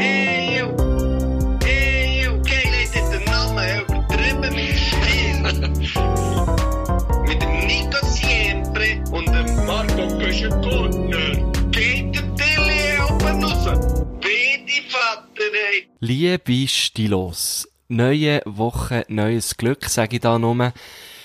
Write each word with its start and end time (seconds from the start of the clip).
Eeuw. 0.00 0.72
Eeuw. 1.62 2.40
Geil 2.42 2.74
ist 2.82 2.94
der 2.94 3.20
Name 3.26 3.82
übertrieben 3.82 4.54
mit 4.54 4.78
Stil. 4.78 5.42
mit 7.26 7.42
dem 7.42 7.66
Nico 7.66 8.06
Siempre 8.06 9.04
und 9.12 9.26
dem 9.26 9.66
Marco 9.66 10.08
Köschen-Gurtner. 10.18 11.52
Geht 11.70 12.14
der 12.14 12.34
Tilly 12.34 12.98
oben 13.10 13.44
raus. 13.44 14.00
Bitte 14.20 14.88
Vater, 14.88 15.52
ey. 15.70 15.88
Liebe 16.00 16.66
Stilos, 16.66 17.68
neue 17.88 18.40
Woche, 18.46 19.04
neues 19.08 19.58
Glück, 19.58 19.84
sage 19.84 20.16
ich 20.16 20.22
da 20.22 20.38
nur. 20.38 20.72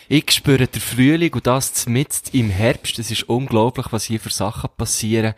Ich 0.09 0.29
spüre 0.31 0.67
den 0.67 0.81
Frühling 0.81 1.33
und 1.33 1.47
das 1.47 1.87
mitten 1.87 2.37
im 2.37 2.49
Herbst. 2.49 2.99
Es 2.99 3.09
ist 3.09 3.23
unglaublich, 3.29 3.87
was 3.91 4.03
hier 4.03 4.19
für 4.19 4.31
Sachen 4.31 4.69
passieren. 4.75 5.33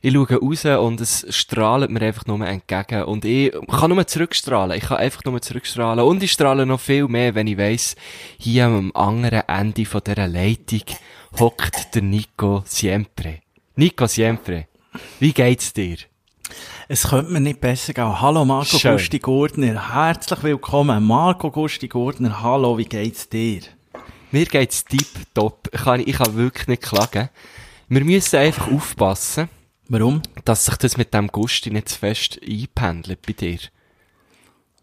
Ich 0.00 0.12
schaue 0.12 0.28
raus 0.30 0.64
und 0.64 1.00
es 1.00 1.26
strahlt 1.30 1.90
mir 1.90 2.02
einfach 2.02 2.24
nur 2.26 2.46
entgegen. 2.46 3.02
Und 3.02 3.24
ich 3.24 3.52
kann 3.68 3.90
nur 3.90 4.06
zurückstrahlen. 4.06 4.76
Ich 4.76 4.84
kann 4.84 4.98
einfach 4.98 5.24
nur 5.24 5.42
zurückstrahlen. 5.42 6.04
Und 6.04 6.22
ich 6.22 6.30
strahle 6.30 6.66
noch 6.66 6.78
viel 6.78 7.08
mehr, 7.08 7.34
wenn 7.34 7.48
ich 7.48 7.58
weiss, 7.58 7.96
hier 8.38 8.66
am 8.66 8.92
anderen 8.94 9.42
Ende 9.48 9.84
von 9.84 10.00
dieser 10.06 10.28
Leitung 10.28 10.82
hockt 11.40 11.94
der 11.96 12.02
Nico 12.02 12.62
Siempre. 12.64 13.40
Nico 13.74 14.06
Siempre, 14.06 14.66
wie 15.18 15.32
geht's 15.32 15.72
dir? 15.72 15.96
Es 16.86 17.08
könnte 17.08 17.32
mir 17.32 17.40
nicht 17.40 17.60
besser 17.60 17.92
gehen. 17.92 18.20
Hallo 18.20 18.44
Marco 18.44 18.78
Schön. 18.78 18.92
Gusti 18.92 19.18
Gurtner, 19.18 19.94
herzlich 19.94 20.42
willkommen. 20.42 21.04
Marco 21.04 21.50
Gusti 21.50 21.88
Gurtner, 21.88 22.40
hallo, 22.40 22.78
wie 22.78 22.84
geht's 22.84 23.28
dir? 23.28 23.62
Mir 24.30 24.46
geht's 24.46 24.84
tipptopp. 24.84 25.68
Ich 25.72 25.80
kann, 25.82 26.00
ich 26.00 26.16
kann 26.16 26.36
wirklich 26.36 26.68
nicht 26.68 26.82
klagen. 26.82 27.28
Wir 27.88 28.04
müssen 28.04 28.36
einfach 28.36 28.70
aufpassen, 28.70 29.48
Warum? 29.88 30.22
dass 30.44 30.66
sich 30.66 30.76
das 30.76 30.96
mit 30.96 31.14
dem 31.14 31.28
Gusti 31.28 31.70
nicht 31.70 31.88
zu 31.88 31.98
fest 31.98 32.38
einpendelt 32.46 33.20
bei 33.26 33.32
dir. 33.32 33.58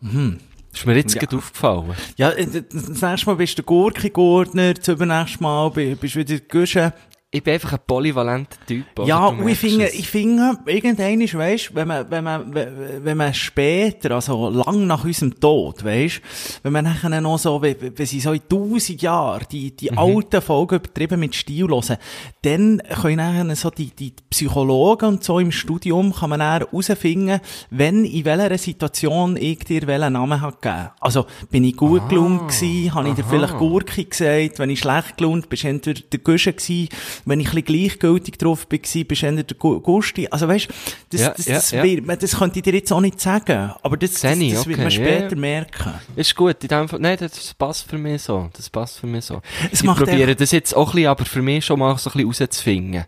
Mhm. 0.01 0.39
Ist 0.73 0.85
mir 0.85 0.95
jetzt 0.97 1.13
Ja. 1.15 1.21
gerade 1.21 1.37
aufgefallen. 1.37 1.93
Ja, 2.17 2.31
äh, 2.31 2.45
das 2.69 3.01
nächste 3.01 3.25
Mal 3.27 3.35
bist 3.35 3.53
du 3.53 3.61
der 3.61 3.65
Gurki 3.65 4.09
Gurtner, 4.09 4.73
das 4.73 4.87
übernächste 4.87 5.41
Mal 5.41 5.69
bi- 5.71 5.95
bist 5.95 6.15
du 6.15 6.19
wieder 6.19 6.37
der 6.37 6.47
Güsche. 6.47 6.93
Ich 7.35 7.43
bin 7.43 7.55
einfach 7.55 7.73
ein 7.73 7.79
polyvalenter 7.85 8.55
Typ. 8.65 8.85
Ja, 9.05 9.27
und 9.27 9.45
ich 9.45 9.59
finde, 9.59 9.89
ich 9.89 10.07
finde, 10.07 10.57
irgendwann 10.67 11.19
ist, 11.19 11.37
weisst, 11.37 11.75
wenn 11.75 11.85
man, 11.85 12.09
wenn 12.09 12.23
man, 12.23 12.53
wenn 12.53 13.17
man 13.17 13.33
später, 13.33 14.11
also 14.11 14.47
lang 14.47 14.87
nach 14.87 15.03
unserem 15.03 15.37
Tod, 15.37 15.83
weisst, 15.83 16.21
wenn 16.63 16.71
man 16.71 16.85
nachher 16.85 17.19
noch 17.19 17.37
so, 17.37 17.61
wenn, 17.61 17.93
sie 18.05 18.21
so 18.21 18.31
in 18.31 18.47
tausend 18.47 19.01
Jahren 19.01 19.45
die, 19.51 19.75
die 19.75 19.91
alten 19.91 20.41
Folgen 20.41 20.75
übertrieben 20.75 21.19
mit 21.19 21.35
Stil 21.35 21.67
hören, 21.67 21.97
dann 22.43 22.81
können 23.01 23.17
nachher 23.17 23.55
so 23.57 23.69
die, 23.69 23.89
die 23.89 24.13
Psychologen 24.29 25.09
und 25.09 25.23
so 25.25 25.37
im 25.39 25.51
Studium 25.51 26.13
kann 26.15 26.29
man 26.29 26.39
dann 26.39 26.61
herausfinden, 26.61 27.41
wenn, 27.69 28.05
in 28.05 28.23
welcher 28.23 28.57
Situation 28.57 29.35
ich 29.35 29.59
dir 29.59 29.87
welchen 29.87 30.13
Namen 30.13 30.39
habe 30.39 30.55
gegeben. 30.61 30.89
Also, 31.01 31.25
bin 31.51 31.65
ich 31.65 31.75
gut 31.75 32.07
gelaunt 32.07 32.47
gewesen, 32.47 32.93
habe 32.93 33.09
ich 33.09 33.15
dir 33.15 33.25
vielleicht 33.25 33.57
Gurki 33.57 34.05
gesagt, 34.05 34.59
wenn 34.59 34.69
ich 34.69 34.79
schlecht 34.79 35.17
gelaunt, 35.17 35.49
bist 35.49 35.63
du 35.63 35.67
entweder 35.67 35.99
der 35.99 36.19
Gusche 36.19 36.53
gewesen, 36.53 36.87
wenn 37.25 37.39
ich 37.39 37.47
ein 37.49 37.55
bisschen 37.63 37.65
gleichgültig 37.65 38.37
drauf 38.37 38.67
war, 38.69 38.77
bist 38.79 38.95
du 38.95 39.03
der 39.35 39.43
Gu- 39.57 39.79
Gusti. 39.79 40.27
Also 40.29 40.47
weißt, 40.47 40.67
das, 41.09 41.21
Ja, 41.21 41.29
das, 41.31 41.45
ja, 41.45 41.55
das, 41.55 41.71
ja. 41.71 41.83
wird- 41.83 42.23
das 42.23 42.37
könnte 42.37 42.59
ich 42.59 42.63
dir 42.63 42.73
jetzt 42.73 42.91
auch 42.93 43.01
nicht 43.01 43.19
sagen, 43.19 43.71
aber 43.81 43.97
das, 43.97 44.13
das, 44.13 44.37
ich, 44.37 44.53
das 44.53 44.65
wird 44.67 44.75
okay, 44.77 44.83
man 44.83 44.91
später 44.91 45.29
ja. 45.31 45.35
merken. 45.35 45.93
Ist 46.15 46.35
gut, 46.35 46.61
in 46.63 46.67
dem 46.69 46.87
Fall, 46.87 46.99
nein, 46.99 47.17
das 47.19 47.53
passt 47.53 47.89
für 47.89 47.97
mich 47.97 48.21
so. 48.21 48.49
Das 48.53 48.69
passt 48.69 48.99
für 48.99 49.07
mich 49.07 49.25
so. 49.25 49.41
Es 49.71 49.81
ich 49.81 49.85
probiere 49.87 50.35
das 50.35 50.51
jetzt 50.51 50.75
auch 50.75 50.89
ein 50.89 50.95
bisschen, 50.95 51.07
aber 51.09 51.25
für 51.25 51.41
mich 51.41 51.65
schon 51.65 51.79
mal 51.79 51.97
so 51.97 52.09
ein 52.11 52.13
bisschen 52.27 52.27
rauszufinden. 52.47 53.05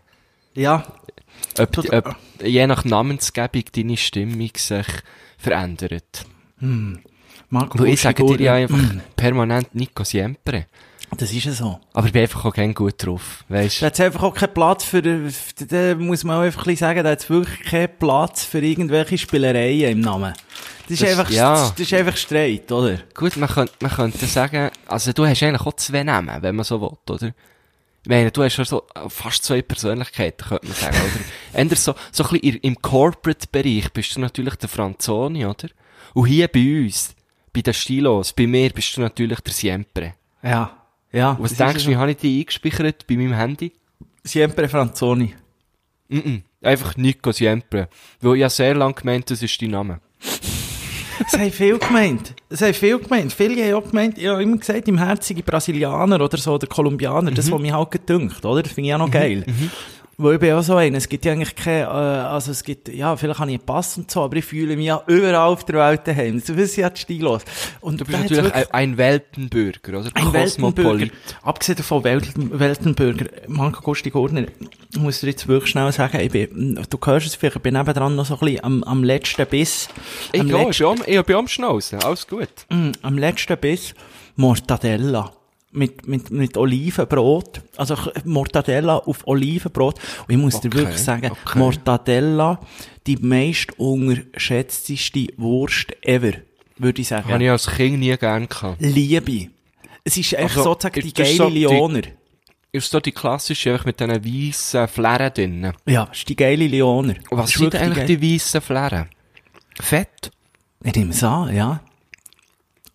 Ja, 0.54 0.84
Ob, 1.58 1.78
ob 1.78 2.16
je 2.42 2.66
nach 2.66 2.84
Namensgebung 2.84 3.62
deine 3.74 3.96
Stimmung 3.96 4.50
sich 4.56 4.86
verändert. 5.38 6.26
Marco 7.50 7.78
Weil 7.78 7.88
ich 7.88 8.00
sage 8.00 8.24
dir 8.26 8.40
ja 8.40 8.54
einfach 8.54 8.78
permanent 9.16 9.74
Nico 9.74 10.04
Siempre. 10.04 10.66
Das 11.16 11.32
ist 11.32 11.44
ja 11.44 11.52
so. 11.52 11.80
Aber 11.94 12.06
ich 12.06 12.12
bin 12.12 12.22
einfach 12.22 12.44
auch 12.44 12.52
gerne 12.54 12.74
gut 12.74 12.94
drauf, 13.04 13.44
weisst 13.48 13.80
Da 13.82 13.86
hat 13.86 13.98
einfach 14.00 14.22
auch 14.22 14.34
keinen 14.34 14.52
Platz 14.54 14.84
für, 14.84 15.02
da 15.02 15.94
muss 15.96 16.22
man 16.22 16.36
auch 16.38 16.42
einfach 16.42 16.66
ein 16.66 16.76
sagen, 16.76 17.02
da 17.02 17.10
hat 17.10 17.28
wirklich 17.30 17.62
keinen 17.64 17.88
Platz 17.98 18.44
für 18.44 18.58
irgendwelche 18.60 19.16
Spielereien 19.18 19.92
im 19.92 20.00
Namen. 20.00 20.34
Das 20.82 20.90
ist 20.92 21.02
Das- 21.02 21.10
einfach, 21.18 21.30
ja. 21.30 21.54
das 21.70 21.80
ist 21.80 21.92
einfach 21.94 22.16
Streit, 22.16 22.70
oder? 22.70 22.98
Gut, 23.14 23.36
man 23.36 23.48
könnte, 23.48 23.72
man 23.80 23.90
könnte 23.90 24.26
sagen, 24.26 24.70
also 24.86 25.12
du 25.12 25.26
hast 25.26 25.42
eigentlich 25.42 25.66
auch 25.66 25.72
zwei 25.74 26.04
Namen, 26.04 26.40
wenn 26.42 26.54
man 26.54 26.64
so 26.64 26.80
will, 26.80 26.96
oder? 27.14 27.28
Ich 28.04 28.08
meine, 28.08 28.30
du 28.30 28.42
hast 28.44 28.56
ja 28.56 28.64
so 28.64 28.84
fast 29.08 29.44
zwei 29.44 29.60
Persönlichkeiten, 29.62 30.46
könnte 30.46 30.66
man 30.66 30.76
sagen, 30.76 30.96
oder? 30.96 31.24
Änder 31.60 31.76
so, 31.76 31.94
so 32.12 32.24
ein 32.24 32.30
bisschen 32.40 32.60
im 32.60 32.80
Corporate-Bereich 32.80 33.92
bist 33.92 34.14
du 34.14 34.20
natürlich 34.20 34.54
der 34.56 34.68
Franzoni, 34.68 35.44
oder? 35.46 35.68
Und 36.14 36.26
hier 36.26 36.48
bei 36.48 36.84
uns, 36.84 37.14
bei 37.52 37.60
den 37.62 37.74
Stilos, 37.74 38.32
bei 38.32 38.46
mir 38.46 38.70
bist 38.70 38.96
du 38.96 39.00
natürlich 39.00 39.40
der 39.40 39.52
Siempre. 39.52 40.14
Ja. 40.42 40.74
Ja. 41.12 41.32
Und 41.32 41.44
was 41.44 41.54
denkst 41.54 41.84
du, 41.84 41.90
wie 41.90 41.96
habe 41.96 42.10
ich 42.10 42.16
die 42.18 42.40
eingespeichert 42.40 43.06
bei 43.06 43.16
meinem 43.16 43.34
Handy? 43.34 43.72
Siempre 44.24 44.68
Franzoni. 44.68 45.34
Mhm. 46.08 46.42
Einfach 46.62 46.96
Nico 46.96 47.32
Siempre. 47.32 47.88
Weil 48.20 48.34
ich 48.34 48.40
ja 48.40 48.50
sehr 48.50 48.74
lange 48.74 48.94
gemeint, 48.94 49.30
das 49.30 49.42
ist 49.42 49.60
dein 49.60 49.70
Name. 49.70 50.00
Das 51.30 51.40
haben 51.40 51.50
viel 51.50 51.78
gemeint. 51.78 52.34
Das 52.48 52.62
haben 52.62 52.74
viel 52.74 52.98
gemeint. 52.98 53.32
Viele 53.32 53.62
haben 53.64 53.74
auch 53.74 53.90
gemeint, 53.90 54.18
ich 54.18 54.26
habe 54.26 54.42
immer 54.42 54.56
gesagt, 54.56 54.88
im 54.88 54.98
Herzigen 54.98 55.42
Brasilianer 55.42 56.20
oder 56.20 56.38
so, 56.38 56.54
oder 56.54 56.66
Kolumbianer, 56.66 57.30
das, 57.30 57.50
was 57.50 57.60
mich 57.60 57.72
halt 57.72 57.90
gedünkt, 57.90 58.44
oder? 58.44 58.62
Das 58.62 58.72
finde 58.72 58.88
ich 58.88 58.94
auch 58.94 58.98
noch 58.98 59.10
geil. 59.10 59.44
Weil 60.20 60.34
ich 60.34 60.40
bin 60.40 60.52
auch 60.52 60.62
so 60.62 60.74
einer, 60.74 60.98
es 60.98 61.08
gibt 61.08 61.24
ja 61.24 61.30
eigentlich 61.30 61.54
keine, 61.54 61.82
äh, 61.82 61.86
also 61.86 62.50
es 62.50 62.64
gibt, 62.64 62.88
ja, 62.88 63.16
vielleicht 63.16 63.38
habe 63.38 63.52
ich 63.52 63.58
einen 63.58 63.64
Pass 63.64 63.96
und 63.96 64.10
so, 64.10 64.22
aber 64.22 64.34
ich 64.34 64.44
fühle 64.44 64.76
mich 64.76 64.86
ja 64.86 65.00
überall 65.06 65.36
auf 65.36 65.64
der 65.64 65.76
Welt 65.76 66.00
daheim. 66.08 66.40
So 66.40 66.56
wissen 66.56 66.80
ja 66.80 66.90
Stilos. 66.92 67.44
Und 67.80 68.00
Du 68.00 68.04
bist 68.04 68.18
natürlich 68.18 68.52
ein, 68.52 68.66
ein 68.72 68.98
Weltenbürger, 68.98 70.00
oder? 70.00 70.10
ein 70.14 70.32
Weltenbürger. 70.32 71.06
Abgesehen 71.42 71.76
davon, 71.76 72.02
Welt, 72.02 72.32
Weltenbürger. 72.34 73.26
Marco 73.46 73.80
Gusti 73.80 74.10
Gordner, 74.10 74.46
ich 74.92 74.98
muss 74.98 75.20
dir 75.20 75.28
jetzt 75.28 75.46
wirklich 75.46 75.70
schnell 75.70 75.92
sagen, 75.92 76.18
ich 76.18 76.32
bin, 76.32 76.84
du 76.90 76.98
hörst 77.04 77.28
es 77.28 77.36
vielleicht, 77.36 77.54
ich 77.54 77.62
bin 77.62 77.74
nebendran 77.74 78.16
noch 78.16 78.26
so 78.26 78.34
ein 78.34 78.40
bisschen 78.40 78.64
am, 78.64 78.82
am 78.82 79.04
letzten 79.04 79.46
Biss. 79.46 79.88
Ich, 80.32 80.40
am 80.40 80.48
ich 80.48 80.52
letzten, 80.52 80.82
bin 80.82 81.00
am, 81.00 81.02
ich 81.06 81.22
bin 81.26 81.36
am 81.36 81.46
Schnauzen. 81.46 82.02
Alles 82.02 82.26
gut. 82.26 82.48
Mm, 82.70 82.90
am 83.02 83.18
letzten 83.18 83.56
Biss 83.56 83.94
Mortadella. 84.34 85.37
Mit, 85.70 86.08
mit, 86.08 86.30
mit 86.30 86.56
Olivenbrot. 86.56 87.60
Also 87.76 87.94
Mortadella 88.24 88.96
auf 88.96 89.26
Olivenbrot. 89.26 89.98
Und 90.26 90.30
ich 90.34 90.38
muss 90.38 90.60
dir 90.60 90.68
Okay, 90.68 90.78
wirklich 90.78 90.98
sagen, 90.98 91.30
okay. 91.30 91.58
Mortadella, 91.58 92.58
die 93.06 93.16
meist 93.16 93.78
unterschätzteste 93.78 95.26
Wurst 95.36 95.94
ever, 96.02 96.32
würde 96.78 97.02
ich 97.02 97.08
sagen. 97.08 97.28
Habe 97.30 97.44
ich 97.44 97.50
als 97.50 97.66
Kind 97.66 97.98
nie 97.98 98.16
gern 98.16 98.48
gehabt. 98.48 98.80
Liebe. 98.80 99.48
Es 100.04 100.16
ist 100.16 100.32
echt 100.32 100.42
Also, 100.42 100.62
sozusagen 100.62 101.00
die 101.02 101.12
geile 101.12 101.34
so 101.36 101.50
die- 101.50 101.58
Leoner. 101.60 102.02
Ist 102.70 102.90
so 102.90 103.00
die 103.00 103.12
klassische, 103.12 103.72
einfach 103.72 103.86
mit 103.86 103.98
diesen 104.00 104.24
weissen 104.24 104.88
Flären 104.88 105.32
drin. 105.34 105.72
Ja, 105.86 106.06
das 106.06 106.18
ist 106.18 106.28
die 106.28 106.36
geile 106.36 106.66
Leoner. 106.66 107.14
Was 107.30 107.50
sind 107.50 107.74
eigentlich 107.74 108.06
geile- 108.06 108.16
die 108.18 108.34
weissen 108.34 108.60
Flären? 108.60 109.08
Fett? 109.80 110.30
Ich 110.84 110.94
nehme 110.94 111.10
es 111.12 111.22
an, 111.24 111.54
ja. 111.54 111.80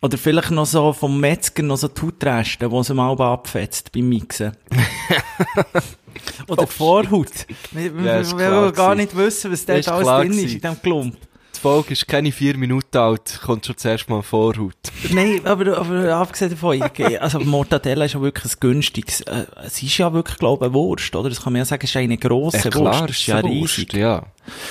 Oder 0.04 0.18
vielleicht 0.18 0.50
noch 0.50 0.66
so 0.66 0.92
vom 0.92 1.18
Metzger 1.18 1.62
noch 1.62 1.78
so 1.78 1.88
die 1.88 2.02
Hautreste, 2.02 2.68
die 2.68 2.82
sie 2.84 2.92
mal 2.92 3.18
abfetzt 3.18 3.90
beim 3.90 4.06
Mixen. 4.10 4.54
Oder 6.48 6.66
die 6.66 6.70
Vorhaut. 6.72 7.30
Wir, 7.70 7.96
wir, 7.96 8.04
Ja, 8.20 8.38
wir 8.38 8.50
wollen 8.52 8.72
gar 8.74 8.94
nicht 8.94 9.16
wissen, 9.16 9.50
was 9.50 9.64
dort 9.64 9.88
alles 9.88 10.06
drin 10.06 10.32
ist 10.32 10.52
in 10.52 10.60
diesem 10.60 10.82
Klump. 10.82 11.16
Die 11.56 11.60
Folge 11.60 11.92
ist 11.94 12.06
keine 12.06 12.32
vier 12.32 12.54
Minuten 12.58 12.98
alt, 12.98 13.40
kommt 13.42 13.64
schon 13.64 13.78
zuerst 13.78 14.10
mal 14.10 14.20
Vorhaut. 14.20 14.74
Nein, 15.10 15.40
aber, 15.46 15.78
aber 15.78 16.14
abgesehen 16.16 16.50
davon, 16.50 16.82
also 17.20 17.40
Mortadella 17.40 18.04
ist 18.04 18.12
ja 18.12 18.20
wirklich 18.20 18.52
ein 18.52 18.60
günstiges, 18.60 19.22
äh, 19.22 19.46
es 19.64 19.82
ist 19.82 19.96
ja 19.96 20.12
wirklich, 20.12 20.36
glaube 20.36 20.66
ich, 20.66 20.70
eine 20.70 20.74
Wurst, 20.74 21.16
oder? 21.16 21.30
Das 21.30 21.42
kann 21.42 21.54
man 21.54 21.60
ja 21.60 21.64
sagen, 21.64 21.80
es 21.84 21.88
ist 21.90 21.96
eine 21.96 22.18
grosse 22.18 22.58
Ja, 22.58 22.64
Wurst. 22.64 22.76
klar, 22.76 23.00
Das 23.06 23.10
ist 23.12 23.20
ist 23.22 23.26
ja 23.28 23.36
eine 23.38 23.48
riesig. 23.48 23.94
Wurst, 23.94 24.02
ja. 24.02 24.22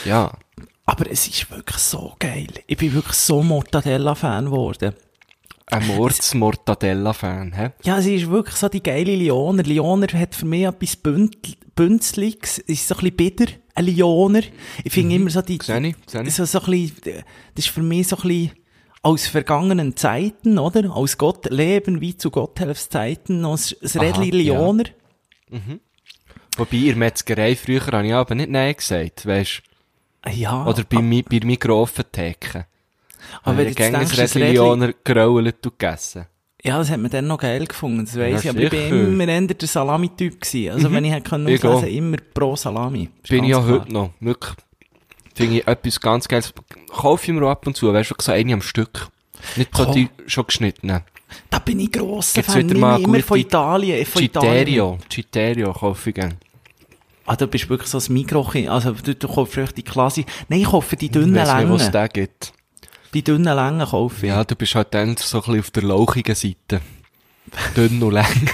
Ja. 0.06 0.32
Aber 0.86 1.10
es 1.10 1.28
ist 1.28 1.50
wirklich 1.50 1.78
so 1.80 2.14
geil. 2.20 2.50
Ich 2.68 2.78
bin 2.78 2.94
wirklich 2.94 3.16
so 3.18 3.42
Mortadella-Fan 3.42 4.46
geworden. 4.46 4.94
Ein 5.74 5.88
Mords-Mortadella-Fan, 5.88 7.54
hä? 7.54 7.70
Ja, 7.84 8.02
sie 8.02 8.16
ist 8.16 8.30
wirklich 8.30 8.56
so 8.56 8.70
die 8.70 8.84
geile 8.84 9.16
Lioner. 9.16 9.64
Lioner 9.64 10.08
hat 10.14 10.36
für 10.36 10.46
mich 10.46 10.64
etwas 10.66 10.96
Bünd- 10.96 11.58
Bünzliges. 11.76 12.60
Ist 12.60 12.88
so 12.88 12.96
ein 12.96 13.00
bisschen 13.02 13.16
bitter. 13.16 13.46
Ein 13.76 13.86
Lioner. 13.86 14.42
Ich 14.84 14.94
finde 14.94 15.16
immer 15.16 15.30
so 15.30 15.42
die, 15.42 15.58
sehe 15.62 15.88
ich. 15.88 15.96
so, 16.34 16.46
so 16.46 16.60
ein 16.60 16.66
bisschen, 16.72 17.24
das 17.56 17.66
ist 17.66 17.70
für 17.70 17.82
mich 17.82 18.08
so 18.08 18.18
ein 18.18 18.22
bisschen 18.22 18.52
aus 19.02 19.28
vergangenen 19.28 19.96
Zeiten, 19.98 20.58
oder? 20.60 20.96
Aus 20.96 21.18
Gott, 21.18 21.50
Leben 21.50 22.00
wie 22.00 22.16
zu 22.16 22.30
Gotthelfs 22.32 22.88
Zeiten, 22.90 23.44
aus 23.44 23.76
Aha, 23.84 24.00
Rädli 24.00 24.44
ja. 24.44 24.54
Lioner. 24.54 24.86
Wobei, 26.58 26.78
der 26.86 26.96
Metzgerei 26.96 27.56
früher 27.56 27.86
habe 27.88 28.06
ich 28.08 28.14
aber 28.14 28.36
nicht 28.36 28.50
Nein 28.52 28.76
gesagt, 28.76 29.26
weisst 29.26 29.64
Ja. 30.32 30.66
Oder 30.68 30.84
bei, 30.84 31.02
mi, 31.02 31.24
bei 31.24 31.40
der 31.40 31.48
Mikro-Offentheke. 31.48 32.68
Aber 33.44 33.58
wenn 33.58 33.68
ich 33.70 33.76
du 33.76 33.84
denkst, 33.84 34.16
das 34.16 34.36
Rädli, 34.36 34.60
und 34.60 35.78
gegessen. 35.78 36.26
ja, 36.64 36.78
das 36.78 36.90
hat 36.90 37.00
man 37.00 37.12
dann 37.12 37.28
noch 37.28 37.38
geil 37.40 37.66
gefunden, 37.66 38.06
das 38.06 38.18
weiss 38.18 38.44
Ja, 38.44 38.52
ich. 38.52 38.58
Aber 38.58 38.64
ich 38.64 38.70
bin 38.70 38.90
immer 39.14 39.28
eher 39.28 39.42
der 39.42 39.68
Salami-Typ 39.68 40.42
gewesen. 40.42 40.72
Also 40.72 40.92
wenn 40.92 41.04
ich 41.06 41.12
hätte 41.12 41.30
können 41.30 41.48
Ich 41.48 41.64
auslesen, 41.64 41.98
immer 41.98 42.18
pro 42.34 42.56
Salami. 42.56 43.10
Ist 43.22 43.30
Bin 43.30 43.44
ich 43.44 43.50
ja 43.52 43.62
klar. 43.62 43.80
heute 43.80 43.94
noch. 43.94 44.12
Wirklich. 44.20 44.54
Finde 45.36 45.58
ich 45.58 45.68
etwas 45.68 46.00
ganz 46.00 46.28
Geiles. 46.28 46.54
Kaufe 46.92 47.26
ich 47.32 47.34
mir 47.38 47.46
auch 47.46 47.52
ab 47.52 47.66
und 47.68 47.76
zu, 47.76 47.92
weißt 47.92 48.12
du, 48.12 48.16
so 48.22 48.32
eine 48.32 48.54
am 48.54 48.62
Stück. 48.62 49.08
Nicht 49.56 49.76
so 49.76 49.86
die 49.92 50.10
schon 50.28 50.46
geschnittenen. 50.46 51.02
Da 51.50 51.60
bin 51.60 51.80
ich 51.80 51.92
grosser 51.92 52.36
Gibt's 52.42 52.54
Fan. 52.54 52.70
wieder 52.70 52.80
mal 52.80 53.02
Immer 53.02 53.20
von 53.22 53.40
Italien. 53.40 54.06
Von. 54.06 54.22
Citerio. 54.22 55.00
Citerio 55.12 55.74
kaufe 55.74 56.10
ich 56.12 56.16
gerne. 56.16 56.36
Ah, 57.26 57.36
du 57.36 57.48
bist 57.48 57.70
wirklich 57.70 57.90
so 57.90 57.98
ein 57.98 58.14
Mikro, 58.14 58.48
also 58.68 58.92
du, 58.92 59.16
du 59.16 59.28
kaufst 59.28 59.56
wirklich 59.56 59.74
die 59.76 59.84
Klasse. 59.84 60.26
Nein, 60.50 60.60
ich 60.60 60.66
kaufe 60.68 60.96
die 60.96 61.10
dünnen 61.10 61.34
Weiss 61.36 61.54
nicht, 61.56 61.70
was 61.70 61.82
es 61.82 61.82
Längen. 61.82 61.92
da 61.94 62.08
gibt. 62.08 62.54
Die 63.14 63.24
dünnen 63.24 63.56
Längen 63.56 63.88
kaufe 63.88 64.26
ich. 64.26 64.30
Ja, 64.32 64.44
du 64.44 64.56
bist 64.56 64.76
halt 64.76 64.94
dann 64.94 65.16
so 65.18 65.38
ein 65.38 65.44
bisschen 65.44 65.60
auf 65.60 65.72
der 65.72 65.84
lauchigen 65.84 66.36
Seite. 66.36 66.82
Dünn 67.76 68.02
und 68.02 68.12
lang. 68.14 68.26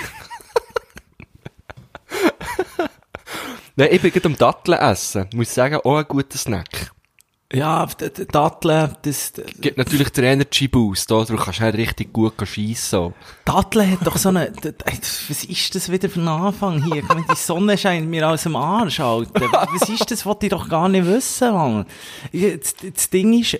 Nein, 3.75 3.89
ich 3.91 4.01
bin 4.01 4.11
gerade 4.11 4.25
am 4.27 4.37
Datteln 4.37 4.77
essen. 4.79 5.27
Muss 5.33 5.53
sagen, 5.53 5.75
auch 5.83 5.97
ein 5.97 6.05
guter 6.07 6.37
Snack. 6.37 6.91
Ja, 7.51 7.87
Datteln, 8.31 8.95
das, 9.01 9.33
Gibt 9.59 9.77
natürlich 9.79 10.09
den 10.09 10.23
Energy 10.25 10.67
Boost, 10.67 11.11
oder? 11.11 11.25
Du 11.25 11.35
kannst 11.35 11.61
halt 11.61 11.73
richtig 11.75 12.13
gut 12.13 12.33
schiessen. 12.45 13.13
Datteln 13.45 13.89
hat 13.91 14.05
doch 14.05 14.17
so 14.17 14.29
eine, 14.29 14.51
was 15.29 15.43
ist 15.45 15.73
das 15.73 15.91
wieder 15.91 16.09
für 16.09 16.19
ein 16.19 16.27
Anfang 16.27 16.83
hier? 16.83 16.97
Ich 16.97 17.07
meine, 17.07 17.25
die 17.31 17.35
Sonne 17.35 17.75
scheint 17.75 18.07
mir 18.07 18.27
aus 18.29 18.43
dem 18.43 18.55
Arsch, 18.55 18.99
Alter. 18.99 19.51
Was 19.51 19.89
ist 19.89 20.11
das, 20.11 20.23
was 20.27 20.37
ich 20.41 20.49
doch 20.49 20.69
gar 20.69 20.89
nicht 20.89 21.07
wissen, 21.07 21.51
Mann. 21.53 21.85
Ich- 22.31 22.59
Das, 22.59 22.75
das 22.93 23.09
Ding 23.09 23.33
ist, 23.39 23.57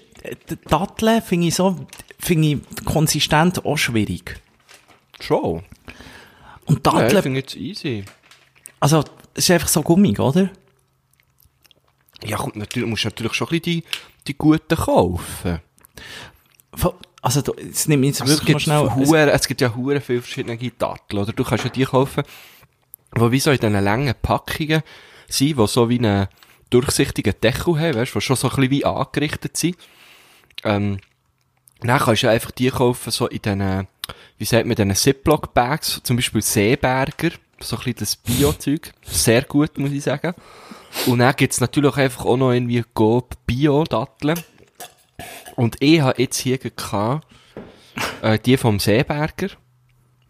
Datteln 0.69 1.21
finde 1.21 1.48
ich 1.48 1.56
so, 1.56 1.86
finde 2.19 2.48
ich 2.50 2.86
konsistent 2.86 3.63
auch 3.66 3.77
schwierig. 3.77 4.39
Schon. 5.19 5.63
Und 6.66 6.86
Ja, 6.86 6.92
ich 6.94 7.04
Datteln, 7.04 7.24
finde 7.24 7.39
jetzt 7.39 7.56
easy. 7.56 8.04
also, 8.80 9.04
es 9.33 9.45
ist 9.45 9.51
einfach 9.51 9.68
so 9.68 9.81
gummig, 9.81 10.19
oder? 10.19 10.50
Ja, 12.24 12.38
kommt 12.38 12.57
natürlich, 12.57 12.89
musst 12.89 13.06
natürlich 13.06 13.33
schon 13.33 13.48
ein 13.48 13.60
bisschen 13.60 13.81
die, 13.81 13.83
die 14.27 14.38
guten 14.38 14.75
kaufen. 14.75 15.60
Also, 17.21 17.42
du- 17.42 17.54
jetzt 17.57 17.88
ich 17.89 17.98
jetzt 17.98 18.21
Also 18.21 18.33
es, 18.33 18.39
wirklich 18.39 18.48
gibt 18.57 18.62
schnell, 18.62 18.89
Huren, 18.95 19.30
es 19.30 19.48
gibt 19.48 19.62
ja 19.62 19.75
hure 19.75 20.00
viele 20.01 20.21
verschiedene 20.21 20.57
Datteln, 20.57 21.21
oder? 21.24 21.33
Du 21.33 21.44
kannst 21.44 21.63
ja 21.66 21.69
die 21.69 21.83
kaufen, 21.86 22.24
die 23.16 23.31
wie 23.31 23.39
so 23.39 23.51
in 23.51 23.57
diesen 23.57 23.83
langen 23.83 24.13
Packungen 24.21 24.81
sind, 25.27 25.57
die 25.57 25.68
so 25.68 25.89
wie 25.89 25.98
einen 26.00 26.27
durchsichtigen 26.69 27.33
Deckel 27.42 27.80
haben, 27.80 27.95
weißt 27.95 28.13
du, 28.16 28.19
die 28.19 28.25
schon 28.25 28.36
so 28.36 28.48
ein 28.50 28.56
bisschen 28.56 28.71
wie 28.71 28.86
angerichtet 28.86 29.57
sind. 29.57 29.75
Ähm, 30.63 31.00
dann 31.81 32.00
kannst 32.00 32.23
du 32.23 32.29
einfach 32.29 32.51
die 32.51 32.69
kaufen, 32.69 33.11
so 33.11 33.27
in 33.27 33.41
diesen, 33.41 33.88
wie 34.38 34.45
sagt 34.45 34.65
man, 34.65 34.75
diesen 34.75 34.95
Ziploc-Bags, 34.95 36.01
zum 36.03 36.17
Beispiel 36.17 36.41
Seeberger, 36.41 37.31
so 37.61 37.77
ein 37.77 37.83
bisschen 37.83 37.95
das 38.00 38.15
Bio-Zeug. 38.15 38.94
Sehr 39.03 39.44
gut, 39.44 39.77
muss 39.77 39.91
ich 39.91 40.03
sagen. 40.03 40.33
Und 41.06 41.19
dann 41.19 41.35
gibt's 41.35 41.61
natürlich 41.61 41.95
einfach 41.97 42.25
auch 42.25 42.38
noch 42.38 42.51
irgendwie 42.51 42.83
Coop 42.94 43.35
Bio-Datteln. 43.45 44.39
Und 45.56 45.77
ich 45.79 46.01
habe 46.01 46.21
jetzt 46.21 46.38
hier 46.38 46.57
gehabt, 46.57 47.25
äh, 48.21 48.39
die 48.39 48.57
vom 48.57 48.79
Seeberger. 48.79 49.50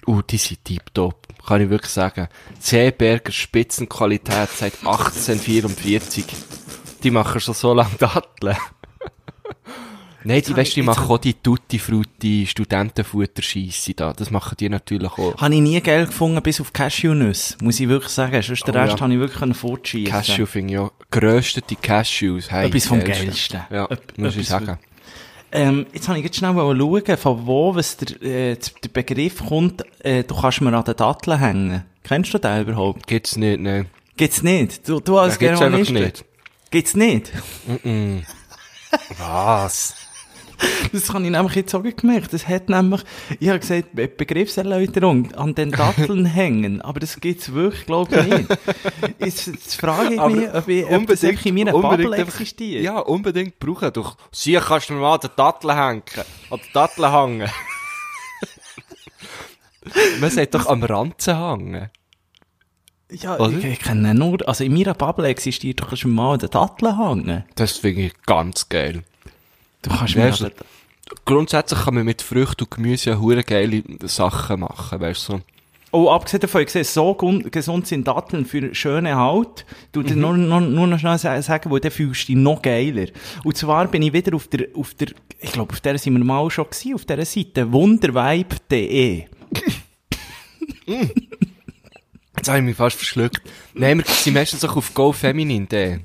Uh, 0.08 0.22
die 0.22 0.38
sind 0.38 0.66
tiptop. 0.66 1.28
Kann 1.46 1.62
ich 1.62 1.70
wirklich 1.70 1.92
sagen. 1.92 2.28
Seeberger 2.60 3.32
Spitzenqualität 3.32 4.50
seit 4.50 4.74
1844. 4.80 6.26
Die 7.04 7.12
machen 7.12 7.40
schon 7.40 7.54
so 7.54 7.74
lange 7.74 7.96
Datteln. 7.98 8.58
Nein, 10.24 10.42
die, 10.46 10.56
weißt, 10.56 10.76
die 10.76 10.82
machen 10.82 11.10
auch 11.10 11.18
die 11.18 11.34
Tutti 11.34 11.80
Frutti 11.80 12.46
Studentenfutterscheisse 12.46 13.94
da. 13.94 14.12
Das 14.14 14.32
machen 14.32 14.56
die 14.60 14.68
natürlich 14.70 15.12
auch. 15.14 15.38
Habe 15.38 15.56
ich 15.56 15.62
nie 15.62 15.80
geil 15.82 16.06
gefunden, 16.08 16.42
bis 16.42 16.60
auf 16.60 16.74
Cashewnüsse, 16.74 17.56
muss 17.62 17.80
ich 17.80 17.88
wirklich 17.88 18.12
sagen. 18.12 18.42
Sonst 18.42 18.68
den 18.68 18.76
Oh, 18.76 18.80
Rest 18.80 18.96
ja. 18.96 19.02
habe 19.02 19.14
ich 19.14 19.20
wirklich 19.20 19.58
fortschießen. 19.58 20.12
Cashew 20.12 20.46
finde 20.46 20.74
ich 20.74 20.80
auch. 20.80 20.92
Geröstete 21.10 21.76
Cashews. 21.76 22.52
Hey, 22.52 22.68
Etwas 22.68 22.86
vom 22.88 23.00
geilste. 23.00 23.26
Geilsten. 23.26 23.62
Ja, 23.72 23.86
Ep- 23.86 24.18
muss 24.18 24.36
ich 24.36 24.48
sagen. 24.48 24.78
Ähm, 25.52 25.88
jetzt 25.94 26.08
habe 26.08 26.20
ich 26.20 26.26
jetzt 26.26 26.38
schnell 26.38 26.54
mal 26.54 26.78
schauen, 26.78 27.18
von 27.18 27.48
wo 27.48 27.74
was 27.74 27.98
der, 27.98 28.22
äh, 28.22 28.56
der 28.84 28.90
Begriff 28.94 29.44
kommt, 29.44 29.84
äh, 30.04 30.24
du 30.24 30.36
kannst 30.40 30.62
mir 30.62 30.72
an 30.78 30.84
den 30.84 30.96
Datteln 30.96 31.40
hängen. 31.40 31.84
Kennst 32.04 32.34
du 32.34 32.38
den 32.38 32.62
überhaupt? 32.62 33.08
Gibt's 33.08 33.36
nicht, 33.36 33.60
ne. 33.60 33.86
Gibt's 34.16 34.44
nicht? 34.44 34.88
Du, 34.88 35.00
du 35.00 35.18
als 35.18 35.36
Ja, 35.36 35.40
gibt's 35.40 35.60
Germanist? 35.60 35.92
nicht. 35.92 36.26
Gibt's 36.70 36.96
nicht? 36.96 37.32
Was? 39.18 39.96
Das 40.92 41.14
habe 41.14 41.24
ich 41.24 41.30
nämlich 41.30 41.54
jetzt 41.56 41.76
auch 41.76 41.84
gemerkt. 41.84 42.34
Das 42.34 42.48
hat 42.48 42.70
nämlich, 42.70 43.02
ich 43.40 43.50
habe 43.50 43.60
gesagt, 43.60 43.94
Be- 43.94 44.08
Begriffserläuterung 44.08 45.34
an 45.36 45.54
den 45.54 45.72
Datteln 45.72 46.26
hängen. 46.26 46.82
Aber 46.82 47.00
das 47.00 47.20
gibt's 47.20 47.54
wirklich, 47.54 47.86
glaube 47.86 48.16
ich, 48.18 48.26
nicht. 48.28 48.50
Jetzt, 49.20 49.48
jetzt 49.48 49.76
frage 49.76 50.16
ich 50.16 50.36
mich, 50.36 50.54
ob, 50.54 50.68
ich, 50.68 50.86
ob 50.86 51.08
das 51.08 51.24
in 51.24 51.56
meiner 51.56 51.72
Bubble 51.74 52.16
existiert. 52.18 52.84
Ja, 52.84 53.00
unbedingt 53.00 53.60
brauchen. 53.60 53.94
Du, 53.94 54.06
sie 54.32 54.54
kannst 54.54 54.90
du 54.90 54.94
mir 54.94 55.00
mal 55.02 55.16
an 55.16 55.20
den 55.22 55.30
Datteln 55.36 55.76
hängen. 55.78 56.04
An 56.50 56.60
den 56.60 56.74
Datteln 56.74 57.12
hängen. 57.12 57.50
Man 60.20 60.30
sagt 60.30 60.56
doch 60.56 60.68
am 60.68 60.84
Ranzen 60.84 61.38
hängen. 61.38 61.90
Ja, 63.12 63.40
Oder? 63.40 63.58
ich, 63.58 63.66
ich 63.66 63.80
kenne 63.80 64.14
nur, 64.14 64.48
also 64.48 64.64
in 64.64 64.74
meiner 64.74 64.94
Bubble 64.94 65.28
existiert 65.28 65.82
doch 65.82 65.96
schon 65.98 66.12
mal 66.12 66.38
der 66.38 66.50
Datteln 66.50 66.98
hängen. 66.98 67.44
Das 67.56 67.78
finde 67.78 68.02
ich 68.04 68.14
ganz 68.26 68.70
geil. 68.70 69.04
Du 69.82 69.90
kannst 69.90 70.16
mir 70.16 70.30
den- 70.32 70.52
Grundsätzlich 71.26 71.80
kann 71.86 71.96
man 71.96 72.06
mit 72.06 72.22
Früchten 72.22 72.64
und 72.66 72.72
Gemüse 72.72 73.10
ja 73.12 73.18
hure 73.20 73.44
geile 73.44 73.82
Sachen 74.04 74.60
machen, 74.60 75.00
weißt 75.00 75.30
du. 75.30 75.34
so. 75.34 75.42
Oh, 75.92 76.12
abgesehen 76.12 76.42
davon, 76.42 76.62
ich 76.62 76.70
sehe, 76.70 76.84
so 76.84 77.16
gesund 77.16 77.88
sind 77.88 78.08
Datteln 78.08 78.46
für 78.46 78.76
schöne 78.76 79.16
Haut. 79.16 79.66
Du 79.92 80.04
dir 80.04 80.16
nur, 80.16 80.38
nur, 80.38 80.62
nur 80.62 80.86
noch 80.86 81.00
schnell 81.00 81.18
sa- 81.18 81.42
sagen, 81.42 81.72
wo 81.72 81.80
dann 81.80 81.90
fühlst 81.90 82.24
du 82.24 82.28
dich 82.28 82.36
noch 82.36 82.62
geiler. 82.62 83.08
Und 83.44 83.58
zwar 83.58 83.88
bin 83.88 84.04
ich 84.04 84.14
wieder 84.14 84.36
auf 84.36 84.48
der, 84.50 84.68
auf 84.76 84.94
der, 84.94 85.08
ich 85.40 85.52
glaube, 85.52 85.74
auf 85.74 85.80
der 85.82 85.98
sind 85.98 86.14
wir 86.16 86.24
mal 86.24 86.48
schon 86.52 86.66
gewesen, 86.66 86.94
auf 86.94 87.06
dieser 87.06 87.26
Seite, 87.26 87.72
wundervibe.de. 87.72 89.24
Jetzt 92.38 92.48
habe 92.48 92.60
ich 92.60 92.64
mich 92.64 92.76
fast 92.78 92.96
verschluckt. 92.96 93.42
Nein, 93.74 93.98
wir 93.98 94.06
sind 94.06 94.34
meistens 94.36 94.64
auch 94.64 94.76
auf 94.78 94.94
Go 94.94 95.12
Feminine. 95.12 95.66
De. 95.66 96.00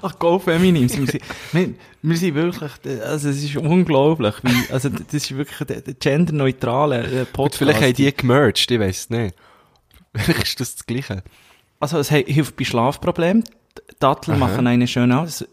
Ach, 0.00 0.16
Go 0.18 0.38
Feminin. 0.38 0.88
wir, 2.06 2.16
sind, 2.16 2.34
wir, 2.34 2.44
wir 2.44 2.52
sind 2.52 2.60
wirklich, 2.60 3.02
also 3.02 3.28
es 3.30 3.42
ist 3.42 3.56
unglaublich, 3.56 4.34
wie, 4.42 4.72
also 4.72 4.90
das 4.90 5.14
ist 5.14 5.36
wirklich 5.36 5.66
der, 5.66 5.80
der 5.80 5.94
genderneutrale 5.94 7.02
äh, 7.02 7.18
Gut, 7.20 7.32
Podcast. 7.32 7.58
vielleicht 7.58 7.82
haben 7.82 7.94
die 7.94 8.14
gemerged, 8.14 8.70
ich 8.70 8.80
weiss 8.80 9.10
nicht. 9.10 9.34
Vielleicht 10.14 10.42
ist 10.42 10.60
das 10.60 10.76
das 10.76 10.86
Gleiche. 10.86 11.22
Also 11.80 11.98
es 11.98 12.10
hilft 12.10 12.56
bei 12.56 12.64
Schlafproblemen. 12.64 13.44
Datteln 13.98 14.38
machen 14.38 14.66
eine 14.66 14.86
schön 14.86 15.10
aus. 15.12 15.44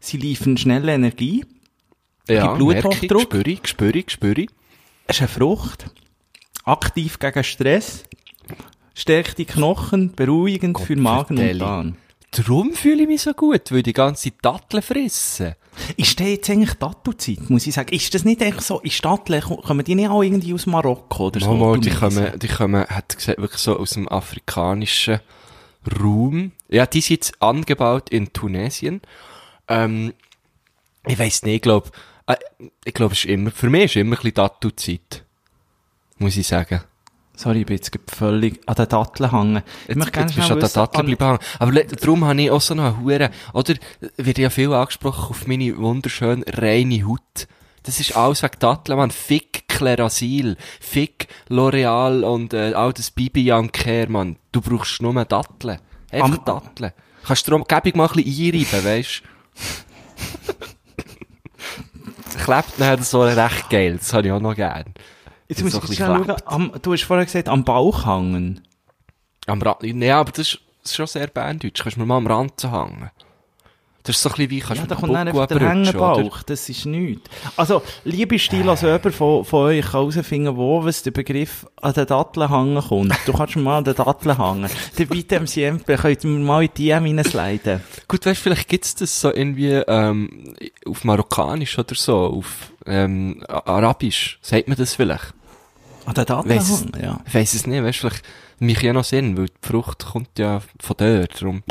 Sie 0.00 0.16
liefern 0.18 0.56
schnelle 0.56 0.92
Energie. 0.92 1.46
Ja, 2.28 2.54
Bluthochdruck? 2.54 3.22
spüre 3.22 3.50
ich, 3.50 3.66
spüre 3.66 3.98
ich, 3.98 4.10
spüre 4.10 4.42
ich. 4.42 4.50
Es 5.06 5.16
ist 5.16 5.22
eine 5.22 5.28
Frucht. 5.28 5.86
Aktiv 6.64 7.18
gegen 7.18 7.42
Stress. 7.42 8.04
Stärkt 8.94 9.38
die 9.38 9.46
Knochen, 9.46 10.12
beruhigend 10.12 10.78
für 10.78 10.96
Magen 10.96 11.38
und. 11.38 11.58
Darm. 11.58 11.96
Darum 12.32 12.72
fühle 12.72 13.02
ich 13.02 13.08
mich 13.08 13.22
so 13.22 13.34
gut, 13.34 13.70
weil 13.70 13.82
die 13.82 13.92
ganze 13.92 14.30
Datteln 14.30 14.82
fressen. 14.82 15.54
Ist 15.96 16.18
das 16.18 16.26
jetzt 16.26 16.50
eigentlich 16.50 16.74
Tattoo-Zeit, 16.74 17.50
muss 17.50 17.66
ich 17.66 17.74
sagen? 17.74 17.94
Ist 17.94 18.14
das 18.14 18.24
nicht 18.24 18.40
echt 18.40 18.62
so, 18.62 18.80
in 18.80 18.90
Stadtlen, 18.90 19.42
kommen 19.42 19.84
die 19.84 19.94
nicht 19.94 20.08
auch 20.08 20.22
irgendwie 20.22 20.54
aus 20.54 20.66
Marokko 20.66 21.26
oder 21.26 21.40
so? 21.40 21.54
Mal, 21.54 21.78
die 21.78 21.90
kommen, 21.90 22.38
die 22.38 22.48
kommen, 22.48 22.86
hat 22.86 23.16
gesagt, 23.16 23.38
wirklich 23.38 23.60
so 23.60 23.78
aus 23.78 23.90
dem 23.90 24.08
afrikanischen 24.08 25.20
Raum. 26.00 26.52
Ja, 26.68 26.86
die 26.86 27.00
sind 27.02 27.16
jetzt 27.16 27.42
angebaut 27.42 28.08
in 28.08 28.32
Tunesien. 28.32 29.02
Ähm, 29.68 30.14
ich 31.06 31.18
weiss 31.18 31.42
nicht, 31.42 31.56
ich 31.56 31.62
glaube, 31.62 31.90
äh, 32.26 32.36
ich 32.84 32.94
glaube, 32.94 33.12
es 33.12 33.20
ist 33.20 33.30
immer, 33.30 33.50
für 33.50 33.68
mich 33.68 33.84
ist 33.84 33.96
immer 33.96 34.16
ein 34.16 34.22
bisschen 34.22 34.34
Tattoo-Zeit. 34.34 35.24
Muss 36.18 36.36
ich 36.36 36.46
sagen. 36.46 36.82
Sorry, 37.34 37.60
ich 37.60 37.66
bin 37.66 37.76
jetzt 37.76 37.90
völlig 38.14 38.60
an 38.66 38.74
den 38.74 38.88
Datteln 38.88 39.30
hängen. 39.30 39.62
Ich 39.84 39.88
Jetzt, 39.88 39.96
möchte 39.96 40.12
gerne 40.12 40.26
jetzt 40.30 40.36
bist 40.36 40.38
du 40.38 40.42
schnell 40.42 40.52
an 40.52 40.58
der 40.60 40.68
wissen, 40.68 40.74
Dattel 40.74 41.00
an- 41.00 41.06
bleiben 41.06 41.26
hängen. 41.26 41.38
Aber 41.58 41.72
darum 41.96 42.24
habe 42.26 42.42
ich 42.42 42.50
auch 42.50 42.60
so 42.60 42.74
noch 42.74 42.84
eine 42.84 43.00
Hure, 43.00 43.30
oder, 43.54 43.74
wird 44.18 44.38
ja 44.38 44.50
viel 44.50 44.72
angesprochen 44.72 45.30
auf 45.30 45.46
meine 45.46 45.76
wunderschön 45.78 46.44
reine 46.46 47.06
Haut. 47.06 47.48
Das 47.84 47.98
ist 48.00 48.16
alles 48.16 48.42
wegen 48.42 48.58
Datteln, 48.60 48.98
man. 48.98 49.10
Fick 49.10 49.66
Klerasil, 49.68 50.56
Fick 50.80 51.26
L'Oreal 51.48 52.22
und, 52.22 52.52
äh, 52.54 52.74
all 52.74 52.92
das 52.92 53.10
Bibi 53.10 53.50
Young 53.50 53.72
Care, 53.72 54.08
man. 54.08 54.36
Du 54.52 54.60
brauchst 54.60 55.00
nur 55.02 55.24
Datteln. 55.24 55.78
Einfach 56.10 56.38
Am- 56.38 56.44
Datteln. 56.44 56.92
Kannst 57.24 57.48
du 57.48 57.58
gäbig 57.64 57.96
mal 57.96 58.08
ein 58.08 58.22
bisschen 58.22 58.54
einreiben, 58.54 58.84
weisst 58.84 59.22
Klebt 62.44 62.78
nachher 62.78 63.02
so 63.02 63.22
recht 63.22 63.70
geil, 63.70 63.96
das 63.98 64.12
habe 64.12 64.26
ich 64.26 64.32
auch 64.32 64.40
noch 64.40 64.54
gern. 64.54 64.94
Jetzt 65.48 65.62
muss 65.62 65.74
ich 65.74 65.96
schnell 65.96 66.24
schauen, 66.24 66.36
am, 66.46 66.72
du 66.80 66.92
hast 66.92 67.04
vorher 67.04 67.24
gesagt, 67.24 67.48
am 67.48 67.64
Bauch 67.64 68.06
hängen. 68.06 68.62
Am 69.46 69.60
Rand, 69.60 69.82
ja, 69.82 70.20
aber 70.20 70.30
das 70.30 70.54
ist, 70.54 70.60
das 70.82 70.92
ist 70.92 70.96
schon 70.96 71.06
sehr 71.06 71.26
berndeutsch. 71.26 71.82
Kannst 71.82 71.96
du 71.96 72.00
mir 72.00 72.06
mal 72.06 72.18
am 72.18 72.26
Rand 72.26 72.62
hängen. 72.62 73.10
Das 74.04 74.16
ist 74.16 74.22
so 74.22 74.30
ein 74.30 74.32
bisschen 74.34 74.50
wie, 74.50 74.58
kannst 74.60 74.76
Ja, 74.78 74.82
du 74.82 74.88
da 74.88 74.94
mit 74.96 75.00
kommt 75.00 75.14
dann 75.14 75.28
einfach 75.28 75.46
der? 75.46 75.60
Hängebauch, 75.60 76.42
das 76.42 76.68
ist 76.68 76.86
nichts. 76.86 77.30
Also, 77.56 77.82
liebe 78.04 78.36
Stil, 78.38 78.68
also 78.68 78.86
jemand 78.88 79.14
von, 79.14 79.44
von 79.44 79.60
euch 79.66 79.82
kann 79.82 79.92
herausfinden, 79.92 80.56
wo 80.56 80.84
was 80.84 81.02
der 81.04 81.12
Begriff 81.12 81.66
an 81.80 81.92
den 81.92 82.06
Datteln 82.06 82.48
hängen 82.50 82.82
kommt. 82.82 83.16
Du 83.26 83.32
kannst 83.32 83.56
mal 83.56 83.78
an 83.78 83.84
den 83.84 83.94
Datteln 83.94 84.36
hängen. 84.36 84.68
Der 84.98 85.06
bitte 85.06 85.46
siempre, 85.46 85.96
könnt 85.96 86.24
ihr 86.24 86.30
mal 86.30 86.64
in 86.64 86.70
die 86.76 86.86
DM 86.88 87.04
reinsliden. 87.04 87.80
Gut, 88.08 88.26
weißt, 88.26 88.40
vielleicht 88.40 88.68
gibt's 88.68 88.94
das 88.96 89.20
so 89.20 89.32
irgendwie, 89.32 89.70
ähm, 89.70 90.54
auf 90.84 91.04
Marokkanisch 91.04 91.78
oder 91.78 91.94
so, 91.94 92.16
auf, 92.16 92.72
ähm, 92.86 93.42
Arabisch. 93.48 94.38
Sagt 94.42 94.66
man 94.66 94.76
das 94.76 94.94
vielleicht? 94.94 95.32
An 96.06 96.14
den 96.14 96.24
Datteln 96.24 96.56
Weiss 96.56 96.80
hängen, 96.80 96.92
ja. 97.00 97.20
Ich 97.24 97.34
weiss 97.34 97.54
es 97.54 97.66
nicht, 97.68 97.84
weißt, 97.84 97.98
vielleicht, 98.00 98.24
mich 98.58 98.80
ja 98.82 98.92
noch 98.92 99.04
Sinn, 99.04 99.36
weil 99.36 99.46
die 99.46 99.52
Frucht 99.68 100.04
kommt 100.06 100.38
ja 100.38 100.60
von 100.80 100.96
dort, 100.96 101.40
darum. 101.40 101.62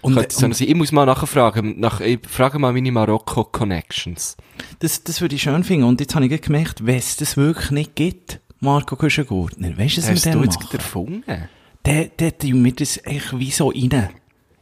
Und, 0.00 0.14
könnte 0.14 0.34
sein. 0.34 0.52
Ich 0.58 0.74
muss 0.74 0.92
mal 0.92 1.06
nachfragen, 1.06 1.80
nach, 1.80 2.00
ich 2.00 2.20
frage 2.28 2.58
mal 2.58 2.72
meine 2.72 2.92
Marokko-Connections. 2.92 4.36
das, 4.78 5.02
das 5.02 5.20
würde 5.20 5.34
ich 5.34 5.42
schön 5.42 5.64
finden. 5.64 5.84
Und 5.84 6.00
jetzt 6.00 6.14
habe 6.14 6.26
ich 6.26 6.40
gemerkt, 6.40 6.86
wenn 6.86 6.96
es 6.96 7.16
das 7.16 7.36
wirklich 7.36 7.70
nicht 7.70 7.96
gibt, 7.96 8.40
Marco 8.60 8.96
Küschengurtner, 8.96 9.76
weißt 9.76 9.96
du, 9.98 10.02
was 10.02 10.10
Hast 10.10 10.24
wir 10.24 10.32
du 10.32 10.38
dann 10.38 10.44
jetzt 10.48 10.60
machen? 10.60 10.76
erfunden? 10.76 11.24
Der, 11.84 12.04
der 12.06 12.36
tun 12.36 12.64
wir 12.64 12.72
das 12.72 13.00
echt 13.04 13.38
wie 13.38 13.50
so 13.50 13.68
rein. 13.68 13.88
rein. 13.92 14.08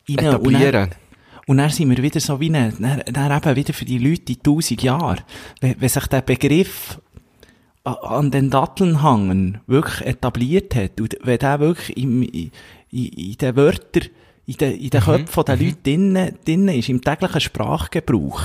Dann, 0.08 0.26
Etablieren. 0.26 0.90
und 1.46 1.56
dann 1.56 1.70
sind 1.70 1.90
wir 1.90 2.02
wieder 2.02 2.20
so 2.20 2.38
wie 2.38 2.50
dann, 2.50 2.74
dann 2.78 3.32
eben 3.36 3.56
wieder 3.56 3.74
für 3.74 3.84
die 3.84 3.98
Leute 3.98 4.34
in 4.34 4.42
tausend 4.42 4.82
Jahren. 4.82 5.20
Wenn, 5.60 5.80
wenn 5.80 5.88
sich 5.88 6.06
der 6.06 6.20
Begriff 6.20 7.00
an 7.84 8.30
den 8.30 8.50
Datteln 8.50 9.02
hangen 9.02 9.60
wirklich 9.66 10.06
etabliert 10.06 10.74
hat 10.74 11.00
und 11.00 11.16
wenn 11.22 11.38
der 11.38 11.60
wirklich 11.60 11.96
im, 11.96 12.22
in, 12.22 12.50
in, 12.90 13.06
in 13.06 13.36
den 13.36 13.56
Wörtern, 13.56 14.08
in 14.46 14.54
den, 14.54 14.76
in 14.76 14.90
den 14.90 15.00
Köpfen 15.00 15.44
der 15.44 15.56
Leute 15.56 15.76
drinnen, 15.82 16.38
drinnen 16.44 16.78
ist, 16.78 16.88
im 16.88 17.02
täglichen 17.02 17.40
Sprachgebrauch, 17.40 18.42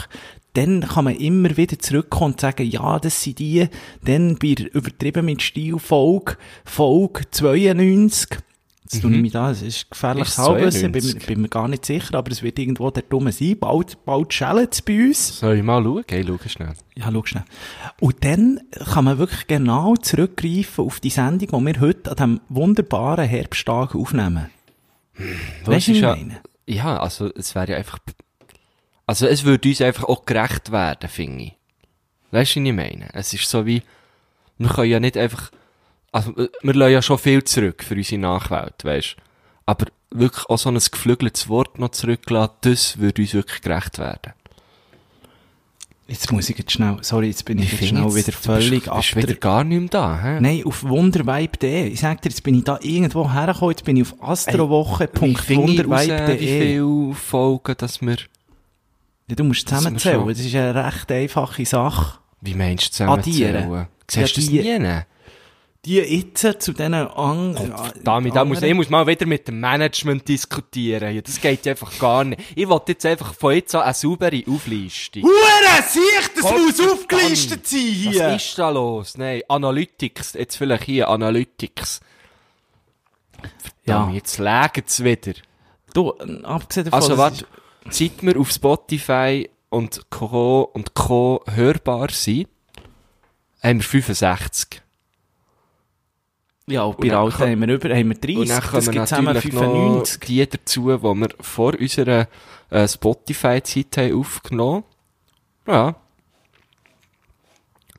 dann 0.53 0.81
kann 0.81 1.05
man 1.05 1.15
immer 1.15 1.55
wieder 1.55 1.79
zurückkommen 1.79 2.33
und 2.33 2.41
sagen, 2.41 2.69
ja, 2.69 2.99
das 2.99 3.23
sind 3.23 3.39
die, 3.39 3.67
dann 4.03 4.35
bei 4.35 4.55
übertrieben 4.73 5.25
mit 5.25 5.41
Stil 5.41 5.79
Folge, 5.79 6.37
Folge 6.65 7.21
92, 7.31 8.39
Jetzt 8.91 9.03
tue 9.03 9.13
ich 9.13 9.21
mich 9.21 9.31
da, 9.31 9.51
es 9.51 9.61
ist 9.61 9.89
gefährliches 9.89 10.33
Ist 10.33 10.37
es 10.39 10.45
Halbwissen, 10.45 10.91
bin, 10.91 11.01
92? 11.01 11.27
bin 11.27 11.41
mir 11.43 11.47
gar 11.47 11.67
nicht 11.69 11.85
sicher, 11.85 12.15
aber 12.15 12.29
es 12.31 12.43
wird 12.43 12.59
irgendwo 12.59 12.91
der 12.91 13.03
Dumme 13.03 13.31
sein. 13.31 13.57
Bald, 13.57 14.03
bald 14.03 14.33
schellen 14.33 14.67
es 14.69 14.81
bei 14.81 15.05
uns. 15.05 15.39
Soll 15.39 15.57
ich 15.57 15.63
mal 15.63 15.81
schauen? 15.81 16.03
Hey, 16.09 16.25
schau 16.27 16.37
schnell. 16.45 16.73
Ja, 16.95 17.09
schau 17.09 17.23
schnell. 17.23 17.45
Und 18.01 18.25
dann 18.25 18.59
kann 18.91 19.05
man 19.05 19.17
wirklich 19.17 19.47
genau 19.47 19.95
zurückgreifen 19.95 20.83
auf 20.83 20.99
die 20.99 21.09
Sendung, 21.09 21.65
die 21.65 21.73
wir 21.73 21.79
heute 21.79 22.11
an 22.11 22.17
diesem 22.17 22.41
wunderbaren 22.49 23.29
Herbsttag 23.29 23.95
aufnehmen. 23.95 24.47
Ist 25.15 25.67
was 25.67 25.87
ja, 25.87 25.93
ich 25.93 26.01
meine? 26.01 26.41
ja, 26.65 26.99
also, 26.99 27.31
es 27.35 27.55
wäre 27.55 27.71
ja 27.71 27.77
einfach, 27.77 27.99
also, 29.05 29.27
es 29.27 29.43
würde 29.43 29.69
uns 29.69 29.81
einfach 29.81 30.05
auch 30.05 30.25
gerecht 30.25 30.71
werden, 30.71 31.09
finde 31.09 31.43
ich. 31.45 31.53
Weißt 32.31 32.55
du, 32.55 32.61
was 32.61 32.67
ich 32.67 32.73
meine? 32.73 33.09
Es 33.13 33.33
ist 33.33 33.49
so 33.49 33.65
wie, 33.65 33.83
wir 34.57 34.69
können 34.69 34.91
ja 34.91 34.99
nicht 34.99 35.17
einfach, 35.17 35.51
also, 36.11 36.35
äh, 36.37 36.49
wir 36.61 36.73
lassen 36.73 36.93
ja 36.93 37.01
schon 37.01 37.17
viel 37.17 37.43
zurück 37.43 37.83
für 37.83 37.95
unsere 37.95 38.21
Nachwelt, 38.21 38.83
weißt 38.83 39.17
du. 39.17 39.21
Aber 39.65 39.85
wirklich 40.09 40.45
auch 40.49 40.57
so 40.57 40.69
ein 40.69 40.75
geflügeltes 40.75 41.47
Wort 41.49 41.79
noch 41.79 41.89
zurücklassen, 41.89 42.55
das 42.61 42.97
würde 42.99 43.21
uns 43.21 43.33
wirklich 43.33 43.61
gerecht 43.61 43.99
werden. 43.99 44.33
Jetzt 46.07 46.31
muss 46.31 46.49
ich 46.49 46.57
jetzt 46.57 46.71
schnell, 46.73 46.97
sorry, 47.01 47.27
jetzt 47.27 47.45
bin 47.45 47.59
ich 47.59 47.71
jetzt 47.71 47.79
finde 47.79 48.01
schnell 48.01 48.03
jetzt, 48.05 48.15
wieder 48.27 48.37
du 48.37 48.43
völlig 48.43 48.83
bist, 48.83 48.93
bist 49.13 49.15
wieder 49.15 49.33
gar 49.35 49.63
nicht 49.63 49.79
mehr 49.79 49.89
da, 49.89 50.19
hä? 50.21 50.39
Nein, 50.41 50.63
auf 50.65 50.83
wundervibe.de. 50.83 51.87
Ich 51.87 52.01
sag 52.01 52.21
dir, 52.21 52.29
jetzt 52.29 52.43
bin 52.43 52.55
ich 52.55 52.63
da 52.65 52.77
irgendwo 52.81 53.31
hergekommen, 53.31 53.71
jetzt 53.71 53.85
bin 53.85 53.95
ich 53.97 54.03
auf 54.03 54.13
ich 54.13 54.21
raus, 54.21 54.45
wie 54.47 54.51
astrowoche.wundervibe.de. 54.51 56.37
viele 56.37 57.13
Folgen, 57.15 57.75
dass 57.77 58.01
wir, 58.01 58.17
Ja, 59.29 59.35
du 59.35 59.43
musst 59.45 59.69
zusammenzählen, 59.69 60.27
das 60.27 60.39
ist 60.39 60.53
eine 60.55 60.85
recht 60.85 61.11
einfache 61.11 61.65
Sache. 61.65 62.19
wie 62.41 62.55
meinst 62.55 62.87
du 62.87 62.91
zusammenzählen? 62.91 63.55
Addieren. 63.55 63.87
Siehst 64.09 64.35
du 64.37 64.41
das 64.41 64.49
nie? 64.49 65.05
Die 65.83 65.95
jetzt 65.95 66.61
zu 66.61 66.73
diesen 66.73 66.93
an 66.93 67.55
Damit, 68.03 68.35
da 68.35 68.45
muss, 68.45 68.61
ich 68.61 68.73
muss 68.75 68.89
mal 68.89 69.07
wieder 69.07 69.25
mit 69.25 69.47
dem 69.47 69.59
Management 69.59 70.27
diskutieren. 70.27 71.15
Ja, 71.15 71.21
das 71.21 71.41
geht 71.41 71.67
einfach 71.67 71.97
gar 71.97 72.23
nicht. 72.23 72.39
Ich 72.55 72.69
will 72.69 72.79
jetzt 72.87 73.03
einfach 73.03 73.33
von 73.33 73.55
jetzt 73.55 73.73
an 73.73 73.81
eine 73.81 73.93
saubere 73.95 74.43
Auflistung. 74.47 75.23
Hure, 75.23 75.83
sieh, 75.89 75.99
das 76.35 76.43
Gott 76.43 76.59
muss 76.59 76.79
aufgelistet 76.87 77.65
sein 77.65 77.79
hier! 77.79 78.27
Was 78.27 78.43
ist 78.45 78.59
da 78.59 78.69
los? 78.69 79.17
Nein, 79.17 79.41
Analytics. 79.47 80.33
Jetzt 80.33 80.57
vielleicht 80.57 80.83
hier 80.83 81.09
Analytics. 81.09 82.01
Ja. 83.41 83.49
Verdammt, 83.83 84.13
jetzt 84.13 84.37
lägt's 84.37 85.03
wieder. 85.03 85.33
Du, 85.95 86.11
abgesehen 86.43 86.85
davon, 86.85 87.01
Also, 87.01 87.17
warte. 87.17 87.47
Seit 87.89 88.21
wir 88.21 88.39
auf 88.39 88.51
Spotify 88.51 89.49
und 89.69 90.11
Co. 90.11 90.61
und 90.73 90.93
Co. 90.93 91.43
hörbar 91.47 92.09
sind, 92.11 92.47
haben 93.63 93.79
wir 93.79 93.83
65. 93.83 94.80
Ja, 96.67 96.83
und 96.83 96.97
bei 96.99 97.07
Und 97.07 97.13
Alten 97.13 97.39
haben 97.51 97.67
wir 97.67 97.73
über, 97.75 97.89
haben 97.89 98.09
wir 98.09 98.15
30, 98.15 98.37
Und 98.37 98.49
dann 98.49 98.61
das 98.71 98.91
gibt 98.91 99.07
zusammen 99.07 99.25
natürlich 99.33 99.53
noch 99.53 99.61
95. 99.61 100.19
die 100.27 100.47
dazu, 100.47 100.81
die 100.97 101.03
wir 101.03 101.29
vor 101.39 101.73
unserer 101.79 102.27
äh, 102.69 102.87
Spotify-Zeit 102.87 103.97
haben 103.97 104.19
aufgenommen. 104.19 104.83
Ja. 105.67 105.95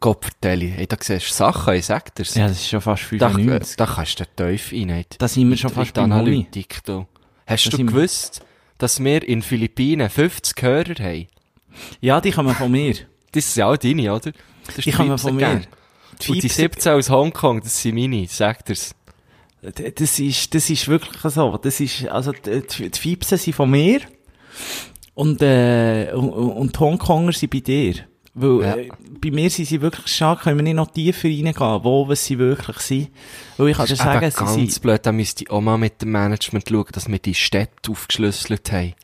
Gott 0.00 0.24
vertelle, 0.24 0.66
hey, 0.66 0.86
da 0.86 0.96
siehst 0.98 1.30
du 1.30 1.34
Sachen, 1.34 1.74
ich 1.74 1.86
sag 1.86 2.12
dir's. 2.14 2.34
Ja, 2.34 2.48
das 2.48 2.56
ist 2.58 2.68
schon 2.68 2.80
fast 2.80 3.04
da, 3.12 3.28
äh, 3.28 3.32
95. 3.34 3.76
da 3.76 3.86
kannst 3.86 4.18
du 4.18 4.24
den 4.24 4.36
Teufel 4.36 4.90
rein. 4.90 5.04
Da 5.18 5.28
sind 5.28 5.48
wir 5.48 5.56
schon 5.56 5.70
fast 5.70 5.94
beim 5.94 6.04
Huni. 6.12 6.20
Analytik. 6.20 6.82
Du. 6.84 7.06
Hast 7.46 7.66
Da 7.66 7.70
du 7.70 7.76
sind 7.76 7.86
wir- 7.88 7.94
gewusst, 7.94 8.42
dass 8.78 9.02
wir 9.02 9.22
in 9.28 9.42
Philippinen 9.42 10.10
50 10.10 10.60
Hörer 10.62 10.94
haben? 10.98 11.26
Ja, 12.00 12.20
die 12.20 12.32
kommen 12.32 12.54
von 12.54 12.70
mir. 12.72 12.94
Das 13.30 13.54
sind 13.54 13.62
auch 13.62 13.76
deine, 13.76 14.12
oder? 14.12 14.32
Das 14.66 14.78
ist 14.78 14.84
Die 14.86 14.90
kommen 14.92 15.16
von 15.18 15.36
mir. 15.36 15.40
Gang. 15.40 15.68
Und 16.30 16.42
die 16.42 16.48
17 16.48 16.92
aus 16.92 17.10
Hongkong, 17.10 17.60
das 17.62 17.80
sind 17.82 17.94
meine, 17.94 18.26
sag 18.28 18.64
dir's. 18.64 18.94
D- 19.62 19.92
Das 19.92 20.18
ist, 20.18 20.54
das 20.54 20.70
ist 20.70 20.88
wirklich 20.88 21.32
so. 21.32 21.56
Das 21.56 21.80
ist, 21.80 22.06
also, 22.08 22.32
die, 22.32 22.62
die 22.62 22.90
die 22.90 22.98
Fiepsen 22.98 23.38
sind 23.38 23.54
von 23.54 23.70
mir. 23.70 24.00
Und, 25.14 25.42
äh, 25.42 26.10
und, 26.14 26.30
und 26.30 26.74
die 26.74 26.78
Hongkonger 26.80 27.32
sind 27.32 27.50
bei 27.50 27.60
dir. 27.60 27.94
Weil, 28.34 28.60
Ja. 28.62 28.76
äh, 28.76 28.88
bei 29.20 29.30
mir 29.30 29.50
sind 29.50 29.66
sie 29.66 29.80
wirklich 29.82 30.06
stark, 30.08 30.42
können 30.42 30.56
wir 30.58 30.62
nicht 30.62 30.74
noch 30.74 30.90
tiefer 30.90 31.28
reingehen, 31.28 31.54
wo 31.84 32.08
was 32.08 32.24
sie 32.24 32.38
wirklich 32.38 32.78
sind. 32.78 33.10
Weil 33.58 33.68
ich 33.68 33.76
kann 33.76 33.86
dir 33.86 33.96
sagen, 33.96 34.30
sie 34.30 34.36
ganz 34.36 34.54
sind, 34.54 34.82
blöd, 34.82 35.04
da 35.04 35.12
müsste 35.12 35.50
auch 35.50 35.60
mal 35.60 35.76
mit 35.76 36.00
dem 36.00 36.12
Management 36.12 36.66
schauen, 36.68 36.86
dass 36.92 37.08
wir 37.08 37.18
die 37.18 37.34
Städte 37.34 37.90
aufgeschlüsselt 37.90 38.72
haben. 38.72 38.94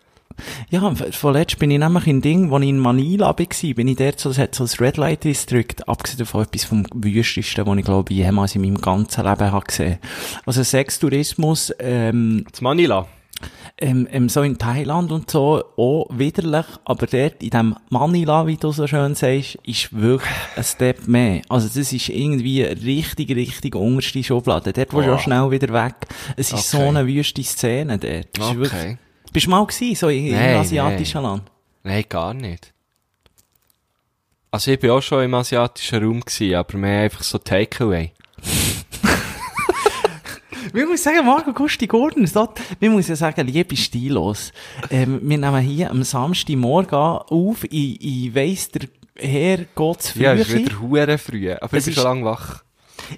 Ja, 0.71 0.95
vorletzt 1.11 1.59
bin 1.59 1.71
ich 1.71 1.79
nämlich 1.79 2.07
in 2.07 2.21
Ding, 2.21 2.51
wo 2.51 2.59
ich 2.59 2.69
in 2.69 2.79
Manila 2.79 3.27
war, 3.27 3.35
bin 3.35 3.89
ich 3.89 3.97
dort 3.97 4.21
so, 4.21 4.29
das 4.31 4.39
hat 4.39 4.55
so 4.55 4.65
das 4.65 4.81
Red 4.81 4.97
Light 4.97 5.25
District, 5.25 5.75
abgesehen 5.87 6.19
davon 6.19 6.43
etwas 6.45 6.65
vom 6.65 6.85
wüstesten, 6.95 7.67
was 7.67 7.79
ich 7.79 7.85
glaube 7.85 8.13
ich 8.13 8.19
jemals 8.19 8.55
in 8.55 8.63
meinem 8.63 8.81
ganzen 8.81 9.25
Leben 9.25 9.53
habe 9.53 9.67
gesehen. 9.67 9.99
Also 10.47 10.63
Sextourismus, 10.63 11.73
ähm, 11.79 12.45
Das 12.51 12.61
Manila. 12.61 13.07
ähm, 13.81 14.09
ähm, 14.11 14.29
so 14.29 14.43
in 14.43 14.59
Thailand 14.59 15.13
und 15.13 15.31
so, 15.31 15.63
auch 15.77 16.07
widerlich, 16.11 16.67
aber 16.85 17.07
dort 17.07 17.43
in 17.43 17.51
dem 17.51 17.77
Manila, 17.91 18.47
wie 18.47 18.57
du 18.57 18.73
so 18.73 18.87
schön 18.89 19.15
sagst, 19.15 19.57
ist 19.65 19.97
wirklich 19.97 20.33
ein 20.57 20.65
Step 20.65 21.07
mehr. 21.07 21.43
Also 21.49 21.69
das 21.69 21.93
ist 21.93 22.09
irgendwie 22.09 22.63
richtig, 22.63 23.31
richtig 23.37 23.77
unterste 23.77 24.25
Schublade. 24.25 24.73
Dort 24.73 24.93
willst 24.93 25.07
du 25.07 25.13
Oh. 25.13 25.15
auch 25.15 25.21
schnell 25.21 25.51
wieder 25.53 25.73
weg. 25.73 25.95
Es 26.37 26.53
ist 26.53 26.71
so 26.71 26.79
Okay. 26.79 26.89
eine 26.89 27.07
wüste 27.07 27.43
Szene 27.45 27.99
dort. 27.99 28.27
Das 28.37 28.51
Okay. 28.73 28.99
Bist 29.39 29.47
du 29.47 29.51
mal 29.51 29.65
gewesen, 29.65 29.95
so 29.95 30.09
in, 30.09 30.27
in 30.27 30.33
Nein, 30.33 30.57
asiatischen 30.57 31.23
Land? 31.23 31.45
Nein, 31.85 32.05
gar 32.09 32.35
nicht. 32.35 32.73
Also 34.51 34.73
ich 34.73 34.81
bin 34.81 34.91
auch 34.91 35.01
schon 35.01 35.23
im 35.23 35.33
asiatischen 35.35 36.03
Raum 36.03 36.21
gewesen, 36.21 36.57
aber 36.57 36.77
mehr 36.77 37.03
einfach 37.03 37.23
so 37.23 37.39
Takeaway. 37.39 38.11
Wir 40.73 40.87
muss 40.87 41.05
sagen, 41.05 41.25
Marco 41.25 41.53
Gusti 41.53 41.87
Gordon, 41.87 42.27
so, 42.27 42.47
wir 42.79 42.91
muss 42.91 43.09
ja 43.09 43.17
sagen, 43.17 43.47
liebe 43.47 43.75
Stilos, 43.75 44.53
ähm, 44.91 45.19
wir 45.23 45.39
nehmen 45.39 45.63
hier 45.63 45.91
am 45.91 46.03
Samstagmorgen 46.03 46.99
auf, 46.99 47.65
ich, 47.65 48.03
ich 48.03 48.35
weiss, 48.35 48.69
der 48.69 48.87
Herr 49.17 49.65
Gottes 49.75 50.15
Ja, 50.17 50.35
es 50.35 50.49
ist 50.49 50.55
wieder 50.55 50.79
hure 50.79 51.17
früh, 51.17 51.51
aber 51.51 51.75
Es 51.75 51.87
ich 51.87 51.95
bin 51.95 51.97
schon 52.03 52.05
lange 52.05 52.25
wach. 52.27 52.65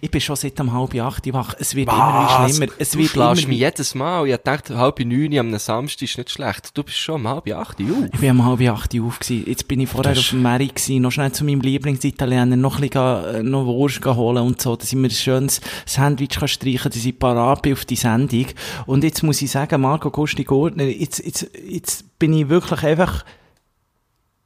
Ich 0.01 0.11
bin 0.11 0.21
schon 0.21 0.37
seit 0.37 0.59
um 0.61 0.73
halb 0.73 0.95
acht 0.97 1.33
wach. 1.33 1.55
Es 1.59 1.75
wird 1.75 1.89
immer 1.89 2.27
wie 2.47 2.53
schlimmer. 2.53 2.73
Es 2.79 2.91
du 2.93 2.99
wird 2.99 3.15
immer 3.15 3.37
wie... 3.37 3.55
jedes 3.57 3.95
Mal. 3.95 4.27
Ich 4.29 4.37
dachte, 4.39 4.77
halb 4.77 5.01
neun 5.01 5.39
am 5.39 5.57
Samstag 5.59 6.03
ist 6.03 6.19
nicht 6.19 6.31
schlecht. 6.31 6.77
Du 6.77 6.83
bist 6.83 6.99
schon 6.99 7.17
um 7.17 7.29
halb 7.29 7.51
acht 7.53 7.81
Uhr. 7.81 8.09
Ich 8.13 8.21
bin 8.21 8.31
um 8.33 8.45
halb 8.45 8.61
acht 8.69 8.95
auf 9.01 9.19
gewesen. 9.19 9.45
Jetzt 9.47 9.67
bin 9.69 9.81
ich 9.81 9.89
vorher 9.89 10.15
Das- 10.15 10.25
auf 10.25 10.31
dem 10.31 10.43
Mary 10.43 10.69
gewesen, 10.69 11.03
noch 11.03 11.11
schnell 11.13 11.33
zu 11.33 11.45
meinem 11.45 11.61
Lieblingsitaliener, 11.61 12.57
noch 12.57 12.77
ein 12.81 12.89
bisschen, 12.89 13.25
äh, 13.25 13.43
noch 13.43 13.65
Wurst 13.67 14.05
holen 14.05 14.43
und 14.45 14.61
so, 14.61 14.77
dass 14.77 14.89
ich 14.93 14.99
mir 14.99 15.09
ein 15.09 15.11
schönes 15.11 15.61
Sandwich 15.87 16.31
kann 16.31 16.49
streichen, 16.49 16.91
dass 16.91 17.05
ich 17.05 17.19
parat 17.19 17.63
bin 17.63 17.73
auf 17.73 17.85
die 17.85 17.97
Sendung. 17.97 18.47
Und 18.87 19.05
jetzt 19.05 19.23
muss 19.23 19.43
ich 19.43 19.51
sagen, 19.51 19.81
Marco 19.81 20.11
Gusti 20.11 20.45
Gordner, 20.45 20.85
jetzt, 20.85 21.25
jetzt, 21.25 21.51
jetzt 21.69 22.19
bin 22.19 22.33
ich 22.33 22.49
wirklich 22.49 22.83
einfach, 22.83 23.25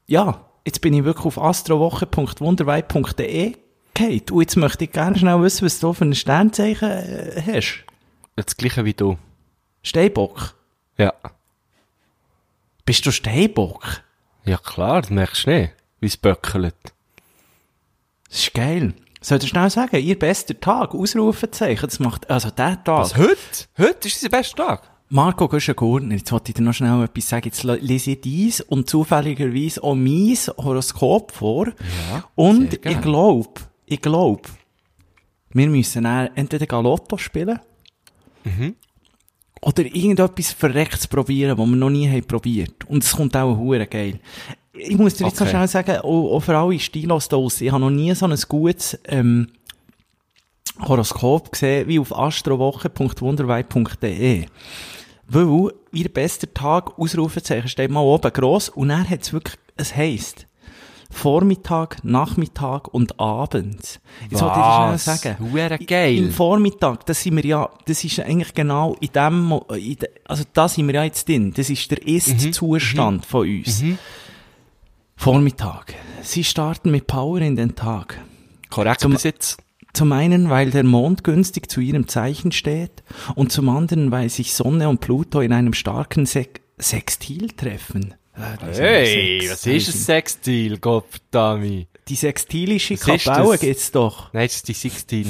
ja, 0.07 0.41
jetzt 0.67 0.81
bin 0.81 0.95
ich 0.95 1.05
wirklich 1.05 1.27
auf 1.27 1.39
astrowoche.wunderweit.de 1.39 3.55
Kate, 3.95 4.35
und 4.35 4.41
jetzt 4.41 4.57
möchte 4.57 4.85
ich 4.85 4.93
gerne 4.93 5.17
schnell 5.17 5.41
wissen, 5.41 5.65
was 5.65 5.79
du 5.79 5.93
für 5.93 6.05
ein 6.05 6.15
Sternzeichen 6.15 6.91
äh, 6.91 7.43
hast. 7.47 7.85
Das 8.37 8.57
gleiche 8.57 8.85
wie 8.85 8.95
du. 8.95 9.17
Steinbock. 9.83 10.55
Ja. 10.99 11.13
Bist 12.85 13.07
du 13.07 13.13
Steinbock? 13.13 14.03
Ja 14.45 14.59
klar, 14.59 15.01
das 15.01 15.11
merkst 15.11 15.47
du 15.47 15.51
nicht, 15.51 15.73
wie 16.01 16.07
es 16.07 16.17
böckelt. 16.17 16.75
Das 18.29 18.39
ist 18.41 18.55
geil. 18.55 18.95
Soll 19.21 19.39
ich 19.43 19.49
schnell 19.49 19.71
sagen, 19.71 19.97
ihr 20.05 20.19
bester 20.19 20.59
Tag, 20.61 20.95
Ausrufezeichen, 20.95 21.87
das 21.87 21.99
macht, 21.99 22.29
also 22.29 22.51
der 22.51 22.83
Tag. 22.85 23.17
heute? 23.17 23.37
Heute 23.79 24.09
ist 24.09 24.23
unser 24.23 24.29
bester 24.29 24.67
Tag. 24.67 24.91
Marco 25.09 25.49
Göschen-Gurtner, 25.49 26.17
jetzt 26.17 26.33
wollte 26.33 26.51
ich 26.51 26.55
dir 26.55 26.63
noch 26.63 26.75
schnell 26.75 27.05
etwas 27.05 27.29
sagen. 27.29 27.45
Jetzt 27.45 27.63
lese 27.63 28.11
ich 28.11 28.21
dies 28.21 28.61
und 28.61 28.91
zufälligerweise 28.91 29.83
auch 29.83 29.95
mein 29.95 30.37
Horoskop 30.57 31.33
vor. 31.33 31.69
Ja, 31.69 32.25
und 32.35 32.85
ich 32.85 33.01
glaube, 33.01 33.61
ich 33.87 34.01
glaube, 34.01 34.43
wir 35.51 35.69
müssen 35.69 36.05
entweder 36.05 36.67
Galotto 36.67 37.17
spielen 37.17 37.61
Mhm. 38.45 38.75
oder 39.63 39.85
irgendetwas 39.85 40.53
Verrecktes 40.53 41.07
probieren, 41.07 41.57
was 41.57 41.67
wir 41.67 41.77
noch 41.77 41.89
nie 41.91 42.09
haben 42.09 42.25
probiert. 42.27 42.85
Und 42.89 43.03
es 43.03 43.13
kommt 43.13 43.35
auch 43.37 43.57
hure 43.57 43.87
geil. 43.87 44.21
Ich 44.75 44.99
muss 44.99 45.15
dir 45.15 45.27
jetzt 45.27 45.41
noch 45.41 45.47
Okay. 45.47 45.57
schnell 45.57 45.69
sagen, 45.69 45.99
auch, 46.01 46.35
auch 46.37 46.41
für 46.41 46.57
alle 46.59 46.79
Stilos 46.79 47.29
draussen, 47.29 47.65
ich 47.67 47.73
habe 47.73 47.81
noch 47.81 47.91
nie 47.91 48.15
so 48.15 48.27
ein 48.27 48.37
gutes 48.49 48.99
ähm, 49.07 49.49
Horoskop 50.81 51.53
gesehen 51.53 51.89
wie 51.89 51.99
auf 52.01 52.15
astrowoche.wunderweit.de. 52.15 54.47
Weil 55.29 55.71
ihr 55.93 56.09
bester 56.13 56.53
Tag, 56.53 56.99
Ausrufezeichen, 56.99 57.69
steht 57.69 57.91
mal 57.91 58.01
oben 58.01 58.31
gross 58.33 58.69
und 58.69 58.91
er 58.91 59.09
hat 59.09 59.23
es 59.23 59.33
wirklich, 59.33 59.57
es 59.77 59.97
heisst, 59.97 60.47
Vormittag, 61.15 62.03
Nachmittag 62.05 62.89
und 62.93 63.19
Abend. 63.21 64.01
Jetzt 64.31 64.43
wollte 64.43 64.59
ich 64.59 64.65
dir 64.65 64.99
schnell 64.99 64.99
sagen. 64.99 65.37
Hure 65.53 65.79
geil. 65.79 66.17
Im 66.19 66.31
Vormittag, 66.31 67.07
das 67.07 67.23
sind 67.23 67.37
wir 67.37 67.45
ja, 67.47 67.71
das 67.87 68.05
ist 68.05 68.21
eigentlich 68.21 68.53
genau 68.53 68.97
in 69.01 69.11
dem, 69.15 69.41
Mo- 69.43 69.67
in 69.71 69.97
de, 69.97 70.09
also 70.25 70.45
da 70.53 70.69
sind 70.69 70.87
wir 70.89 70.95
ja 70.97 71.05
jetzt 71.05 71.29
drin. 71.29 71.53
Das 71.57 71.71
ist 71.71 71.91
der 71.91 72.07
Ist-Zustand 72.07 73.25
von 73.25 73.49
uns. 73.49 73.83
Vormittag. 75.17 75.95
Sie 76.23 76.45
starten 76.45 76.91
mit 76.91 77.07
Power 77.07 77.39
in 77.41 77.57
den 77.57 77.75
Tag. 77.75 78.21
Korrekt 78.71 79.01
Zum-. 79.01 79.17
Zum 79.93 80.11
einen, 80.11 80.51
weil 80.51 80.73
der 80.73 80.83
Mond 80.83 81.23
günstig 81.23 81.71
zu 81.71 81.81
ihrem 81.81 82.09
Zeichen 82.09 82.51
steht 82.51 83.05
und 83.37 83.53
zum 83.53 83.69
anderen, 83.69 84.11
weil 84.11 84.29
sich 84.29 84.53
Sonne 84.53 84.89
und 84.89 85.01
Pluto 85.01 85.41
in 85.41 85.53
einem 85.53 85.73
starken 85.73 86.27
Sek 86.27 86.63
Sextil 86.81 87.51
treffen. 87.53 88.15
Das 88.35 88.79
Hey, 88.79 89.49
was 89.49 89.65
ist 89.65 89.89
ein 89.89 89.95
Sextil, 89.95 90.79
Gottverdammt? 90.79 91.87
Die 92.09 92.17
sextilische 92.17 92.97
Kapelle 92.97 93.59
gibt's 93.59 93.91
doch. 93.91 94.33
Nein, 94.33 94.49
das 94.49 94.57
ist 94.57 94.69
die 95.11 95.25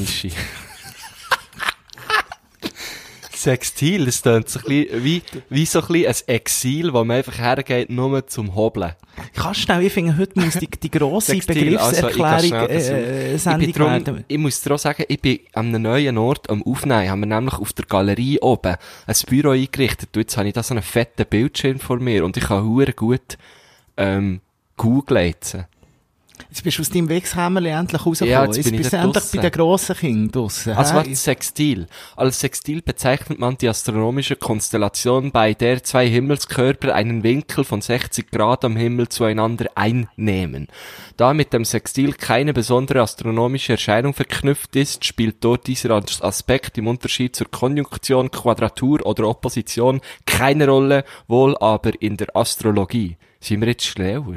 Sixtinische. 3.44 3.74
Sextil, 3.84 4.04
das 4.06 4.22
klingt 4.22 4.48
so 4.48 4.58
ein 4.60 4.64
bisschen, 4.64 5.04
wie, 5.04 5.22
wie 5.50 5.66
so 5.66 5.80
ein 5.80 5.86
bisschen 5.86 6.06
ein 6.06 6.34
Exil, 6.34 6.92
wo 6.92 7.04
man 7.04 7.18
einfach 7.18 7.38
hergeht, 7.38 7.90
nur 7.90 8.26
zum 8.26 8.54
Hobeln. 8.54 8.92
Kannst 9.34 9.60
schnell, 9.60 9.82
ich 9.82 9.92
finde, 9.92 10.16
heute 10.16 10.40
muss 10.40 10.54
die, 10.54 10.68
die 10.68 10.90
grosse 10.90 11.32
also 11.32 11.38
ich 11.40 11.46
Begriffserklärung 11.46 12.68
versuchen. 12.68 12.96
äh, 12.96 13.34
ich, 13.34 13.42
Sendung 13.42 13.72
bin 13.72 14.04
drum, 14.04 14.24
ich 14.26 14.38
muss 14.38 14.60
dir 14.60 14.74
auch 14.74 14.78
sagen, 14.78 15.04
ich 15.08 15.20
bin 15.20 15.40
an 15.52 15.68
einem 15.68 15.82
neuen 15.82 16.18
Ort 16.18 16.50
am 16.50 16.62
Aufnehmen, 16.62 17.08
haben 17.08 17.20
wir 17.20 17.26
nämlich 17.26 17.54
auf 17.54 17.72
der 17.72 17.84
Galerie 17.86 18.40
oben 18.40 18.76
ein 19.06 19.16
Büro 19.28 19.50
eingerichtet. 19.50 20.10
Und 20.16 20.22
jetzt 20.22 20.36
habe 20.36 20.48
ich 20.48 20.54
da 20.54 20.62
so 20.62 20.74
einen 20.74 20.82
fetten 20.82 21.26
Bildschirm 21.28 21.78
vor 21.78 21.98
mir 21.98 22.24
und 22.24 22.36
ich 22.36 22.44
kann 22.44 22.64
gut, 22.96 23.38
ähm, 23.96 24.40
googeln 24.76 25.26
jetzt. 25.26 25.58
Jetzt 26.50 26.64
bist 26.64 26.78
du 26.78 26.82
aus 26.82 26.90
deinem 26.90 27.08
Wichskämmerli 27.08 27.68
endlich 27.70 28.04
rausgekommen. 28.04 28.32
Ja, 28.32 28.44
jetzt 28.44 28.56
jetzt 28.56 28.70
bist 28.76 28.92
du 28.92 28.96
endlich 28.96 29.24
bei 29.34 29.40
den 29.42 29.50
grossen 29.52 29.96
Kindern 29.96 30.30
draussen. 30.32 30.72
Also 30.72 30.94
was 30.94 31.24
Sextil? 31.24 31.86
Als 32.16 32.40
Sextil 32.40 32.82
bezeichnet 32.82 33.38
man 33.38 33.56
die 33.56 33.68
astronomische 33.68 34.36
Konstellation, 34.36 35.30
bei 35.30 35.54
der 35.54 35.82
zwei 35.84 36.08
Himmelskörper 36.08 36.94
einen 36.94 37.22
Winkel 37.22 37.64
von 37.64 37.80
60 37.80 38.30
Grad 38.30 38.64
am 38.64 38.76
Himmel 38.76 39.08
zueinander 39.08 39.66
einnehmen. 39.74 40.68
Da 41.16 41.34
mit 41.34 41.52
dem 41.52 41.64
Sextil 41.64 42.12
keine 42.14 42.52
besondere 42.52 43.00
astronomische 43.02 43.72
Erscheinung 43.72 44.14
verknüpft 44.14 44.74
ist, 44.76 45.04
spielt 45.04 45.36
dort 45.42 45.66
dieser 45.66 45.90
As- 45.92 46.22
Aspekt 46.22 46.78
im 46.78 46.88
Unterschied 46.88 47.36
zur 47.36 47.50
Konjunktion, 47.50 48.30
Quadratur 48.30 49.04
oder 49.06 49.28
Opposition 49.28 50.00
keine 50.26 50.68
Rolle, 50.68 51.04
wohl 51.28 51.56
aber 51.58 51.92
in 52.02 52.16
der 52.16 52.34
Astrologie. 52.36 53.16
Sind 53.40 53.60
wir 53.60 53.68
jetzt 53.68 53.84
schlauer? 53.86 54.36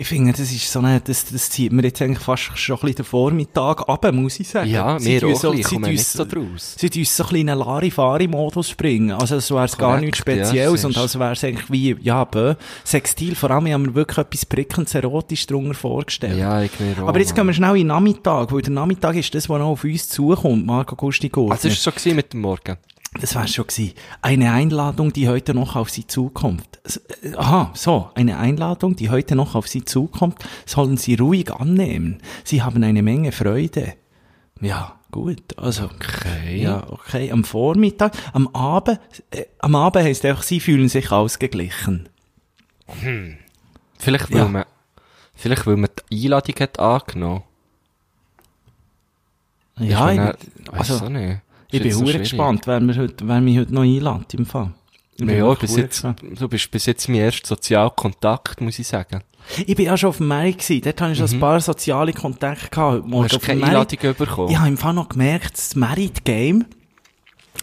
Ich 0.00 0.08
finde, 0.08 0.32
das 0.32 0.40
ist 0.50 0.72
so 0.72 0.78
eine, 0.78 0.98
das, 0.98 1.26
das 1.26 1.50
zieht 1.50 1.72
mir 1.72 1.82
jetzt 1.82 2.00
eigentlich 2.00 2.20
fast 2.20 2.44
schon 2.58 2.76
ein 2.76 2.80
bisschen 2.80 2.94
den 2.96 3.04
Vormittag 3.04 3.86
ab, 3.86 4.10
muss 4.14 4.40
ich 4.40 4.48
sagen. 4.48 4.70
Ja, 4.70 4.98
mir 4.98 5.20
tun 5.20 5.34
auch 5.34 5.38
so- 5.40 5.50
ein 5.50 5.58
bisschen. 5.58 5.76
Ich 5.76 5.82
tun 5.82 5.90
nicht 5.92 6.06
so 6.06 6.24
draus. 6.24 6.74
Sie 6.78 6.88
tun 6.88 7.04
so 7.04 7.22
ein 7.22 7.28
bisschen 7.28 7.40
in 7.42 7.50
einen 7.50 7.60
Larifari-Modus 7.60 8.70
springen. 8.70 9.12
Also, 9.12 9.36
es 9.36 9.50
wäre 9.50 9.68
gar 9.76 9.98
Korrekt, 9.98 10.04
nichts 10.06 10.18
ja, 10.20 10.22
Spezielles 10.22 10.72
siehst 10.72 10.84
und 10.86 10.96
als 10.96 11.18
wäre 11.18 11.32
es 11.32 11.44
eigentlich 11.44 11.70
wie, 11.70 11.96
ja, 12.00 12.24
bö, 12.24 12.54
Sextil. 12.82 13.34
Vor 13.34 13.50
allem 13.50 13.66
haben 13.70 13.84
wir 13.88 13.94
wirklich 13.94 14.16
etwas 14.16 14.46
prickelnd 14.46 14.94
erotisch 14.94 15.46
drunter 15.46 15.74
vorgestellt. 15.74 16.38
Ja, 16.38 16.62
ich 16.62 16.80
mir 16.80 16.94
auch. 17.02 17.08
Aber 17.08 17.18
jetzt 17.18 17.34
gehen 17.34 17.46
wir 17.46 17.52
schnell 17.52 17.72
in 17.72 17.80
den 17.80 17.86
Nachmittag, 17.88 18.50
weil 18.52 18.62
der 18.62 18.72
Nachmittag 18.72 19.16
ist 19.16 19.34
das, 19.34 19.50
was 19.50 19.58
noch 19.58 19.66
auf 19.68 19.84
uns 19.84 20.08
zukommt, 20.08 20.64
Marco 20.64 20.96
Gusti. 20.96 21.30
Also, 21.34 21.68
ist 21.68 21.76
es 21.76 21.82
so 21.82 21.90
gewesen 21.90 22.16
mit 22.16 22.32
dem 22.32 22.40
Morgen? 22.40 22.78
Das 23.18 23.34
war 23.34 23.46
schon 23.48 23.66
gewesen. 23.66 23.94
Eine 24.22 24.52
Einladung, 24.52 25.12
die 25.12 25.28
heute 25.28 25.52
noch 25.52 25.74
auf 25.74 25.90
Sie 25.90 26.06
zukommt. 26.06 26.78
Äh, 27.22 27.34
Aha, 27.36 27.72
so. 27.74 28.10
Eine 28.14 28.38
Einladung, 28.38 28.94
die 28.94 29.10
heute 29.10 29.34
noch 29.34 29.56
auf 29.56 29.66
Sie 29.66 29.84
zukommt, 29.84 30.36
sollen 30.64 30.96
Sie 30.96 31.16
ruhig 31.16 31.50
annehmen. 31.52 32.22
Sie 32.44 32.62
haben 32.62 32.82
eine 32.84 33.02
Menge 33.02 33.32
Freude. 33.32 33.94
Ja, 34.60 35.00
gut. 35.10 35.58
Also, 35.58 35.84
Okay. 35.86 36.62
ja, 36.62 36.84
okay. 36.88 37.32
Am 37.32 37.42
Vormittag, 37.42 38.12
am 38.32 38.46
Abend, 38.48 39.00
äh, 39.30 39.46
am 39.58 39.74
Abend 39.74 40.04
heisst 40.04 40.24
einfach, 40.24 40.44
Sie 40.44 40.60
fühlen 40.60 40.88
sich 40.88 41.10
ausgeglichen. 41.10 42.08
Vielleicht, 43.98 44.30
weil 44.30 44.38
Ja. 44.38 44.48
man, 44.48 44.64
vielleicht, 45.34 45.66
weil 45.66 45.76
man 45.76 45.90
die 46.12 46.24
Einladung 46.26 46.54
hat 46.60 46.78
angenommen. 46.78 47.42
Ja, 49.78 50.12
ich, 50.12 50.20
also, 50.72 50.94
auch 51.04 51.08
nicht. 51.08 51.40
Ich 51.70 51.80
bin 51.80 51.90
jetzt 51.90 51.98
so 51.98 52.04
gespannt, 52.04 52.66
wer, 52.66 52.80
mir 52.80 52.96
heute, 52.96 53.26
wer 53.26 53.40
mich 53.40 53.58
heute 53.58 53.74
noch 53.74 53.82
einlädt, 53.82 54.34
im 54.34 54.46
Fall. 54.46 54.72
Ja, 55.18 55.26
wirklich 55.26 55.70
bis 55.70 55.76
jetzt, 55.76 56.04
du 56.38 56.48
bist 56.48 56.70
bis 56.70 56.86
jetzt 56.86 57.08
mein 57.08 57.18
erster 57.18 57.48
Sozialkontakt, 57.48 58.60
muss 58.60 58.78
ich 58.78 58.86
sagen. 58.86 59.22
Ich 59.66 59.74
bin 59.76 59.86
ja 59.86 59.96
schon 59.96 60.10
auf 60.10 60.16
dem 60.18 60.28
Merit 60.28 60.58
gewesen. 60.58 60.82
Dort 60.82 61.00
habe 61.00 61.12
ich 61.12 61.18
schon 61.18 61.30
ein 61.30 61.40
paar 61.40 61.60
soziale 61.60 62.12
Kontakte 62.12 62.68
gehabt. 62.70 62.92
heute 62.94 63.08
Morgen. 63.08 63.18
Mhm. 63.20 63.24
Hast 63.24 63.34
du 63.34 63.38
keine 63.40 63.64
Einladung 63.64 64.14
bekommen? 64.16 64.50
Ich 64.50 64.58
habe 64.58 64.68
im 64.68 64.78
Fall 64.78 64.94
noch 64.94 65.08
gemerkt, 65.08 65.58
das 65.58 65.74
Merit 65.76 66.24
Game, 66.24 66.64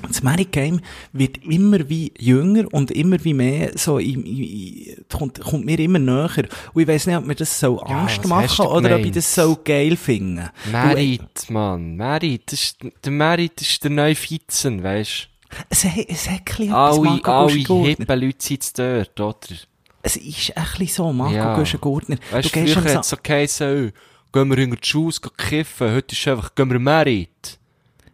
das 0.07 0.21
Merit 0.21 0.51
Game 0.51 0.79
wird 1.11 1.37
immer 1.45 1.89
wie 1.89 2.13
jünger 2.19 2.65
und 2.71 2.91
immer 2.91 3.23
wie 3.23 3.33
mehr 3.33 3.71
so, 3.75 3.97
im, 3.97 4.23
im, 4.25 4.95
kommt, 5.11 5.39
kommt 5.41 5.65
mir 5.65 5.79
immer 5.79 5.97
näher. 5.99 6.47
Und 6.73 6.81
ich 6.81 6.87
weiss 6.87 7.07
nicht, 7.07 7.17
ob 7.17 7.25
mir 7.25 7.35
das 7.35 7.59
so 7.59 7.79
Angst 7.81 8.19
was 8.23 8.27
machen 8.29 8.65
du 8.65 8.71
oder 8.71 8.95
ob 8.95 9.05
ich 9.05 9.11
das 9.11 9.33
so 9.33 9.57
geil 9.63 9.95
finde. 9.97 10.51
Merit, 10.71 11.49
Mann. 11.49 11.95
Merit, 11.95 12.43
das 12.51 12.61
ist, 12.61 12.77
der 13.03 13.11
Merit 13.11 13.59
ist 13.61 13.83
der 13.83 13.91
neue 13.91 14.15
Vizen, 14.15 14.83
weisst 14.83 15.29
Es, 15.69 15.83
hat- 15.83 16.05
es 16.07 16.29
hat 16.29 16.39
ein 16.39 16.43
bisschen 16.45 16.69
du? 16.69 16.75
etwas, 17.05 17.25
Alle, 17.25 17.25
alle 17.25 17.87
hippen 17.87 18.19
Leute 18.21 18.37
sind 18.45 18.77
dort, 18.79 19.19
oder? 19.19 19.57
Es 20.03 20.15
ist 20.15 20.55
ein 20.55 20.63
bisschen 20.63 20.87
so, 20.87 21.11
Marco 21.11 21.33
Ja. 21.35 21.55
Guschen-Gurtner. 21.55 22.17
Weißt 22.31 22.55
du, 22.55 22.59
früher 22.65 22.83
hat 22.93 23.01
es 23.03 23.09
so 23.09 23.17
geheißen, 23.21 23.91
oh, 23.93 24.31
gehen 24.31 24.49
wir 24.49 24.57
in 24.59 24.71
die 24.71 24.77
Schule 24.87 25.11
kiffen, 25.35 25.91
heute 25.91 26.15
ist 26.15 26.27
einfach, 26.27 26.53
gehen 26.53 26.69
wir 26.69 26.79
Merit. 26.79 27.57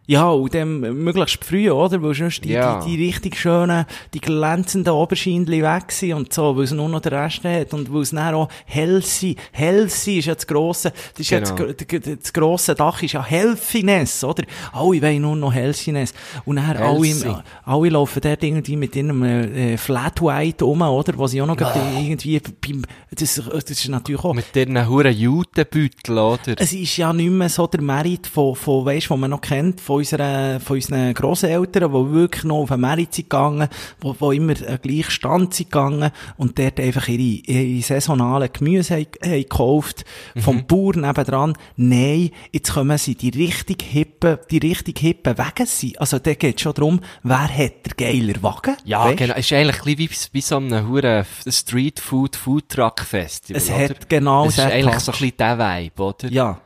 Ja, 0.06 0.28
und 0.28 0.52
dem 0.52 0.80
möglichst 1.02 1.42
früh, 1.42 1.70
oder? 1.70 2.02
Weil 2.02 2.14
sonst 2.14 2.44
die, 2.44 2.50
Ja. 2.50 2.80
die, 2.84 2.96
die 2.96 3.04
richtig 3.06 3.36
schönen, 3.38 3.86
die 4.12 4.20
glänzenden 4.20 4.92
Oberscheinchen 4.92 5.48
weg 5.62 5.90
sind 5.92 6.12
und 6.12 6.32
so, 6.32 6.54
weil 6.56 6.64
es 6.64 6.72
nur 6.72 6.90
noch 6.90 7.00
den 7.00 7.14
Rest 7.14 7.42
hat 7.44 7.72
und 7.72 7.90
weil 7.92 8.02
es 8.02 8.10
dann 8.10 8.34
auch 8.34 8.48
healthy, 8.66 9.36
healthy 9.52 10.18
ist 10.18 10.26
ja 10.26 10.34
das 10.34 10.46
grosse, 10.46 10.90
das 11.12 11.20
ist 11.20 11.30
ja 11.30 11.40
das, 11.40 11.56
Genau. 11.56 11.72
das, 11.72 12.18
das 12.22 12.32
grosse 12.34 12.74
Dach 12.74 13.02
ist 13.02 13.12
ja 13.12 13.24
Healthiness, 13.24 14.22
oder? 14.24 14.44
Alle 14.72 15.00
wollen 15.00 15.22
nur 15.22 15.36
noch 15.36 15.54
Healthiness. 15.54 16.12
Und 16.44 16.56
dann 16.56 16.66
Healthy. 16.76 17.24
alle, 17.28 17.44
alle 17.64 17.88
laufen 17.88 18.20
dort 18.20 18.42
irgendwie 18.44 18.76
mit 18.76 18.94
ihrem 18.96 19.22
äh, 19.22 19.76
Flat 19.78 20.20
White 20.20 20.66
um, 20.66 20.82
oder? 20.82 21.16
Wo 21.16 21.26
sie 21.26 21.40
auch 21.40 21.46
noch 21.46 21.56
gerade 21.56 21.80
irgendwie 21.98 22.40
beim, 22.60 22.82
das, 23.10 23.36
das 23.42 23.70
ist 23.70 23.88
natürlich 23.88 24.22
auch, 24.22 24.34
Mit 24.34 24.54
diesen 24.54 24.86
huren 24.86 25.16
Judenbeutel, 25.16 26.18
oder? 26.18 26.54
es 26.58 26.72
ist 26.74 26.96
ja 26.98 27.12
nicht 27.12 27.30
mehr 27.30 27.48
so 27.48 27.66
der 27.66 27.80
Merit 27.80 28.26
von, 28.26 28.54
von 28.54 28.84
weisst, 28.84 29.06
von 29.06 29.18
man 29.20 29.30
noch 29.30 29.40
kennt, 29.40 29.80
von 29.80 29.93
unseren, 29.96 30.60
von 30.60 30.76
unseren 30.76 31.14
Grosseltern, 31.14 31.92
die 31.92 32.12
wirklich 32.12 32.44
noch 32.44 32.62
auf 32.62 32.68
sind 32.70 33.14
gegangen, 33.16 33.68
wo, 34.00 34.14
wo 34.18 34.32
immer 34.32 34.54
gleich 34.54 35.10
Stand 35.10 35.54
sind 35.54 35.70
gegangen 35.70 36.10
und 36.36 36.58
dort 36.58 36.80
einfach 36.80 37.08
ihre, 37.08 37.20
ihre 37.20 37.82
saisonalen 37.82 38.50
Gemüse 38.52 38.94
haben, 38.94 39.06
haben 39.22 39.32
gekauft, 39.42 40.04
vom 40.38 40.66
Bauern 40.66 41.00
nebendran. 41.02 41.54
Nein, 41.76 42.30
jetzt 42.52 42.72
kommen 42.72 42.98
sie 42.98 43.14
die 43.14 43.30
richtig 43.30 43.82
hippen, 43.82 44.38
die 44.50 44.58
richtig 44.58 44.98
hippen 44.98 45.36
Wege 45.38 45.66
sind. 45.66 46.00
Also, 46.00 46.18
da 46.18 46.34
geht 46.34 46.60
schon 46.60 46.74
darum, 46.74 47.00
wer 47.22 47.48
hat 47.48 47.86
der 47.86 47.94
geiler 47.96 48.42
Wagen? 48.42 48.76
Ja, 48.84 49.04
Weisst? 49.06 49.18
genau. 49.18 49.34
Es 49.34 49.46
ist 49.46 49.52
eigentlich 49.52 49.78
ein 49.78 49.96
bisschen 49.96 50.30
wie, 50.32 50.38
wie 50.38 50.40
so 50.40 50.56
ein 50.56 50.88
hure 50.88 51.26
Street 51.48 52.00
Food 52.00 52.36
Food 52.36 52.68
Truck 52.68 53.00
Festival. 53.00 53.60
Es 53.62 53.70
oder? 53.70 53.78
hat 53.78 54.08
genau 54.08 54.46
Es 54.46 54.58
ist 54.58 54.64
eigentlich 54.64 54.94
Touch. 54.94 55.00
so 55.04 55.12
ein 55.12 55.18
bisschen 55.18 55.36
der 55.38 55.58
Vibe, 55.58 56.02
oder? 56.02 56.28
Ja. 56.28 56.60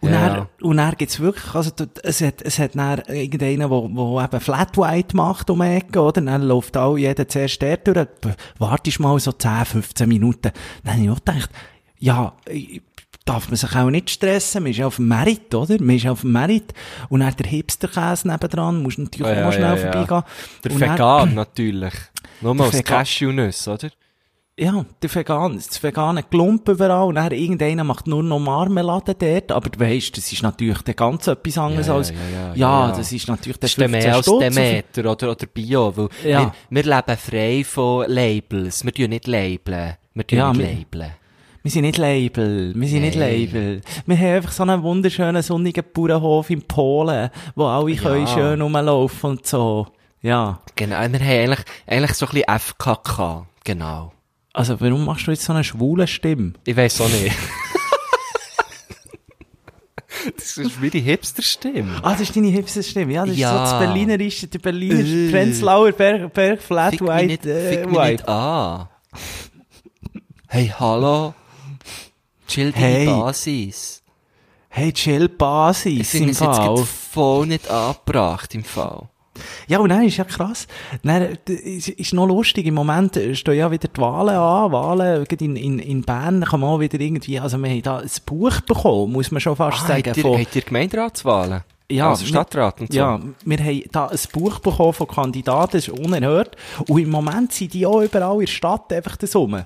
Und, 0.00 0.10
Ja. 0.10 0.28
dann, 0.28 0.46
und 0.62 0.76
dann 0.78 0.94
gibt's 0.96 1.20
wirklich, 1.20 1.54
also, 1.54 1.70
es 2.02 2.20
hat, 2.20 2.42
es 2.42 2.58
hat 2.58 2.74
dann 2.74 3.00
irgendeinen, 3.08 3.70
wo, 3.70 3.88
wo 3.92 4.20
eben 4.20 4.40
Flat 4.40 4.76
White 4.76 5.16
macht 5.16 5.50
um 5.50 5.60
Ecke, 5.62 6.00
oder? 6.00 6.20
Dann 6.20 6.42
läuft 6.42 6.76
auch 6.76 6.96
jeder 6.96 7.28
zuerst 7.28 7.62
dort 7.62 7.86
durch. 7.86 8.06
Wartest 8.58 9.00
mal 9.00 9.18
so 9.20 9.32
10, 9.32 9.64
15 9.64 10.08
Minuten. 10.08 10.50
Dann 10.84 10.94
habe 10.94 11.04
ich 11.04 11.10
auch 11.10 11.16
gedacht, 11.24 11.50
ja, 11.98 12.32
darf 13.24 13.48
man 13.48 13.56
sich 13.56 13.74
auch 13.76 13.90
nicht 13.90 14.08
stressen. 14.10 14.62
Man 14.62 14.72
ist 14.72 14.78
ja 14.78 14.86
auf 14.86 14.96
dem 14.96 15.08
Merit, 15.08 15.54
oder? 15.54 15.76
Man 15.82 15.96
ist 15.96 16.06
auf 16.06 16.22
dem 16.22 16.32
Merit. 16.32 16.72
Und 17.08 17.20
dann 17.20 17.34
der 17.36 17.46
Hipsterkäse 17.46 18.26
nebendran, 18.28 18.82
musst 18.82 18.98
natürlich 18.98 19.26
auch 19.30 19.36
ja, 19.36 19.44
mal 19.44 19.52
schnell 19.52 19.76
ja, 19.76 19.84
ja. 19.84 19.92
vorbeigehen. 19.92 20.22
Der 20.64 20.72
Und 20.72 20.80
dann- 20.80 20.92
Vegan 20.94 21.34
natürlich. 21.34 21.94
Nur 22.40 22.54
mal 22.54 22.68
aus 22.68 22.82
Cashewnüsse, 22.84 23.72
oder? 23.72 23.90
Ja, 24.58 24.84
der 25.02 25.14
vegan, 25.14 25.54
das 25.56 25.80
vegane 25.82 26.22
Klump 26.24 26.68
überall 26.68 27.06
und 27.06 27.14
dann 27.14 27.30
irgendeiner 27.30 27.84
macht 27.84 28.08
nur 28.08 28.22
noch 28.24 28.40
Marmelade 28.40 29.14
dort, 29.14 29.52
aber 29.52 29.68
du 29.70 29.78
weisst, 29.78 30.16
das 30.16 30.32
ist 30.32 30.42
natürlich 30.42 30.82
dann 30.82 30.96
ganz 30.96 31.28
etwas 31.28 31.58
anderes 31.58 31.86
Ja, 31.86 31.94
als, 31.94 32.10
ja, 32.10 32.16
ja, 32.16 32.54
ja, 32.54 32.88
ja. 32.88 32.96
das 32.96 33.12
ist 33.12 33.28
natürlich 33.28 33.58
der 33.58 33.68
Das 33.68 33.70
ist 33.70 33.80
dann 33.80 33.90
15 33.90 34.04
mehr 34.08 34.16
als 34.16 34.26
Stutz. 34.26 34.40
Demeter 34.40 35.10
oder, 35.12 35.30
oder 35.30 35.46
Bio, 35.46 35.96
weil 35.96 36.08
Ja. 36.24 36.52
wir, 36.70 36.82
wir 36.84 36.96
leben 36.96 37.16
frei 37.18 37.62
von 37.64 38.06
Labels. 38.10 38.84
Wir 38.84 38.92
tun 38.92 39.10
nicht 39.10 39.26
labeln. 39.28 39.94
Wir 40.14 40.26
tun 40.26 40.38
Ja, 40.38 40.52
nicht 40.52 40.92
labeln. 40.92 41.12
Wir 41.62 41.70
sind 41.72 41.82
nicht 41.82 41.98
Label, 41.98 42.72
wir 42.74 42.88
sind 42.88 43.02
nicht 43.02 43.18
Nein. 43.18 43.30
Label. 43.30 43.80
Wir 44.06 44.16
haben 44.18 44.26
einfach 44.36 44.52
so 44.52 44.62
einen 44.62 44.82
wunderschönen 44.82 45.42
sonnigen 45.42 45.84
Bauernhof 45.92 46.50
in 46.50 46.62
Polen, 46.62 47.30
wo 47.56 47.66
alle 47.66 47.94
können 47.96 48.26
schön 48.26 48.60
rumlaufen 48.62 49.30
und 49.30 49.46
so. 49.46 49.86
Ja. 50.22 50.60
Genau, 50.76 50.96
wir 50.96 51.04
haben 51.04 51.12
eigentlich, 51.14 51.60
eigentlich 51.86 52.14
so 52.14 52.26
ein 52.26 52.32
bisschen 52.32 52.58
FKK. 52.58 53.46
Genau. 53.64 54.12
Also, 54.58 54.80
warum 54.80 55.04
machst 55.04 55.26
du 55.26 55.30
jetzt 55.30 55.44
so 55.44 55.52
eine 55.52 55.62
schwule 55.62 56.06
Stimme? 56.08 56.54
Ich 56.64 56.76
weiss 56.76 57.00
auch 57.00 57.08
nicht. 57.08 57.32
das 60.36 60.56
ist 60.56 60.82
wie 60.82 60.90
die 60.90 61.00
Hipster-Stimme. 61.00 62.00
Ah, 62.02 62.12
das 62.12 62.22
ist 62.22 62.36
deine 62.36 62.48
Hipster-Stimme. 62.48 63.12
Ja, 63.12 63.24
das 63.24 63.34
ist 63.34 63.38
Ja. 63.40 63.52
so 63.52 63.58
das 63.58 63.78
Berlinerische, 63.78 64.48
der 64.48 64.58
Berliner 64.58 64.98
Äh. 64.98 65.30
Prenzlauer 65.30 65.92
Berg, 65.92 66.32
Berg 66.34 66.60
Flat 66.62 66.90
Fick 66.90 67.02
White 67.02 67.26
nicht, 67.26 67.46
äh, 67.46 67.70
fick 67.70 67.90
mich 67.90 67.98
nicht 68.00 68.28
an. 68.28 68.88
Hey, 70.48 70.72
hallo. 70.78 71.34
Chill 72.48 72.72
deine 72.72 72.84
Hey. 72.86 73.06
Basis. 73.06 74.02
Hey, 74.70 74.92
chill 74.92 75.28
Basis 75.28 76.00
Ich 76.00 76.08
finde 76.08 76.30
es 76.32 76.40
jetzt 76.40 76.60
voll 77.12 77.46
nicht 77.46 77.70
angebracht 77.70 78.54
im 78.54 78.64
Fall. 78.64 79.08
Ja, 79.66 79.78
und 79.78 79.88
dann 79.90 80.02
ist 80.04 80.16
ja 80.16 80.24
krass. 80.24 80.66
Dann, 81.02 81.38
ist, 81.46 81.88
ist 81.88 82.12
noch 82.14 82.26
lustig. 82.26 82.66
Im 82.66 82.74
Moment 82.74 83.18
stehen 83.34 83.54
ja 83.56 83.70
wieder 83.70 83.88
die 83.88 84.00
Wahlen 84.00 84.34
an. 84.36 84.72
Wahlen, 84.72 85.24
in, 85.26 85.56
in, 85.56 85.78
in 85.78 86.02
Bern 86.02 86.44
kann 86.44 86.60
man 86.60 86.70
auch 86.70 86.80
wieder 86.80 87.00
irgendwie, 87.00 87.38
also 87.40 87.58
wir 87.58 87.70
haben 87.70 87.82
da 87.82 87.98
ein 87.98 88.10
Buch 88.26 88.60
bekommen, 88.62 89.12
muss 89.12 89.30
man 89.30 89.40
schon 89.40 89.56
fast 89.56 89.82
Ah, 89.84 89.86
sagen. 89.88 90.04
habt 90.06 90.16
ihr, 90.16 90.22
von, 90.22 90.38
habt 90.40 90.56
ihr 90.56 90.62
Gemeinderatswahlen? 90.62 91.62
Ja, 91.90 92.10
also 92.10 92.26
Stadtrat 92.26 92.80
und 92.82 92.92
so? 92.92 92.98
ja, 92.98 93.18
wir 93.46 93.58
haben 93.58 93.82
da 93.90 94.08
ein 94.08 94.18
Buch 94.32 94.58
bekommen 94.58 94.92
von 94.92 95.08
Kandidaten, 95.08 95.72
das 95.78 95.88
ist 95.88 95.98
unerhört. 95.98 96.54
Und 96.86 97.00
im 97.00 97.08
Moment 97.08 97.52
sind 97.54 97.72
die 97.72 97.86
auch 97.86 98.02
überall 98.02 98.34
in 98.34 98.40
der 98.40 98.46
Stadt 98.46 98.92
einfach 98.92 99.16
das 99.16 99.34
rum. 99.34 99.62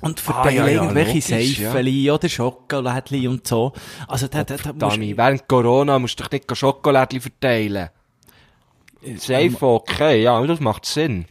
Und 0.00 0.18
verteilen 0.18 0.46
Ah, 0.62 0.66
ja, 0.66 0.66
ja, 0.68 0.82
irgendwelche 0.82 1.34
logisch, 1.34 1.58
ja. 1.58 1.70
Seifeli 1.70 2.10
oder 2.10 2.28
Schokolädchen 2.28 3.28
und 3.28 3.46
so. 3.46 3.72
Also 4.08 4.26
da, 4.28 4.42
da, 4.44 4.56
da 4.56 4.72
musst- 4.72 4.96
Dami, 4.96 5.16
während 5.16 5.46
Corona 5.46 5.98
musst 5.98 6.18
du 6.18 6.24
doch 6.24 6.30
nicht 6.32 6.56
Schokolädchen 6.56 7.20
verteilen. 7.20 7.90
Safe 9.16 9.56
okay, 9.60 10.22
ja, 10.22 10.44
das 10.46 10.60
macht 10.60 10.86
Sinn. 10.86 11.26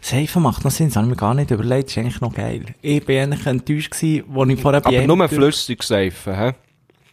Seifen 0.00 0.42
macht 0.42 0.64
noch 0.64 0.70
Sinn, 0.70 0.88
das 0.88 0.96
habe 0.96 1.06
ich 1.06 1.10
mir 1.10 1.16
gar 1.16 1.34
nicht 1.34 1.50
überlegt, 1.50 1.88
das 1.88 1.96
ist 1.96 1.98
eigentlich 1.98 2.20
noch 2.20 2.34
geil. 2.34 2.64
Ich 2.80 3.04
bin 3.04 3.18
eigentlich 3.18 3.46
enttäuscht 3.46 3.90
gewesen, 3.90 4.24
als 4.36 4.50
ich 4.50 4.60
vorher 4.60 4.86
Aber 4.86 5.06
nur 5.06 5.28
flüssig 5.28 5.82
Seife, 5.82 6.36
hä? 6.36 6.52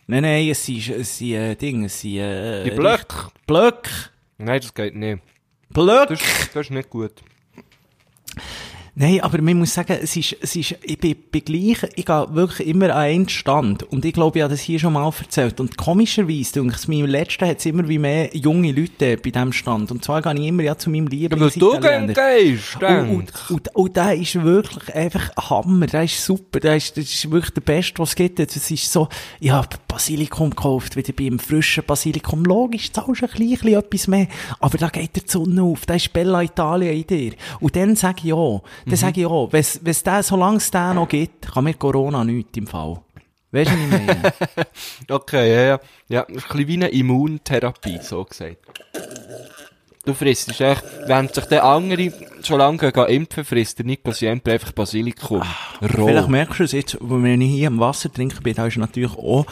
Nein, 0.07 0.23
nein, 0.23 0.49
es 0.49 0.65
sind, 0.65 0.89
es 0.89 1.17
sind, 1.17 1.33
äh, 1.33 1.55
Dinge, 1.55 1.85
es 1.85 2.01
sind, 2.01 2.17
äh, 2.17 2.63
Die 2.63 2.71
Blöcke? 2.71 3.31
Blöcke. 3.47 3.89
Nein, 4.37 4.59
das 4.61 4.73
geht 4.73 4.95
nicht. 4.95 5.21
Blöcke. 5.69 6.15
Das, 6.15 6.19
das 6.53 6.65
ist 6.65 6.71
nicht 6.71 6.89
gut. 6.89 7.13
Nein, 9.01 9.19
aber 9.21 9.41
man 9.41 9.57
muss 9.57 9.73
sagen, 9.73 9.97
es 9.99 10.15
ist, 10.15 10.35
es 10.41 10.55
ist, 10.55 10.75
ich 10.83 10.99
bin, 10.99 11.15
bin 11.31 11.43
gleich, 11.43 11.89
ich 11.95 12.05
gehe 12.05 12.27
wirklich 12.33 12.67
immer 12.67 12.85
an 12.91 13.01
einen 13.01 13.29
Stand. 13.29 13.81
Und 13.81 14.05
ich 14.05 14.13
glaube, 14.13 14.37
ich 14.37 14.43
habe 14.43 14.53
das 14.53 14.61
hier 14.61 14.77
schon 14.77 14.93
mal 14.93 15.11
erzählt. 15.19 15.59
Und 15.59 15.75
komischerweise, 15.75 16.53
denke 16.53 16.75
ich, 16.79 16.87
meinem 16.87 17.07
letzten 17.07 17.47
hat 17.47 17.57
es 17.57 17.65
immer 17.65 17.89
wie 17.89 17.97
mehr 17.97 18.29
junge 18.37 18.71
Leute 18.71 19.17
bei 19.17 19.31
diesem 19.31 19.53
Stand. 19.53 19.89
Und 19.89 20.05
zwar 20.05 20.21
gehe 20.21 20.35
ich 20.35 20.47
immer 20.47 20.61
ja 20.61 20.77
zu 20.77 20.91
meinem 20.91 21.07
Ja, 21.09 21.31
weil 21.31 21.49
du 21.49 21.71
gehst, 22.13 22.79
Und, 23.09 23.09
und, 23.49 23.49
und, 23.49 23.75
und 23.75 23.95
der 23.95 24.13
ist 24.13 24.35
wirklich 24.35 24.93
einfach 24.93 25.31
Hammer, 25.49 25.87
der 25.87 26.03
ist 26.03 26.23
super, 26.23 26.59
der 26.59 26.75
ist, 26.75 26.95
das 26.95 27.05
ist 27.05 27.31
wirklich 27.31 27.55
der 27.55 27.61
Beste, 27.61 27.97
was 27.97 28.09
es 28.09 28.15
gibt. 28.15 28.37
Das 28.37 28.69
ist 28.69 28.91
so, 28.91 29.09
ich 29.39 29.49
habe 29.49 29.77
Basilikum 29.87 30.51
gekauft, 30.51 30.95
wieder 30.95 31.11
bei 31.13 31.25
einem 31.25 31.39
frischen 31.39 31.83
Basilikum. 31.87 32.45
Logisch, 32.45 32.91
zahlst 32.91 33.23
du 33.23 33.25
ein 33.25 33.31
bisschen 33.31 33.73
etwas 33.73 34.07
mehr, 34.07 34.27
aber 34.59 34.77
da 34.77 34.89
geht 34.89 35.15
die 35.15 35.21
Sonne 35.25 35.63
auf, 35.63 35.87
da 35.87 35.95
ist 35.95 36.13
Bella 36.13 36.43
Italia 36.43 36.91
in 36.91 37.07
dir. 37.07 37.33
Und 37.59 37.75
dann 37.75 37.95
sage 37.95 38.19
ich 38.19 38.25
ja, 38.25 38.61
dann 38.91 38.97
sage 38.97 39.21
ich 39.21 39.27
ja, 39.27 39.51
wenn 39.51 39.91
es 39.91 40.03
den, 40.03 40.23
solange 40.23 40.57
es 40.57 40.69
den 40.69 40.95
noch 40.95 41.07
gibt, 41.07 41.51
kann 41.51 41.63
mir 41.63 41.73
Corona 41.73 42.23
nichts 42.23 42.57
im 42.57 42.67
Fall. 42.67 43.01
Weißt 43.51 43.71
du, 43.71 43.75
was 43.75 43.81
ich 43.83 44.07
meine? 44.07 44.33
Okay, 45.09 45.53
ja, 45.53 45.61
ja. 45.61 45.79
Ja, 46.07 46.25
das 46.27 46.37
ist 46.37 46.43
ein 46.43 46.57
bisschen 46.57 46.67
wie 46.67 46.73
eine 46.73 46.87
Immuntherapie, 46.89 47.99
so 48.01 48.23
gesagt. 48.23 48.57
Du 50.03 50.15
frisst 50.15 50.59
echt, 50.59 50.83
während 51.05 51.35
sich 51.35 51.45
der 51.45 51.63
andere 51.63 52.11
schon 52.43 52.57
lange 52.57 52.91
gehen 52.91 53.05
impfen, 53.05 53.45
frisst 53.45 53.77
der 53.77 53.85
Nico 53.85 54.11
Siempre 54.11 54.53
einfach 54.53 54.71
Basilikum. 54.71 55.43
Roh. 55.81 56.07
Vielleicht 56.07 56.27
merkst 56.27 56.59
du 56.59 56.63
es 56.63 56.71
jetzt, 56.71 56.97
wenn 56.99 57.39
ich 57.39 57.51
hier 57.51 57.67
am 57.67 57.79
Wasser 57.79 58.11
trinke 58.11 58.41
bin, 58.41 58.55
da 58.55 58.65
ist 58.65 58.77
natürlich 58.77 59.15
auch 59.15 59.45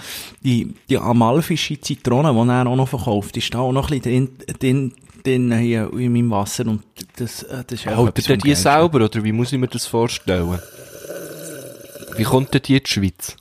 die, 0.43 0.73
die 0.89 0.97
amalfische 0.97 1.79
Zitrone, 1.79 2.33
die 2.33 2.49
er 2.49 2.65
auch 2.65 2.75
noch 2.75 2.87
verkauft, 2.87 3.37
ist 3.37 3.53
da 3.53 3.59
auch 3.59 3.71
noch 3.71 3.91
ein 3.91 4.01
bisschen 4.01 4.37
drin, 4.47 4.57
drin, 4.59 4.93
drin 5.23 5.51
hier 5.57 5.91
in 5.93 6.13
meinem 6.13 6.31
Wasser 6.31 6.67
und 6.67 6.83
das, 7.17 7.43
äh, 7.43 7.63
das 7.65 7.79
ist 7.79 7.87
auch 7.87 7.97
Holt 7.97 8.17
etwas 8.17 8.29
ihr 8.29 8.37
die 8.37 8.55
selber, 8.55 9.05
oder 9.05 9.23
wie 9.23 9.31
muss 9.31 9.51
ich 9.51 9.59
mir 9.59 9.67
das 9.67 9.85
vorstellen? 9.85 10.59
Wie 12.15 12.23
kommt 12.23 12.53
denn 12.53 12.61
die 12.61 12.77
in 12.77 12.83
die 12.83 12.89
Schweiz? 12.89 13.37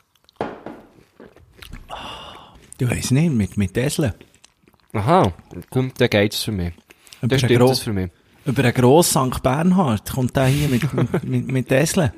Du 2.79 2.89
weiss 2.89 3.11
nicht, 3.11 3.33
mit, 3.33 3.57
mit 3.57 3.75
Tesla. 3.75 4.15
Aha, 4.93 5.33
dann 5.73 6.11
geht's 6.11 6.43
für 6.43 6.53
mich. 6.53 6.73
Über 7.21 7.29
Dann 7.29 7.39
stimmt 7.39 7.61
das 7.61 7.81
für 7.81 7.93
mich. 7.93 8.11
Über 8.45 8.63
einen 8.63 8.73
grossen 8.73 9.33
St. 9.33 9.43
Bernhard 9.43 10.11
kommt 10.11 10.37
der 10.37 10.47
hier 10.47 10.69
mit, 10.69 10.93
mit, 10.95 11.25
mit, 11.25 11.49
mit 11.49 11.69
Tesla. 11.69 12.13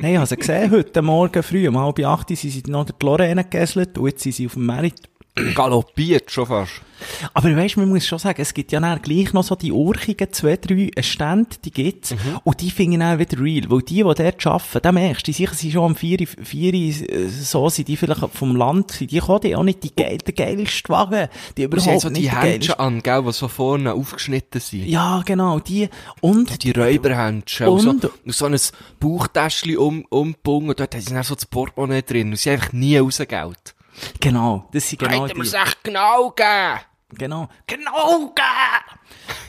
Nein, 0.00 0.12
ich 0.12 0.16
habe 0.16 0.26
sie 0.26 0.36
gesehen 0.36 0.70
heute 0.70 1.02
Morgen 1.02 1.42
früh, 1.42 1.66
um 1.68 1.78
halb 1.78 1.98
acht 2.04 2.28
sind 2.28 2.38
sie 2.38 2.62
noch 2.68 2.84
der 2.84 2.94
Lorraine 3.02 3.44
gegesselt 3.44 3.98
und 3.98 4.06
jetzt 4.06 4.22
sind 4.22 4.34
sie 4.34 4.46
auf 4.46 4.54
dem 4.54 4.66
Merit. 4.66 5.08
Galoppiert 5.54 6.30
schon 6.30 6.46
fast. 6.46 6.72
Aber 7.34 7.54
weißt, 7.54 7.76
man 7.76 7.90
muss 7.90 8.06
schon 8.06 8.18
sagen, 8.18 8.40
es 8.40 8.54
gibt 8.54 8.72
ja 8.72 8.80
dann 8.80 9.02
gleich 9.02 9.34
noch 9.34 9.44
so 9.44 9.54
die 9.54 9.70
urchigen 9.70 10.32
zwei, 10.32 10.56
drei 10.56 10.90
Stände, 11.02 11.50
die 11.62 11.70
gibt's. 11.70 12.14
Und 12.42 12.62
die 12.62 12.70
finde 12.70 12.94
ich 12.94 13.00
dann 13.00 13.18
wieder 13.18 13.38
real. 13.38 13.64
Weil 13.68 13.82
die, 13.82 13.96
die 13.96 14.02
dort 14.02 14.46
arbeiten, 14.46 14.78
da 14.82 14.92
merkst 14.92 15.26
du, 15.26 15.30
die 15.30 15.36
sicher 15.36 15.54
sind 15.54 15.72
schon 15.72 15.84
am 15.84 15.94
vier, 15.94 16.26
vier, 16.26 16.72
äh, 16.72 17.28
so 17.28 17.68
sind 17.68 17.88
die 17.88 17.98
vielleicht 17.98 18.22
vom 18.32 18.56
Land, 18.56 18.92
sind 18.92 19.10
die 19.10 19.18
kommen, 19.18 19.54
auch 19.54 19.62
nicht 19.62 19.82
die 19.84 19.94
geil, 19.94 20.16
der 20.18 20.32
geilste 20.32 20.88
Wagen. 20.88 21.28
Die 21.58 21.64
überhaupt 21.64 22.00
so 22.00 22.08
nicht 22.08 22.22
die 22.22 22.30
Händchen 22.30 22.74
an, 22.76 23.02
gell, 23.02 23.22
die 23.22 23.32
so 23.32 23.48
vorne 23.48 23.92
aufgeschnitten 23.92 24.62
sind. 24.62 24.86
Ja, 24.86 25.22
genau, 25.24 25.58
die. 25.60 25.90
Und, 26.22 26.62
Die 26.62 26.70
Räuberhändchen. 26.70 27.68
Und, 27.68 27.80
so, 27.80 27.90
Und- 27.90 28.04
und 28.04 28.34
so 28.34 28.46
ein 28.46 28.56
Bauchtäschchen 29.00 29.76
um, 29.76 30.06
umgebunden. 30.08 30.70
Und 30.70 30.80
dort 30.80 30.94
haben 30.94 31.02
sie 31.02 31.12
dann 31.12 31.22
so 31.24 31.34
das 31.34 31.44
Portemonnaie 31.44 32.00
drin. 32.02 32.30
Und 32.30 32.36
sie 32.36 32.48
haben 32.50 32.54
einfach 32.60 32.72
nie 32.72 32.96
rausgeld. 32.96 33.75
Genau, 34.20 34.68
das 34.72 34.88
sind 34.88 34.98
genau 34.98 35.26
Hätten 35.26 35.40
die. 35.40 35.46
es 35.46 35.54
echt 35.54 35.82
genau 35.84 36.30
gegeben. 36.30 36.80
Genau. 37.18 37.48
Genau, 37.68 38.32
gell! 38.34 38.96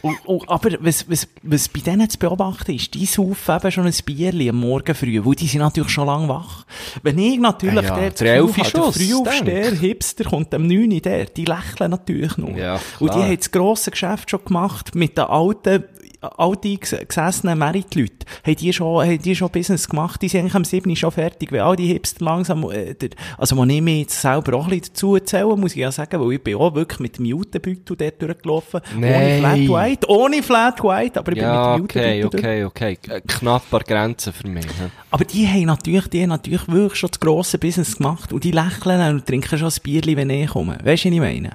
und, 0.04 0.26
und, 0.28 0.50
aber 0.50 0.72
was, 0.80 1.10
was, 1.10 1.28
was 1.42 1.68
bei 1.70 1.80
denen 1.80 2.08
zu 2.08 2.20
beobachten 2.20 2.76
ist, 2.76 2.94
die 2.94 3.06
saufen 3.08 3.56
eben 3.56 3.72
schon 3.72 3.88
ein 3.88 3.96
Bierli 4.06 4.50
am 4.50 4.58
Morgen 4.58 4.94
früh, 4.94 5.20
weil 5.26 5.36
die 5.36 5.48
sind 5.48 5.62
natürlich 5.62 5.90
schon 5.90 6.06
lang 6.06 6.30
wach. 6.30 6.66
Wenn 7.02 7.18
ich 7.18 7.40
natürlich 7.40 7.82
Ja, 7.84 7.96
ja, 7.96 7.96
der 7.96 8.12
der 8.12 8.36
Elfi 8.36 8.62
der 8.62 8.70
Schuss, 8.70 8.98
Frühaufsteher, 8.98 9.72
denk. 9.72 9.80
Hipster, 9.80 10.24
kommt 10.26 10.54
am 10.54 10.68
9 10.68 10.92
Uhr 10.92 11.02
der, 11.02 11.26
die 11.26 11.46
lächeln 11.46 11.92
natürlich 11.92 12.38
noch. 12.38 12.56
Ja, 12.56 12.80
und 13.00 13.16
die 13.16 13.20
haben 13.20 13.36
das 13.38 13.52
grosse 13.52 13.90
Geschäft 13.90 14.30
schon 14.30 14.46
gemacht 14.46 14.94
mit 14.94 15.18
den 15.18 15.26
alten, 15.26 15.84
alte 16.22 16.68
ges- 16.70 17.06
gesessenen 17.06 17.60
Merit-Leuten. 17.60 18.26
Haben 18.46 18.56
die 18.56 18.74
schon, 18.74 19.06
haben 19.06 19.22
die 19.22 19.36
schon 19.36 19.50
Business 19.52 19.88
gemacht, 19.88 20.22
die 20.22 20.28
sind 20.28 20.42
eigentlich 20.42 20.56
am 20.56 20.64
7. 20.66 20.90
Uhr 20.90 20.96
schon 20.96 21.12
fertig, 21.12 21.52
weil 21.52 21.60
all 21.62 21.76
die 21.76 21.88
Hipster 21.88 22.26
langsam, 22.26 22.70
äh, 22.72 22.96
also 23.38 23.58
wenn 23.58 23.70
ich 23.70 23.82
mir 23.82 24.00
jetzt 24.00 24.20
selber 24.20 24.58
auch 24.58 24.64
ein 24.66 24.72
bisschen 24.72 24.94
dazu 24.94 25.16
erzählen, 25.16 25.60
muss 25.60 25.72
ich 25.74 25.78
ja 25.78 25.92
sagen, 25.92 26.20
weil 26.20 26.34
ich 26.34 26.44
bin 26.44 26.56
auch 26.56 26.74
wirklich 26.74 27.00
mit 27.00 27.18
dem 27.18 27.26
Jutebeutel 27.26 27.96
dort 27.96 28.22
durchgelaufen. 28.22 28.82
Ohne 28.96 29.02
Nein. 29.10 29.40
Flat 29.40 29.60
White, 29.70 30.10
ohne 30.10 30.44
Flat 30.44 30.84
White, 30.84 31.20
aber 31.20 31.32
ich 31.32 31.38
Ja, 31.38 31.74
bin 31.76 31.84
mit 31.84 31.94
dem 31.96 32.00
okay, 32.02 32.20
Jutebeutel 32.22 32.66
okay, 32.66 32.96
okay. 32.96 33.14
Äh, 33.16 33.22
Knapp 33.28 33.74
an 33.74 33.82
Grenzen 33.88 34.34
für 34.34 34.48
mich. 34.48 34.66
ne? 34.66 34.92
aber 35.12 35.24
die 35.26 35.48
haben 35.48 35.66
natürlich, 35.66 36.08
die 36.08 36.22
haben 36.24 36.30
natürlich 36.30 36.68
wirklich 36.68 37.00
schon 37.00 37.10
das 37.12 37.20
grosse 37.20 37.58
Business 37.60 37.98
gemacht 37.98 38.34
und 38.34 38.44
die 38.44 38.52
lächeln 38.52 39.16
und 39.16 39.26
trinken 39.26 39.58
schon 39.58 39.68
ein 39.70 39.74
Bierli, 39.84 40.18
wenn 40.18 40.30
ich 40.30 40.50
komme. 40.50 40.78
Weißt 40.84 41.06
du, 41.06 41.10
was 41.10 41.14
ich 41.16 41.20
meine? 41.20 41.52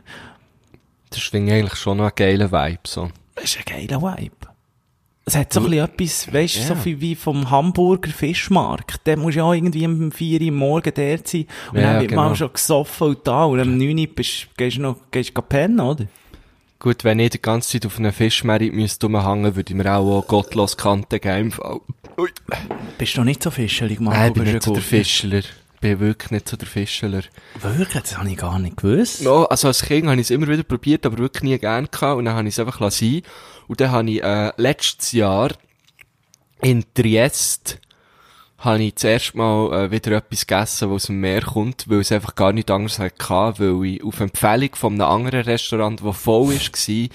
Das 1.11 1.19
ich 1.21 1.35
eigentlich 1.35 1.75
schon 1.77 1.99
noch 1.99 2.05
einen 2.05 2.15
geilen 2.15 2.51
Vibe, 2.51 2.81
so. 2.87 3.11
Das 3.35 3.45
ist 3.45 3.59
ein 3.59 3.65
geiler 3.87 4.01
Vibe. 4.01 4.52
Es 5.25 5.37
hat 5.37 5.53
so 5.53 5.61
ein 5.61 5.67
bisschen 5.71 5.85
etwas, 5.85 6.33
weißt 6.33 6.57
du, 6.57 6.61
Ja. 6.61 6.67
so 6.67 6.75
viel 6.75 7.01
wie 7.01 7.15
vom 7.15 7.49
Hamburger 7.49 8.11
Fischmarkt. 8.11 9.07
Der 9.07 9.17
muss 9.17 9.37
ja 9.37 9.45
auch 9.45 9.53
irgendwie 9.53 9.87
um 9.87 10.11
4 10.11 10.41
Uhr 10.43 10.51
morgen 10.51 10.93
dort 10.95 11.29
sein. 11.29 11.47
Und 11.71 11.79
Ja, 11.79 11.83
dann 11.93 12.01
wird 12.01 12.11
genau. 12.11 12.25
man 12.25 12.37
schon 12.37 12.53
gesoffen 12.53 13.07
und 13.09 13.19
da. 13.25 13.45
Und 13.45 13.61
am 13.61 13.79
9 13.79 13.99
Uhr 13.99 14.07
bist, 14.09 14.49
gehst 14.57 14.79
du 14.79 14.83
noch, 14.83 14.97
gehst 15.13 15.31
du 15.37 15.43
pennen, 15.43 15.79
oder? 15.79 16.07
Gut, 16.81 17.05
wenn 17.05 17.21
ich 17.21 17.31
die 17.31 17.41
ganze 17.41 17.71
Zeit 17.71 17.87
auf 17.87 17.99
einem 18.01 18.13
Fischmerit 18.13 18.73
müsste 18.75 19.07
rumhängen, 19.07 19.55
würde 19.55 19.73
ich 19.73 19.77
mir 19.77 19.95
auch, 19.95 20.19
auch 20.19 20.27
gottlos 20.27 20.77
Kanten 20.77 21.21
geben. 21.21 21.53
Bist 22.99 23.17
du 23.17 23.23
nicht 23.23 23.43
so 23.43 23.53
fischelig, 23.53 24.01
Marco? 24.01 24.19
Nein, 24.19 24.29
ich 24.29 24.35
bin 24.35 24.53
nicht 24.53 24.63
so 24.65 24.73
der? 24.73 24.83
Fischler. 24.83 25.43
Bin 25.83 25.99
wirklich 25.99 26.31
nicht 26.31 26.49
so 26.49 26.57
der 26.57 26.69
Fischler. 26.69 27.23
Wirklich? 27.61 28.03
Das 28.03 28.17
habe 28.17 28.31
ich 28.31 28.37
gar 28.37 28.59
nicht 28.61 28.77
gewusst. 28.77 29.21
No, 29.23 29.45
also 29.47 29.67
als 29.67 29.83
Kind 29.83 30.07
habe 30.07 30.15
ich 30.15 30.29
es 30.29 30.31
immer 30.31 30.47
wieder 30.47 30.63
probiert, 30.63 31.05
aber 31.05 31.19
wirklich 31.19 31.43
nie 31.43 31.59
gern 31.59 31.89
gehabt. 31.91 32.19
Und 32.19 32.25
dann 32.25 32.37
habe 32.37 32.47
ich 32.47 32.55
es 32.55 32.61
einfach 32.61 32.91
sein 32.93 33.23
Und 33.67 33.81
dann 33.81 33.91
habe 33.91 34.09
ich, 34.09 34.23
äh, 34.23 34.53
letztes 34.57 35.11
Jahr 35.11 35.51
in 36.63 36.85
Triest 36.95 37.81
habe 38.65 38.83
ich 38.83 38.95
zuerst 38.95 39.35
mal 39.35 39.73
äh, 39.73 39.91
wieder 39.91 40.13
etwas 40.13 40.47
gegessen, 40.47 40.89
was 40.91 40.95
aus 40.95 41.07
dem 41.07 41.21
Meer 41.21 41.43
kommt, 41.43 41.89
weil 41.89 42.01
es 42.01 42.13
einfach 42.13 42.37
gar 42.37 42.53
nicht 42.53 42.71
anders 42.71 42.99
hatte, 43.01 43.59
weil 43.59 43.85
ich 43.87 44.05
auf 44.05 44.21
Empfehlung 44.21 44.71
von 44.75 44.93
einem 44.95 45.09
anderen 45.11 45.43
Restaurant, 45.43 46.01
das 46.05 46.17
voll 46.17 46.49
war, 46.49 47.09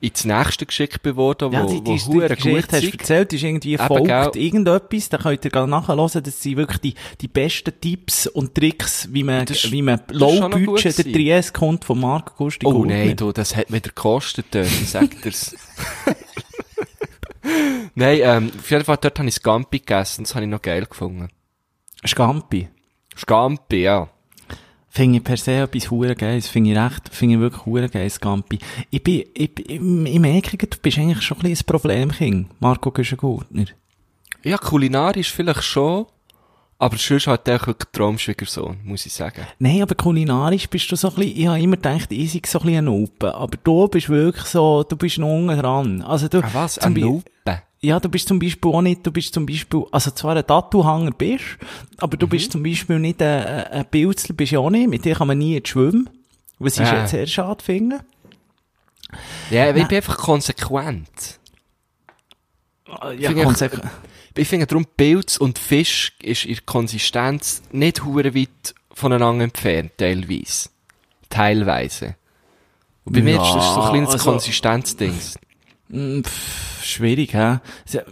ins 0.00 0.24
nächste 0.24 0.66
geschickt 0.66 1.02
bin 1.02 1.16
worden, 1.16 1.52
Ja, 1.52 1.64
wo, 1.64 1.68
die, 1.68 2.00
wo 2.06 2.20
die, 2.20 2.28
die 2.28 2.34
Geschichte 2.34 2.76
hast 2.76 2.82
du 2.84 2.98
erzählt, 2.98 3.32
ist 3.34 3.42
irgendwie 3.42 3.74
Eben, 3.74 3.86
folgt 3.86 4.36
irgendetwas, 4.36 5.08
da 5.10 5.18
könnt 5.18 5.44
ihr 5.44 5.50
gerne 5.50 5.68
nachhören, 5.68 6.22
das 6.22 6.42
sind 6.42 6.56
wirklich 6.56 6.80
die, 6.80 6.94
die 7.20 7.28
besten 7.28 7.72
Tipps 7.78 8.26
und 8.26 8.54
Tricks, 8.54 9.08
wie 9.12 9.24
man, 9.24 9.44
Das 9.44 9.70
wie 9.70 9.82
man 9.82 10.00
Low-Budget 10.10 10.96
der 10.98 11.04
gewesen. 11.04 11.12
Triest 11.12 11.54
kommt 11.54 11.84
von 11.84 12.00
Marco 12.00 12.32
Gusti 12.36 12.66
Oh 12.66 12.84
nein, 12.84 13.14
du, 13.14 13.32
das 13.32 13.54
hat 13.54 13.70
wieder 13.70 13.90
gekostet, 13.90 14.54
äh, 14.54 14.64
ich 14.64 14.88
sag 14.88 15.20
dir's. 15.22 15.54
nein, 17.94 18.20
ähm, 18.22 18.52
auf 18.56 18.70
jeden 18.70 18.84
Fall 18.84 18.98
dort 19.00 19.18
habe 19.18 19.28
ich 19.28 19.34
Scampi 19.34 19.78
gegessen, 19.78 20.24
das 20.24 20.34
habe 20.34 20.44
ich 20.44 20.50
noch 20.50 20.62
geil 20.62 20.86
gefunden. 20.86 21.28
Scampi. 22.06 22.68
Scampi, 23.16 23.82
ja. 23.82 24.08
Finde 24.90 25.18
ich 25.18 25.24
per 25.24 25.36
se 25.36 25.52
etwas 25.52 25.90
hure 25.90 26.14
Geiles. 26.14 26.48
Finde 26.48 26.70
ich 26.70 26.76
recht, 26.76 27.08
finde 27.10 27.34
ich 27.34 27.40
wirklich 27.40 27.66
hure 27.66 27.88
Geiles, 27.88 28.14
Scampi. 28.14 28.58
Ich 28.90 29.02
bin, 29.02 29.24
ich, 29.34 29.70
im, 29.70 30.06
im 30.06 30.24
Eckingen, 30.24 30.70
du 30.70 30.78
bist 30.80 30.98
eigentlich 30.98 31.22
schon 31.22 31.38
ein 31.38 31.42
bisschen 31.50 31.64
ein 31.64 31.66
Problemkind. 31.66 32.60
Marco 32.60 32.90
Güschen-Gurtner. 32.90 33.66
Ja, 34.44 34.56
kulinarisch 34.56 35.32
vielleicht 35.32 35.64
schon, 35.64 36.06
aber 36.78 36.96
sonst 36.96 37.26
halt 37.26 37.46
der 37.46 37.60
wirklich 37.66 37.88
Traumschwiegersohn, 37.92 38.78
muss 38.84 39.04
ich 39.06 39.12
sagen. 39.12 39.44
Nein, 39.58 39.82
aber 39.82 39.94
kulinarisch 39.96 40.68
bist 40.68 40.90
du 40.92 40.96
so 40.96 41.08
ein 41.08 41.14
bisschen, 41.16 41.36
ich 41.36 41.46
habe 41.48 41.60
immer 41.60 41.76
gedacht, 41.76 42.12
ich 42.12 42.32
sei 42.32 42.40
so 42.46 42.58
ein 42.60 42.66
bisschen 42.66 42.78
ein 42.78 42.88
Open. 42.88 43.30
Aber 43.30 43.56
du 43.64 43.88
bist 43.88 44.08
wirklich 44.08 44.44
so, 44.46 44.84
du 44.84 44.96
bist 44.96 45.18
noch 45.18 45.28
unten 45.28 45.58
dran. 45.58 46.02
Also 46.02 46.28
du, 46.28 46.38
Ah, 46.38 46.50
was? 46.52 46.74
zum 46.76 46.84
Ein 46.84 46.94
Be- 46.94 47.00
Lupe? 47.00 47.30
Ja, 47.80 48.00
du 48.00 48.08
bist 48.08 48.26
zum 48.26 48.40
Beispiel 48.40 48.72
auch 48.72 48.82
nicht, 48.82 49.06
du 49.06 49.12
bist 49.12 49.32
zum 49.32 49.46
Beispiel, 49.46 49.84
also 49.92 50.10
zwar 50.10 50.34
ein 50.36 50.44
Tattoo-Hanger 50.44 51.12
bist, 51.12 51.44
aber 51.98 52.16
du 52.16 52.26
Mhm. 52.26 52.30
bist 52.30 52.50
zum 52.50 52.62
Beispiel 52.64 52.98
nicht 52.98 53.22
ein, 53.22 53.44
ein 53.46 53.64
ein 53.66 53.84
Pilzler, 53.88 54.34
bist 54.34 54.50
du 54.52 54.58
auch 54.58 54.70
nicht, 54.70 54.88
mit 54.88 55.04
dir 55.04 55.14
kann 55.14 55.28
man 55.28 55.38
nie 55.38 55.60
schwimmen. 55.64 56.10
Was 56.58 56.74
ich 56.78 56.80
Ja. 56.88 56.98
jetzt 57.00 57.10
sehr 57.12 57.26
schade 57.28 57.62
finde. 57.62 58.00
Ja, 59.50 59.68
ich 59.68 59.74
bin 59.74 59.86
einfach 59.96 60.16
konsequent. 60.16 61.38
Ja, 63.18 63.32
konsequent. 63.32 63.84
Ich 64.36 64.48
finde 64.48 64.66
darum, 64.66 64.86
Pilz 64.96 65.36
und 65.36 65.58
Fisch 65.58 66.12
ist 66.22 66.44
in 66.44 66.54
der 66.54 66.62
Konsistenz 66.64 67.62
nicht 67.72 68.04
hure 68.04 68.34
weit 68.34 68.74
voneinander 68.92 69.44
entfernt, 69.44 69.92
teilweise. 69.96 70.70
Teilweise. 71.28 72.16
Und 73.04 73.14
bei 73.14 73.22
mir 73.22 73.40
ist 73.42 73.54
das 73.54 73.74
so 73.74 73.80
ein 73.82 73.90
kleines 73.90 74.10
also- 74.10 74.30
Konsistenzding. 74.30 75.14
Mm, 75.88 76.20
schwierig, 76.82 77.32
hä? 77.32 77.58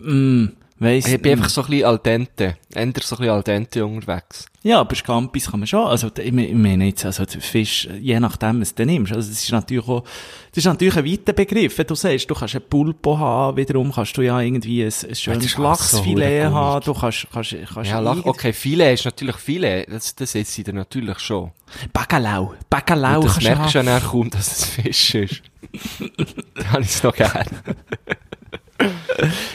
Mm, 0.00 0.48
weiss, 0.78 1.06
Ich 1.06 1.20
bin 1.20 1.32
mm. 1.32 1.38
einfach 1.38 1.50
so 1.50 1.62
ein 1.62 1.68
bisschen 1.68 1.86
al 1.86 1.98
dente. 1.98 2.56
Änder 2.74 3.00
so 3.02 3.16
ein 3.16 3.18
bisschen 3.20 3.34
al 3.34 3.42
dente 3.42 3.84
unterwegs. 3.86 4.46
Ja, 4.62 4.80
aber 4.80 4.96
Scampis 4.96 5.50
kann 5.50 5.60
man 5.60 5.66
schon. 5.66 5.86
Also, 5.86 6.10
ich 6.18 6.32
me- 6.32 6.46
ich 6.46 6.54
meine 6.54 6.86
jetzt, 6.86 7.04
also, 7.04 7.24
Fisch, 7.38 7.88
je 8.00 8.18
nachdem, 8.18 8.60
was 8.60 8.74
du 8.74 8.84
nimmst. 8.84 9.12
Also, 9.12 9.28
das 9.30 9.42
ist 9.42 9.52
natürlich 9.52 9.86
auch, 9.86 10.02
das 10.50 10.58
ist 10.58 10.64
natürlich 10.64 10.96
ein 10.96 11.04
weiter 11.04 11.32
Begriff. 11.32 11.78
Wenn 11.78 11.86
du 11.86 11.94
sagst, 11.94 12.28
du 12.28 12.34
kannst 12.34 12.56
ein 12.56 12.62
Pulpo 12.68 13.16
haben, 13.16 13.56
wiederum 13.56 13.92
kannst 13.92 14.16
du 14.16 14.22
ja 14.22 14.40
irgendwie 14.40 14.82
ein, 14.82 14.92
ein 15.08 15.14
schönes 15.14 15.52
so 15.52 15.62
Lachsfilet 15.62 16.46
hure 16.46 16.52
haben, 16.52 16.84
du 16.84 16.94
kannst, 16.94 17.26
kannst, 17.32 17.56
kannst 17.72 17.90
Ja, 17.90 18.00
lach, 18.00 18.24
okay, 18.24 18.52
Filet 18.52 18.94
ist 18.94 19.04
natürlich 19.04 19.36
Filet. 19.36 19.86
Das, 19.88 20.14
das 20.14 20.34
ist 20.34 20.52
sie 20.52 20.64
dann 20.64 20.74
natürlich 20.74 21.18
schon. 21.20 21.52
Bacalhau. 21.92 22.54
Bacalhau 22.68 23.22
das 23.22 23.34
kannst 23.34 23.46
du 23.46 23.50
merkst 23.50 23.74
du 23.74 23.78
ja 23.78 23.84
dann 23.84 24.02
kaum, 24.02 24.30
dass 24.30 24.58
es 24.58 24.64
Fisch 24.64 25.14
ist. 25.14 25.42
da 26.54 26.72
habe 26.72 26.82
ich 26.82 26.88
es 26.88 27.02
noch 27.02 27.14
gern. 27.14 27.46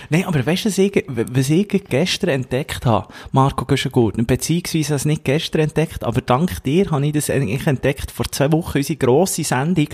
Nein, 0.10 0.26
aber 0.26 0.46
weißt 0.46 0.66
du, 0.66 0.70
was 0.70 0.78
ich, 0.78 1.06
was 1.08 1.50
ich 1.50 1.68
gestern 1.90 2.30
entdeckt 2.30 2.86
habe, 2.86 3.08
Marco 3.32 3.66
Göschengurtner, 3.66 4.24
beziehungsweise 4.24 4.94
das 4.94 5.06
nicht 5.06 5.24
gestern 5.24 5.62
entdeckt, 5.62 6.04
aber 6.04 6.22
dank 6.22 6.64
dir 6.64 6.90
habe 6.92 7.06
ich 7.06 7.14
das 7.14 7.30
eigentlich 7.30 7.66
entdeckt, 7.68 8.12
vor 8.12 8.26
zwei 8.32 8.52
Wochen, 8.52 8.78
unsere 8.80 8.98
grosse 8.98 9.44
Sendung 9.44 9.88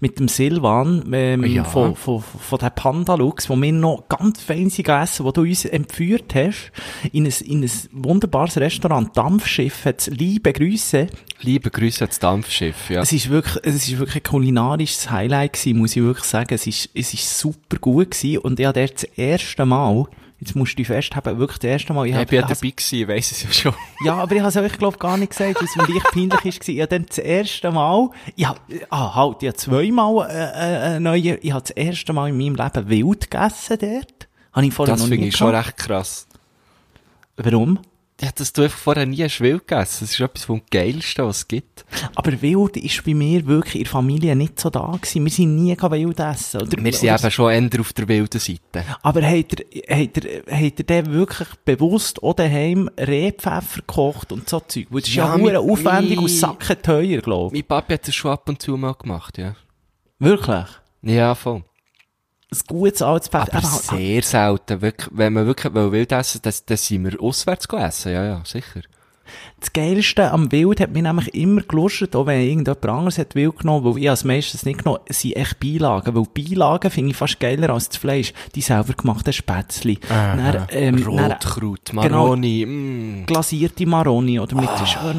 mit 0.00 0.18
dem 0.18 0.28
Silvan, 0.28 1.04
ähm, 1.12 1.44
Ja. 1.44 1.64
von, 1.64 1.96
von, 1.96 2.22
von 2.22 2.58
der 2.58 2.70
Panda-Lux, 2.70 3.48
wo 3.48 3.56
wir 3.60 3.72
noch 3.72 4.08
ganz 4.08 4.40
fein 4.42 4.68
gegessen, 4.68 5.24
wo 5.24 5.32
du 5.32 5.42
uns 5.42 5.64
entführt 5.64 6.34
hast, 6.34 6.72
in 7.12 7.26
ein, 7.26 7.32
in 7.44 7.62
ein 7.64 7.70
wunderbares 7.92 8.56
Restaurant, 8.58 9.16
Dampfschiff, 9.16 9.84
hat's 9.84 10.06
liebe 10.08 10.52
Grüße. 10.52 11.06
Liebe 11.40 11.70
Grüße 11.70 12.04
ans 12.04 12.18
Dampfschiff, 12.18 12.90
ja. 12.90 13.02
Es 13.02 13.12
ist 13.12 13.28
wirklich, 13.28 13.62
es 13.64 13.74
ist 13.88 13.98
wirklich 13.98 14.16
ein 14.16 14.22
kulinarisches 14.22 15.10
Highlight 15.10 15.54
gewesen, 15.54 15.78
muss 15.78 15.96
ich 15.96 16.02
wirklich 16.02 16.24
sagen. 16.26 16.54
Es 16.54 16.66
ist, 16.66 16.88
es 16.94 17.12
ist 17.12 17.38
super 17.38 17.76
gut 17.78 18.12
gewesen 18.12 18.38
und 18.38 18.58
ich 18.60 18.66
habe 18.66 18.80
dort 18.80 18.94
das 18.94 19.13
erste 19.18 19.64
Mal, 19.66 20.04
jetzt 20.40 20.54
musst 20.56 20.72
du 20.72 20.76
dich 20.76 20.86
festhalten, 20.86 21.38
wirklich 21.38 21.58
das 21.58 21.70
erste 21.70 21.92
Mal, 21.92 22.04
ich 22.06 22.10
Ich 22.12 22.16
habe, 22.16 22.26
bin 22.26 22.36
ja 22.36 22.40
ich 22.40 22.44
habe- 22.50 22.54
dabei 22.54 22.70
gewesen, 22.70 22.98
ich 23.00 23.08
weiss 23.08 23.32
es 23.32 23.42
ja 23.42 23.52
schon. 23.52 23.74
ja, 24.04 24.14
aber 24.16 24.34
ich 24.34 24.40
habe 24.40 24.48
es 24.50 24.56
euch, 24.56 24.78
glaube 24.78 24.98
gar 24.98 25.16
nicht 25.16 25.30
gesagt, 25.30 25.56
weil 25.56 25.64
es 25.64 25.76
mir 25.76 25.86
leicht 25.94 26.10
peinlich 26.12 26.44
ist. 26.44 26.68
Ich 26.68 26.78
habe 26.80 26.88
dann 26.88 27.06
das 27.06 27.18
erste 27.18 27.70
Mal, 27.70 28.10
ich 28.36 28.46
habe, 28.46 28.58
ah, 28.90 29.14
halt, 29.14 29.42
ich 29.42 29.48
habe 29.48 29.56
zweimal, 29.56 30.28
äh, 30.30 30.96
äh, 30.96 31.00
neue, 31.00 31.36
ich 31.36 31.52
habe 31.52 31.62
das 31.62 31.70
erste 31.70 32.12
Mal 32.12 32.28
in 32.30 32.36
meinem 32.38 32.54
Leben 32.56 32.88
wild 32.88 33.30
gegessen 33.30 33.78
dort. 33.80 34.28
Habe 34.52 34.66
ich 34.66 34.72
vorher 34.74 34.94
Das 34.94 35.00
noch 35.02 35.08
finde 35.08 35.22
nie 35.22 35.28
ich 35.30 35.36
schon 35.36 35.54
recht 35.54 35.76
krass. 35.76 36.26
Warum? 37.36 37.78
Ja, 38.20 38.30
dass 38.32 38.52
du 38.52 38.62
einfach 38.62 38.78
vorher 38.78 39.06
nie 39.06 39.18
wild 39.18 39.66
gegessen. 39.66 39.98
Das 40.04 40.12
ist 40.12 40.20
etwas 40.20 40.44
vom 40.44 40.62
Geilsten, 40.70 41.24
was 41.26 41.38
es 41.38 41.48
gibt. 41.48 41.84
Aber 42.14 42.40
wild 42.40 42.76
ist 42.76 43.04
bei 43.04 43.12
mir 43.12 43.44
wirklich 43.44 43.74
in 43.74 43.82
der 43.82 43.90
Familie 43.90 44.36
nicht 44.36 44.60
so 44.60 44.70
da 44.70 44.92
gewesen. 44.92 45.24
Wir 45.24 45.32
sind 45.32 45.56
nie 45.56 45.76
wild 45.76 46.20
essen. 46.20 46.62
Oder, 46.62 46.82
Wir 46.84 46.92
sind 46.92 47.10
oder- 47.10 47.18
eben 47.20 47.30
schon 47.32 47.50
eher 47.52 47.80
auf 47.80 47.92
der 47.92 48.06
wilden 48.08 48.38
Seite. 48.40 48.84
Aber 49.02 49.20
hat 49.20 49.46
er, 49.60 49.96
hat 50.04 50.16
er, 50.24 50.56
hat 50.56 50.78
er 50.78 50.84
den 51.02 51.12
wirklich 51.12 51.48
bewusst 51.64 52.22
auch 52.22 52.34
daheim 52.34 52.88
Rehpfeffer 52.98 53.80
gekocht 53.80 54.30
und 54.30 54.48
so 54.48 54.60
Zeug? 54.60 54.86
Weil 54.90 55.00
das 55.00 55.08
ist 55.10 55.16
ja, 55.16 55.36
Ja, 55.36 55.36
mit- 55.36 55.56
aufwendig 55.56 56.18
und 56.20 56.28
sackenteuer, 56.30 57.18
glaube 57.20 57.56
ich. 57.56 57.62
Mein 57.62 57.68
Papi 57.68 57.94
hat 57.94 58.06
das 58.06 58.14
schon 58.14 58.30
ab 58.30 58.48
und 58.48 58.62
zu 58.62 58.76
mal 58.76 58.94
gemacht, 58.94 59.38
ja. 59.38 59.56
Wirklich? 60.20 60.66
Ja, 61.02 61.34
voll. 61.34 61.64
Ein 62.54 62.66
gutes 62.66 63.02
altes 63.02 63.28
Pfeffer. 63.28 63.54
Aber 63.54 63.58
Eben, 63.58 63.98
sehr 63.98 64.22
selten. 64.22 64.80
Wirklich, 64.82 65.08
wenn 65.12 65.32
man 65.32 65.46
wirklich 65.46 65.74
will 65.74 65.92
wild 65.92 66.12
essen 66.12 66.40
will, 66.44 66.52
dann 66.66 66.76
sind 66.76 67.04
wir 67.04 67.20
auswärts 67.20 67.68
gegessen. 67.68 68.12
Ja, 68.12 68.24
ja, 68.24 68.42
sicher. 68.44 68.82
Das 69.60 69.72
Geilste 69.72 70.30
am 70.30 70.50
Wild 70.52 70.80
hat 70.80 70.92
mich 70.92 71.02
nämlich 71.02 71.34
immer 71.34 71.62
gelustet, 71.62 72.14
auch 72.16 72.26
wenn 72.26 72.40
irgendjemand 72.40 72.84
anderes 72.86 73.18
hat 73.18 73.34
Wild 73.34 73.58
genommen, 73.58 73.84
weil 73.84 74.02
ich 74.02 74.10
als 74.10 74.24
meistens 74.24 74.64
nicht 74.64 74.78
genommen, 74.84 75.00
sind 75.08 75.36
echt 75.36 75.60
Beilagen, 75.60 76.14
weil 76.14 76.24
Beilagen 76.34 76.90
finde 76.90 77.10
ich 77.10 77.16
fast 77.16 77.40
geiler 77.40 77.70
als 77.70 77.88
das 77.88 77.96
Fleisch. 77.98 78.32
Die 78.54 78.60
selber 78.60 78.92
gemachten 78.94 79.32
Spätzli. 79.32 79.98
Dann, 80.08 80.66
ähm, 80.70 81.02
Rotkraut, 81.02 81.92
Maroni, 81.92 82.66
mm. 82.66 83.26
glasierte 83.26 83.86
Maroni 83.86 84.38
oder 84.40 84.54
mit 84.56 84.68
Ah. 84.68 84.86
schön 84.86 85.18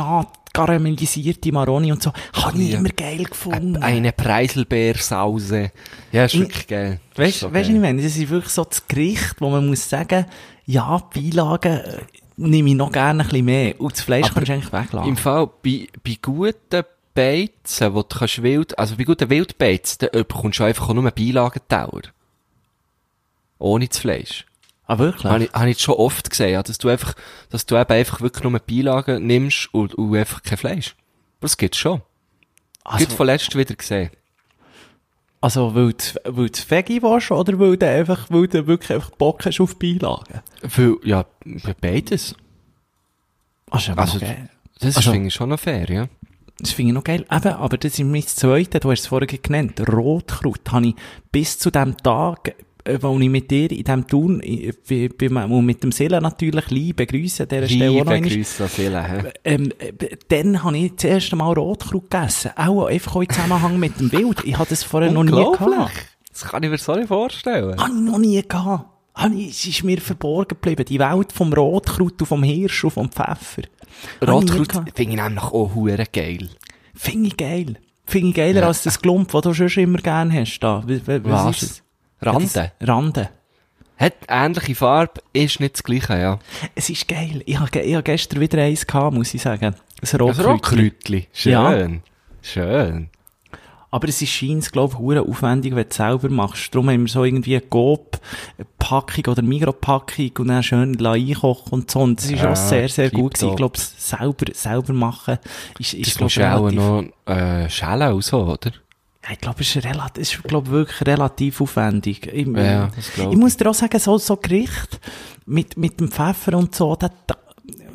karamellisierte 0.55 1.51
Maroni 1.51 1.91
und 1.91 2.01
so. 2.01 2.13
Habe 2.33 2.57
ich 2.61 2.71
Ja. 2.71 2.79
immer 2.79 2.89
geil 2.89 3.25
gefunden. 3.25 3.75
Eine 3.77 4.13
Preiselbeersause. 4.13 5.71
Ja, 6.13 6.25
ist 6.25 6.39
wirklich 6.39 6.67
geil. 6.67 6.99
Weißt 7.15 7.39
so 7.41 7.47
du, 7.47 7.53
geil. 7.53 7.69
ich 7.69 7.79
meine, 7.79 8.01
das 8.01 8.15
ist 8.15 8.29
wirklich 8.29 8.53
so 8.53 8.63
das 8.63 8.87
Gericht, 8.87 9.35
wo 9.39 9.49
man 9.49 9.67
muss 9.67 9.89
sagen, 9.89 10.25
ja, 10.65 10.97
Beilagen 11.13 11.73
äh, 11.79 11.97
nehme 12.37 12.69
ich 12.69 12.75
noch 12.75 12.91
gerne 12.91 13.23
ein 13.23 13.29
bisschen 13.29 13.45
mehr. 13.45 13.79
Und 13.79 13.93
das 13.93 14.01
Fleisch 14.01 14.27
kannst 14.33 14.49
du 14.49 14.53
eigentlich 14.53 14.73
weglassen. 14.73 15.09
Im 15.09 15.17
Fall, 15.17 15.49
bei, 15.63 15.87
bei 16.03 16.17
guten 16.21 16.83
Beizen, 17.13 17.93
wo 17.93 18.03
du 18.03 18.17
kannst 18.17 18.43
wild, 18.43 18.77
also 18.77 18.95
bei 18.97 19.03
guten 19.03 19.29
Wildbeizen, 19.29 19.97
da 19.99 20.07
bekommst 20.07 20.59
du 20.59 20.63
einfach 20.63 20.93
nur 20.93 21.09
Beilagentauer. 21.11 22.01
Ohne 23.57 23.87
das 23.87 23.99
Fleisch. 23.99 24.45
ah, 24.85 24.97
wirklich? 24.97 25.31
Habe 25.31 25.45
ich, 25.45 25.53
habe 25.53 25.69
ich 25.69 25.79
schon 25.79 25.95
oft 25.95 26.29
gesehen, 26.29 26.51
ja, 26.51 26.61
dass 26.61 26.77
du 26.77 26.89
einfach, 26.89 27.15
dass 27.49 27.65
du 27.65 27.75
eben 27.77 27.91
einfach 27.91 28.21
wirklich 28.21 28.43
nur 28.43 28.59
Beilagen 28.59 29.25
nimmst 29.25 29.73
und, 29.73 29.95
und 29.95 30.15
einfach 30.15 30.43
kein 30.43 30.57
Fleisch. 30.57 30.95
Aber 31.39 31.47
das 31.47 31.57
gibt's 31.57 31.77
schon. 31.77 32.01
Also, 32.83 32.97
also, 32.97 33.05
Gut 33.05 33.15
vorletzt 33.15 33.55
wieder 33.55 33.75
gesehen. 33.75 34.11
Also, 35.45 35.75
weil 35.75 35.93
du, 35.93 36.03
weil 36.37 36.49
du 36.49 36.59
Veggie 36.69 37.01
warst 37.03 37.29
oder 37.29 37.59
weil 37.59 37.77
du 37.77 37.87
einfach, 37.87 38.25
weil 38.29 38.47
du 38.47 38.65
wirklich 38.65 38.91
einfach 38.93 39.11
Bock 39.11 39.45
hast 39.45 39.61
auf 39.61 39.77
Beilagen? 39.77 40.41
Weil, 40.63 40.95
ja, 41.03 41.23
beides. 41.79 42.35
Also, 43.69 43.93
noch 43.93 44.19
geil. 44.19 44.49
Das 44.79 44.97
Also- 44.97 45.11
finde 45.11 45.27
ich 45.27 45.33
schon 45.35 45.49
noch 45.49 45.59
fair, 45.59 45.87
ja. 45.89 46.07
Das 46.59 46.71
finde 46.71 46.89
ich 46.89 46.95
noch 46.95 47.03
geil. 47.03 47.25
Eben, 47.31 47.53
aber 47.53 47.77
das 47.77 47.99
ist 47.99 48.05
mein 48.05 48.23
Zweite, 48.23 48.79
du 48.79 48.89
hast 48.89 49.01
es 49.01 49.07
vorhin 49.07 49.39
genannt. 49.41 49.81
Rotkraut 49.87 50.71
habe 50.71 50.87
ich 50.87 50.95
bis 51.31 51.59
zu 51.59 51.69
dem 51.69 51.95
Tag 51.97 52.55
wo 53.01 53.19
ich 53.19 53.29
mit 53.29 53.49
dir 53.49 53.71
in 53.71 53.83
diesem 53.83 54.07
Turn, 54.07 54.41
äh, 54.41 54.71
und 55.49 55.65
mit 55.65 55.83
dem 55.83 55.91
Silla 55.91 56.21
natürlich 56.21 56.69
liebe 56.69 57.05
Grüße 57.05 57.43
an 57.43 57.49
dieser 57.49 57.67
Stelle 57.67 58.01
auch 58.01 58.05
noch 58.05 58.13
Liebe. 58.13 58.29
Grüße 58.29 58.63
an 58.63 59.05
hä? 59.05 59.31
Ähm, 59.43 59.71
äh, 59.79 59.93
dann 60.27 60.63
habe 60.63 60.77
ich 60.77 60.93
das 60.95 61.05
erste 61.05 61.35
Mal 61.35 61.53
Rotkraut 61.53 62.09
gegessen. 62.09 62.51
Auch 62.55 62.85
einfach 62.85 63.15
im 63.15 63.29
Zusammenhang 63.29 63.79
mit 63.79 63.99
dem 63.99 64.11
Wild. 64.11 64.43
Ich 64.43 64.57
hatte 64.57 64.69
das 64.69 64.83
vorher 64.83 65.11
noch 65.11 65.23
nie 65.23 65.31
gehabt. 65.31 65.91
Das 66.31 66.43
kann 66.45 66.61
ich 66.63 66.69
mir 66.69 66.77
so 66.77 66.95
nicht 66.95 67.07
vorstellen. 67.07 67.79
Habe 67.79 67.91
ich 67.93 68.01
noch 68.01 68.17
nie 68.19 68.41
gehabt. 68.47 68.85
Es 69.47 69.65
ist 69.65 69.83
mir 69.83 69.99
verborgen 70.01 70.49
geblieben. 70.49 70.83
Die 70.85 70.99
Welt 70.99 71.31
vom 71.31 71.53
Rotkraut 71.53 72.19
und 72.21 72.27
vom 72.27 72.43
Hirsch 72.43 72.83
und 72.83 72.91
vom 72.91 73.09
Pfeffer. 73.09 73.63
Rotkraut 74.27 74.71
finde 74.93 75.15
ich 75.15 75.21
nämlich 75.21 75.43
auch 75.43 75.73
hure 75.73 76.03
geil. 76.11 76.49
Finde 76.93 77.27
ich 77.29 77.37
geil. 77.37 77.77
Finde 78.05 78.29
ich 78.29 78.35
geiler 78.35 78.61
Ja. 78.61 78.67
als 78.67 78.83
das 78.83 79.01
Glump, 79.01 79.31
das 79.31 79.41
du 79.41 79.53
schon 79.69 79.83
immer 79.83 79.97
gerne 79.99 80.33
hast. 80.41 80.59
Da. 80.59 80.83
Wie- 80.85 81.01
wie- 81.07 81.23
Was? 81.23 81.63
ist? 81.63 81.83
Rande? 82.21 82.71
Rande. 82.81 83.29
Hat 83.97 84.13
ähnliche 84.27 84.75
Farbe, 84.75 85.21
ist 85.31 85.59
nicht 85.61 85.75
das 85.75 85.83
gleiche, 85.83 86.19
ja. 86.19 86.39
Es 86.75 86.89
ist 86.89 87.07
geil. 87.07 87.41
Ich 87.45 87.57
habe, 87.59 87.79
ich 87.79 87.93
habe 87.93 88.03
gestern 88.03 88.41
wieder 88.41 88.61
eins 88.61 88.85
gehabt, 88.85 89.15
muss 89.15 89.33
ich 89.33 89.41
sagen. 89.41 89.73
Ein. 90.01 90.19
Rotkräutli. 90.19 91.27
Schön. 91.31 91.51
Ja. 91.51 91.87
Schön. 92.41 93.09
Aber 93.95 94.09
es 94.09 94.21
ist 94.21 94.29
scheint, 94.31 94.69
glaube 94.73 94.97
ich, 94.99 95.19
aufwendig, 95.19 95.73
wenn 95.73 95.83
du 95.83 95.89
es 95.89 95.95
selber 95.95 96.27
machst. 96.27 96.75
Darum 96.75 96.89
haben 96.89 97.03
wir 97.03 97.07
so 97.07 97.23
irgendwie 97.23 97.55
eine 97.55 97.61
Coop-Packung 97.61 99.27
oder 99.27 99.41
Mikropackung 99.41 100.31
und 100.39 100.47
dann 100.49 100.63
schön 100.63 101.05
einkochen 101.05 101.71
und 101.71 101.89
so. 101.89 102.01
Und 102.01 102.19
das 102.19 102.29
ist 102.29 102.41
Ja, 102.41 102.51
auch 102.51 102.55
sehr, 102.57 102.89
sehr 102.89 103.09
gut 103.09 103.35
gewesen. 103.35 103.51
Ich 103.51 103.55
glaube, 103.55 103.77
es 103.77 104.09
selber, 104.09 104.45
selber 104.53 104.91
machen 104.91 105.37
ist, 105.79 105.93
ist 105.93 106.19
Das 106.19 106.29
ich, 106.29 106.35
du 106.35 106.53
auch 106.53 106.65
relativ, 106.65 106.77
noch 106.77 107.33
äh, 107.33 107.69
schälen 107.69 108.11
und 108.11 108.23
so, 108.25 108.43
oder? 108.43 108.71
Ich 109.31 109.39
glaube, 109.41 109.61
es 109.61 109.75
ist, 109.75 109.85
relativ, 109.85 110.21
ist, 110.21 110.43
glaube 110.43 110.67
ich, 110.67 110.71
wirklich 110.71 111.07
relativ 111.07 111.61
aufwendig. 111.61 112.27
Ich, 112.31 112.47
Ja, 112.47 112.89
das 112.95 113.13
glaub 113.13 113.27
ich 113.27 113.33
ich. 113.33 113.39
muss 113.39 113.57
dir 113.57 113.69
auch 113.69 113.73
sagen, 113.73 113.99
so, 113.99 114.17
so 114.17 114.37
Gericht 114.37 114.99
mit, 115.45 115.77
mit 115.77 115.99
dem 115.99 116.11
Pfeffer 116.11 116.57
und 116.57 116.75
so, 116.75 116.95
da, 116.95 117.09
da, 117.27 117.35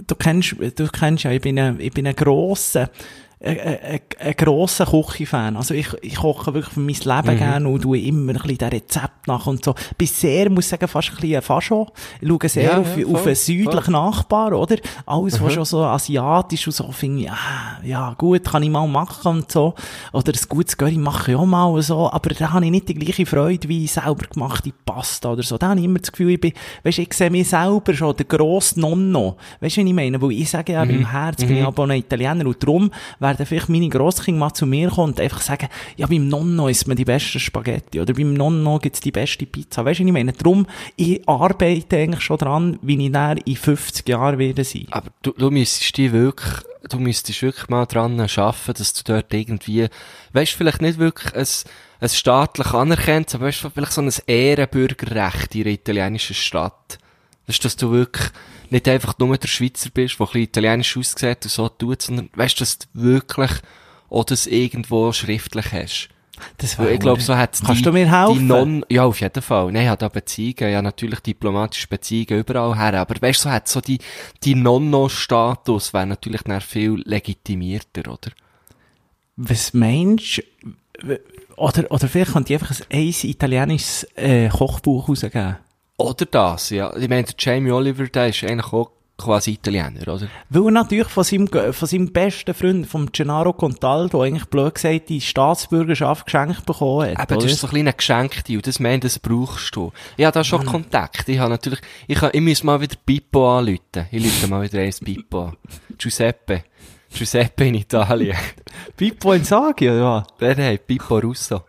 du 0.06 0.14
kennst, 0.14 0.56
du 0.58 0.88
kennst 0.88 1.24
ja, 1.24 1.30
ich 1.30 1.40
bin 1.40 1.58
ein, 1.58 1.80
ich 1.80 1.92
bin 1.92 2.06
ein 2.06 2.16
grosser, 2.16 2.90
ein, 3.42 3.58
ein, 3.58 4.00
ein 4.18 4.34
grosser 4.36 4.84
Küche-Fan. 4.84 5.56
Also 5.56 5.72
ich, 5.72 5.88
ich 6.02 6.16
koche 6.16 6.52
wirklich 6.52 6.74
für 6.74 6.80
mein 6.80 6.94
Leben 6.94 7.34
Mhm. 7.34 7.38
gerne 7.38 7.68
und 7.68 7.80
tue 7.80 7.98
immer 7.98 8.32
ein 8.32 8.36
bisschen 8.36 8.58
den 8.58 8.68
Rezept 8.68 9.26
nach 9.26 9.46
und 9.46 9.64
so. 9.64 9.74
Bin 9.96 10.06
sehr, 10.08 10.50
muss 10.50 10.68
sagen, 10.68 10.86
fast 10.86 11.10
ein 11.10 11.16
bisschen 11.16 11.40
Fascho. 11.40 11.88
Ich 12.20 12.28
schaue 12.28 12.48
sehr 12.50 12.62
Ja, 12.64 12.78
auf, 12.78 12.96
ja, 12.98 13.06
auf 13.06 13.12
voll, 13.12 13.26
einen 13.28 13.34
südlichen 13.36 13.82
voll. 13.82 13.92
Nachbar, 13.92 14.52
oder? 14.52 14.76
Alles, 15.06 15.40
was 15.40 15.54
schon 15.54 15.64
so 15.64 15.82
asiatisch 15.84 16.66
und 16.66 16.74
so, 16.74 16.92
finde 16.92 17.22
ich, 17.22 17.30
ah, 17.30 17.80
ja, 17.82 18.14
gut, 18.18 18.44
kann 18.44 18.62
ich 18.62 18.68
mal 18.68 18.86
machen 18.86 19.26
und 19.38 19.50
so. 19.50 19.74
Oder 20.12 20.32
ein 20.32 20.38
gutes 20.48 20.76
Curry 20.76 20.98
mache 20.98 21.30
ich 21.32 21.36
auch 21.38 21.46
mal 21.46 21.64
und 21.64 21.80
so. 21.82 22.10
Aber 22.12 22.30
da 22.34 22.52
habe 22.52 22.66
ich 22.66 22.70
nicht 22.70 22.88
die 22.90 22.94
gleiche 22.94 23.24
Freude 23.24 23.66
wie 23.68 23.86
selber 23.86 24.26
gemachte 24.32 24.70
Pasta 24.84 25.32
oder 25.32 25.42
so. 25.42 25.56
Da 25.56 25.68
habe 25.70 25.80
ich 25.80 25.86
immer 25.86 25.98
das 25.98 26.12
Gefühl, 26.12 26.32
ich 26.32 26.40
bin, 26.40 26.52
weisst, 26.84 26.98
ich 26.98 27.14
sehe 27.14 27.30
mich 27.30 27.48
selber 27.48 27.94
schon, 27.94 28.14
der 28.16 28.26
grosse 28.26 28.78
Nonno. 28.78 29.36
Weisst 29.60 29.78
du, 29.78 29.80
was 29.80 29.86
ich 29.88 29.94
meine? 29.94 30.20
Weil 30.20 30.32
ich 30.32 30.50
sage 30.50 30.72
ja, 30.74 30.84
Mhm. 30.84 30.90
im 30.90 31.10
Herz 31.10 31.42
bin 31.42 31.56
ich 31.56 31.64
aber 31.64 31.84
ein 31.84 31.92
Italiener 31.92 32.44
und 32.46 32.62
darum 32.62 32.90
werden 33.30 33.46
vielleicht 33.46 33.68
meine 33.68 33.88
Grosskinder 33.88 34.38
mal 34.38 34.52
zu 34.52 34.66
mir 34.66 34.90
kommen 34.90 35.12
und 35.12 35.20
einfach 35.20 35.40
sagen, 35.40 35.68
ja, 35.96 36.06
beim 36.06 36.28
Nonno 36.28 36.68
isst 36.68 36.88
man 36.88 36.96
die 36.96 37.04
besten 37.04 37.40
Spaghetti 37.40 38.00
oder 38.00 38.14
beim 38.14 38.34
Nonno 38.34 38.78
gibt's 38.78 39.00
die 39.00 39.12
beste 39.12 39.46
Pizza. 39.46 39.84
Weisst 39.84 40.00
du, 40.00 40.04
ich 40.04 40.12
meine? 40.12 40.32
Darum, 40.32 40.66
ich 40.96 41.26
arbeite 41.28 41.96
eigentlich 41.96 42.22
schon 42.22 42.38
dran, 42.38 42.78
wie 42.82 43.06
ich 43.06 43.12
dann 43.12 43.38
in 43.38 43.56
50 43.56 44.08
Jahren 44.08 44.38
werde 44.38 44.64
sein. 44.64 44.86
Aber 44.90 45.10
du, 45.22 45.32
du 45.32 45.50
müsstest 45.50 45.96
die 45.96 46.12
wirklich, 46.12 46.62
du 46.88 46.98
müsstest 46.98 47.42
wirklich 47.42 47.68
mal 47.68 47.86
dran 47.86 48.20
arbeiten, 48.20 48.74
dass 48.74 48.92
du 48.92 49.02
dort 49.04 49.32
irgendwie, 49.32 49.88
weißt 50.32 50.52
vielleicht 50.52 50.82
nicht 50.82 50.98
wirklich 50.98 51.34
ein, 51.34 51.46
ein 52.00 52.08
staatlich 52.08 52.72
anerkenntes, 52.72 53.36
aber 53.36 53.46
weißt 53.46 53.66
vielleicht 53.74 53.92
so 53.92 54.02
ein 54.02 54.12
Ehrenbürgerrecht 54.26 55.54
in 55.54 55.62
einer 55.62 55.70
italienischen 55.70 56.34
Stadt. 56.34 56.98
Weißt 57.46 57.64
dass 57.64 57.76
du 57.76 57.90
wirklich 57.90 58.30
nicht 58.72 58.88
einfach 58.88 59.18
nur 59.18 59.36
der 59.36 59.48
Schweizer 59.48 59.90
bist, 59.92 60.18
der 60.18 60.26
ein 60.26 60.26
bisschen 60.26 60.42
italienisch 60.42 60.96
aussieht 60.96 61.44
und 61.44 61.50
so 61.50 61.68
tut, 61.68 62.02
sondern 62.02 62.30
weißt 62.34 62.60
dass 62.60 62.78
du 62.78 62.86
wirklich 62.92 63.50
auch 64.08 64.24
das 64.24 64.46
irgendwo 64.46 65.12
schriftlich 65.12 65.72
hast. 65.72 66.08
Das 66.58 66.78
Weil 66.78 66.94
ich 66.94 67.00
glaube, 67.00 67.20
so 67.20 67.36
hat 67.36 67.60
Kannst 67.64 67.80
die, 67.80 67.84
du 67.84 67.92
mir 67.92 68.10
helfen? 68.10 68.38
Die 68.38 68.44
non 68.44 68.84
ja, 68.88 69.04
auf 69.04 69.20
jeden 69.20 69.42
Fall. 69.42 69.72
Nein, 69.72 69.82
ich 69.82 69.88
habe 69.88 69.98
da 69.98 70.08
Beziehungen, 70.08 70.72
ja, 70.72 70.82
natürlich 70.82 71.20
diplomatische 71.20 71.86
Beziehungen 71.86 72.40
überall 72.40 72.76
her, 72.76 73.00
aber 73.00 73.14
weißt, 73.20 73.42
so 73.42 73.50
hat 73.50 73.68
so 73.68 73.80
die, 73.80 73.98
die 74.42 74.54
Nonno-Status 74.54 75.92
wäre 75.92 76.06
natürlich 76.06 76.42
dann 76.42 76.60
viel 76.60 77.02
legitimierter, 77.04 78.10
oder? 78.10 78.30
Was 79.36 79.74
meinst 79.74 80.42
du? 81.02 81.18
Oder, 81.56 81.90
oder 81.90 82.08
vielleicht 82.08 82.32
könnte 82.32 82.54
ich 82.54 82.60
einfach 82.60 82.80
ein, 82.88 82.98
ein 82.98 83.14
italienisches 83.22 84.06
äh, 84.16 84.48
Kochbuch 84.48 85.08
rausgeben. 85.08 85.56
Oder 86.00 86.26
das, 86.26 86.70
ja. 86.70 86.94
Ich 86.96 87.08
meine, 87.08 87.26
Jamie 87.38 87.70
Oliver, 87.70 88.06
der 88.06 88.28
ist 88.28 88.42
eigentlich 88.44 88.72
auch 88.72 88.90
quasi 89.20 89.52
Italiener, 89.52 90.08
oder? 90.08 90.28
Weil 90.48 90.64
er 90.64 90.70
natürlich 90.70 91.08
von 91.08 91.24
seinem, 91.24 91.48
von 91.48 91.88
seinem 91.88 92.12
besten 92.12 92.54
Freund, 92.54 92.86
vom 92.86 93.12
Gennaro 93.12 93.52
Contaldo, 93.52 94.22
eigentlich 94.22 94.46
blöd 94.46 94.74
gesagt, 94.74 95.10
die 95.10 95.20
Staatsbürgerschaft 95.20 96.24
geschenkt 96.24 96.64
bekommen 96.64 97.02
hat. 97.02 97.22
Eben, 97.22 97.36
oder? 97.36 97.44
das 97.44 97.52
ist 97.52 97.60
so 97.60 97.66
ein 97.66 97.70
kleiner 97.70 97.92
Geschenk, 97.92 98.42
und 98.48 98.66
das 98.66 98.80
meint, 98.80 99.04
das 99.04 99.18
brauchst 99.18 99.76
du. 99.76 99.92
Ich 100.16 100.24
habe 100.24 100.34
da 100.34 100.42
schon 100.42 100.64
Kontakt. 100.64 101.28
Ich 101.28 101.38
habe 101.38 101.50
natürlich, 101.50 101.80
ich, 102.06 102.18
kann, 102.18 102.30
ich 102.32 102.40
muss 102.40 102.64
mal 102.64 102.80
wieder 102.80 102.96
Pippo 103.04 103.58
anrufen. 103.58 104.06
Ich 104.10 104.24
rufe 104.24 104.48
mal 104.48 104.62
wieder 104.62 104.80
eins 104.80 105.00
Pippo 105.00 105.44
an. 105.46 105.56
Giuseppe. 105.98 106.64
Giuseppe 107.12 107.66
in 107.66 107.74
Italien. 107.74 108.36
Pippo 108.96 109.32
Insagi, 109.32 109.90
oder 109.90 110.04
was? 110.04 110.26
Der 110.40 110.72
hat 110.72 110.86
Pippo 110.86 111.18
Russo. 111.18 111.64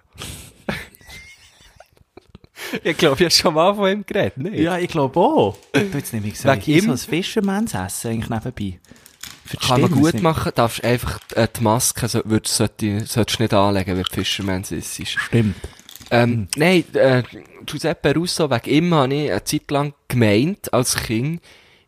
Ich 2.84 2.98
glaube, 2.98 3.16
ich 3.16 3.24
habe 3.24 3.32
schon 3.32 3.54
mal 3.54 3.76
von 3.76 3.92
ihm 3.92 4.06
geredet, 4.06 4.38
nicht? 4.38 4.60
Ja, 4.60 4.78
ich 4.78 4.88
glaube 4.88 5.20
auch. 5.20 5.58
Du 5.74 5.80
jetzt 5.80 6.14
Wegen 6.14 6.24
hier 6.24 6.82
so 6.82 6.88
ihm? 6.88 6.92
ein 6.92 6.98
Fischermanns-Essen 6.98 8.12
eigentlich 8.12 8.30
nebenbei. 8.30 8.80
Kann 9.60 9.82
man 9.82 9.92
gut 9.92 10.22
machen, 10.22 10.52
darfst 10.56 10.84
einfach 10.84 11.20
äh, 11.36 11.48
die 11.56 11.62
Maske 11.62 12.08
so, 12.08 12.22
würdest, 12.24 12.56
sollte, 12.56 13.06
solltest 13.06 13.40
nicht 13.40 13.54
anlegen, 13.54 13.98
wenn 13.98 14.04
du 14.04 14.10
Fisherman 14.10 14.64
ist. 14.70 15.08
Stimmt. 15.08 15.56
Ähm, 16.10 16.48
nein, 16.56 16.84
äh, 16.94 17.24
Giuseppe 17.66 18.14
Russo, 18.14 18.50
wegen 18.50 18.70
ihm 18.70 18.94
habe 18.94 19.14
ich 19.14 19.32
eine 19.32 19.44
Zeit 19.44 19.72
lang 19.72 19.94
gemeint, 20.08 20.74
als 20.74 20.96
Kind, 20.96 21.42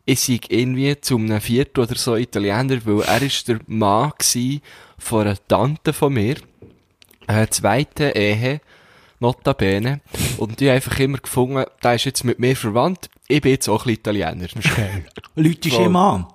ich 0.06 0.20
sei 0.20 0.40
irgendwie 0.48 0.98
zu 1.00 1.16
einem 1.16 1.40
Viertel 1.40 1.84
oder 1.84 1.94
so 1.94 2.16
Italiener, 2.16 2.84
weil 2.84 3.02
er 3.02 3.22
ist 3.22 3.48
der 3.48 3.60
Mann 3.66 4.12
gsi 4.18 4.60
von 4.98 5.26
einer 5.26 5.36
Tante 5.46 5.92
von 5.92 6.14
mir, 6.14 6.36
äh, 7.26 7.46
zweite 7.48 8.10
Ehe, 8.14 8.60
notabene, 9.20 10.00
und 10.38 10.60
ich 10.60 10.68
habe 10.68 10.76
einfach 10.76 10.98
immer 10.98 11.18
gefunden, 11.18 11.64
der 11.82 11.94
ist 11.94 12.04
jetzt 12.04 12.24
mit 12.24 12.38
mir 12.38 12.56
verwandt, 12.56 13.08
ich 13.28 13.40
bin 13.40 13.52
jetzt 13.52 13.68
auch 13.68 13.86
ein 13.86 13.94
bisschen 13.94 14.14
Italiener. 14.16 14.46
Leute 15.36 15.68
ist 15.68 15.78
ihm 15.78 15.96
an. 15.96 16.26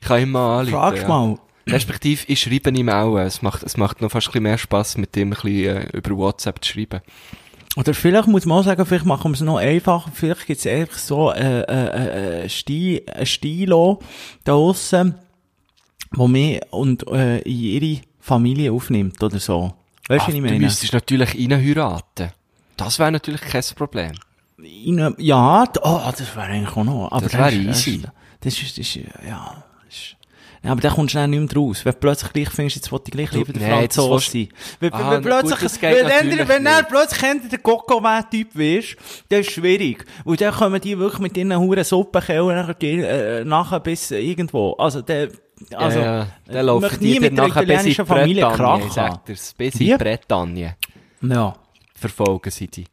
Ich 0.00 0.08
kann 0.08 0.22
immer 0.22 0.40
anrufen. 0.40 0.72
Frag 0.72 0.96
ja. 0.96 1.08
mal. 1.08 1.38
Respektive, 1.66 2.24
ich 2.26 2.40
schreibe 2.40 2.70
ihm 2.70 2.88
auch. 2.88 3.18
Es 3.18 3.42
macht, 3.42 3.62
es 3.62 3.76
macht 3.76 4.00
noch 4.00 4.10
fast 4.10 4.28
ein 4.28 4.32
bisschen 4.32 4.42
mehr 4.42 4.58
Spass, 4.58 4.96
mit 4.96 5.14
dem 5.14 5.28
ein 5.28 5.30
bisschen 5.30 5.76
äh, 5.76 5.96
über 5.96 6.16
WhatsApp 6.16 6.64
zu 6.64 6.72
schreiben. 6.72 7.00
Oder 7.76 7.94
vielleicht 7.94 8.28
muss 8.28 8.44
man 8.44 8.58
auch 8.58 8.64
sagen, 8.64 8.84
vielleicht 8.84 9.06
machen 9.06 9.30
wir 9.30 9.34
es 9.34 9.40
noch 9.40 9.56
einfacher. 9.56 10.10
Vielleicht 10.12 10.46
gibt 10.46 10.58
es 10.60 10.66
einfach 10.66 10.98
so 10.98 11.32
äh, 11.32 11.60
äh, 11.62 12.44
äh, 12.44 12.48
Stil, 12.48 13.02
ein 13.14 13.26
Stilo 13.26 14.00
da 14.44 14.54
aussen, 14.54 15.14
wo 16.10 16.28
mir 16.28 16.60
und 16.70 17.06
äh, 17.08 17.38
in 17.38 17.58
ihre 17.58 18.00
Familie 18.20 18.72
aufnimmt 18.72 19.22
oder 19.22 19.38
so. 19.38 19.72
Weißt 20.08 20.26
du, 20.26 20.28
was 20.28 20.34
ich 20.34 20.40
Du 20.40 20.46
meine? 20.46 20.58
müsstest 20.58 20.92
natürlich 20.92 21.34
reinheiraten. 21.34 22.32
Das 22.84 22.98
wäre 22.98 23.12
natürlich 23.12 23.40
kein 23.40 23.62
Problem. 23.76 24.12
In, 24.58 25.14
ja, 25.18 25.64
oh, 25.82 26.00
das 26.10 26.36
wäre 26.36 26.46
eigentlich 26.46 26.76
auch 26.76 26.84
noch. 26.84 27.08
Aber 27.10 27.22
Das 27.22 27.32
wäre 27.32 27.52
easy. 27.52 28.02
Das 28.40 28.54
ist, 28.54 28.78
das 28.78 28.86
ist, 28.86 28.94
ja, 28.96 29.64
das 29.84 29.94
ist, 29.94 30.16
ja, 30.64 30.70
aber 30.70 30.80
da 30.80 30.90
kommst 30.90 31.14
du 31.14 31.18
dann 31.18 31.30
nicht 31.30 31.52
mehr 31.54 31.62
raus. 31.62 31.84
Wenn 31.84 31.92
du 31.92 31.98
plötzlich 31.98 32.32
gleich 32.32 32.50
findest, 32.50 32.76
jetzt 32.76 32.92
wollte 32.92 33.06
ich 33.08 33.12
gleich 33.12 33.32
lieber 33.32 33.52
der 33.52 33.68
nein, 33.68 33.86
das 33.88 33.96
Franzose 33.96 34.10
willst- 34.12 34.32
sein. 34.32 34.48
Wenn, 34.78 34.92
Ah, 34.92 35.20
plötzlich, 35.20 35.58
gut, 35.60 35.82
wenn, 35.82 36.06
natürlich 36.06 36.48
wenn, 36.48 36.66
er 36.66 36.82
plötzlich 36.84 37.20
hinter 37.28 37.48
der 37.48 37.58
Coco-Typ 37.58 38.54
wirst, 38.54 38.96
das 39.28 39.40
ist 39.40 39.50
schwierig. 39.52 40.04
Und 40.24 40.40
dann 40.40 40.54
kommen 40.54 40.80
die 40.80 40.96
wirklich 40.98 41.20
mit 41.20 41.36
ihren 41.36 41.56
huren 41.58 41.82
Suppenkellen 41.82 42.54
nachher, 42.56 42.80
äh, 42.82 43.44
nachher 43.44 43.80
bis 43.80 44.12
irgendwo. 44.12 44.74
Also, 44.74 45.02
der, 45.02 45.30
also, 45.74 45.98
ja, 45.98 46.04
ja. 46.18 46.26
Dann 46.46 46.80
möchte 46.80 46.98
die 46.98 47.10
nie 47.14 47.20
mit 47.20 47.36
der 47.38 47.46
italienischen 47.48 48.06
Familie 48.06 48.46
Bretagne, 48.46 48.56
Krach 48.56 48.78
ich 48.78 48.98
haben. 48.98 49.12
sag 49.14 49.26
dir's, 49.26 49.54
bis 49.54 49.74
in 49.80 49.98
Bretagne 49.98 50.76
Ja. 51.22 51.54
Verfolgen 52.02 52.50
sie 52.50 52.68
die. 52.68 52.84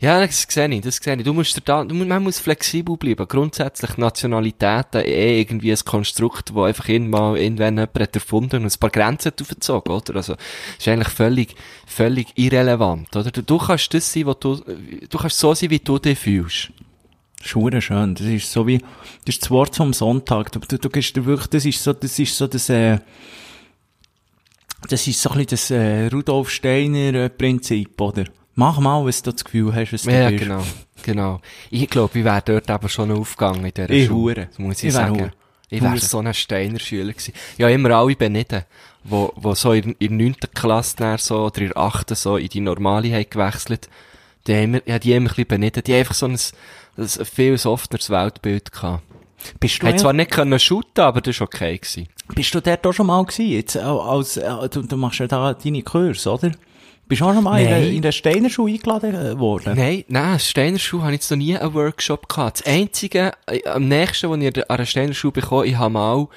Ja, 0.00 0.24
das 0.24 0.46
sehe 0.48 0.66
ich, 0.68 0.80
das 0.80 0.96
sehe 0.96 1.14
ich. 1.14 1.24
Du 1.24 1.34
musst 1.34 1.60
da, 1.66 1.84
du, 1.84 1.94
man 1.94 2.22
muss 2.22 2.38
flexibel 2.38 2.96
bleiben. 2.96 3.28
Grundsätzlich 3.28 3.98
Nationalitäten 3.98 5.02
eh 5.04 5.40
irgendwie 5.40 5.72
ein 5.72 5.84
Konstrukt, 5.84 6.54
wo 6.54 6.62
einfach 6.62 6.88
irgendwann, 6.88 7.36
irgendwann 7.36 7.76
jemand 7.76 8.00
hat 8.00 8.14
erfunden 8.14 8.64
und 8.64 8.72
ein 8.72 8.80
paar 8.80 8.88
Grenzen 8.88 9.32
aufgezogen, 9.38 9.92
oder? 9.92 10.16
Also, 10.16 10.36
ist 10.78 10.88
eigentlich 10.88 11.08
völlig, 11.08 11.54
völlig 11.86 12.28
irrelevant, 12.34 13.14
oder? 13.14 13.30
Du, 13.30 13.42
du 13.42 13.58
kannst 13.58 13.92
das 13.92 14.10
sein, 14.10 14.24
was 14.24 14.38
du, 14.38 14.56
du 14.56 15.18
kannst 15.18 15.38
so 15.38 15.52
sein, 15.54 15.68
wie 15.68 15.80
du 15.80 15.98
dich 15.98 16.18
fühlst. 16.18 16.72
Schhure 17.42 17.82
schön. 17.82 18.14
Das 18.14 18.26
ist 18.26 18.50
so 18.50 18.66
wie, 18.66 18.78
das 18.78 19.34
ist 19.34 19.42
das 19.42 19.50
Wort 19.50 19.76
vom 19.76 19.92
Sonntag. 19.92 20.50
Du, 20.52 20.60
du, 20.60 20.78
du 20.78 20.88
gehst 20.88 21.14
wirklich, 21.26 21.48
das 21.48 21.66
ist 21.66 21.82
so, 21.82 21.92
das 21.92 22.18
ist 22.18 22.36
so 22.36 22.46
das, 22.46 22.70
äh, 22.70 23.00
das 24.88 25.06
ist 25.06 25.20
so 25.20 25.28
ein 25.28 25.44
bisschen 25.44 25.50
das, 25.50 25.70
äh, 25.70 26.06
Rudolf 26.06 26.48
Steiner 26.48 27.30
äh, 27.38 27.86
oder? 27.98 28.24
Mach 28.60 28.78
mal, 28.78 29.04
was 29.06 29.22
du 29.22 29.32
das 29.32 29.42
Gefühl 29.42 29.74
hast, 29.74 29.92
was 29.94 30.02
du 30.02 30.10
Ja, 30.10 30.28
bist. 30.28 30.42
genau, 30.44 30.62
genau. 31.02 31.40
Ich 31.70 31.88
glaube, 31.88 32.18
ich 32.18 32.24
wäre 32.26 32.42
dort 32.44 32.68
aber 32.70 32.90
schon 32.90 33.10
aufgegangen 33.10 33.64
in 33.64 33.72
dieser 33.72 33.88
Ich 33.90 34.06
Schule. 34.08 34.34
hure. 34.42 34.46
Das 34.48 34.58
muss 34.58 34.78
ich, 34.82 34.88
Ich 34.88 34.92
sagen. 34.94 35.14
hure. 35.18 35.32
Ich 35.70 35.80
wäre 35.80 35.96
so 35.98 36.18
ein 36.18 36.34
Steiner 36.34 36.78
Schüler 36.78 37.12
gewesen. 37.12 37.32
Ja, 37.56 37.68
immer 37.70 37.90
alle 37.92 38.14
beneden, 38.16 38.64
wo, 39.04 39.32
wo 39.36 39.54
so 39.54 39.72
in, 39.72 39.94
in 39.98 40.18
der 40.18 40.26
9. 40.28 40.34
Klasse 40.52 41.16
so, 41.18 41.46
oder 41.46 41.60
in 41.62 41.68
der 41.68 41.76
8. 41.78 42.14
so 42.16 42.36
in 42.36 42.48
die 42.48 42.60
normale 42.60 43.10
haben 43.14 43.24
gewechselt. 43.30 43.88
Die 44.46 44.54
haben 44.54 44.62
immer, 44.74 44.80
ja, 44.84 44.98
die 44.98 45.14
haben 45.14 45.22
ein 45.24 45.28
bisschen 45.28 45.46
beneden. 45.46 45.82
Die 45.84 45.92
haben 45.92 46.00
einfach 46.00 46.14
so 46.14 46.26
ein, 46.26 46.38
ein 46.98 47.08
viel 47.24 47.56
softeres 47.56 48.10
Weltbild 48.10 48.72
gehabt. 48.72 49.04
Bist 49.58 49.82
du, 49.82 49.86
Haben 49.86 49.96
zwar 49.98 50.12
nicht 50.12 50.32
können 50.32 50.58
shooten, 50.58 51.02
aber 51.02 51.22
das 51.22 51.40
war 51.40 51.46
okay 51.46 51.78
gewesen. 51.78 52.08
bist 52.34 52.54
du 52.54 52.60
dort 52.60 52.86
auch 52.86 52.92
schon 52.92 53.06
mal 53.06 53.24
gewesen? 53.24 53.46
Jetzt, 53.46 53.76
als, 53.76 54.36
äh, 54.36 54.68
du, 54.68 54.82
du 54.82 54.96
machst 54.98 55.20
ja 55.20 55.26
da 55.28 55.54
deine 55.54 55.82
Kurs, 55.82 56.26
oder? 56.26 56.50
Bist 57.10 57.20
du 57.22 57.26
auch 57.26 57.34
schon 57.34 57.42
mal 57.42 57.58
in 57.60 57.68
Nein. 57.68 57.82
der- 57.82 57.90
in 57.90 58.02
der 58.02 58.12
Steiner 58.12 58.48
Schule 58.48 58.72
eingeladen 58.74 59.14
äh, 59.14 59.36
worden? 59.38 59.74
Nein, 59.76 60.04
nein, 60.06 60.38
Steiner 60.38 60.78
Schule 60.78 61.02
habe 61.02 61.12
ich 61.12 61.18
jetzt 61.20 61.30
noch 61.32 61.38
nie 61.38 61.56
einen 61.58 61.74
Workshop 61.74 62.28
gehabt. 62.28 62.60
Das 62.60 62.66
einzige, 62.66 63.32
äh, 63.46 63.66
am 63.68 63.88
nächsten, 63.88 64.30
was 64.30 64.38
ich 64.38 64.56
an 64.56 64.62
einer 64.76 64.86
Steiner 64.86 65.12
Schule 65.12 65.32
bekomme, 65.32 65.66
ich 65.66 65.76
habe 65.76 65.92
mal, 65.92 66.28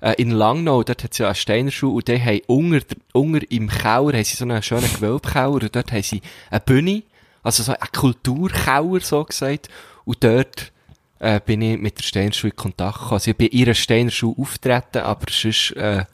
äh, 0.00 0.14
in 0.20 0.32
Langnau, 0.32 0.82
dort 0.82 1.04
hat 1.04 1.12
es 1.12 1.18
ja 1.18 1.26
eine 1.26 1.34
Steiner 1.36 1.70
Schule, 1.70 1.94
und 1.94 2.08
die 2.08 2.20
haben 2.20 2.40
unter, 2.48 2.96
unter 3.12 3.50
im 3.52 3.68
Keller, 3.68 4.12
haben 4.14 4.24
sie 4.24 4.36
so 4.36 4.44
einen 4.44 4.62
schönen 4.64 4.92
Gewölbkeller, 4.92 5.48
und 5.62 5.76
dort 5.76 5.92
haben 5.92 6.02
sie 6.02 6.20
eine 6.50 6.58
Bühne, 6.60 7.02
also 7.44 7.62
so 7.62 7.70
einen 7.72 7.92
Kulturkeller, 7.92 9.00
so 9.00 9.22
gesagt, 9.22 9.68
und 10.04 10.24
dort, 10.24 10.72
äh, 11.20 11.38
bin 11.46 11.62
ich 11.62 11.78
mit 11.78 11.98
der 11.98 12.02
Steiner 12.02 12.32
Schule 12.32 12.50
in 12.50 12.56
Kontakt 12.56 12.94
gekommen. 12.98 13.12
Also 13.14 13.30
ich 13.30 13.36
bin 13.36 13.46
in 13.46 13.58
ihrer 13.60 13.74
Steiner 13.74 14.10
Schule 14.10 14.34
auftreten, 14.38 14.98
aber 14.98 15.26
sonst, 15.30 15.70
äh, 15.76 16.04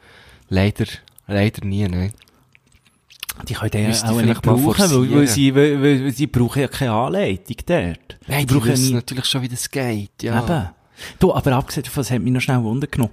leider, 0.51 0.85
leider 1.27 1.65
nie, 1.67 1.89
nein. 1.89 2.13
Die 3.49 3.55
können 3.55 3.87
Müsste 3.89 4.09
auch 4.11 4.21
ich 4.21 4.27
nicht 4.27 4.43
brauchen, 4.43 4.65
weil, 4.79 5.11
weil, 5.15 5.27
sie, 5.27 5.55
weil, 5.55 5.83
weil, 5.83 6.13
sie 6.13 6.27
brauchen 6.27 6.61
ja 6.61 6.69
keine 6.69 6.93
Anleitung 6.93 7.57
dort. 7.67 8.19
Nein, 8.27 8.47
die 8.47 8.47
die 8.47 8.55
brauchen 8.55 8.75
nie- 8.75 8.93
natürlich 8.93 9.25
schon, 9.25 9.43
wie 9.43 9.49
das 9.49 9.71
geht, 9.71 10.23
ja. 10.23 10.43
Eben. 10.43 10.69
Du, 11.19 11.35
aber 11.35 11.53
abgesehen 11.53 11.85
davon, 11.85 12.01
das 12.03 12.11
hat 12.11 12.21
mich 12.23 12.33
noch 12.33 12.41
schnell 12.41 12.63
Wunder 12.63 12.87
genommen. 12.87 13.13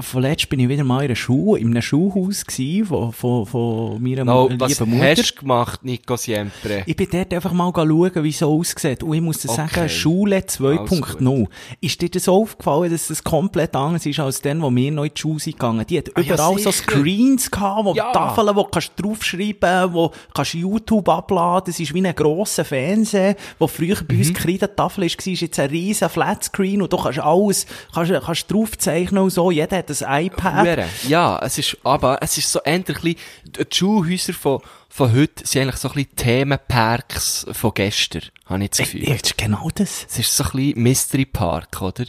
Vorletzt 0.00 0.48
bin 0.48 0.60
ich 0.60 0.68
wieder 0.68 0.84
mal 0.84 1.00
in 1.00 1.06
einer 1.06 1.16
Schule, 1.16 1.60
in 1.60 1.68
einem 1.70 1.82
Schulhaus 1.82 2.44
gewesen, 2.44 2.86
von, 2.86 3.12
von, 3.12 3.46
von 3.46 4.02
meiner 4.02 4.24
No, 4.24 4.48
lieben 4.48 4.60
was 4.60 4.80
Mutter. 4.80 5.04
hast 5.16 5.30
du 5.36 5.40
gemacht, 5.40 5.84
Nico 5.84 6.16
Siempre? 6.16 6.82
Ich 6.86 6.96
bin 6.96 7.08
dort 7.10 7.32
einfach 7.32 7.52
mal 7.52 7.72
schauen, 7.74 8.24
wie 8.24 8.28
es 8.30 8.38
so 8.38 8.58
aussieht. 8.58 9.02
Und 9.02 9.14
ich 9.14 9.20
muss 9.20 9.38
dir 9.38 9.48
sagen, 9.48 9.70
Okay. 9.70 9.88
Schule 9.88 10.36
Also 10.36 10.64
2.0. 10.64 11.46
Ist 11.80 12.00
dir 12.00 12.08
das 12.10 12.28
aufgefallen, 12.28 12.90
dass 12.90 13.08
das 13.08 13.22
komplett 13.22 13.74
anders 13.76 14.04
ist 14.06 14.18
als 14.20 14.40
dann, 14.42 14.60
wo 14.62 14.74
wir 14.74 14.90
noch 14.92 15.04
in 15.04 15.10
die 15.14 15.20
Schule 15.20 15.38
sind 15.40 15.52
gegangen? 15.54 15.84
Die 15.88 15.98
hat 15.98 16.10
Ah, 16.14 16.20
ja, 16.20 16.34
überall 16.34 16.58
so 16.58 16.70
sicher. 16.70 16.90
Screens 16.90 17.50
gehabt, 17.50 17.84
wo 17.84 17.94
Ja. 17.94 18.12
Tafeln, 18.12 18.54
wo 18.56 18.64
kannst 18.64 18.92
du 18.96 19.02
draufschreiben, 19.04 19.92
wo 19.94 20.10
kannst 20.34 20.54
YouTube 20.54 21.08
abladen. 21.08 21.64
Das 21.66 21.78
ist 21.80 21.94
wie 21.94 22.04
ein 22.06 22.14
grosser 22.14 22.64
Fernseher, 22.64 23.36
wo 23.58 23.66
früher 23.66 23.96
bei 24.06 24.14
Mhm. 24.14 24.20
uns 24.20 24.34
Kreidetafel 24.34 25.04
ist, 25.04 25.24
war 25.26 25.32
jetzt 25.32 25.58
ein 25.60 25.70
riesen 25.70 26.08
Flatscreen 26.08 26.82
und 26.82 26.92
du 26.92 26.96
kannst 26.96 27.19
alles, 27.20 27.66
kannst, 27.94 28.12
kannst 28.12 28.50
draufzeichnen 28.50 29.22
und 29.22 29.30
so. 29.30 29.50
Jeder 29.50 29.78
hat 29.78 30.02
ein 30.02 30.26
iPad. 30.26 30.66
Hure. 30.66 30.88
Ja, 31.08 31.38
es 31.42 31.58
ist, 31.58 31.76
aber 31.84 32.18
es 32.20 32.36
ist 32.38 32.50
so 32.50 32.60
endlich 32.60 32.98
ein 32.98 33.02
bisschen, 33.02 33.68
die 33.70 33.76
Schulhäuser 33.76 34.32
von, 34.32 34.60
von 34.88 35.12
heute 35.12 35.46
sind 35.46 35.62
eigentlich 35.62 35.76
so 35.76 35.88
ein 35.88 35.94
bisschen 35.94 36.16
Themenparks 36.16 37.46
von 37.52 37.72
gestern, 37.74 38.22
habe 38.46 38.64
ich 38.64 38.70
das 38.70 38.78
Gefühl. 38.78 39.08
Ja, 39.08 39.16
genau 39.36 39.68
das. 39.74 40.06
Es 40.10 40.18
ist 40.18 40.36
so 40.36 40.44
ein 40.44 40.50
bisschen 40.50 40.82
Mystery 40.82 41.26
Park, 41.26 41.80
oder? 41.80 42.04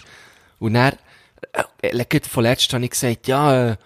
Und 0.60 0.74
dann, 0.74 0.94
äh, 1.82 1.90
äh, 1.90 2.22
von 2.28 2.44
letztem 2.44 2.78
habe 2.78 2.86
ich 2.86 2.92
gesagt, 2.92 3.28
ja, 3.28 3.72
äh, 3.72 3.78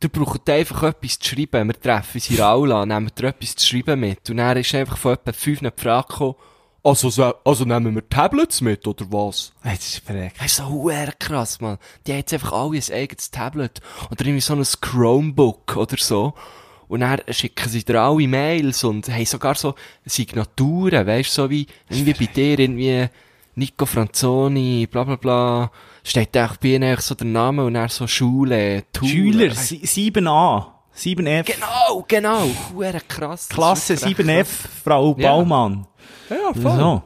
du 0.00 0.08
brauchst 0.08 0.48
einfach 0.48 0.82
etwas 0.84 1.18
zu 1.18 1.34
schreiben. 1.34 1.68
Wir 1.68 1.80
treffen 1.80 2.16
uns 2.16 2.30
in 2.30 2.40
Aula, 2.40 2.86
nehmen 2.86 3.10
dir 3.16 3.28
etwas 3.28 3.56
zu 3.56 3.66
schreiben 3.66 4.00
mit. 4.00 4.28
Und 4.30 4.38
dann 4.38 4.56
ist 4.56 4.74
einfach 4.74 4.96
von 4.96 5.14
etwa 5.14 5.32
fünf 5.32 5.60
eine 5.60 5.72
Frage 5.76 6.08
gekommen, 6.08 6.34
also, 6.88 7.10
so- 7.10 7.34
also 7.44 7.64
nehmen 7.64 7.94
wir 7.94 8.08
Tablets 8.08 8.60
mit, 8.60 8.86
oder 8.86 9.04
was? 9.10 9.52
Das 9.62 9.74
ist 9.74 9.98
verreckt. 10.04 10.36
Das 10.38 10.46
ist 10.46 10.56
so 10.56 10.66
huere 10.68 11.12
krass, 11.18 11.60
man. 11.60 11.78
Die 12.06 12.12
haben 12.12 12.18
jetzt 12.18 12.32
einfach 12.32 12.52
alle 12.52 12.78
ein 12.78 12.92
eigenes 12.92 13.30
Tablet. 13.30 13.80
Oder 14.10 14.20
irgendwie 14.26 14.40
so 14.40 14.54
ein 14.54 14.64
Chromebook 14.80 15.76
oder 15.76 15.96
so. 15.98 16.34
Und 16.88 17.00
dann 17.00 17.20
schicken 17.30 17.68
sie 17.68 17.84
dir 17.84 18.00
alle 18.00 18.26
Mails 18.26 18.82
und 18.82 19.08
haben 19.08 19.24
sogar 19.26 19.54
so 19.54 19.74
Signaturen, 20.06 21.06
weißt 21.06 21.36
du, 21.36 21.42
so 21.42 21.50
wie, 21.50 21.66
irgendwie 21.90 22.14
bei 22.14 22.32
dir, 22.32 22.58
irgendwie 22.58 23.08
Nico 23.54 23.86
Franzoni, 23.86 24.86
bla 24.90 25.04
bla 25.04 25.16
bla. 25.16 25.70
Steht 26.02 26.36
auch 26.38 26.56
bei 26.56 26.68
ihnen 26.68 26.84
eigentlich 26.84 27.00
so 27.04 27.14
der 27.14 27.26
Name 27.26 27.64
und 27.64 27.74
dann 27.74 27.88
so 27.88 28.06
Schule, 28.06 28.84
Tour. 28.92 29.08
Schüler, 29.08 29.54
sie- 29.54 29.84
7a, 29.86 30.66
7F. 30.96 31.44
Genau, 31.44 32.04
genau. 32.08 32.48
Huere 32.74 33.00
krass. 33.06 33.48
Klasse 33.48 33.92
ist 33.94 34.06
wirklich 34.06 34.26
7F, 34.26 34.46
Frau 34.84 35.14
Ja. 35.18 35.30
Baumann. 35.32 35.82
krass. 35.82 35.88
Ja, 36.30 36.52
voll. 36.52 36.78
So. 36.78 37.02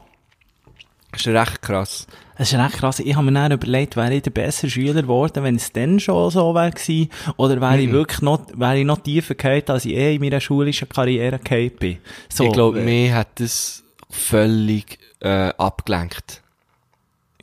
Das 1.11 1.21
ist 1.21 1.27
recht 1.27 1.61
krass. 1.61 2.07
Das 2.37 2.51
ist 2.51 2.59
echt 2.59 2.73
krass. 2.77 2.99
Ich 2.99 3.15
habe 3.15 3.25
mir 3.25 3.33
dann 3.33 3.51
überlegt, 3.51 3.95
wäre 3.95 4.15
ich 4.15 4.23
der 4.23 4.31
bessere 4.31 4.69
Schüler 4.69 5.03
geworden, 5.03 5.43
wenn 5.43 5.55
es 5.55 5.71
dann 5.71 5.99
schon 5.99 6.31
so 6.31 6.55
wäre 6.55 6.71
gewesen, 6.71 7.09
oder 7.37 7.61
wäre 7.61 7.79
ich 7.79 7.91
wirklich 7.91 8.21
noch, 8.21 8.47
wäre 8.55 8.79
ich 8.79 8.85
noch 8.85 8.97
tiefer 8.97 9.35
gefallen, 9.35 9.63
als 9.67 9.85
ich 9.85 9.93
eh 9.93 10.15
in 10.15 10.21
meiner 10.21 10.41
schulischen 10.41 10.89
Karriere 10.89 11.37
gefallen 11.37 11.71
bin. 11.77 11.97
So, 12.29 12.45
ich 12.45 12.51
glaube, 12.51 12.79
äh, 12.79 12.83
mir 12.83 13.13
hat 13.15 13.39
das 13.39 13.83
völlig, 14.09 14.97
äh, 15.19 15.53
abgelenkt. 15.57 16.41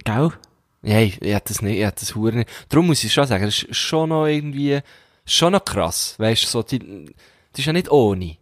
Gell? 0.04 0.32
Nein, 0.82 1.12
ich 1.20 1.32
hätte 1.32 1.52
das 1.52 1.62
nicht, 1.62 1.78
ich 1.78 1.84
hätte 1.84 2.00
das 2.00 2.14
Huren 2.14 2.38
nicht. 2.38 2.50
Darum 2.68 2.86
muss 2.86 3.04
ich 3.04 3.12
schon 3.12 3.26
sagen, 3.26 3.44
das 3.44 3.62
ist 3.62 3.76
schon 3.76 4.08
noch 4.08 4.26
irgendwie, 4.26 4.80
schon 5.24 5.52
noch 5.52 5.64
krass. 5.64 6.14
Weißt 6.18 6.42
du, 6.42 6.46
so, 6.48 6.62
die, 6.62 6.78
das 7.52 7.60
ist 7.60 7.66
ja 7.66 7.72
nicht 7.72 7.90
ohne. 7.90 8.36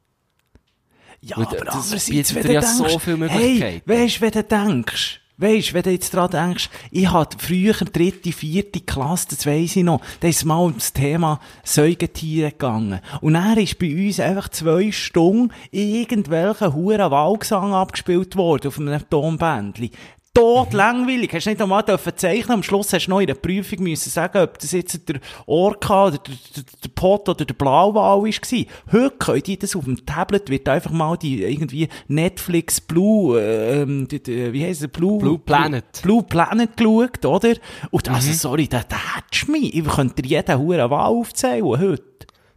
Ja, 1.21 1.37
Weil 1.37 1.47
aber 1.47 1.65
das 1.65 1.75
andererseits, 1.75 2.35
wenn 2.35 2.43
du 2.47 2.53
ja 2.53 2.61
denkst, 2.61 2.77
so 2.77 2.99
viele 2.99 3.29
hey, 3.29 3.49
Möglichkeiten. 3.49 3.91
weisst, 3.91 4.21
wenn 4.21 4.31
du 4.31 4.45
denkst, 4.45 5.21
weisst, 5.39 5.73
wenn 5.73 5.83
du 5.83 5.91
jetzt 5.91 6.15
dran 6.15 6.31
denkst, 6.31 6.69
ich 6.91 7.11
hatte 7.11 7.39
früher 7.39 7.75
dritte, 7.75 8.33
vierte 8.33 8.81
Klasse, 8.81 9.29
das 9.31 9.47
weiss 9.47 9.77
ich 9.77 9.85
noch, 9.85 10.01
da 10.21 10.29
ist 10.29 10.45
mal 10.45 10.59
um 10.59 10.75
das 10.75 10.93
Thema 10.93 11.41
Säugetiere 11.65 12.51
gegangen. 12.51 13.01
Und 13.21 13.35
dann 13.35 13.59
ist 13.59 13.79
bei 13.79 14.07
uns 14.07 14.21
einfach 14.21 14.49
zwei 14.51 14.93
Stunden 14.93 15.53
irgendwelcher 15.71 16.75
huren 16.75 17.11
Wahlgesang 17.11 17.73
abgespielt 17.73 18.37
worden 18.37 18.69
auf 18.69 18.79
einem 18.79 19.09
Tonbändli. 19.09 19.91
Tot 20.39 20.73
langweilig. 20.73 21.35
Hast 21.35 21.47
nicht 21.47 21.61
einmal 21.61 21.83
dürfen 21.83 22.13
zeichnen. 22.15 22.53
Am 22.53 22.63
Schluss 22.63 22.93
hast 22.93 23.07
du 23.07 23.11
noch 23.11 23.19
in 23.19 23.27
der 23.27 23.35
Prüfung 23.35 23.83
müssen 23.83 24.09
sagen, 24.09 24.39
ob 24.39 24.57
das 24.61 24.71
jetzt 24.71 25.09
der 25.09 25.19
Orca 25.47 26.07
oder 26.07 26.19
der, 26.19 26.35
der, 26.55 26.65
der 26.85 26.89
Pot 26.91 27.29
oder 27.29 27.45
der 27.45 27.55
Blauwal 27.55 28.23
war. 28.23 28.63
Heute 28.93 29.17
können 29.19 29.43
die 29.43 29.59
das 29.59 29.75
auf 29.75 29.83
dem 29.83 30.07
Tablet, 30.07 30.49
wird 30.49 30.69
einfach 30.69 30.93
mal 30.93 31.17
die 31.17 31.43
irgendwie 31.43 31.89
Netflix 32.07 32.81
Blue, 32.81 33.37
ähm, 33.41 34.07
die, 34.07 34.23
die, 34.23 34.53
wie 34.53 34.65
heisst 34.65 34.83
es, 34.83 34.89
Blue, 34.89 35.19
Blue 35.19 35.41
Planet. 35.41 36.03
Blue 36.03 36.23
Planet 36.23 36.77
geschaut, 36.77 37.25
oder? 37.25 37.55
Und 37.91 38.09
also, 38.09 38.33
sorry, 38.33 38.69
da, 38.69 38.83
da 38.89 39.17
hättest 39.17 39.49
du 39.49 39.51
mich. 39.53 39.75
Ich 39.75 39.85
könnte 39.89 40.23
dir 40.23 40.29
jeden 40.29 40.57
Huren 40.57 40.89
Wahl 40.89 41.11
aufzählen 41.11 41.65
heute. 41.65 42.05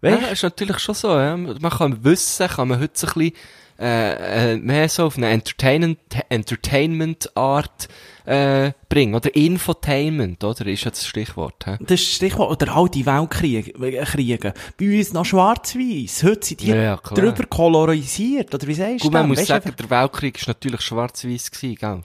Ja, 0.03 0.21
Weißt 0.21 0.34
ist 0.34 0.43
natürlich 0.43 0.77
schon 0.77 0.93
so, 0.93 1.09
ja. 1.09 1.36
Man 1.36 1.59
kann 1.59 2.03
wissen, 2.03 2.47
kann 2.47 2.67
man 2.67 2.79
heute 2.79 2.93
so 2.93 3.07
ein 3.07 3.13
bisschen, 3.13 3.34
äh, 3.82 4.53
äh, 4.53 4.57
mehr 4.57 4.88
so 4.89 5.05
auf 5.05 5.17
eine 5.17 5.29
Entertainment, 5.29 5.97
Entertainment-Art, 6.29 7.88
äh, 8.25 8.71
bringen. 8.88 9.15
Oder 9.15 9.36
Infotainment, 9.36 10.43
oder? 10.43 10.67
Ist 10.67 10.84
ja 10.84 10.91
das 10.91 11.05
Stichwort, 11.07 11.65
hä? 11.65 11.77
Das 11.79 11.99
ist 11.99 12.13
Stichwort. 12.13 12.61
Oder 12.61 12.75
all 12.75 12.89
die 12.89 13.05
Weltkriege. 13.05 13.71
äh, 13.84 14.05
Kriege. 14.05 14.53
Bei 14.79 14.97
uns 14.97 15.13
noch 15.13 15.25
schwarz-weiß. 15.25 16.23
Heute 16.23 16.45
sind 16.45 16.61
die 16.61 16.67
Ja, 16.67 16.97
drüber 16.97 17.43
kolorisiert. 17.49 18.53
Oder 18.53 18.67
wie 18.67 18.73
sagst 18.75 19.01
du 19.01 19.05
Gut, 19.05 19.13
man 19.13 19.27
muss 19.27 19.39
Weisst 19.39 19.47
sagen, 19.47 19.73
der 19.77 19.89
Weltkrieg 19.89 20.38
ist 20.38 20.47
natürlich 20.47 20.82
schwarz-weiß 20.82 21.51
gell? 21.51 22.01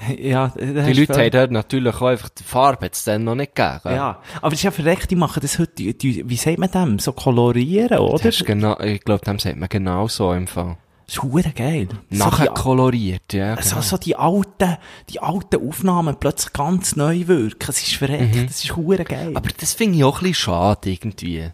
Ja, 0.18 0.48
Die 0.58 0.94
Leute 0.94 1.12
haben 1.14 1.30
dort 1.30 1.50
natürlich 1.50 1.94
auch 1.96 2.02
einfach 2.06 2.30
die 2.30 2.42
Farbe 2.42 2.86
jetzt 2.86 3.06
dann 3.06 3.24
noch 3.24 3.34
nicht 3.34 3.54
gegeben, 3.54 3.80
gell? 3.82 3.96
Ja, 3.96 4.22
aber 4.36 4.50
das 4.50 4.60
ist 4.60 4.62
ja 4.62 4.70
verreckt, 4.70 5.10
die 5.10 5.16
machen 5.16 5.40
das 5.42 5.58
heute, 5.58 5.92
die, 5.92 6.26
wie 6.26 6.36
sagt 6.36 6.56
man 6.56 6.70
dem? 6.70 6.98
So 6.98 7.12
kolorieren, 7.12 7.98
oder? 7.98 8.24
Das 8.24 8.36
ist 8.36 8.46
genau, 8.46 8.80
ich 8.80 9.04
glaube, 9.04 9.22
dem 9.26 9.38
sagt 9.38 9.58
man 9.58 9.68
genau 9.68 10.08
so 10.08 10.32
im 10.32 10.46
Fall. 10.46 10.78
Das 11.10 11.16
ist 11.16 11.22
hure 11.24 11.50
geil. 11.50 11.88
Nachher 12.10 12.46
so, 12.46 12.52
koloriert, 12.52 13.32
ja. 13.32 13.60
so, 13.60 13.70
genau. 13.70 13.82
so 13.82 13.96
die 13.96 14.14
alten, 14.14 14.76
die 15.08 15.20
alten 15.20 15.68
Aufnahmen 15.68 16.14
plötzlich 16.20 16.52
ganz 16.52 16.94
neu 16.94 17.26
wirken. 17.26 17.66
Das 17.66 17.82
ist 17.82 17.96
verreckt, 17.96 18.48
das 18.48 18.62
ist 18.62 18.76
hure 18.76 19.02
geil. 19.02 19.30
Mhm. 19.30 19.36
Aber 19.36 19.48
das 19.58 19.74
finde 19.74 19.98
ich 19.98 20.04
auch 20.04 20.18
ein 20.18 20.28
bisschen 20.28 20.34
schade, 20.34 20.88
irgendwie. 20.88 21.50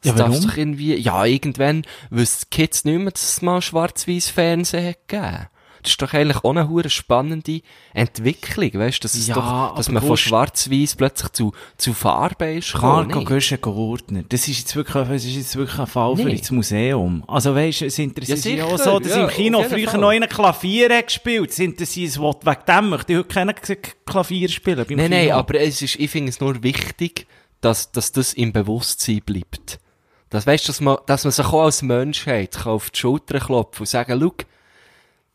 Das 0.00 0.16
Ja, 0.16 0.18
warum? 0.18 0.40
doch 0.40 0.56
irgendwie, 0.56 0.94
ja, 0.94 1.26
irgendwann 1.26 1.84
wissen 2.08 2.46
die 2.50 2.56
Kids 2.56 2.86
nicht 2.86 3.00
mehr, 3.00 3.10
dass 3.10 3.22
es 3.22 3.42
mal 3.42 3.60
schwarz-weiß 3.60 4.30
Fernsehen 4.30 4.88
hat 4.88 5.08
gegeben. 5.08 5.48
Das 5.82 5.90
ist 5.92 6.00
doch 6.02 6.12
eigentlich 6.14 6.44
auch 6.44 6.50
eine 6.50 6.68
hure 6.68 6.88
spannende 6.90 7.60
Entwicklung, 7.92 8.72
weißt 8.74 9.02
dass 9.04 9.14
es 9.14 9.26
Ja, 9.26 9.34
doch, 9.34 9.74
dass 9.76 9.88
man 9.90 10.02
von 10.02 10.16
schwarz-weiß 10.16 10.96
plötzlich 10.96 11.32
zu, 11.32 11.52
zu 11.76 11.92
Farbe 11.92 12.54
ist 12.54 12.74
Marco? 12.80 13.24
Göschen 13.24 13.60
Gurtner. 13.60 14.22
Das 14.28 14.46
ist 14.48 14.58
jetzt 14.60 14.76
wirklich, 14.76 15.08
das 15.08 15.24
ist 15.24 15.34
jetzt 15.36 15.56
wirklich 15.56 15.78
ein 15.78 15.86
Fall 15.86 16.16
für 16.16 16.24
Nee. 16.24 16.38
das 16.38 16.50
Museum. 16.50 17.24
Also 17.26 17.54
weisst, 17.54 17.82
es 17.82 17.98
interessiert 17.98 18.58
Ja, 18.58 18.64
auch 18.64 18.78
so, 18.78 18.98
dass 18.98 19.10
ja, 19.14 19.24
im 19.24 19.28
Kino 19.30 19.62
früher 19.64 19.88
Fall. 19.90 20.00
noch 20.00 20.08
einen 20.10 20.28
Klavier 20.28 20.88
hat 20.96 21.06
gespielt. 21.08 21.50
Es 21.50 21.58
interessiert 21.58 22.10
es 22.10 22.18
will 22.18 22.32
wegen 22.42 22.60
dem 22.68 22.88
möchte 22.88 23.12
ich 23.12 23.18
heute 23.18 23.28
keinen 23.28 23.54
Klavier 24.06 24.48
spielen 24.48 24.84
beim 24.88 24.96
Nein, 24.96 25.10
nein, 25.10 25.30
aber 25.32 25.60
es 25.60 25.82
ist, 25.82 25.96
ich 25.96 26.10
finde 26.10 26.30
es 26.30 26.40
nur 26.40 26.62
wichtig, 26.62 27.26
dass, 27.60 27.92
dass 27.92 28.12
das 28.12 28.32
im 28.34 28.52
Bewusstsein 28.52 29.20
bleibt. 29.24 29.78
Das 30.30 30.46
weißt, 30.46 30.68
dass 30.68 30.80
man, 30.80 30.96
dass 31.06 31.24
man 31.24 31.30
sich 31.32 31.44
auch 31.46 31.64
als 31.64 31.82
Menschheit 31.82 32.52
kann 32.52 32.72
auf 32.72 32.90
die 32.90 32.98
Schulter 32.98 33.38
klopfen 33.38 33.82
und 33.82 33.86
sagen, 33.86 34.18
schau, 34.20 34.34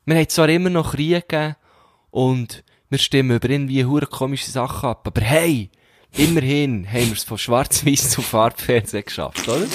wir 0.07 0.15
haben 0.15 0.29
zwar 0.29 0.49
immer 0.49 0.69
noch 0.69 0.93
Krieg 0.93 1.27
gegeben 1.27 1.55
und 2.11 2.63
wir 2.89 2.97
stimmen 2.97 3.35
über 3.35 3.49
irgendwie 3.49 3.83
hure 3.85 4.07
komische 4.07 4.49
Sachen 4.49 4.89
ab, 4.89 5.05
aber 5.05 5.21
hey, 5.21 5.69
immerhin 6.15 6.87
haben 6.87 7.07
wir 7.07 7.13
es 7.13 7.25
von 7.25 7.37
schwarz-weiß 7.37 8.11
zu 8.11 8.21
Farbfernsehen 8.21 9.03
geschafft, 9.03 9.45
oder? 9.49 9.65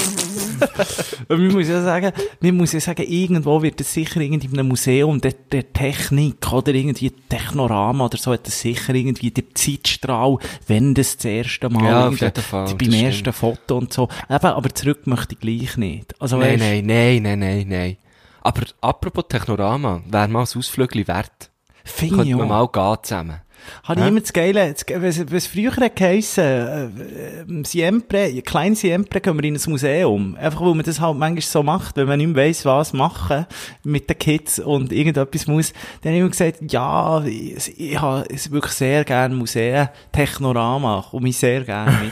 Man 1.28 1.48
muss 1.48 1.68
ja 1.68 1.82
sagen, 1.82 2.12
man 2.40 2.56
muss 2.56 2.72
ja 2.72 2.80
sagen, 2.80 3.04
irgendwo 3.06 3.62
wird 3.62 3.80
es 3.80 3.92
sicher 3.92 4.20
irgendwie 4.20 4.46
in 4.46 4.58
einem 4.58 4.68
Museum 4.68 5.20
der, 5.20 5.32
der 5.32 5.72
Technik 5.72 6.50
oder 6.52 6.72
irgendwie 6.74 7.10
Technorama 7.10 8.06
oder 8.06 8.16
so 8.16 8.32
hat 8.32 8.48
es 8.48 8.60
sicher 8.60 8.94
irgendwie 8.94 9.30
der 9.30 9.44
Zeitstrahl, 9.54 10.38
wenn 10.66 10.94
das 10.94 11.16
das 11.16 11.26
erste 11.26 11.68
Mal 11.68 11.84
Ja, 11.84 12.08
auf 12.08 12.20
jeden 12.20 12.42
Fall, 12.42 12.74
beim 12.74 12.92
ersten 12.92 13.18
stimmt. 13.20 13.36
Foto 13.36 13.78
und 13.78 13.92
so. 13.92 14.08
Eben, 14.30 14.46
aber 14.46 14.74
zurück 14.74 15.06
möchte 15.06 15.34
ich 15.34 15.40
gleich 15.40 15.76
nicht. 15.76 16.14
Also, 16.20 16.38
Nein, 16.38 16.60
weisst, 16.60 16.62
nein, 16.62 16.86
nein, 16.86 17.22
nein, 17.22 17.38
nein, 17.38 17.68
nein. 17.68 17.96
Aber 18.42 18.62
apropos 18.80 19.24
Technorama, 19.28 20.02
wäre 20.06 20.28
mal 20.28 20.40
ein 20.40 20.58
Ausflügel 20.58 21.06
wert. 21.06 21.50
finde 21.84 22.24
ich 22.24 22.30
Könnte 22.30 22.36
man 22.36 22.50
auch. 22.50 22.72
mal 22.72 22.94
gehen 22.94 23.04
zusammen. 23.04 23.40
Habe 23.84 24.00
ich 24.00 24.06
immer 24.08 24.20
das 24.20 24.32
Geile, 24.32 24.74
was, 24.96 25.32
was 25.32 25.46
früher 25.46 25.70
geheissen, 25.70 26.44
äh, 26.44 26.84
äh, 26.84 27.64
Siempre, 27.64 28.42
klein 28.42 28.74
Siempre 28.74 29.20
gehen 29.20 29.36
wir 29.36 29.44
in 29.44 29.56
ein 29.56 29.70
Museum. 29.70 30.36
Einfach, 30.36 30.60
weil 30.60 30.74
man 30.74 30.84
das 30.84 31.00
halt 31.00 31.16
manchmal 31.16 31.42
so 31.42 31.62
macht, 31.62 31.96
wenn 31.96 32.08
man 32.08 32.18
nicht 32.18 32.34
mehr 32.34 32.44
weiss, 32.44 32.64
was 32.64 32.92
machen 32.92 33.46
mit 33.84 34.08
den 34.08 34.18
Kids 34.18 34.58
und 34.58 34.92
irgendetwas 34.92 35.46
muss. 35.46 35.72
Dann 36.02 36.12
habe 36.12 36.14
ich 36.14 36.20
immer 36.20 36.30
gesagt, 36.30 36.72
ja, 36.72 37.24
ich, 37.24 37.80
ich 37.80 38.00
habe 38.00 38.26
es 38.30 38.50
wirklich 38.50 38.72
sehr 38.72 39.04
gerne 39.04 39.34
Museen, 39.34 39.88
Technorama, 40.10 41.04
komme 41.10 41.28
ich 41.28 41.38
sehr 41.38 41.62
gerne 41.62 42.10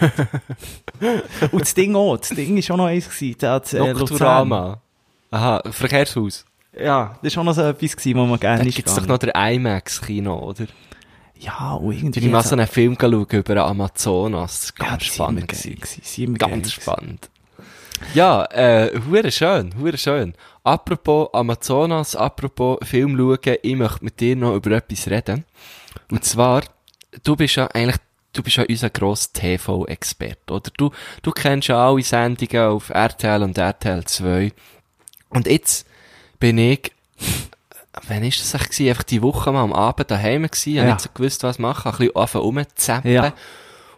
mit. 1.01 1.53
und 1.53 1.63
das 1.63 1.75
Ding 1.75 1.95
auch, 1.97 2.17
das 2.17 2.31
Ding 2.31 2.57
ist 2.57 2.71
auch 2.71 2.77
noch 2.77 2.87
eins 2.87 3.09
gewesen, 3.09 3.37
das, 3.39 3.75
äh, 3.75 3.93
Luzern. 3.93 4.79
Aha, 5.31 5.63
Verkehrshaus. 5.71 6.45
Ja, 6.79 7.19
das 7.23 7.35
war 7.37 7.43
auch 7.43 7.47
noch 7.47 7.53
so 7.55 7.63
etwas 7.63 7.97
gewesen, 7.97 8.19
wo 8.19 8.27
man 8.27 8.39
gerne 8.41 8.63
Da 8.63 8.69
ist 8.69 8.75
gibt's 8.77 8.95
doch 8.95 9.03
gegangen. 9.03 9.21
noch 9.27 9.33
der 9.33 9.53
IMAX-Kino, 9.53 10.39
oder? 10.39 10.67
Ja, 11.39 11.73
und 11.75 11.93
irgendwie. 11.93 12.21
Ich 12.21 12.31
mal 12.31 12.43
so 12.43 12.55
einen 12.55 12.67
Film 12.67 12.97
geschaut 12.97 13.33
über 13.33 13.65
Amazonas. 13.67 14.73
Ja, 14.79 14.85
ganz 14.91 15.03
sind 15.05 15.09
immer 15.09 15.15
spannend. 15.15 15.49
gewesen. 15.49 15.75
gewesen, 15.77 16.01
sind 16.05 16.25
immer 16.25 16.39
geil 16.39 16.51
Ganz 16.51 16.63
gewesen. 16.71 16.81
spannend. 16.83 17.31
Ja, 18.15 18.45
äh, 18.47 18.99
hure 19.09 19.31
schön, 19.31 19.75
hure 19.79 19.99
schön. 19.99 20.35
Apropos 20.65 21.29
Amazonas, 21.35 22.17
apropos 22.17 22.79
Film 22.83 23.17
schauen, 23.17 23.57
ich 23.63 23.77
möchte 23.77 24.05
mit 24.05 24.21
dir 24.21 24.37
noch 24.37 24.55
über 24.55 24.71
etwas 24.73 25.09
reden. 25.09 25.45
Und 26.11 26.25
zwar, 26.25 26.63
du 27.23 27.37
bist 27.37 27.57
ja 27.57 27.67
eigentlich, 27.69 27.97
du 28.33 28.43
bist 28.43 28.57
ja 28.57 28.65
unser 28.69 28.91
grosser 28.91 29.33
TV-Experte, 29.35 30.53
oder? 30.53 30.71
Du, 30.77 30.91
du 31.23 31.31
kennst 31.31 31.69
ja 31.69 31.87
alle 31.89 32.03
Sendungen 32.03 32.69
auf 32.69 32.89
RTL 32.91 33.43
und 33.43 33.59
RTL 33.59 34.05
2. 34.05 34.53
Und 35.31 35.47
jetzt 35.47 35.87
bin 36.39 36.59
ich, 36.59 36.93
wann 38.09 38.23
ist 38.25 38.41
das 38.41 38.55
eigentlich? 38.61 38.89
Einfach 38.91 39.03
die 39.05 39.23
Woche 39.23 39.51
mal 39.53 39.63
am 39.63 39.73
Abend 39.73 40.11
daheim 40.11 40.43
gewesen, 40.43 40.75
Ja. 40.75 40.83
hab 40.83 40.89
nicht 40.91 41.01
so 41.01 41.09
gewusst, 41.15 41.43
was 41.43 41.59
machen, 41.59 41.91
ein 41.93 41.99
bisschen 41.99 42.17
anfangen 42.17 42.45
rumzuzappen. 42.45 43.11
Ja. 43.13 43.33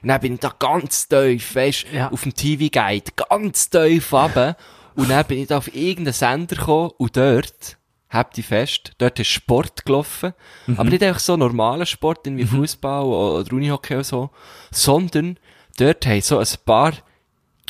Und 0.02 0.08
dann 0.08 0.20
bin 0.20 0.34
ich 0.34 0.40
da 0.40 0.52
ganz 0.58 1.08
tief, 1.08 1.54
weisst, 1.54 1.86
Ja. 1.92 2.10
auf 2.10 2.22
dem 2.22 2.34
TV-Guide, 2.34 3.12
ganz 3.28 3.70
tief 3.70 4.12
runter. 4.12 4.56
Und 4.94 5.08
dann 5.10 5.24
bin 5.26 5.38
ich 5.38 5.48
da 5.48 5.58
auf 5.58 5.74
irgendeinen 5.74 6.12
Sender 6.12 6.56
gekommen 6.56 6.90
und 6.98 7.16
dort, 7.16 7.78
habt 8.10 8.36
ihr 8.36 8.44
fest, 8.44 8.92
dort 8.98 9.18
ist 9.20 9.28
Sport 9.28 9.86
gelaufen. 9.86 10.34
Mhm. 10.66 10.78
Aber 10.78 10.90
nicht 10.90 11.02
einfach 11.02 11.20
so 11.20 11.36
normaler 11.36 11.86
Sport, 11.86 12.20
wie 12.26 12.44
Fußball 12.44 13.04
oder 13.04 13.52
Unihockey 13.54 13.94
oder 13.94 14.04
so, 14.04 14.30
sondern 14.70 15.38
dort 15.78 16.04
haben 16.04 16.20
so 16.20 16.38
ein 16.38 16.46
paar 16.66 16.92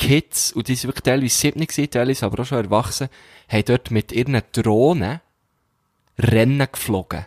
Kids, 0.07 0.51
und 0.53 0.67
die 0.67 0.75
sind 0.75 0.89
wirklich 0.89 1.03
teilweise 1.03 1.35
7 1.35 1.59
gewesen, 1.61 1.89
teilweise 1.89 2.25
aber 2.25 2.41
auch 2.41 2.45
schon 2.45 2.63
erwachsen, 2.63 3.09
haben 3.47 3.65
dort 3.65 3.91
mit 3.91 4.11
ihren 4.11 4.41
Drohnen 4.51 5.21
Rennen 6.19 6.67
geflogen. 6.71 7.25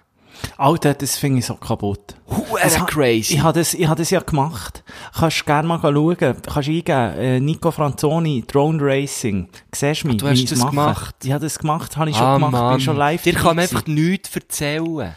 Alter, 0.58 0.92
das 0.94 1.16
finde 1.16 1.38
ich 1.38 1.46
so 1.46 1.54
kaputt. 1.54 2.14
Huere 2.28 2.62
Das 2.62 2.78
ha- 2.78 2.84
crazy. 2.84 3.34
Ich 3.34 3.40
habe 3.42 3.58
das, 3.58 3.72
ich 3.72 3.88
hab 3.88 3.96
das 3.96 4.10
ja 4.10 4.20
gemacht. 4.20 4.84
Kannst 5.18 5.46
gerne 5.46 5.66
mal 5.66 5.80
schauen. 5.80 6.16
Kannst 6.18 6.68
eingeben, 6.68 7.18
äh, 7.18 7.40
Nico 7.40 7.70
Franzoni, 7.70 8.44
Drone 8.46 8.78
Racing. 8.80 9.48
Siehst 9.74 10.04
du 10.04 10.08
mich, 10.08 10.18
du 10.18 10.28
hast 10.28 10.44
das 10.50 10.58
mache? 10.58 10.70
gemacht? 10.70 11.14
Ich 11.24 11.32
habe 11.32 11.42
das 11.42 11.58
gemacht, 11.58 11.96
habe 11.96 12.10
ich 12.10 12.16
schon 12.16 12.26
ah, 12.26 12.34
gemacht, 12.34 12.52
Mann. 12.52 12.74
bin 12.74 12.80
schon 12.80 12.96
live 12.96 13.22
Dir 13.22 13.32
kann 13.32 13.56
man 13.56 13.60
einfach 13.60 13.86
nichts 13.86 14.34
erzählen. 14.36 15.14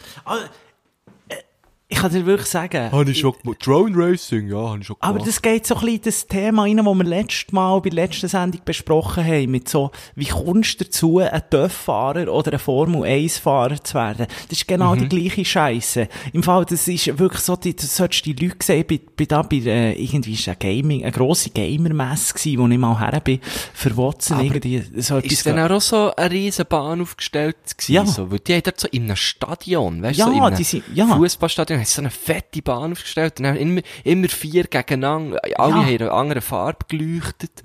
Ich 1.92 1.98
kann 1.98 2.12
dir 2.12 2.24
wirklich 2.24 2.48
sagen. 2.48 2.92
Habe 2.92 3.10
ich 3.10 3.18
schon 3.18 3.34
gemacht. 3.42 3.66
Drone 3.66 3.92
Racing, 3.96 4.48
ja, 4.48 4.56
habe 4.70 4.78
ich 4.80 4.86
schon 4.86 4.96
Aber 5.00 5.18
das 5.18 5.42
geht 5.42 5.66
so 5.66 5.74
ein 5.74 5.80
bisschen 5.80 5.96
in 5.96 6.02
das 6.04 6.26
Thema 6.28 6.62
rein, 6.62 6.76
das 6.76 6.86
wir 6.86 7.04
letztes 7.04 7.52
Mal 7.52 7.80
bei 7.80 7.90
der 7.90 8.04
letzten 8.04 8.28
Sendung 8.28 8.60
besprochen 8.64 9.24
haben, 9.24 9.50
mit 9.50 9.68
so, 9.68 9.90
wie 10.14 10.26
kommst 10.26 10.80
du 10.80 10.84
dazu, 10.84 11.18
ein 11.18 11.42
TÜV-Fahrer 11.50 12.32
oder 12.32 12.52
ein 12.52 12.58
Formel-1-Fahrer 12.60 13.82
zu 13.82 13.94
werden? 13.94 14.26
Das 14.48 14.58
ist 14.58 14.68
genau 14.68 14.94
Mhm. 14.94 15.08
die 15.08 15.08
gleiche 15.08 15.44
Scheiße. 15.44 16.08
Im 16.32 16.42
Fall, 16.44 16.64
das 16.64 16.86
ist 16.86 17.18
wirklich 17.18 17.42
so, 17.42 17.56
die, 17.56 17.74
das 17.74 17.96
solltest 17.96 18.24
du 18.24 18.34
die 18.34 18.46
Leute 18.46 18.64
sehen, 18.64 18.84
bei, 18.88 19.00
bei 19.16 19.24
da, 19.24 19.42
bei, 19.42 19.56
äh, 19.56 19.92
irgendwie 20.00 20.34
ist 20.34 20.48
ein 20.48 20.56
Gaming, 20.58 21.02
eine 21.02 21.12
grosse 21.12 21.50
Gamer-Messe 21.50 22.34
gewesen, 22.34 22.58
wo 22.60 22.68
ich 22.68 22.78
mal 22.78 22.98
her 23.00 23.20
bin, 23.20 23.40
für 23.74 23.96
Watson, 23.96 24.36
Aber 24.36 24.44
irgendwie, 24.46 24.82
so 25.00 25.16
etwas. 25.18 25.32
Ist 25.32 25.46
dann 25.46 25.58
auch 25.72 25.80
so 25.80 26.14
eine 26.14 26.30
riesen 26.30 26.66
Bahn 26.68 27.00
aufgestellt 27.00 27.56
gewesen? 27.76 27.92
Ja. 27.92 28.06
So, 28.06 28.30
weil 28.30 28.38
die 28.38 28.54
haben 28.54 28.62
dort 28.62 28.78
so 28.80 28.86
in 28.92 29.04
einem 29.04 29.16
Stadion, 29.16 30.02
weißt 30.02 30.18
du, 30.18 30.20
Ja, 30.22 30.26
so 30.28 30.32
in 30.32 30.40
einem 30.40 30.56
die 30.56 30.64
sind- 30.64 30.84
ja. 30.94 31.06
Fußballstadion, 31.16 31.79
haben 31.80 31.86
so 31.86 32.00
eine 32.02 32.10
fette 32.10 32.62
Bahn 32.62 32.92
aufgestellt 32.92 33.38
und 33.40 33.44
dann 33.44 33.56
immer, 33.56 33.80
immer 34.04 34.28
vier 34.28 34.64
gegeneinander, 34.64 35.38
alle 35.58 35.74
Ja. 35.74 35.82
haben 35.84 35.88
eine 36.00 36.12
andere 36.12 36.40
Farbe 36.40 36.86
geleuchtet. 36.88 37.62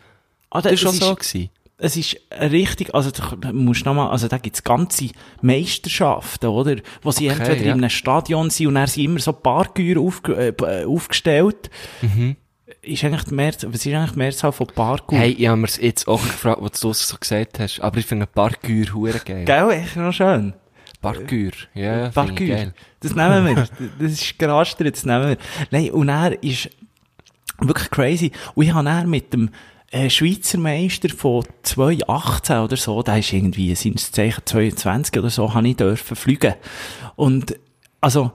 Alter, 0.50 0.72
Das 0.72 0.84
war 0.84 0.92
schon 0.92 1.00
so 1.02 1.12
ist- 1.14 1.20
gewesen. 1.34 1.50
es 1.78 1.98
ist 1.98 2.18
richtig, 2.40 2.96
also 2.96 3.12
da 3.12 3.52
musst 3.52 3.82
du 3.82 3.86
noch 3.90 3.96
mal, 3.96 4.10
also 4.10 4.28
da 4.28 4.38
gibt's 4.38 4.64
ganze 4.64 5.10
Meisterschaften, 5.42 6.48
oder? 6.48 6.76
Wo 7.02 7.12
sie 7.12 7.30
Okay, 7.30 7.40
entweder 7.40 7.66
ja. 7.66 7.74
in 7.74 7.80
einem 7.80 7.90
Stadion 7.90 8.50
sind 8.50 8.68
und 8.68 8.76
dann 8.76 8.88
sind 8.88 9.04
immer 9.04 9.20
so 9.20 9.34
Parkgüer 9.34 10.00
aufge 10.00 10.54
äh, 10.58 10.86
aufgestellt. 10.86 11.70
Mhm. 12.02 12.36
Ist 12.82 13.04
eigentlich 13.04 13.24
die 13.26 13.34
Mehrzahl, 13.34 13.74
was 13.74 13.86
ist 13.86 13.94
eigentlich 13.94 14.12
die 14.12 14.18
Mehrzahl 14.20 14.52
von 14.52 14.68
Parkour? 14.68 15.18
Hey, 15.18 15.32
ich 15.32 15.48
habe 15.48 15.58
mir's 15.58 15.78
jetzt 15.78 16.08
auch 16.08 16.22
gefragt, 16.22 16.60
was 16.62 16.80
du 16.80 16.94
so 16.94 17.18
gesagt 17.18 17.60
hast, 17.60 17.80
aber 17.80 17.98
ich 17.98 18.06
finde 18.06 18.28
Parkour 18.28 18.86
hure 18.94 19.20
geil. 19.26 19.46
Gell, 19.46 19.70
echt 19.72 19.96
noch 19.96 20.14
schön. 20.14 20.54
Parkour, 21.14 21.52
ja, 21.74 22.10
Parkour. 22.10 22.74
Das 23.00 23.16
nehmen 23.16 23.46
wir. 23.46 23.68
Das 24.00 24.12
ist 24.12 24.40
gerastert, 24.40 24.96
das 24.96 25.06
nehmen 25.06 25.30
wir. 25.30 25.38
Nein, 25.72 25.92
und 25.92 26.10
er 26.10 26.42
ist 26.44 26.70
wirklich 27.60 27.90
crazy. 27.90 28.32
Und 28.56 28.66
ich 28.66 28.74
habe 28.74 28.86
dann 28.86 29.10
mit 29.10 29.34
dem 29.34 29.50
äh, 29.92 30.10
Schweizer 30.10 30.58
Meister 30.58 31.10
von 31.10 31.46
2018 31.64 32.58
oder 32.58 32.76
so, 32.76 33.02
der 33.02 33.20
ist 33.20 33.32
irgendwie, 33.32 33.74
sind 33.76 34.00
es 34.00 34.12
Zeichen 34.12 34.46
22 34.46 35.18
oder 35.20 35.30
so, 35.30 35.54
habe 35.54 35.68
ich 35.68 35.78
dürfen 35.78 36.16
fliegen. 36.16 36.56
Und, 37.16 37.58
also, 38.02 38.32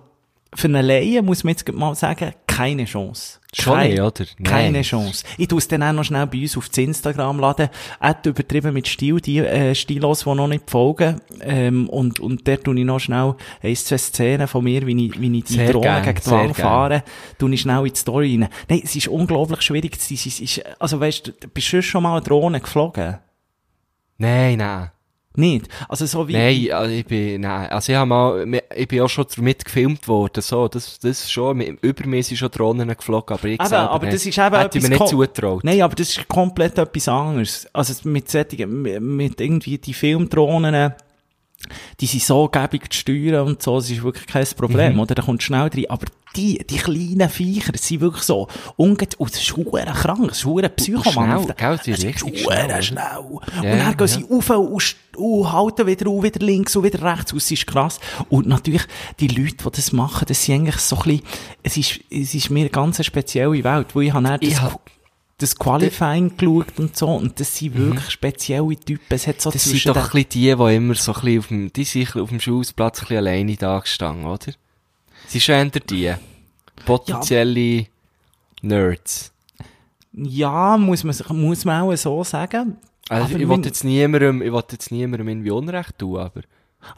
für 0.54 0.66
einen 0.68 0.84
Laien 0.84 1.24
muss 1.24 1.44
man 1.44 1.52
jetzt 1.52 1.70
mal 1.72 1.94
sagen, 1.94 2.32
keine 2.46 2.84
Chance. 2.84 3.38
Schon 3.54 3.74
Kein- 3.74 3.90
nicht, 3.90 4.00
oder? 4.00 4.24
Keine 4.44 4.72
Nein. 4.72 4.82
Chance. 4.82 5.24
Ich 5.38 5.48
tue 5.48 5.58
es 5.58 5.66
dann 5.68 5.82
auch 5.82 5.92
noch 5.92 6.04
schnell 6.04 6.26
bei 6.26 6.42
uns 6.42 6.56
auf 6.56 6.68
das 6.68 6.78
Instagram 6.78 7.40
laden. 7.40 7.68
Auch 7.98 8.14
übertrieben 8.24 8.74
mit 8.74 8.86
Stil, 8.86 9.20
die 9.20 9.38
äh, 9.38 9.74
Stilos, 9.74 10.24
die 10.24 10.34
noch 10.34 10.46
nicht 10.46 10.68
folgen. 10.70 11.20
Ähm, 11.40 11.88
und, 11.88 12.20
und 12.20 12.46
dort 12.46 12.64
tue 12.64 12.78
ich 12.78 12.84
noch 12.84 12.98
schnell 13.00 13.34
ein, 13.62 13.76
zwei 13.76 13.98
Szenen 13.98 14.46
von 14.46 14.62
mir, 14.64 14.86
wie 14.86 15.06
ich, 15.06 15.20
wie 15.20 15.38
ich 15.38 15.44
die 15.44 15.54
Sehr 15.54 15.72
Drohne 15.72 15.86
gern, 15.86 16.02
gegen 16.04 16.20
die 16.20 16.30
Wand 16.30 16.56
fahre, 16.56 17.02
tue 17.38 17.54
ich 17.54 17.60
schnell 17.60 17.86
in 17.86 17.92
die 17.92 17.98
Story 17.98 18.38
rein. 18.40 18.48
Nein, 18.68 18.80
es 18.84 18.94
ist 18.94 19.08
unglaublich 19.08 19.62
schwierig. 19.62 19.96
Es 19.96 20.10
ist, 20.10 20.26
es 20.26 20.40
ist, 20.40 20.62
also 20.80 21.00
weißt 21.00 21.28
du, 21.28 21.32
bist 21.48 21.72
du 21.72 21.82
schon 21.82 22.02
mal 22.02 22.12
eine 22.16 22.22
Drohne 22.22 22.60
geflogen? 22.60 23.18
Nein, 24.18 24.58
nein. 24.58 24.90
Nicht? 25.40 25.68
Also 25.88 26.06
so 26.06 26.28
wie... 26.28 26.34
Nein, 26.34 26.70
also 26.72 26.92
ich 26.94 27.04
bin, 27.06 27.40
nein, 27.40 27.68
also 27.70 27.90
ich 27.92 27.96
habe 27.98 28.06
mal, 28.08 28.60
ich 28.76 28.86
bin 28.88 29.00
auch 29.00 29.08
schon 29.08 29.24
damit 29.34 29.64
gefilmt 29.64 30.06
worden, 30.06 30.42
so, 30.42 30.68
das, 30.68 30.98
das 31.00 31.30
schon, 31.30 31.56
mit- 31.56 31.82
über 31.82 32.06
mir 32.06 32.22
sind 32.22 32.36
schon 32.36 32.50
Drohnen 32.50 32.88
geflogen, 32.88 33.36
aber 33.36 33.48
ich 33.48 33.54
Eben, 33.58 33.66
selber 33.68 33.90
aber 33.90 34.04
nicht. 34.06 34.14
das 34.14 34.26
ist 34.26 34.38
eben 34.38 34.56
Hätte 34.56 34.78
ich 34.78 34.84
mir 34.84 34.90
nicht 34.90 35.08
zugetraut. 35.08 35.64
Nein, 35.64 35.82
aber 35.82 35.94
das 35.96 36.10
ist 36.10 36.28
komplett 36.28 36.78
etwas 36.78 37.08
anderes. 37.08 37.66
Also 37.72 38.08
mit 38.08 38.30
solchen, 38.30 38.82
mit 39.16 39.40
irgendwie 39.40 39.78
die 39.78 39.94
Filmdrohnen, 39.94 40.92
die 42.00 42.06
sind 42.06 42.22
so 42.22 42.48
gäbig 42.48 42.90
zu 42.92 42.98
steuern 43.00 43.46
und 43.46 43.62
so, 43.62 43.76
das 43.76 43.90
ist 43.90 44.02
wirklich 44.02 44.26
kein 44.26 44.46
Problem, 44.56 44.94
Mhm. 44.94 45.00
oder? 45.00 45.14
Da 45.14 45.22
kommt 45.22 45.42
schnell 45.42 45.68
rein. 45.72 45.84
Aber 45.88 46.06
die, 46.36 46.58
die 46.64 46.76
kleinen 46.76 47.28
Viecher, 47.28 47.72
sind 47.76 48.00
wirklich 48.00 48.22
so, 48.22 48.46
unge 48.76 49.08
und 49.18 49.32
das 49.32 49.40
ist 49.40 49.50
verdammt 49.50 49.96
krank, 49.98 50.36
verdammt 50.36 50.76
Psychomann. 50.76 51.42
schnell, 51.42 51.56
Das 51.56 51.86
ist 51.86 52.04
richtig 52.04 52.42
verdammt 52.42 52.84
schnell. 52.84 53.18
Und 53.18 53.64
dann 53.64 53.96
gehen 53.96 54.06
sie 54.06 54.22
rauf 54.22 54.50
und, 54.50 54.96
und 55.16 55.52
halten 55.52 55.86
wieder 55.86 56.08
auf, 56.08 56.22
wieder 56.22 56.44
links 56.44 56.76
und 56.76 56.84
wieder 56.84 57.02
rechts, 57.02 57.32
und 57.32 57.38
es 57.38 57.50
ist 57.50 57.66
krass. 57.66 57.98
Und 58.28 58.46
natürlich, 58.46 58.82
die 59.18 59.28
Leute, 59.28 59.56
die 59.56 59.70
das 59.76 59.92
machen, 59.92 60.24
das 60.28 60.44
sind 60.44 60.54
eigentlich 60.56 60.76
so 60.76 60.96
ein 60.96 61.02
bisschen, 61.02 61.22
es 61.62 61.76
ist, 61.76 62.00
es 62.10 62.34
ist 62.34 62.50
mir 62.50 62.60
eine 62.60 62.70
ganz 62.70 63.04
spezielle 63.04 63.64
Welt, 63.64 63.94
wo 63.94 64.00
ich 64.00 64.12
habe 64.12 64.38
das, 64.38 64.60
das 65.38 65.56
Qualifying 65.56 66.36
geschaut 66.36 66.78
und 66.78 66.96
so, 66.96 67.08
und 67.08 67.40
das 67.40 67.56
sind 67.56 67.74
wirklich 67.76 68.10
spezielle 68.10 68.76
Typen. 68.76 69.04
Es 69.08 69.26
hat 69.26 69.40
so 69.40 69.50
Mhm. 69.50 69.54
Das 69.54 69.64
sind 69.64 69.86
doch 69.86 69.96
ein 69.96 70.02
bisschen 70.02 70.28
die, 70.30 70.54
die 70.54 70.74
immer 70.76 70.94
so 70.94 71.12
ein 71.12 71.20
bisschen 71.20 71.38
auf 71.38 71.46
dem, 71.48 71.72
die 71.72 71.84
sind 71.84 72.16
auf 72.16 72.28
dem 72.28 72.40
Schulplatz 72.40 72.98
ein 72.98 73.00
bisschen 73.02 73.16
alleine 73.16 73.56
da 73.56 73.78
gestanden, 73.78 74.26
oder? 74.26 74.52
Sie 75.30 75.52
eher 75.52 75.64
die. 75.66 76.14
Potenzielle 76.84 77.86
Nerds. 78.62 79.32
Ja, 80.12 80.76
muss 80.76 81.04
man, 81.04 81.14
muss 81.30 81.64
man 81.64 81.82
auch 81.82 81.96
so 81.96 82.24
sagen. 82.24 82.76
Also, 83.08 83.34
Aber 83.34 83.40
ich 83.40 83.48
wollte 83.48 83.68
jetzt 83.68 83.84
niemandem, 83.84 84.42
ich 84.42 84.50
wollte 84.50 84.72
jetzt 84.74 84.90
niemandem 84.90 85.28
irgendwie 85.28 85.50
Unrecht 85.50 85.98
tun, 85.98 86.18
aber 86.18 86.40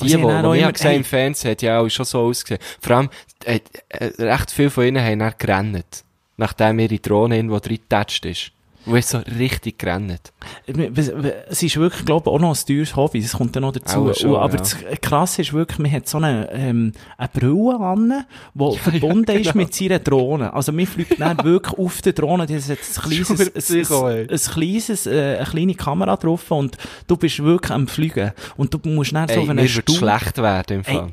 die, 0.00 0.06
die, 0.06 0.16
auch 0.16 0.52
die 0.52 0.60
ich 0.60 0.72
gesehen 0.72 0.88
hey. 0.88 0.96
im 0.96 1.04
Fernsehen, 1.04 1.50
hat 1.50 1.62
ja 1.62 1.80
auch 1.80 1.88
schon 1.88 2.06
so 2.06 2.20
ausgesehen. 2.20 2.60
Vor 2.80 2.96
allem, 2.96 3.10
äh, 3.44 3.60
äh, 3.88 4.06
recht 4.18 4.50
viele 4.50 4.70
von 4.70 4.84
ihnen 4.84 5.04
haben 5.04 5.18
dann 5.18 5.34
gerannt. 5.38 6.04
Nachdem 6.38 6.78
ihre 6.78 6.98
Drohne 6.98 7.36
irgendwo 7.36 7.58
drin 7.58 7.76
getatscht 7.76 8.24
ist. 8.24 8.52
Wo 8.84 8.96
ist 8.96 9.10
so 9.10 9.18
richtig 9.18 9.78
gerannt. 9.78 10.32
Es 10.66 11.62
ist 11.62 11.76
wirklich, 11.76 12.04
glaube 12.04 12.28
ich, 12.28 12.34
auch 12.34 12.40
noch 12.40 12.50
ein 12.58 12.66
teures 12.66 12.96
Hobby. 12.96 13.22
Das 13.22 13.32
kommt 13.32 13.54
dann 13.54 13.62
noch 13.62 13.72
dazu. 13.72 14.10
Auch 14.10 14.14
schon, 14.14 14.34
aber 14.34 14.54
ja. 14.54 14.58
das 14.58 14.76
Krasse 15.00 15.42
ist 15.42 15.52
wirklich, 15.52 15.78
man 15.78 15.92
hat 15.92 16.08
so 16.08 16.18
eine, 16.18 16.50
ähm, 16.52 16.92
eine 17.16 17.28
Brille 17.28 17.78
an, 17.78 18.24
die 18.54 18.78
verbunden 18.78 19.30
ist 19.36 19.52
genau. 19.52 19.64
mit 19.64 19.74
seiner 19.74 20.00
Drohne. 20.00 20.52
Also, 20.52 20.72
man 20.72 20.86
fliegt 20.86 21.20
dann 21.20 21.38
wirklich 21.44 21.78
auf 21.78 22.02
der 22.02 22.12
Drohne. 22.12 22.46
Das 22.46 22.68
hat 22.68 22.78
ein 22.78 23.02
kleines, 23.02 23.30
ein, 23.30 23.80
ey. 23.80 24.20
ein, 24.22 24.30
ein 24.30 24.38
kleines, 24.38 25.06
äh, 25.06 25.36
eine 25.36 25.46
kleine 25.46 25.74
Kamera 25.74 26.16
drauf 26.16 26.50
und 26.50 26.76
du 27.06 27.16
bist 27.16 27.42
wirklich 27.42 27.70
am 27.70 27.86
Fliegen. 27.86 28.32
Und 28.56 28.74
du 28.74 28.80
musst 28.88 29.12
dann 29.12 29.28
so 29.28 29.34
Ey, 29.34 29.48
auf 29.48 29.56
wird 29.56 29.70
Stuhl 29.70 29.96
schlecht 29.96 30.38
werden 30.38 30.78
im 30.78 30.84
Fall. 30.84 31.12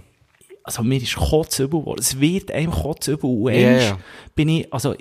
also 0.63 0.81
mir 0.81 0.97
ist 1.01 1.15
kotzübel 1.15 1.81
geworden. 1.81 1.99
Es 1.99 2.19
wird 2.19 2.51
einem 2.51 2.71
kotzübel. 2.71 3.29
Und 3.29 3.53
Ja, 3.53 3.71
ja. 3.77 3.97
bin 4.33 4.49
ich, 4.49 4.73
also, 4.73 4.95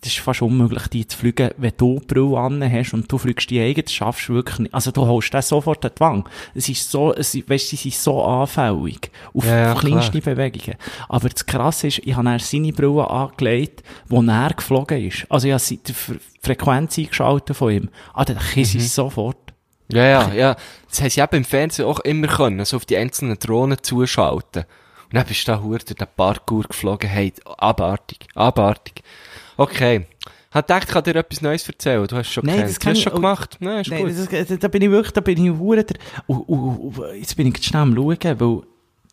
das 0.00 0.12
ist 0.12 0.18
fast 0.20 0.42
unmöglich, 0.42 0.86
die 0.88 1.06
zu 1.06 1.18
fliegen, 1.18 1.50
wenn 1.56 1.72
du 1.76 2.00
Brille 2.06 2.38
an 2.38 2.72
hast 2.72 2.94
und 2.94 3.10
du 3.10 3.18
fliegst 3.18 3.50
die 3.50 3.60
eigene, 3.60 3.82
das 3.84 3.92
schaffst 3.92 4.28
du 4.28 4.34
wirklich 4.34 4.58
nicht. 4.60 4.74
Also 4.74 4.90
du 4.90 5.06
holst 5.06 5.32
das 5.34 5.48
sofort 5.48 5.84
die 5.84 6.00
Wange. 6.00 6.24
Es 6.54 6.68
ist 6.68 6.90
so, 6.90 7.14
es, 7.14 7.34
weißt, 7.34 7.68
sie 7.68 7.76
sind 7.76 7.94
so 7.94 8.22
anfällig 8.24 9.10
auf 9.34 9.44
Ja, 9.44 9.74
kleinste 9.74 10.20
Bewegungen. 10.20 10.76
Aber 11.08 11.28
das 11.28 11.44
Krasse 11.46 11.88
ist, 11.88 11.98
ich 12.04 12.14
habe 12.14 12.24
dann 12.24 12.38
seine 12.38 12.72
Brille 12.72 13.08
angelegt, 13.08 13.82
wo 14.08 14.22
er 14.22 14.50
geflogen 14.54 15.06
ist. 15.06 15.26
Also 15.28 15.48
ich 15.48 15.54
habe 15.54 15.80
die 15.86 15.92
Fre- 15.92 16.20
Frequenz 16.42 16.98
eingeschaltet 16.98 17.56
von 17.56 17.70
ihm. 17.72 17.88
Ah, 18.14 18.24
dann 18.24 18.38
kiss 18.38 18.74
Mhm. 18.74 18.80
ich 18.80 18.90
sofort. 18.90 19.36
Ja, 19.92 20.04
ja, 20.06 20.32
ja. 20.32 20.56
Das 20.88 21.00
haben 21.00 21.10
sie 21.10 21.20
eben 21.20 21.36
im 21.36 21.44
Fernsehen 21.44 21.84
auch 21.86 22.00
immer 22.00 22.28
können, 22.28 22.64
so 22.64 22.76
auf 22.76 22.86
die 22.86 22.96
einzelnen 22.96 23.38
Drohnen 23.38 23.78
zuschalten. 23.82 24.64
Und 25.12 25.16
dann 25.16 25.26
bist 25.26 25.48
du 25.48 25.50
da 25.52 25.60
hure 25.60 25.80
durch 25.80 25.96
den 25.96 26.06
Parkour 26.16 26.62
geflogen. 26.62 27.10
Hey, 27.10 27.32
abartig, 27.58 28.28
abartig. 28.36 29.02
Okay. 29.60 30.06
Hat 30.50 30.66
gedacht, 30.66 30.84
ich 30.88 30.90
kann 30.94 31.04
dir 31.04 31.16
etwas 31.16 31.42
Neues 31.42 31.68
erzählen. 31.68 32.06
Du 32.06 32.16
hast 32.16 32.30
schon 32.32 32.44
Nein, 32.46 32.62
das 32.62 32.74
Du 32.74 32.78
kann 32.80 32.90
hast 32.92 32.98
ich- 32.98 33.04
schon 33.04 33.12
oh, 33.12 33.16
gemacht. 33.16 33.56
Nein, 33.60 33.82
ist 33.82 33.90
Nein, 33.90 34.04
gut. 34.06 34.32
das, 34.32 34.58
da, 34.58 34.68
bin 34.68 34.82
ich 34.82 34.90
wirklich, 34.90 35.12
da 35.12 35.20
bin 35.20 35.44
ich 35.44 35.52
hure 35.52 35.84
und, 36.26 36.38
und, 36.48 36.98
und, 36.98 37.14
jetzt 37.16 37.36
bin 37.36 37.46
ich 37.46 37.62
schnell 37.62 37.82
am 37.82 37.94
schauen, 37.94 38.40
weil 38.40 38.62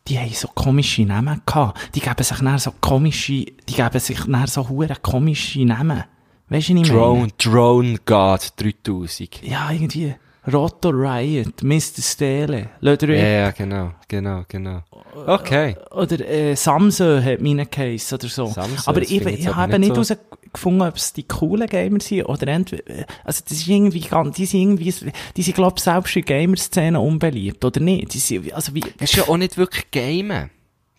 die 0.08 0.18
haben 0.18 0.32
so 0.32 0.48
komische 0.48 1.02
Namen 1.02 1.42
gehabt. 1.44 1.94
Die 1.94 2.00
geben 2.00 2.22
sich 2.24 2.38
dann 2.38 2.58
so 2.58 2.72
komische, 2.80 3.44
die 3.44 3.74
geben 3.74 4.00
sich 4.00 4.20
dann 4.24 4.46
so 4.46 4.68
hure 4.68 4.96
komische 5.02 5.64
Namen. 5.64 6.04
Weißt 6.48 6.70
du, 6.70 6.72
ich 6.72 6.80
meine? 6.80 6.88
Drone, 6.88 7.28
Drone 7.36 7.98
God 8.06 8.48
3000. 8.56 9.42
Ja, 9.42 9.70
irgendwie. 9.70 10.14
Roto 10.52 10.88
Riot, 10.90 11.62
Mr. 11.62 12.00
Stele, 12.00 12.70
Löder 12.80 13.08
Ja, 13.08 13.26
ja, 13.26 13.50
genau, 13.50 13.92
genau, 14.06 14.44
genau. 14.48 14.82
Okay. 15.26 15.76
Oder 15.90 16.26
äh, 16.26 16.54
Samsung 16.56 17.22
hat 17.22 17.40
meine 17.40 17.66
Case 17.66 18.14
oder 18.14 18.28
so. 18.28 18.46
Samsung, 18.46 18.78
aber 18.86 19.00
das 19.00 19.10
ich, 19.10 19.20
ich 19.24 19.40
ich 19.40 19.54
habe 19.54 19.78
nicht 19.78 19.94
so- 19.94 20.14
herausgefunden, 20.14 20.82
ob 20.88 20.96
es 20.96 21.12
die 21.12 21.24
coolen 21.28 21.66
Gamer 21.68 22.00
sind 22.00 22.24
oder 22.24 22.48
entweder, 22.48 22.82
also 23.24 23.42
das 23.46 23.58
ist 23.58 23.68
irgendwie 23.68 24.00
ganz, 24.00 24.36
die 24.36 24.46
sind 24.46 24.60
irgendwie, 24.60 24.94
die 25.36 25.42
sind 25.42 25.54
glaube 25.54 25.74
ich 25.76 25.82
selbst 25.84 26.16
in 26.16 26.24
der 26.24 26.36
Gamer-Szene 26.38 26.98
unbeliebt, 27.00 27.64
oder 27.64 27.80
nicht? 27.80 28.14
Die 28.14 28.18
sind, 28.18 28.52
also 28.52 28.74
wie, 28.74 28.84
Es 28.98 29.10
ist 29.10 29.16
ja 29.16 29.28
auch 29.28 29.36
nicht 29.36 29.56
wirklich 29.56 29.90
Gamen. 29.90 30.50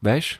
Weißt 0.02 0.40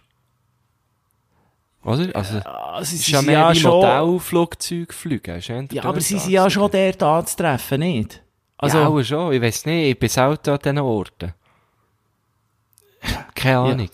du? 1.84 1.90
Oder? 1.90 2.16
Also, 2.16 2.38
also 2.40 2.82
es 2.82 2.94
ist 2.94 3.08
ja 3.08 3.22
mehr 3.22 3.40
ja 3.40 3.52
wie 3.54 3.60
schon, 3.60 3.72
Modellflugzeug 3.72 4.94
fliegen. 4.94 5.42
Ja, 5.72 5.84
aber 5.86 6.02
sie 6.02 6.18
sind 6.20 6.32
ja 6.32 6.50
schon 6.50 6.70
dort 6.70 7.02
anzutreffen, 7.02 7.80
nicht? 7.80 8.22
Also, 8.60 8.78
ja, 8.78 8.88
auch 8.88 9.02
schon. 9.02 9.34
Ich 9.34 9.42
weiss 9.42 9.66
nicht, 9.66 9.92
ich 9.92 10.00
bin 10.00 10.10
selten 10.10 10.50
an 10.50 10.60
diesen 10.60 10.78
Orten. 10.80 11.34
Keine 13.34 13.58
Ahnung. 13.58 13.90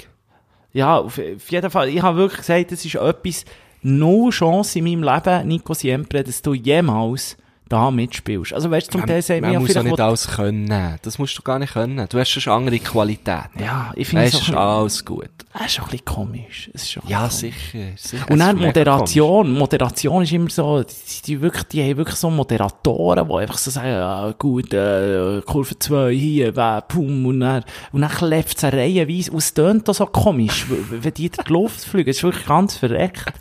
ja, 0.73 0.97
auf, 0.97 1.19
auf 1.19 1.51
jeden 1.51 1.69
Fall, 1.69 1.89
ich 1.89 2.01
habe 2.01 2.17
wirklich 2.17 2.39
gesagt, 2.39 2.71
das 2.71 2.83
ist 2.83 2.95
etwas, 2.95 3.45
no 3.83 4.31
Chance 4.31 4.79
in 4.79 4.85
meinem 4.85 5.03
Leben, 5.03 5.47
Nico 5.47 5.75
Siempre, 5.75 6.23
dass 6.23 6.41
du 6.41 6.55
jemals 6.55 7.37
da 7.67 7.89
mitspielst. 7.91 8.53
Also 8.53 8.69
weißt 8.69 8.87
du, 8.87 8.99
zum 8.99 9.07
Teil 9.07 9.21
sagt 9.21 9.41
man 9.41 9.49
mir 9.49 9.53
ja 9.55 9.59
muss 9.59 9.69
ja 9.69 9.81
vielleicht, 9.81 9.91
nicht 9.97 9.99
alles 10.01 10.27
können. 10.27 10.97
Das 11.01 11.17
musst 11.17 11.37
du 11.37 11.41
gar 11.41 11.57
nicht 11.59 11.73
können. 11.73 12.05
Du 12.09 12.19
hast 12.19 12.29
schon 12.29 12.53
andere 12.53 12.77
Qualitäten. 12.79 13.59
ja, 13.59 13.91
ich 13.95 14.07
finde 14.07 14.25
es 14.25 14.31
bisschen- 14.37 14.55
alles 14.55 15.03
gut. 15.03 15.29
Das 15.53 15.67
ist 15.67 15.73
schon 15.73 15.85
ein 15.85 15.91
bisschen 15.91 16.05
komisch. 16.05 16.69
Es 16.73 16.83
ist 16.83 16.91
schon 16.91 17.03
Ja, 17.07 17.25
bisschen 17.25 17.51
sicher. 17.51 17.85
sicher. 17.95 18.25
Und 18.29 18.39
Es 18.41 18.45
dann 18.45 18.57
Moderation. 18.59 19.53
Moderation 19.53 20.23
ist 20.23 20.31
immer 20.33 20.49
so, 20.49 20.83
die, 20.83 21.21
die, 21.25 21.41
wirklich, 21.41 21.63
die 21.63 21.81
haben 21.81 21.97
wirklich 21.97 22.17
so 22.17 22.29
Moderatoren, 22.29 23.27
die 23.27 23.33
einfach 23.35 23.57
so 23.57 23.71
sagen, 23.71 23.87
ja, 23.89 24.31
gut, 24.37 24.73
äh, 24.73 25.41
Kurve 25.45 25.79
2 25.79 26.11
hier, 26.13 26.55
weh, 26.55 26.81
pum, 26.87 27.25
und 27.25 27.39
dann, 27.39 27.63
und 27.91 28.01
dann 28.01 28.11
klebt 28.11 28.57
es 28.57 28.63
eine 28.63 28.77
Reihenweise, 28.77 29.31
und 29.31 29.37
es 29.39 29.53
tönt 29.53 29.87
so 29.87 30.05
komisch, 30.05 30.65
wenn 30.89 31.13
die 31.13 31.25
in 31.27 31.31
die 31.31 31.51
Luft 31.53 31.83
fliegen, 31.85 32.07
das 32.09 32.17
ist 32.17 32.23
wirklich 32.23 32.45
ganz 32.45 32.75
verreckt. 32.75 33.33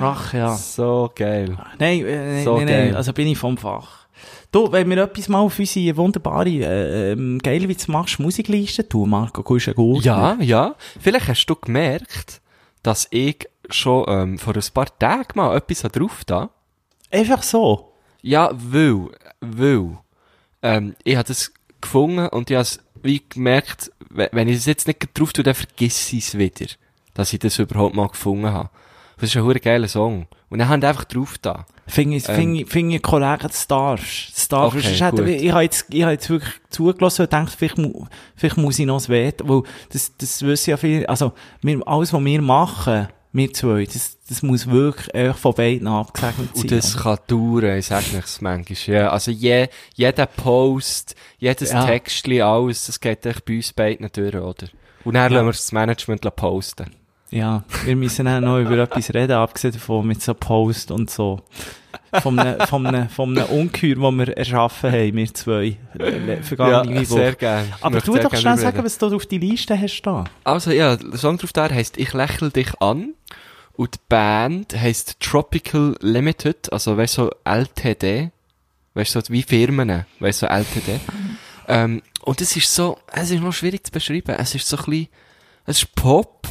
Ach 0.00 0.32
ja. 0.32 0.46
komisch. 0.48 0.60
So 0.60 1.10
geil. 1.14 1.56
Nein, 1.78 2.04
äh, 2.06 2.44
So 2.44 2.58
nein, 2.58 2.66
geil. 2.66 2.86
nein, 2.86 2.96
also 2.96 3.12
bin 3.12 3.26
ich 3.28 3.38
vom 3.42 3.58
Fach. 3.58 4.06
Du, 4.52 4.70
wenn 4.70 4.88
wir 4.88 4.98
etwas 4.98 5.28
mal 5.28 5.40
auf 5.40 5.58
unsere 5.58 5.96
wunderbare, 5.96 6.48
äh, 6.48 7.12
ähm, 7.12 7.38
geil, 7.42 7.68
wie 7.68 7.74
du 7.74 7.90
machst, 7.90 8.18
Musikliste 8.20 8.88
tun, 8.88 9.10
Marco, 9.10 9.42
gehst 9.42 9.66
du 9.66 9.74
gut? 9.74 10.04
Ja, 10.04 10.36
ja. 10.40 10.74
Vielleicht 11.00 11.28
hast 11.28 11.46
du 11.46 11.56
gemerkt, 11.56 12.40
dass 12.82 13.08
ich 13.10 13.48
schon 13.70 14.04
ähm, 14.08 14.38
vor 14.38 14.54
ein 14.54 14.62
paar 14.74 14.98
Tagen 14.98 15.28
mal 15.34 15.56
etwas 15.56 15.82
drauf 15.92 16.22
da. 16.24 16.50
Einfach 17.10 17.42
so. 17.42 17.92
Ja, 18.22 18.50
weil, 18.54 19.08
weil, 19.40 19.98
ähm, 20.62 20.94
ich 21.04 21.16
habe 21.16 21.26
das 21.28 21.52
gefunden 21.80 22.28
und 22.28 22.48
ich 22.50 22.54
habe 22.56 22.62
es 22.62 22.78
wie 23.02 23.22
gemerkt, 23.28 23.90
we- 24.10 24.28
wenn 24.32 24.46
ich 24.48 24.56
es 24.58 24.66
jetzt 24.66 24.86
nicht 24.86 25.18
drauf 25.18 25.32
tue, 25.32 25.42
dann 25.42 25.54
vergiss 25.54 26.12
ich 26.12 26.28
es 26.28 26.38
wieder, 26.38 26.66
dass 27.14 27.32
ich 27.32 27.40
das 27.40 27.58
überhaupt 27.58 27.96
mal 27.96 28.06
gefunden 28.08 28.46
habe. 28.52 28.70
Das 29.18 29.30
ist 29.30 29.36
ein 29.36 29.42
hure 29.44 29.58
geiler 29.60 29.88
Song. 29.88 30.26
Und 30.50 30.58
dann 30.60 30.68
haben 30.68 30.84
einfach 30.84 31.04
drauf 31.04 31.38
da. 31.42 31.66
Finde 31.86 32.16
ich, 32.16 32.28
Ähm. 32.28 32.34
finde 32.36 32.60
ich, 32.62 32.68
finde 32.68 32.96
ich 32.96 33.02
korrekt, 33.02 33.44
das 33.44 33.66
darfst. 33.66 34.36
Das 34.36 34.48
darfst. 34.48 34.78
Okay, 34.78 34.94
hätte- 34.94 35.16
gut. 35.24 35.28
ich 35.28 35.50
habe 35.52 35.62
jetzt, 35.64 35.86
ich 35.90 36.02
habe 36.02 36.12
jetzt 36.12 36.30
wirklich 36.30 36.52
zugelassen 36.70 37.22
und 37.22 37.30
gedacht, 37.30 37.54
vielleicht, 37.58 37.76
vielleicht 38.36 38.56
muss 38.56 38.78
ich 38.78 38.86
noch 38.86 38.96
das 38.96 39.08
Veto, 39.08 39.48
weil 39.48 39.62
das, 39.90 40.12
das 40.16 40.42
wissen 40.42 40.70
ja 40.70 40.76
viele, 40.76 41.08
also, 41.08 41.32
wir, 41.60 41.86
alles, 41.86 42.12
was 42.12 42.24
wir 42.24 42.40
machen, 42.42 43.08
wir 43.34 43.52
zwei, 43.52 43.84
das, 43.84 44.18
das 44.28 44.42
muss 44.42 44.68
wirklich 44.70 45.12
einfach 45.14 45.38
von 45.38 45.54
beiden 45.54 45.88
abgesegnet 45.88 46.50
sein. 46.54 46.62
Und 46.62 46.70
das 46.72 46.96
kann 46.96 47.18
dauern, 47.26 47.78
ich 47.78 47.86
sag 47.86 48.12
nichts 48.12 48.40
manchmal. 48.40 48.96
Ja, 48.96 49.08
also 49.10 49.30
je, 49.30 49.68
jeder 49.94 50.26
Post, 50.26 51.16
jedes 51.38 51.72
Ja. 51.72 51.84
Textli, 51.84 52.42
alles, 52.42 52.86
das 52.86 53.00
geht 53.00 53.26
echt 53.26 53.44
bei 53.44 53.56
uns 53.56 53.72
beiden 53.72 54.08
durch, 54.12 54.34
oder? 54.34 54.68
Und 55.04 55.14
dann 55.14 55.32
Ja. 55.32 55.40
lassen 55.40 55.46
wir 55.46 55.52
das 55.52 55.72
Management 55.72 56.36
posten. 56.36 56.90
Ja, 57.32 57.64
wir 57.84 57.96
müssen 57.96 58.28
auch 58.28 58.40
noch 58.40 58.58
über 58.58 58.76
etwas 58.76 59.12
reden, 59.14 59.32
abgesehen 59.32 59.72
davon 59.72 60.06
mit 60.06 60.22
so 60.22 60.34
Post 60.34 60.90
und 60.90 61.10
so. 61.10 61.40
Von 62.20 62.38
einem, 62.38 62.60
von 62.66 62.86
einem, 62.86 63.08
von 63.08 63.38
einem 63.38 63.48
Ungeheuer, 63.48 63.94
das 63.94 64.28
wir 64.28 64.36
erschaffen 64.36 64.92
haben, 64.92 65.16
wir 65.16 65.32
zwei, 65.32 65.78
vergangene 66.42 67.00
Woche. 67.00 67.06
sehr 67.06 67.34
gerne. 67.34 67.68
Aber 67.80 68.00
du 68.02 68.16
doch 68.18 68.36
schnell 68.36 68.58
sagen, 68.58 68.76
reden. 68.76 68.84
was 68.84 68.98
du 68.98 69.16
auf 69.16 69.24
die 69.24 69.38
Liste 69.38 69.80
hast 69.80 70.02
da. 70.02 70.24
Also 70.44 70.72
ja, 70.72 70.96
der 70.96 71.18
Song 71.18 71.38
drauf 71.38 71.54
da 71.54 71.70
heisst 71.70 71.96
Ich 71.96 72.12
lächle 72.12 72.50
dich 72.50 72.78
an. 72.80 73.14
Und 73.74 73.94
die 73.94 73.98
Band 74.10 74.78
heisst 74.78 75.18
Tropical 75.20 75.96
Limited, 76.00 76.70
also 76.70 76.98
weißt 76.98 77.16
du, 77.16 77.22
so 77.22 77.30
LTD. 77.44 78.30
Weißt 78.92 79.14
du, 79.14 79.20
so 79.20 79.32
wie 79.32 79.42
Firmen, 79.42 80.04
weißt 80.20 80.42
du, 80.42 80.46
so 80.46 80.52
LTD. 80.52 81.00
ähm, 81.68 82.02
und 82.20 82.40
es 82.42 82.54
ist 82.54 82.74
so, 82.74 82.98
es 83.10 83.30
ist 83.30 83.40
noch 83.40 83.54
schwierig 83.54 83.86
zu 83.86 83.90
beschreiben. 83.90 84.36
Es 84.38 84.54
ist 84.54 84.68
so 84.68 84.76
ein 84.76 84.84
bisschen, 84.84 85.08
es 85.64 85.78
ist 85.78 85.94
Pop, 85.94 86.46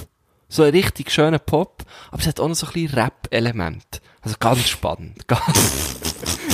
so 0.52 0.64
ein 0.64 0.72
richtig 0.72 1.12
schöner 1.12 1.40
Pop, 1.40 1.84
aber 2.12 2.22
es 2.22 2.28
hat 2.28 2.40
auch 2.40 2.48
noch 2.48 2.56
so 2.56 2.68
ein 2.68 2.74
bisschen 2.74 2.94
Rap-Element. 3.00 4.02
Also 4.22 4.36
ganz 4.40 4.68
spannend, 4.68 5.28
ganz, 5.28 5.96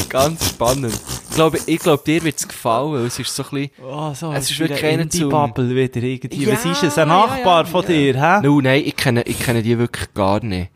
ganz 0.10 0.50
spannend. 0.50 0.94
Ich 1.30 1.36
glaube, 1.36 1.60
ich 1.66 1.80
glaube, 1.80 2.04
dir 2.06 2.24
wird's 2.24 2.48
gefallen, 2.48 2.94
weil 2.94 3.06
es 3.08 3.20
ist 3.20 3.36
so 3.36 3.44
ein 3.44 3.50
bisschen, 3.50 3.72
Oh, 3.84 4.14
so, 4.14 4.32
Es 4.32 4.50
ist 4.50 4.60
wirklich 4.60 4.80
der 4.80 4.90
einer 4.92 5.10
zum- 5.10 5.22
Indie-Bubble 5.24 5.76
wieder 5.76 6.02
irgendwie. 6.04 6.46
Ja, 6.46 6.54
Was 6.54 6.66
ist 6.66 6.84
es? 6.84 6.98
Ein 6.98 7.10
Nachbar 7.10 7.64
ja, 7.66 7.70
von 7.70 7.82
ja. 7.84 7.88
dir, 7.90 8.14
hä? 8.42 8.42
No, 8.48 8.62
nein, 8.62 8.84
ich 8.86 8.96
kenne, 8.96 9.24
ich 9.24 9.40
kenne 9.40 9.62
die 9.62 9.78
wirklich 9.78 10.14
gar 10.14 10.42
nicht. 10.44 10.72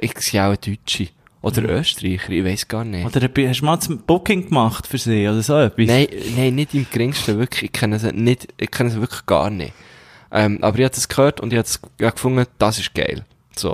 Ich, 0.00 0.02
ich 0.02 0.20
sehe 0.20 0.44
auch 0.44 0.56
Deutsche. 0.56 1.08
Oder 1.42 1.62
Österreicher, 1.68 2.30
ich 2.30 2.44
weiß 2.44 2.66
gar 2.66 2.84
nicht. 2.84 3.06
Oder 3.06 3.28
hast 3.48 3.60
du 3.60 3.64
mal 3.64 3.76
das 3.76 3.88
Booking 3.88 4.48
gemacht 4.48 4.86
für 4.86 4.98
sie 4.98 5.28
oder 5.28 5.42
so 5.42 5.56
etwas? 5.58 5.86
Nein, 5.86 6.08
nein, 6.36 6.54
nicht 6.56 6.74
im 6.74 6.86
geringsten, 6.90 7.38
wirklich. 7.38 7.64
Ich 7.64 7.72
kenne 7.72 7.98
sie 8.00 8.12
nicht, 8.12 8.48
ich 8.56 8.70
kenne 8.70 8.90
sie 8.90 9.00
wirklich 9.00 9.24
gar 9.26 9.50
nicht. 9.50 9.72
Ähm, 10.30 10.58
aber 10.62 10.78
ich 10.78 10.84
habe 10.84 10.94
das 10.94 11.08
gehört 11.08 11.40
und 11.40 11.52
ich 11.52 11.58
habe 11.58 12.12
gefunden, 12.12 12.46
das 12.58 12.78
ist 12.78 12.94
geil. 12.94 13.24
So. 13.56 13.72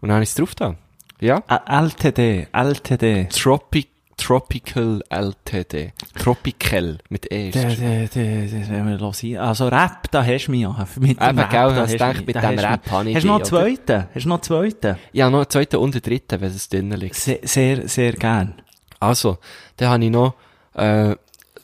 Und 0.00 0.08
dann 0.08 0.12
habe 0.12 0.22
ich 0.22 0.30
es 0.30 0.34
drauf 0.34 0.54
da. 0.54 0.74
Ja. 1.20 1.42
LTD, 1.66 2.48
LTD. 2.52 3.28
Tropic, 3.28 3.88
Tropical 4.16 5.02
LTD. 5.10 5.92
Tropical 6.18 6.98
mit 7.08 7.30
E. 7.32 7.50
das. 7.50 7.78
wenn 7.80 8.86
wir 8.88 8.98
los. 8.98 9.22
Also 9.38 9.68
Rap, 9.68 10.10
da 10.10 10.24
hast 10.24 10.46
du 10.46 10.50
mich 10.52 10.62
ja. 10.62 10.86
Mit 10.98 11.18
dem 11.20 11.28
Eben, 11.28 11.38
Rap, 11.38 11.50
gell, 11.50 11.74
da 11.74 11.74
hast 11.82 11.92
gedacht, 11.92 12.26
mit 12.26 12.36
da 12.36 12.40
dem 12.40 12.58
Rap 12.58 12.82
mich- 12.84 12.92
habe 12.92 13.08
ich 13.10 13.16
Hast 13.16 13.22
du 13.24 13.28
noch 13.28 13.34
einen 13.36 13.44
zweiten? 13.44 14.06
Hast 14.14 14.24
du 14.24 14.28
noch 14.28 14.36
einen 14.36 14.42
zweiten? 14.42 14.96
Ja, 15.12 15.30
noch 15.30 15.38
einen 15.40 15.50
zweiten 15.50 15.76
und 15.76 15.94
einen 15.94 16.02
dritten, 16.02 16.40
wenn 16.40 16.50
es 16.50 16.68
drinnen 16.68 16.98
liegt. 17.00 17.14
Sehr, 17.16 17.38
sehr, 17.42 17.88
sehr 17.88 18.12
gern. 18.12 18.54
Also, 18.98 19.38
dann 19.76 19.88
habe 19.90 20.04
ich 20.04 20.10
noch, 20.10 20.34
äh, 20.74 21.16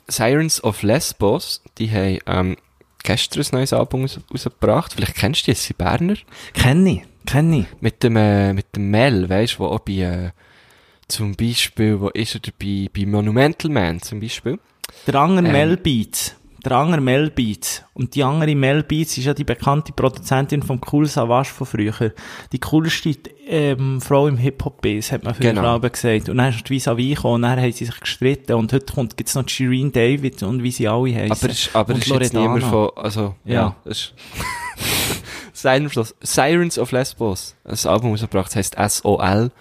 Sirens 0.07 0.63
of 0.63 0.83
Lesbos, 0.83 1.61
die 1.77 1.91
haben, 1.91 2.19
ähm, 2.25 2.57
gestern 3.07 3.41
ein 3.41 3.47
neues 3.51 3.73
Album 3.73 4.01
raus, 4.01 4.19
rausgebracht. 4.31 4.93
Vielleicht 4.93 5.15
kennst 5.15 5.41
du 5.41 5.45
die, 5.45 5.51
es 5.51 5.63
sind 5.65 5.77
Berner. 5.77 6.15
Kenn 6.53 6.85
ich, 6.85 7.01
kenn 7.25 7.53
ich. 7.53 7.65
Mit 7.79 8.03
dem, 8.03 8.15
äh, 8.17 8.53
mit 8.53 8.75
dem 8.75 8.91
Mel, 8.91 9.29
weisst 9.29 9.55
du, 9.55 9.59
wo 9.59 9.67
auch 9.67 9.79
bei, 9.79 9.93
äh, 9.93 10.29
zum 11.07 11.35
Beispiel, 11.35 11.99
wo 11.99 12.09
ist 12.09 12.35
er 12.35 12.41
dabei? 12.41 12.89
Bei 12.93 13.05
Monumental 13.05 13.71
Man 13.71 14.01
zum 14.01 14.19
Beispiel. 14.19 14.59
Der 15.07 15.15
andere 15.15 15.45
Ähm. 15.45 15.51
Mel 15.53 15.77
Beats. 15.77 16.35
Der 16.69 16.77
andere 16.77 17.01
Mel 17.01 17.29
Beats. 17.29 17.83
Und 17.93 18.15
die 18.15 18.23
andere 18.23 18.53
Mel 18.55 18.83
Beats 18.83 19.17
ist 19.17 19.25
ja 19.25 19.33
die 19.33 19.43
bekannte 19.43 19.93
Produzentin 19.93 20.61
vom 20.63 20.81
Cool 20.91 21.05
Savage 21.05 21.49
von 21.49 21.65
früher. 21.65 22.13
Die 22.51 22.59
coolste 22.59 23.15
ähm, 23.47 24.01
Frau 24.01 24.27
im 24.27 24.37
Hip-Hop-Biz, 24.37 25.11
hat 25.11 25.23
man 25.23 25.33
früher 25.33 25.53
Genau. 25.53 25.79
gesagt. 25.79 26.29
Und 26.29 26.37
dann 26.37 26.49
ist 26.49 26.67
die 26.67 26.73
Vis-a-vis 26.73 27.15
gekommen 27.15 27.35
und 27.35 27.41
dann 27.43 27.59
haben 27.61 27.71
sie 27.71 27.85
sich 27.85 27.99
gestritten. 27.99 28.53
Und 28.53 28.73
heute 28.73 28.93
kommt, 28.93 29.15
gibt's 29.15 29.35
noch 29.35 29.47
Shireen 29.47 29.91
David 29.91 30.43
und 30.43 30.61
wie 30.63 30.71
sie 30.71 30.87
alle 30.87 31.13
heißen. 31.15 31.31
Aber, 31.31 31.49
es 31.51 31.59
ist, 31.67 31.75
aber 31.75 31.93
Und 31.93 31.99
ist 32.05 32.09
jetzt 32.09 32.33
niemand 32.33 32.63
von, 32.63 32.89
also, 32.95 33.35
ja, 33.45 33.53
Ja. 33.53 33.75
ist, 33.85 34.13
Sirens 35.53 36.77
of, 36.77 36.91
Lesbos. 36.91 37.55
Das 37.63 37.85
Album 37.85 38.11
rausgebracht, 38.11 38.47
das 38.47 38.55
heisst 38.75 38.75
SOL. 39.01 39.51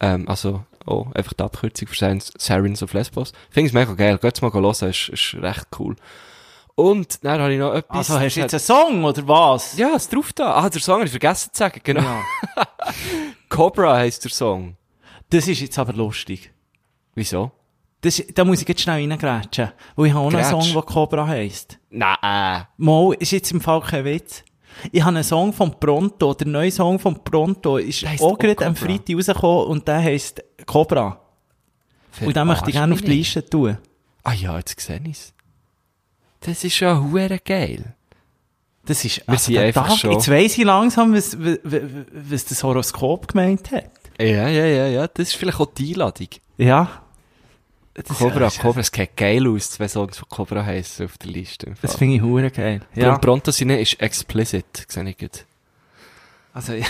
Ähm, 0.00 0.28
also, 0.28 0.64
oh, 0.86 1.06
einfach 1.14 1.32
die 1.32 1.42
Abkürzung 1.42 1.88
für 1.88 1.96
Sirens, 1.96 2.32
Sirens 2.38 2.82
of 2.82 2.92
Lesbos. 2.92 3.32
Ich 3.48 3.54
finde 3.54 3.68
es 3.68 3.72
mega 3.72 3.94
geil. 3.94 4.18
Geht's 4.20 4.42
mal 4.42 4.52
hören, 4.52 4.70
ist, 4.90 5.08
ist 5.08 5.34
recht 5.40 5.66
cool. 5.78 5.96
Und, 6.74 7.22
dann 7.24 7.40
habe 7.40 7.52
ich 7.52 7.58
noch 7.58 7.74
etwas. 7.74 8.10
Also 8.10 8.20
hast 8.20 8.36
du 8.36 8.40
jetzt 8.40 8.54
einen 8.54 8.60
Song, 8.60 9.04
oder 9.04 9.28
was? 9.28 9.76
Ja, 9.76 9.94
ist 9.94 10.12
drauf 10.12 10.32
da. 10.32 10.54
Ah, 10.54 10.70
der 10.70 10.80
Song 10.80 10.96
habe 10.96 11.04
ich 11.04 11.10
vergessen 11.10 11.50
zu 11.52 11.58
sagen, 11.58 11.80
genau. 11.84 12.02
Ja. 12.02 12.22
Cobra 13.48 13.96
heisst 13.96 14.24
der 14.24 14.30
Song. 14.30 14.76
Das 15.28 15.46
ist 15.48 15.60
jetzt 15.60 15.78
aber 15.78 15.92
lustig. 15.92 16.50
Wieso? 17.14 17.52
Das, 18.00 18.22
da 18.34 18.44
muss 18.44 18.62
ich 18.62 18.68
jetzt 18.68 18.80
schnell 18.80 19.06
reingrätschen. 19.08 19.70
Weil 19.96 20.06
ich 20.06 20.12
habe 20.12 20.26
auch 20.26 20.32
einen. 20.32 20.44
Song, 20.44 20.72
der 20.72 20.82
Cobra 20.82 21.26
heisst. 21.26 21.78
Nein. 21.90 22.66
Mal, 22.76 23.14
ist 23.18 23.30
jetzt 23.32 23.52
im 23.52 23.60
Fall 23.60 23.80
kein 23.80 24.04
Witz. 24.04 24.42
Ich 24.90 25.02
habe 25.02 25.14
einen 25.14 25.24
Song 25.24 25.52
von 25.52 25.78
Pronto, 25.78 26.34
der 26.34 26.46
neue 26.46 26.70
Song 26.70 26.98
von 26.98 27.22
Pronto 27.22 27.76
ist 27.76 28.04
heisst 28.04 28.22
auch 28.22 28.38
gerade 28.38 28.66
am. 28.66 28.74
Freitag 28.74 29.14
rausgekommen 29.16 29.66
und 29.66 29.86
der 29.86 30.02
heisst 30.02 30.42
Cobra. 30.66 31.20
Und 32.20 32.34
den 32.34 32.46
möchte 32.46 32.70
ich 32.70 32.76
gerne 32.76 32.94
auf 32.94 33.00
die 33.00 33.06
Verarsch 33.06 33.34
Liste 33.34 33.48
tun. 33.48 33.78
Ah 34.22 34.32
ja, 34.32 34.56
jetzt 34.56 34.78
sehe 34.80 35.00
ich's. 35.06 35.34
Das 36.44 36.64
ist 36.64 36.78
ja 36.80 37.00
hure 37.00 37.38
geil. 37.44 37.94
Das 38.84 39.04
ist, 39.04 39.22
Wir 39.28 39.38
sind 39.38 39.58
einfach 39.58 39.96
schon- 39.96 40.12
Jetzt 40.12 40.28
weiss 40.28 40.58
ich 40.58 40.64
langsam, 40.64 41.14
was, 41.14 41.36
was, 41.38 41.58
was 42.12 42.44
das 42.46 42.62
Horoskop 42.64 43.28
gemeint 43.28 43.70
hat. 43.70 43.90
Ja, 44.20 44.48
ja, 44.48 44.66
ja, 44.66 44.86
ja. 44.88 45.06
Das 45.08 45.28
ist 45.28 45.36
vielleicht 45.36 45.60
auch 45.60 45.72
die 45.72 45.92
Einladung. 45.92 46.28
Ja. 46.58 47.02
Das, 47.94 48.06
Cobra, 48.18 48.38
das, 48.40 48.58
Cobra, 48.58 48.80
es 48.80 48.90
geht 48.90 49.16
geil 49.16 49.46
aus, 49.46 49.70
zwei 49.72 49.86
Songs 49.86 50.18
von 50.18 50.28
Cobra 50.28 50.64
heissen 50.64 51.04
auf 51.06 51.18
der 51.18 51.30
Liste. 51.30 51.74
Das 51.82 51.96
finde 51.96 52.16
ich 52.16 52.22
hure 52.22 52.50
geil. 52.50 52.80
Ja. 52.94 53.18
Pronto 53.18 53.50
Sinne 53.50 53.80
ist 53.80 54.00
explicit, 54.00 54.86
sehe 54.88 55.08
ich 55.08 55.18
gut. 55.18 55.44
Also, 56.54 56.74
ich, 56.74 56.86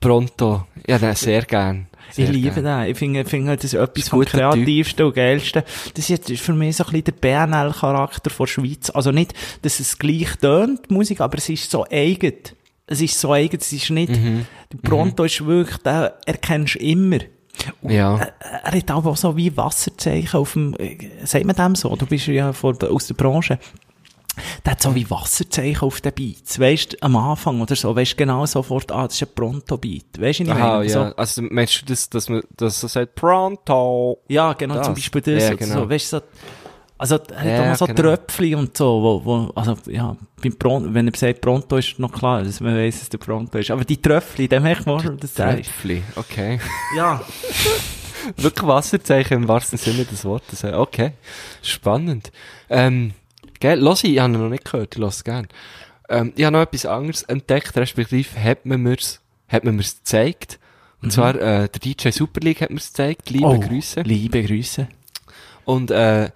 Pronto. 0.00 0.66
Ja, 0.86 0.98
den 0.98 1.14
sehr 1.14 1.42
gern. 1.42 1.86
Sehr 2.10 2.26
ich 2.26 2.32
liebe 2.32 2.62
gern. 2.62 2.82
den. 2.82 2.90
Ich 2.90 2.98
finde, 2.98 3.24
finde 3.24 3.56
das 3.56 3.64
ist 3.64 3.74
etwas 3.74 4.08
vom 4.08 4.24
kreativsten 4.24 5.06
und 5.06 5.14
geilsten. 5.14 5.62
Das 5.94 6.08
ist 6.08 6.08
jetzt 6.08 6.42
für 6.42 6.52
mich 6.52 6.76
so 6.76 6.84
ein 6.84 6.90
bisschen 6.90 7.04
der 7.20 7.46
BNL-Charakter 7.46 8.30
von 8.30 8.46
Schweiz. 8.46 8.90
Also 8.90 9.10
nicht, 9.10 9.32
dass 9.62 9.80
es 9.80 9.98
gleich 9.98 10.36
tönt, 10.40 10.90
die 10.90 10.94
Musik, 10.94 11.20
aber 11.20 11.38
es 11.38 11.48
ist 11.48 11.70
so 11.70 11.86
eigen. 11.90 12.34
Es 12.86 13.00
ist 13.00 13.18
so 13.18 13.32
eigen, 13.32 13.58
es 13.60 13.72
ist 13.72 13.90
nicht, 13.90 14.10
Mhm. 14.10 14.46
Pronto 14.82 15.24
ist 15.24 15.44
wirklich, 15.46 15.78
den 15.78 16.08
erkennst 16.26 16.74
du 16.74 16.78
immer. 16.80 17.18
Und 17.82 17.90
Ja. 17.90 18.32
Er, 18.40 18.72
hat 18.72 18.90
aber 18.90 19.10
auch 19.10 19.16
so 19.16 19.36
wie 19.36 19.56
Wasserzeichen 19.56 20.38
auf 20.38 20.52
dem, 20.54 20.74
äh, 20.78 20.96
sagt 21.24 21.44
man 21.44 21.56
dem 21.56 21.74
so? 21.74 21.94
Du 21.96 22.06
bist 22.06 22.26
ja 22.26 22.52
vor, 22.52 22.76
aus 22.82 23.06
der 23.06 23.14
Branche. 23.14 23.58
Der 24.64 24.72
hat 24.72 24.82
so 24.82 24.94
wie 24.94 25.08
Wasserzeichen 25.10 25.82
auf 25.86 26.00
den 26.00 26.12
Beats. 26.12 26.58
Weißt 26.58 27.02
am 27.02 27.16
Anfang 27.16 27.60
oder 27.60 27.76
so, 27.76 27.94
weißt 27.94 28.12
du 28.12 28.16
genau 28.16 28.46
sofort, 28.46 28.90
ah, 28.92 29.04
das 29.06 29.14
ist 29.14 29.22
ein 29.22 29.34
Pronto-Beat. 29.34 30.20
Weißt 30.20 30.40
du, 30.40 30.42
ich 30.44 30.48
meine? 30.48 30.84
ja. 30.84 30.88
So, 30.88 31.00
Also, 31.16 31.42
meinst 31.42 31.82
du, 31.82 31.86
dass, 31.86 32.08
dass 32.10 32.28
man, 32.28 32.42
dass 32.56 32.82
er 32.82 32.88
sagt, 32.88 33.14
Pronto? 33.14 34.18
Ja, 34.28 34.52
genau, 34.54 34.74
Das. 34.76 34.86
zum 34.86 34.94
Beispiel 34.94 35.20
das. 35.22 35.42
Ja, 35.44 35.54
genau. 35.54 35.74
so, 35.74 35.90
weißt 35.90 36.12
du, 36.12 36.16
so, 36.18 36.22
also, 36.98 37.14
er 37.14 37.38
hat 37.38 37.46
Ja, 37.46 37.62
auch 37.62 37.66
noch 37.68 37.76
so 37.76 37.86
genau. 37.86 38.02
Tröpfchen 38.02 38.54
und 38.56 38.76
so, 38.76 39.02
wo, 39.02 39.24
wo, 39.24 39.50
also, 39.54 39.74
ja, 39.86 40.14
beim 40.42 40.54
Pronto, 40.58 40.92
wenn 40.92 41.08
er 41.08 41.16
sagt 41.16 41.40
Pronto, 41.40 41.76
ist 41.78 41.98
noch 41.98 42.12
klar, 42.12 42.42
dass 42.42 42.60
man 42.60 42.76
weiss, 42.76 42.98
dass 43.00 43.08
der 43.08 43.16
Pronto 43.18 43.56
ist. 43.58 43.70
Aber 43.70 43.84
die 43.86 44.00
Tröpfchen, 44.00 44.48
dem 44.48 44.62
merkt 44.62 44.84
man 44.86 45.00
schon, 45.00 45.18
ist. 45.18 45.36
Tröpfli, 45.36 46.02
okay. 46.16 46.60
Ja. 46.96 47.22
Wirklich 48.36 48.66
Wasserzeichen 48.68 49.34
im 49.42 49.48
wahrsten 49.48 49.78
Sinne 49.78 50.04
des 50.04 50.26
Wortes. 50.26 50.62
Okay. 50.62 51.12
Spannend. 51.62 52.30
Ähm, 52.68 53.12
gell, 53.60 53.78
los 53.78 54.04
ich, 54.04 54.14
ich 54.14 54.18
habe 54.18 54.32
ihn 54.32 54.40
noch 54.40 54.48
nicht 54.48 54.64
gehört, 54.64 54.94
ich 54.94 55.00
lasse 55.00 55.24
gern. 55.24 55.48
Ähm, 56.08 56.32
ich 56.36 56.44
habe 56.44 56.56
noch 56.56 56.62
etwas 56.62 56.86
anderes 56.86 57.22
entdeckt, 57.22 57.76
respektive 57.76 58.42
hat 58.42 58.66
man 58.66 58.82
mir's, 58.82 59.20
hat 59.48 59.64
man 59.64 59.76
mir's 59.76 59.98
gezeigt. 59.98 60.58
Und 61.02 61.12
zwar, 61.12 61.34
äh, 61.36 61.68
der 61.68 61.80
DJ 61.80 62.10
Super 62.10 62.40
League 62.40 62.60
hat 62.60 62.70
mir's 62.70 62.88
gezeigt, 62.88 63.30
liebe 63.30 63.46
oh, 63.46 63.60
Grüße. 63.60 64.02
Liebe 64.02 64.42
Grüße. 64.42 64.88
Und, 65.64 65.90
äh, 65.90 66.30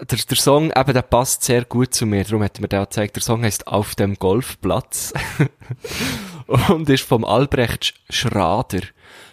der, 0.00 0.18
der 0.18 0.36
Song, 0.36 0.72
eben, 0.76 0.92
der 0.92 1.02
passt 1.02 1.44
sehr 1.44 1.64
gut 1.64 1.94
zu 1.94 2.06
mir, 2.06 2.24
darum 2.24 2.42
hat 2.42 2.60
mir 2.60 2.66
auch 2.80 2.84
gezeigt. 2.84 3.16
Der 3.16 3.22
Song 3.22 3.44
heißt 3.44 3.66
Auf 3.66 3.94
dem 3.94 4.16
Golfplatz. 4.16 5.12
und 6.68 6.88
ist 6.88 7.04
vom 7.04 7.24
Albrecht 7.24 7.94
Schrader. 8.10 8.80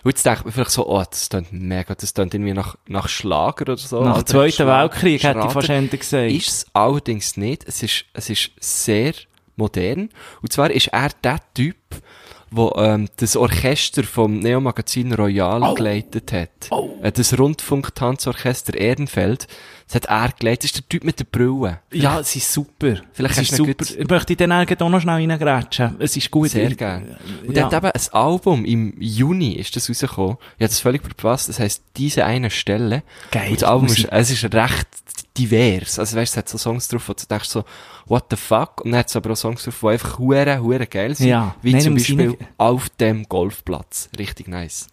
Und 0.03 0.09
jetzt 0.11 0.25
denkt 0.25 0.43
man 0.45 0.51
vielleicht 0.53 0.71
so, 0.71 0.87
oh, 0.87 1.03
das 1.09 1.29
klingt 1.29 1.51
mega, 1.53 1.93
das 1.95 2.13
klingt 2.13 2.33
irgendwie 2.33 2.53
nach, 2.53 2.75
nach 2.87 3.07
Schlager 3.07 3.63
oder 3.63 3.77
so. 3.77 4.03
Nach 4.03 4.17
dem 4.23 4.25
Zweiten 4.25 4.53
Schrader- 4.53 4.81
Weltkrieg 4.83 5.23
hätte 5.23 5.39
ich 5.45 5.51
Schrader. 5.51 5.69
eher 5.73 5.87
gesagt. 5.87 6.31
Ist 6.31 6.47
es 6.47 6.65
allerdings 6.73 7.37
nicht. 7.37 7.67
Es 7.67 7.83
ist, 7.83 8.05
es 8.13 8.29
ist 8.29 8.51
sehr 8.59 9.13
modern. 9.55 10.09
Und 10.41 10.51
zwar 10.51 10.71
ist 10.71 10.87
er 10.87 11.09
der 11.23 11.39
Typ, 11.53 11.75
wo 12.49 12.73
ähm, 12.77 13.07
das 13.17 13.35
Orchester 13.37 14.03
vom 14.03 14.39
Neo-Magazin 14.39 15.13
Royal 15.13 15.61
Oh. 15.63 15.73
geleitet 15.75 16.31
hat. 16.33 16.49
Oh. 16.71 16.90
Äh, 17.01 17.11
das 17.11 17.37
Rundfunk-Tanzorchester 17.37 18.73
Ehrenfeld. 18.75 19.47
Das 19.87 19.95
hat 19.95 20.05
er 20.05 20.29
geleitet. 20.37 20.63
Das 20.63 20.71
ist 20.71 20.75
der 20.77 20.89
Typ 20.89 21.03
mit 21.03 21.19
der 21.19 21.25
Brille. 21.25 21.79
Ja, 21.91 22.19
es 22.19 22.35
ist 22.35 22.51
super. 22.51 22.95
Vielleicht 23.13 23.37
es 23.37 23.51
ist 23.51 23.59
du 23.59 23.65
super. 23.65 23.85
Ich 23.97 24.07
möchte 24.07 24.35
dann 24.35 24.51
auch 24.51 24.89
noch 24.89 25.01
schnell 25.01 25.15
reingrätschen. 25.15 25.95
Es 25.99 26.15
ist 26.15 26.31
gut. 26.31 26.49
Sehr 26.49 26.71
Ich- 26.71 26.77
gern. 26.77 27.17
Und 27.45 27.55
Ja. 27.57 27.63
er 27.63 27.65
hat 27.65 27.73
eben 27.73 27.91
ein 27.91 28.13
Album, 28.13 28.65
im 28.65 28.93
Juni 29.01 29.53
ist 29.53 29.75
das 29.75 29.89
rausgekommen. 29.89 30.37
Ich 30.57 30.63
habe 30.63 30.69
das 30.69 30.79
völlig 30.79 31.01
verpasst. 31.01 31.49
Das 31.49 31.59
heisst, 31.59 31.83
diese 31.97 32.23
eine 32.25 32.49
Stelle. 32.49 33.03
Geil. 33.31 33.49
Und 33.51 33.61
das 33.61 33.69
Album 33.69 33.87
ist, 33.87 34.05
es 34.09 34.31
ist 34.31 34.43
recht 34.53 34.87
divers. 35.37 35.97
Also 35.99 36.17
weißt, 36.17 36.33
es 36.33 36.37
hat 36.37 36.49
so 36.49 36.57
Songs 36.57 36.87
drauf, 36.87 37.07
wo 37.09 37.13
du 37.13 37.25
denkst 37.25 37.49
so, 37.49 37.63
what 38.05 38.25
the 38.29 38.35
fuck? 38.35 38.81
Und 38.83 38.91
dann 38.91 38.99
hat 38.99 39.07
es 39.09 39.15
aber 39.15 39.31
auch 39.31 39.35
Songs 39.37 39.63
drauf, 39.63 39.77
die 39.81 39.87
einfach 39.87 40.19
hure, 40.19 40.61
hure 40.61 40.85
geil 40.87 41.15
sind. 41.15 41.27
Ja. 41.27 41.55
Wie 41.61 41.71
Nein, 41.73 41.81
zum 41.81 41.93
um 41.93 41.97
Beispiel 41.97 42.37
auf 42.57 42.89
dem 42.89 43.27
Golfplatz. 43.27 44.09
Richtig 44.17 44.47
nice. 44.47 44.87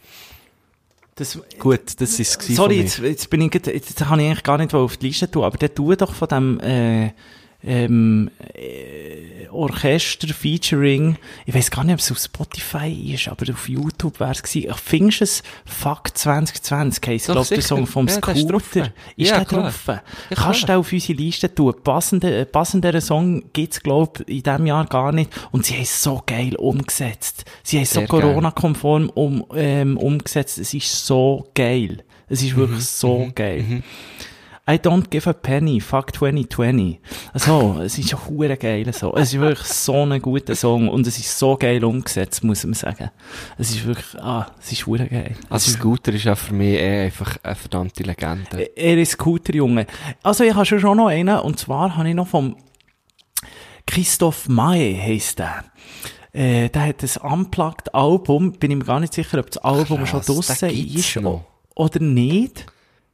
Das, 1.19 1.37
Gut, 1.59 2.01
das 2.01 2.21
ist 2.21 2.41
es 2.49 2.57
Sorry, 2.57 2.81
jetzt, 2.81 2.99
jetzt 2.99 3.29
bin 3.29 3.41
ich, 3.41 3.53
jetzt, 3.53 3.67
jetzt 3.67 4.05
habe 4.07 4.23
ich 4.23 4.29
eigentlich 4.29 4.45
gar 4.45 4.57
nicht 4.57 4.73
auf 4.73 4.97
die 4.97 5.09
Liste 5.09 5.29
tun, 5.29 5.43
aber 5.43 5.59
der 5.59 5.75
tu 5.75 5.93
doch 5.97 6.15
von 6.15 6.29
dem, 6.29 6.61
äh, 6.61 7.11
ähm, 7.69 8.31
äh, 8.55 9.47
Orchester 9.51 10.29
Featuring, 10.29 11.17
ich 11.47 11.55
weiß 11.55 11.71
gar 11.71 11.85
nicht, 11.85 11.95
ob 11.95 12.01
es 12.01 12.11
auf 12.13 12.19
Spotify 12.19 13.13
ist, 13.15 13.29
aber 13.29 13.51
auf 13.53 13.69
YouTube 13.69 14.21
wäre 14.21 14.31
es 14.33 14.43
gewesen. 14.43 14.71
Ich 14.71 14.77
findest 14.77 15.23
es 15.23 15.43
Fuck 15.65 16.17
2020 16.17 17.07
heisst, 17.07 17.27
glaube 17.27 17.47
der. 17.49 17.63
Song 17.63 17.87
vom 17.87 18.07
Ja. 18.07 18.15
Scooter. 18.15 18.93
Ist 19.17 19.31
Ja, 19.31 19.37
der 19.39 19.45
drauf? 19.45 19.83
Ja, 19.87 20.03
Kannst 20.35 20.69
du 20.69 20.77
auf 20.77 20.93
unsere 20.93 21.19
Liste 21.19 21.55
tun? 21.55 21.75
Passende, 21.83 22.45
passenderen 22.47 23.01
Song 23.01 23.43
gibt's, 23.53 23.81
glaube 23.83 24.25
ich, 24.27 24.37
in 24.39 24.43
diesem 24.43 24.67
Jahr 24.67 24.87
gar 24.87 25.13
nicht. 25.13 25.31
Und 25.51 25.65
sie 25.67 25.75
haben 25.75 25.83
es 25.83 26.03
so 26.03 26.23
geil 26.27 26.55
umgesetzt. 26.57 27.45
Sie 27.63 27.77
haben 27.79 27.85
es 27.85 27.91
so. 27.91 28.03
Corona-konform 28.03 29.11
um, 29.11 29.45
ähm, 29.55 29.97
umgesetzt. 29.97 30.59
Es 30.59 30.73
ist 30.75 31.07
so 31.07 31.49
geil. 31.55 32.05
Es 32.29 32.43
ist 32.43 32.53
Mhm. 32.55 32.57
wirklich 32.61 32.85
so 32.87 33.29
geil. 33.35 33.83
I 34.69 34.77
don't 34.77 35.09
give 35.09 35.27
a 35.27 35.33
penny, 35.33 35.81
fuck 35.81 36.13
2020. 36.13 37.01
Also, 37.33 37.81
es 37.83 37.97
ist 37.97 38.13
ein 38.13 38.29
hure 38.29 38.57
geiler 38.59 38.93
Song. 38.93 39.15
Es 39.17 39.33
ist 39.33 39.41
wirklich 39.41 39.67
so 39.67 40.05
ein 40.05 40.21
guter 40.21 40.55
Song 40.55 40.89
und 40.91 41.07
es 41.07 41.19
ist 41.19 41.39
so 41.39 41.57
geil 41.57 41.83
umgesetzt, 41.83 42.45
muss 42.45 42.65
man 42.65 42.75
sagen. 42.75 43.11
Es 43.57 43.71
ist 43.71 43.87
wirklich, 43.87 44.21
ah, 44.21 44.47
es 44.61 44.73
ist 44.73 44.87
hure 44.87 45.07
geil. 45.07 45.37
Also 45.49 45.71
Scooter 45.71 46.13
ist 46.13 46.25
ja 46.25 46.35
für 46.35 46.53
mich 46.53 46.79
eh 46.79 47.07
einfach 47.07 47.39
eine 47.43 47.55
verdammte 47.55 48.03
Legende. 48.03 48.71
Er 48.77 48.99
ist 48.99 49.13
Scooter, 49.13 49.55
Junge. 49.55 49.87
Also, 50.23 50.45
ich 50.45 50.55
habe 50.55 50.67
schon 50.67 50.99
noch 50.99 51.07
einen, 51.07 51.39
und 51.39 51.59
zwar 51.59 51.97
habe 51.97 52.07
ich 52.09 52.15
noch 52.15 52.29
vom 52.29 52.55
Christoph 53.87 54.49
Mae 54.51 55.01
heisst 55.01 55.39
der. 55.39 55.65
Äh, 56.35 56.69
der 56.69 56.89
hat 56.89 57.03
ein 57.03 57.33
Unplugged 57.33 57.95
Album, 57.95 58.53
bin 58.53 58.71
ich 58.73 58.77
mir 58.77 58.85
gar 58.85 59.01
nicht 59.01 59.15
sicher, 59.15 59.39
ob 59.39 59.51
das 59.51 59.65
Album 59.65 60.05
Krass, 60.05 60.27
schon 60.27 60.37
draussen 60.37 60.69
ist 60.69 61.17
noch. 61.17 61.45
oder 61.75 62.01
nicht. 62.01 62.67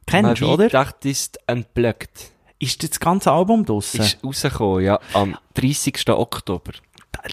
Kennst 0.05 0.41
du, 0.41 0.47
oder? 0.47 0.71
Weihnacht 0.71 1.05
ist 1.05 1.39
unplugged. 1.47 2.31
Ist 2.59 2.83
das 2.83 2.99
ganze 2.99 3.31
Album 3.31 3.65
draussen? 3.65 4.01
Ist 4.01 4.23
rausgekommen, 4.23 4.83
ja, 4.83 4.99
am 5.13 5.37
30. 5.55 6.09
Oktober. 6.09 6.71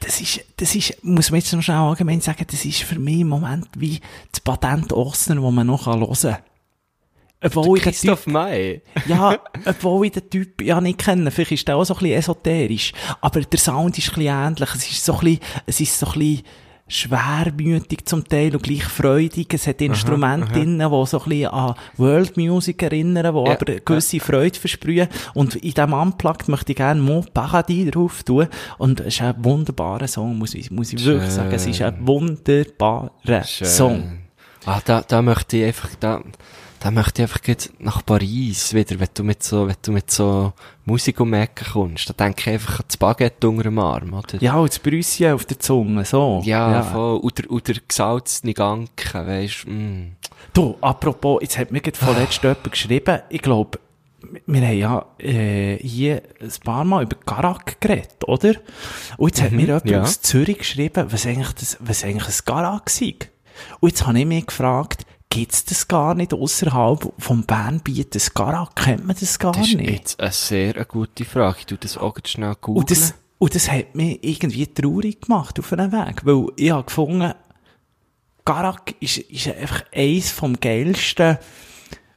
das 0.00 0.20
ist, 0.20 0.40
das 0.56 0.74
ist, 0.74 1.04
muss 1.04 1.30
man 1.30 1.40
jetzt 1.40 1.52
noch 1.52 1.62
schnell 1.62 1.76
allgemein 1.76 2.20
sagen, 2.20 2.44
das 2.50 2.64
ist 2.64 2.82
für 2.82 2.98
mich 2.98 3.20
im 3.20 3.28
Moment 3.28 3.68
wie 3.76 4.00
das 4.32 4.40
Patent 4.40 4.92
Ostern, 4.92 5.42
das 5.42 5.52
man 5.52 5.66
noch 5.66 5.86
hören 5.86 6.12
kann. 6.12 6.38
Obwohl 7.44 7.78
ich 7.78 7.84
Typ, 7.84 7.92
Christoph 7.92 8.26
May. 8.26 8.82
ja, 9.06 9.38
obwohl 9.64 10.06
ich 10.06 10.12
den 10.12 10.30
Typ 10.30 10.62
ja 10.62 10.80
nicht 10.80 10.98
kenne, 10.98 11.30
vielleicht 11.30 11.52
ist 11.52 11.68
der 11.68 11.76
auch 11.76 11.84
so 11.84 11.94
ein 11.94 12.00
bisschen 12.00 12.18
esoterisch, 12.18 12.92
aber 13.20 13.40
der 13.40 13.58
Sound 13.58 13.98
ist 13.98 14.08
ein 14.10 14.14
bisschen 14.14 14.46
ähnlich, 14.46 14.74
es 14.74 14.90
ist 14.90 15.04
so 15.04 15.14
ein 15.14 15.20
bisschen, 15.20 15.40
es 15.66 15.80
ist 15.80 15.98
so 15.98 16.06
ein 16.06 16.12
bisschen 16.18 16.42
schwermütig 16.92 18.04
zum 18.04 18.28
Teil 18.28 18.54
und 18.54 18.62
gleich 18.62 18.84
freudig. 18.84 19.54
Es 19.54 19.66
hat 19.66 19.80
Instrumente 19.80 20.52
drin, 20.52 20.78
die 20.78 21.06
so 21.06 21.20
ein 21.20 21.28
bisschen 21.28 21.48
an 21.48 21.74
World 21.96 22.36
Music 22.36 22.82
erinnern, 22.82 23.34
die 23.34 23.50
Ja, 23.50 23.56
aber 23.56 23.80
gewisse 23.80 24.20
Freude 24.20 24.58
versprühen. 24.58 25.08
Und 25.34 25.56
in 25.56 25.72
diesem 25.72 25.92
Unplugged 25.92 26.48
möchte 26.48 26.72
ich 26.72 26.76
gerne 26.76 27.00
Mon 27.00 27.24
Paradis 27.32 27.90
drauf 27.90 28.22
tun. 28.22 28.48
Und 28.78 29.00
es 29.00 29.14
ist 29.14 29.22
ein 29.22 29.34
wunderbarer 29.38 30.06
Song, 30.06 30.38
muss 30.38 30.54
ich, 30.54 30.70
muss 30.70 30.92
ich 30.92 31.02
wirklich 31.04 31.30
sagen. 31.30 31.52
Es 31.52 31.66
ist 31.66 31.80
ein 31.80 32.06
wunderbarer 32.06 33.10
Song. 33.44 34.18
Ah, 34.64 34.80
da, 34.84 35.02
da 35.02 35.22
möchte 35.22 35.56
ich 35.56 35.64
einfach, 35.64 35.90
da, 35.98 36.22
da 36.82 36.90
möchte 36.90 37.22
ich 37.22 37.30
einfach 37.30 37.46
jetzt 37.46 37.80
nach 37.80 38.04
Paris 38.04 38.74
wieder, 38.74 38.98
wenn 38.98 39.08
du 39.14 39.22
mit 39.22 39.40
so, 39.44 39.68
wenn 39.68 39.76
du 39.82 39.92
mit 39.92 40.10
so 40.10 40.52
Musik 40.84 41.20
um 41.20 41.30
die 41.30 41.38
Ecke 41.38 41.64
kommst. 41.64 42.08
Da 42.08 42.12
denke 42.12 42.40
ich 42.40 42.48
einfach 42.54 42.80
an 42.80 42.84
das 42.88 42.96
Baguette 42.96 43.48
unter 43.48 43.62
dem 43.62 43.78
Arm, 43.78 44.12
oder? 44.14 44.42
Ja, 44.42 44.56
und 44.56 44.68
das 44.68 44.80
Brüsschen 44.80 45.32
auf 45.32 45.44
der 45.44 45.60
Zunge, 45.60 46.04
so. 46.04 46.42
Ja, 46.44 46.82
voll. 46.82 47.20
Oder, 47.20 47.48
oder 47.52 47.74
gesalzene 47.86 48.52
Ganken, 48.52 49.26
weisst, 49.26 49.64
mm. 49.68 50.16
Du, 50.52 50.76
apropos, 50.80 51.40
jetzt 51.42 51.56
hat 51.56 51.70
mir 51.70 51.80
gerade 51.80 51.96
vorletzt 51.96 52.42
jemand 52.42 52.72
geschrieben, 52.72 53.20
ich 53.28 53.42
glaube, 53.42 53.78
wir 54.46 54.66
haben 54.66 54.76
ja 54.76 55.06
äh, 55.18 55.76
hier 55.76 56.22
ein 56.40 56.52
paar 56.64 56.84
Mal 56.84 57.04
über 57.04 57.16
Garak 57.24 57.80
geredet, 57.80 58.24
oder? 58.26 58.54
Und 59.18 59.28
jetzt 59.28 59.42
hat 59.42 59.52
mir 59.52 59.66
jemand 59.66 59.88
ja. 59.88 60.02
aus 60.02 60.20
Zürich 60.20 60.58
geschrieben, 60.58 61.06
was 61.10 61.26
eigentlich, 61.26 61.52
das, 61.52 61.76
was 61.78 62.02
eigentlich 62.02 62.26
ein 62.26 62.44
Garak 62.44 62.90
sei. 62.90 63.14
Und 63.78 63.90
jetzt 63.90 64.04
habe 64.04 64.18
ich 64.18 64.26
mich 64.26 64.46
gefragt, 64.46 65.06
gibt's 65.32 65.64
das 65.64 65.88
gar 65.88 66.14
nicht 66.14 66.34
außerhalb 66.34 67.10
vom 67.18 67.42
Bernbiet? 67.44 68.14
Das 68.14 68.34
Garak 68.34 68.76
kennt 68.76 69.06
man 69.06 69.16
das 69.18 69.38
gar 69.38 69.52
Das 69.52 69.66
ist 69.68 69.76
nicht. 69.76 69.90
jetzt 69.90 70.20
eine 70.20 70.30
sehr 70.30 70.76
eine 70.76 70.84
gute 70.84 71.24
Frage. 71.24 71.56
Ich 71.60 71.66
tu 71.66 71.76
das 71.76 71.96
auch 71.96 72.16
schnell 72.26 72.54
googeln. 72.60 72.82
Und 72.82 72.90
das, 72.90 73.14
und 73.38 73.54
das 73.54 73.70
hat 73.70 73.94
mich 73.94 74.18
irgendwie 74.22 74.66
traurig 74.66 75.22
gemacht 75.22 75.58
auf 75.58 75.72
einem 75.72 75.90
Weg, 75.90 76.26
weil 76.26 76.46
ich 76.56 76.70
habe 76.70 76.84
gefunden, 76.84 77.32
Garak 78.44 78.94
ist, 79.00 79.18
ist 79.18 79.48
einfach 79.48 79.84
eins 79.94 80.30
vom 80.30 80.58
geilsten, 80.60 81.38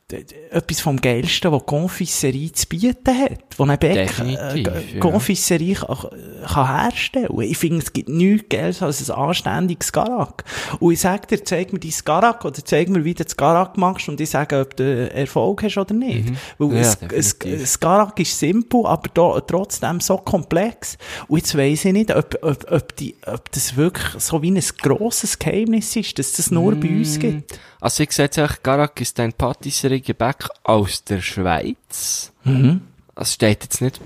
etwas 0.07 0.81
vom 0.81 1.01
geilsten, 1.01 1.51
was 1.51 1.65
Confiserie 1.65 2.51
zu 2.51 2.67
bieten 2.67 3.17
hat, 3.17 3.39
wo 3.57 3.63
ein 3.63 3.79
Bäck 3.79 3.93
Definitiv, 3.95 4.67
äh, 4.67 4.93
ja. 4.93 4.99
Confiserie 4.99 5.73
kann, 5.73 6.09
kann 6.45 6.81
herstellen. 6.81 7.41
Ich 7.41 7.57
finde, 7.57 7.79
es 7.79 7.91
gibt 7.91 8.09
nichts 8.09 8.49
Geiles 8.49 8.83
als 8.83 9.09
ein 9.09 9.15
anständiges 9.15 9.91
Garak. 9.91 10.43
Und 10.79 10.93
ich 10.93 10.99
sage 10.99 11.25
dir, 11.25 11.43
zeig 11.43 11.73
mir 11.73 11.79
dein 11.79 11.91
Garak 12.05 12.45
oder 12.45 12.63
zeig 12.63 12.89
mir, 12.89 13.03
wie 13.03 13.15
du 13.15 13.23
das 13.23 13.35
Garak 13.35 13.77
machst 13.77 14.07
und 14.07 14.21
ich 14.21 14.29
sage, 14.29 14.59
ob 14.59 14.75
du 14.75 15.09
Erfolg 15.11 15.63
hast 15.63 15.77
oder 15.77 15.95
nicht. 15.95 16.33
Weil 16.59 16.67
Mhm. 16.67 16.75
Ja, 16.75 16.81
es, 16.81 16.99
definitiv. 16.99 17.61
das 17.61 17.79
Garak 17.79 18.19
ist 18.19 18.37
simpel, 18.37 18.85
aber 18.85 19.09
da, 19.11 19.39
trotzdem 19.41 19.99
so 20.01 20.17
komplex. 20.17 20.99
Und 21.27 21.39
jetzt 21.39 21.57
weiss 21.57 21.83
ich 21.83 21.93
nicht, 21.93 22.15
ob, 22.15 22.37
ob, 22.43 22.71
ob, 22.71 22.95
die, 22.97 23.15
ob 23.25 23.51
das 23.51 23.75
wirklich 23.75 24.21
so 24.21 24.39
wie 24.43 24.51
ein 24.51 24.61
grosses 24.81 25.39
Geheimnis 25.39 25.95
ist, 25.95 26.19
dass 26.19 26.33
das 26.33 26.51
nur 26.51 26.75
bei 26.75 26.89
uns 26.89 27.17
gibt. 27.17 27.59
Also 27.79 28.03
ich 28.03 28.11
sehe 28.11 28.25
jetzt 28.25 28.39
einfach, 28.39 28.63
Garak 28.63 28.99
ist 29.01 29.19
ein 29.19 29.33
Patisserie-Gebäck 29.33 30.47
aus 30.63 31.03
der 31.03 31.21
Schweiz. 31.21 32.31
Mhm. 32.43 32.81
Es 33.15 33.33
steht 33.33 33.63
jetzt 33.63 33.81
nicht 33.81 34.01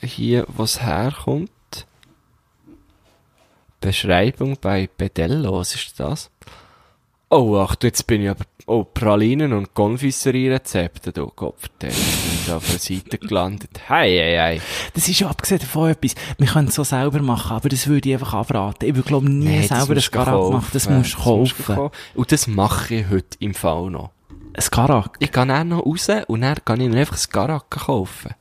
hier, 0.00 0.46
wo 0.48 0.64
es 0.64 0.82
herkommt. 0.82 1.50
Beschreibung 3.80 4.56
bei 4.60 4.88
Bedello, 4.96 5.58
was 5.58 5.74
ist 5.74 6.00
das? 6.00 6.30
Oh, 7.28 7.56
ach, 7.58 7.76
jetzt 7.82 8.06
bin 8.06 8.22
ich 8.22 8.30
aber, 8.30 8.44
oh, 8.66 8.84
Pralinen 8.84 9.52
und 9.52 9.74
Konfiserie-Rezepte, 9.74 11.12
du 11.12 11.28
Kopf, 11.28 11.68
der 11.80 11.90
ist 11.90 12.50
auf 12.50 12.68
der 12.68 12.78
Seite 12.78 13.18
gelandet. 13.18 13.70
Hei, 13.88 14.10
hei, 14.10 14.38
hei. 14.38 14.60
Das 14.94 15.08
ist 15.08 15.20
ja 15.20 15.28
abgesehen 15.28 15.60
davon 15.60 15.90
etwas, 15.90 16.14
wir 16.38 16.46
können 16.46 16.68
es 16.68 16.74
so 16.74 16.84
selber 16.84 17.20
machen, 17.22 17.56
aber 17.56 17.68
das 17.68 17.86
würde 17.86 18.08
ich 18.08 18.14
einfach 18.14 18.34
abraten. 18.34 18.88
Ich 18.88 18.94
würde, 18.94 19.08
glaube 19.08 19.30
nie 19.30 19.46
Nee, 19.46 19.66
selber 19.66 19.94
ein 19.94 20.24
kaufen. 20.24 20.54
machen, 20.56 20.70
das 20.72 20.88
musst 20.88 21.14
du 21.14 21.18
kaufen. 21.18 21.64
kaufen. 21.64 21.96
Und 22.14 22.32
das 22.32 22.46
mache 22.46 22.94
ich 22.96 23.08
heute 23.08 23.36
im 23.40 23.54
Fall 23.54 23.90
noch. 23.90 24.10
Ein 24.54 24.64
Garak. 24.70 25.16
Ich 25.20 25.32
gehe 25.32 25.46
dann 25.46 25.68
noch 25.68 25.84
raus 25.84 26.08
und 26.26 26.40
dann 26.40 26.56
kann 26.64 26.80
ich 26.80 26.88
mir 26.88 27.00
einfach 27.00 27.16
ein 27.18 27.30
Garak 27.32 27.70
kaufen. 27.70 28.32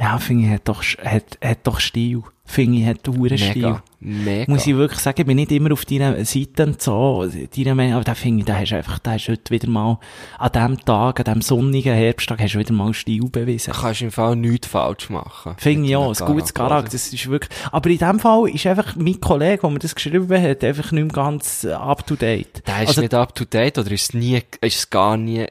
Ja, 0.00 0.18
finde 0.18 0.46
ich, 0.46 0.52
hat 0.52 0.68
doch, 0.68 0.82
hat, 0.82 1.38
hat 1.42 1.58
doch 1.64 1.80
Stil. 1.80 2.22
Finde 2.50 2.78
ich, 2.78 2.86
hat 2.86 3.06
einen 3.06 3.36
Stil. 3.36 3.62
Mega, 3.62 3.82
mega. 4.00 4.50
Muss 4.50 4.66
ich 4.66 4.74
wirklich 4.74 5.00
sagen, 5.00 5.20
ich 5.20 5.26
bin 5.26 5.36
nicht 5.36 5.52
immer 5.52 5.70
auf 5.70 5.84
deiner 5.84 6.24
Seite 6.24 6.64
und 6.64 6.80
so, 6.80 7.28
deiner 7.54 7.74
Meinung, 7.74 7.92
aber 7.96 8.04
da 8.04 8.14
finde 8.14 8.40
ich, 8.40 8.46
da 8.46 8.56
hast 8.56 8.70
du 8.70 8.76
einfach, 8.76 8.98
da 9.00 9.12
hast 9.12 9.26
du 9.26 9.32
heute 9.32 9.50
wieder 9.50 9.68
mal, 9.68 9.98
an 10.38 10.52
dem 10.52 10.80
Tag, 10.82 11.20
an 11.20 11.24
dem 11.26 11.42
sonnigen 11.42 11.94
Herbsttag, 11.94 12.40
hast 12.40 12.54
du 12.54 12.58
wieder 12.58 12.72
mal 12.72 12.94
Stil 12.94 13.28
bewiesen. 13.28 13.74
Da 13.74 13.78
kannst 13.78 14.00
du 14.00 14.06
im 14.06 14.10
Fall 14.10 14.34
nichts 14.34 14.66
falsch 14.66 15.10
machen. 15.10 15.56
Finde 15.58 15.88
ich 15.90 15.94
auch, 15.96 16.08
ein 16.18 16.26
gutes 16.26 16.56
oder? 16.56 16.82
das 16.82 17.12
ist 17.12 17.28
wirklich, 17.28 17.50
aber 17.70 17.90
in 17.90 17.98
dem 17.98 18.18
Fall 18.18 18.48
ist 18.48 18.66
einfach 18.66 18.96
mein 18.96 19.20
Kollege, 19.20 19.60
der 19.60 19.70
mir 19.70 19.78
das 19.78 19.94
geschrieben 19.94 20.42
hat, 20.42 20.64
einfach 20.64 20.90
nicht 20.90 21.04
mehr 21.04 21.12
ganz 21.12 21.66
up 21.66 22.06
to 22.06 22.16
date. 22.16 22.66
Der 22.66 22.82
ist 22.82 22.88
Also, 22.88 23.00
nicht 23.02 23.12
up 23.12 23.34
to 23.34 23.44
date 23.44 23.76
oder 23.76 23.92
ist 23.92 24.04
es 24.04 24.14
nie, 24.14 24.40
ist 24.62 24.90
gar 24.90 25.18
nie, 25.18 25.46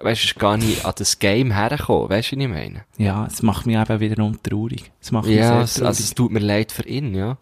weißt 0.00 0.22
du, 0.22 0.26
ist 0.26 0.38
gar 0.38 0.56
nie 0.56 0.76
an 0.82 0.92
das 0.96 1.18
Game 1.18 1.52
hergekommen, 1.52 2.08
weißt 2.10 2.32
du, 2.32 2.36
was 2.36 2.42
ich 2.42 2.48
meine? 2.48 2.84
Ja, 2.98 3.26
es 3.26 3.42
macht 3.42 3.66
mich 3.66 3.76
eben 3.76 4.00
wiederum 4.00 4.42
traurig. 4.42 4.90
Es 5.00 5.12
macht 5.12 5.26
mich 5.26 5.36
Ja, 5.36 5.48
sehr 5.48 5.60
es, 5.62 5.74
traurig. 5.74 5.88
also 5.88 6.02
es 6.04 6.14
tut 6.14 6.32
mir 6.32 6.38
leid 6.40 6.72
für 6.72 6.86
ihn, 6.88 7.14
ja. 7.14 7.36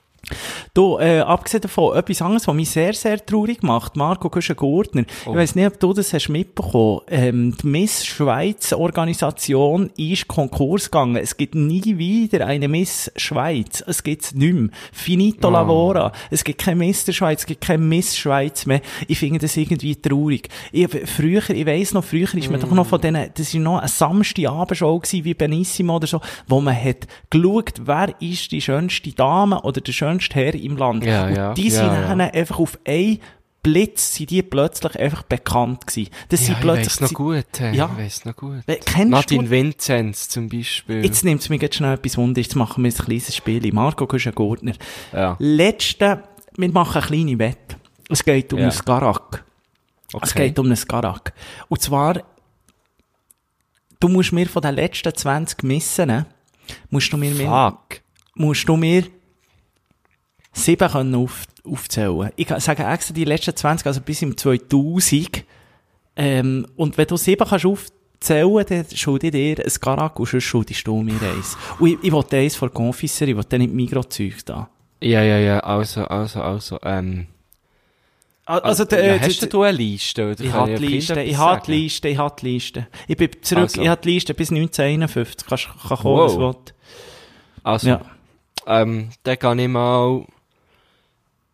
Du, 0.75 0.99
äh, 0.99 1.21
abgesehen 1.21 1.63
davon, 1.63 1.97
etwas 1.97 2.23
anderes, 2.23 2.47
was 2.47 2.55
mich 2.55 2.71
sehr, 2.71 2.93
sehr 2.95 3.25
traurig 3.25 3.63
macht. 3.63 3.97
Marco 3.97 4.29
Kuschen-Gurtner. 4.31 5.05
Oh. 5.27 5.31
Ich 5.31 5.37
weiss 5.37 5.55
nicht, 5.57 5.67
ob 5.67 5.81
du 5.81 5.93
das 5.93 6.13
hast 6.13 6.29
mitbekommen. 6.29 7.01
Ähm, 7.09 7.57
die 7.61 7.67
Miss 7.67 8.07
Schweiz 8.07 8.73
Organisation 8.73 9.91
ist 9.97 10.29
Konkurs 10.29 10.85
gegangen. 10.91 11.17
Es 11.17 11.37
gibt 11.37 11.55
nie 11.57 11.99
wieder 11.99 12.47
eine 12.47 12.69
Miss 12.69 13.11
Schweiz. 13.17 13.83
Es 13.87 14.03
gibt's 14.05 14.33
nicht 14.35 14.55
mehr. 14.55 14.69
Finito 14.93 15.49
Oh. 15.49 15.51
lavora. 15.51 16.13
Es 16.31 16.45
gibt 16.45 16.61
kein 16.61 16.79
Miss 16.79 17.05
der 17.05 17.13
Schweiz, 17.15 17.41
es 17.41 17.47
gibt 17.47 17.63
kein 17.63 17.89
Miss 17.89 18.17
Schweiz 18.17 18.67
mehr. 18.67 18.81
Ich 19.09 19.19
finde 19.19 19.41
das 19.41 19.57
irgendwie 19.57 19.97
traurig. 19.97 20.49
Ich, 20.71 20.89
früher, 20.89 21.49
ich 21.51 21.67
weiss 21.67 21.93
noch, 21.93 22.05
früher 22.05 22.33
ist 22.35 22.51
man 22.51 22.61
doch 22.61 22.71
noch 22.71 22.87
von 22.87 23.01
denen, 23.01 23.31
das 23.35 23.55
war 23.55 23.61
noch 23.61 23.79
eine 23.79 23.89
Samstagabendshow 23.89 24.99
gewesen, 24.99 25.25
wie 25.25 25.35
Benissimo 25.35 25.97
oder 25.97 26.07
so, 26.07 26.21
wo 26.47 26.61
man 26.61 26.77
hat 26.77 27.09
geschaut, 27.31 27.73
wer 27.85 28.15
ist 28.21 28.53
die 28.53 28.61
schönste 28.61 29.11
Dame 29.13 29.61
oder 29.63 29.81
der 29.81 29.93
schönste 29.93 30.10
Herr 30.33 30.55
im 30.55 30.77
Land. 30.77 31.05
Ja, 31.05 31.27
Und 31.27 31.37
ja, 31.37 31.55
die 31.55 31.71
sind 31.71 31.87
ja. 31.87 32.09
einfach 32.17 32.59
auf 32.59 32.79
ein 32.87 33.19
Blitz, 33.63 34.15
sind 34.15 34.31
die 34.31 34.43
plötzlich 34.43 34.99
einfach 34.99 35.23
bekannt 35.25 35.87
gewesen. 35.87 36.11
Das 36.31 36.41
ja, 36.41 36.47
sind 36.47 36.55
ich 36.57 36.61
plötzlich, 36.63 36.87
weiss 36.87 37.01
noch 37.03 37.13
gut, 37.13 37.45
hey, 37.59 37.77
Ja. 37.77 37.91
ich 37.93 38.05
weiss 38.05 38.25
noch 38.25 38.37
gut. 38.37 38.63
Kennst 38.87 39.11
Nadine 39.11 39.45
du, 39.45 39.51
Vinzenz 39.51 40.29
zum 40.31 40.49
Beispiel. 40.49 41.05
jetzt 41.05 41.25
nimmt 41.25 41.43
es 41.43 41.51
mir 41.51 41.57
jetzt 41.59 41.77
schnell 41.77 41.93
etwas 41.95 42.17
Wunder, 42.17 42.41
jetzt 42.41 42.57
machen 42.57 42.83
wir 42.83 42.91
ein 42.91 42.95
kleines 42.97 43.37
Spiel. 43.37 43.71
Marco 43.73 44.07
Kuschen-Gurtner. 44.07 44.73
ja, 45.13 45.37
Letzte, 45.39 46.23
wir 46.57 46.71
machen 46.73 46.97
eine 47.03 47.07
kleine 47.07 47.39
Wette. 47.39 47.77
Es 48.09 48.25
geht 48.25 48.51
um 48.55 48.61
Ja. 48.61 48.69
ein 48.71 48.79
Garak. 48.85 49.45
okay. 50.15 50.25
Es 50.25 50.35
geht 50.35 50.59
um 50.59 50.71
ein 50.71 50.79
Garak. 50.89 51.35
Und 51.69 51.83
zwar, 51.83 52.23
du 54.01 54.09
musst 54.09 54.33
mir 54.33 54.47
von 54.49 54.63
den 54.63 54.75
letzten 54.75 55.15
20 55.15 55.63
Missen, 55.65 56.07
ne, 56.09 56.27
musst 56.89 57.13
du 57.13 57.19
mir, 57.19 57.33
mir 57.35 57.47
Fuck. 57.47 58.01
musst 58.37 58.67
du 58.67 58.77
mir 58.77 59.05
sieben 60.53 60.91
können 60.91 61.15
auf, 61.15 61.45
aufzählen. 61.65 62.31
Ich 62.37 62.49
sage 62.49 62.85
extra 62.85 63.15
die 63.15 63.25
letzten 63.25 63.55
20, 63.57 63.87
also 63.87 64.01
bis 64.01 64.23
im 64.23 64.37
2000. 64.37 65.45
Ähm, 66.17 66.67
und 66.77 66.99
wenn 66.99 67.07
du 67.07 67.17
sieben 67.17 67.47
kannst 67.49 67.65
aufzählen, 67.67 68.65
dann 68.69 68.85
schulde 68.95 69.27
ich 69.29 69.33
dir 69.33 69.65
ein 69.65 69.73
Garak 69.81 70.19
und 70.19 70.29
sonst 70.29 70.45
schuldest 70.45 70.87
du 70.87 71.03
mir 71.03 71.15
eins. 71.23 71.57
Und 71.79 71.89
ich, 71.89 71.99
ich 72.03 72.13
wollte 72.13 72.37
eins 72.37 72.57
von 72.57 72.73
Confiserie, 72.73 73.33
ich 73.33 73.37
wollte 73.37 73.59
nicht 73.59 73.73
Migros-Zeug 73.73 74.45
da. 74.45 74.69
Ja, 75.03 75.23
ja, 75.23 75.39
ja, 75.39 75.61
also, 75.61 76.05
also, 76.05 76.43
also, 76.43 76.79
ähm. 76.83 77.27
Also, 78.45 78.83
ja, 78.83 78.89
der, 78.89 79.21
hast 79.21 79.53
du 79.53 79.63
eine 79.63 79.77
Liste? 79.79 80.33
Oder 80.33 80.41
Ich 80.45 80.53
habe 80.53 80.75
die 80.75 80.87
Liste, 80.87 81.23
ich 81.23 81.37
habe 81.37 81.63
die? 81.65 81.73
Liste, 81.73 82.09
ich 82.09 82.19
habe 82.19 82.35
die 82.41 82.47
Liste. 82.49 82.87
Ich 83.07 83.17
bin 83.17 83.31
zurück, 83.43 83.63
Also. 83.63 83.81
ich 83.83 83.89
habe 83.89 84.01
die 84.03 84.11
Liste 84.11 84.35
bis 84.35 84.51
1951. 84.51 85.47
Kannst, 85.47 85.69
kann 85.89 85.99
kommen, 85.99 86.17
Wow. 86.19 86.25
was 86.27 86.35
du 86.35 86.41
willst. 86.41 86.75
Also, 87.63 87.89
Ja. 87.89 88.01
ähm, 88.67 89.11
dann 89.23 89.39
kann 89.39 89.59
ich 89.61 89.69
mal, 89.69 90.27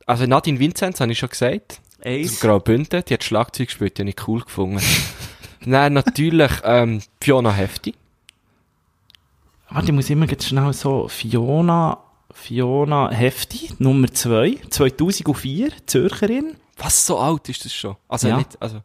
also 0.06 0.26
Nadine 0.26 0.58
Vinzenz 0.58 1.00
habe 1.00 1.12
ich 1.12 1.18
schon 1.18 1.28
gesagt. 1.28 1.80
Eins. 2.04 2.40
Graubünden, 2.40 3.02
die 3.08 3.14
hat 3.14 3.24
Schlagzeug 3.24 3.66
gespielt, 3.68 3.98
die 3.98 4.02
habe 4.02 4.10
ich 4.10 4.28
cool 4.28 4.40
gefunden. 4.42 4.80
Dann 5.66 5.94
natürlich, 5.94 6.52
ähm, 6.64 7.02
Fiona 7.20 7.52
Hefti. 7.52 7.94
Warte, 9.68 9.86
ich 9.88 9.92
muss 9.92 10.10
immer 10.10 10.26
jetzt 10.26 10.46
schnell 10.46 10.72
so, 10.72 11.08
Fiona, 11.08 11.98
Fiona 12.32 13.10
Hefti, 13.10 13.70
Nummer 13.78 14.12
2, 14.12 14.60
2004, 14.70 15.72
Zürcherin. 15.86 16.56
Was, 16.76 17.06
so 17.06 17.18
alt 17.18 17.48
ist 17.48 17.64
das 17.64 17.74
schon? 17.74 17.96
Also 18.08 18.28
Ja. 18.28 18.36
nicht, 18.36 18.60
also. 18.60 18.82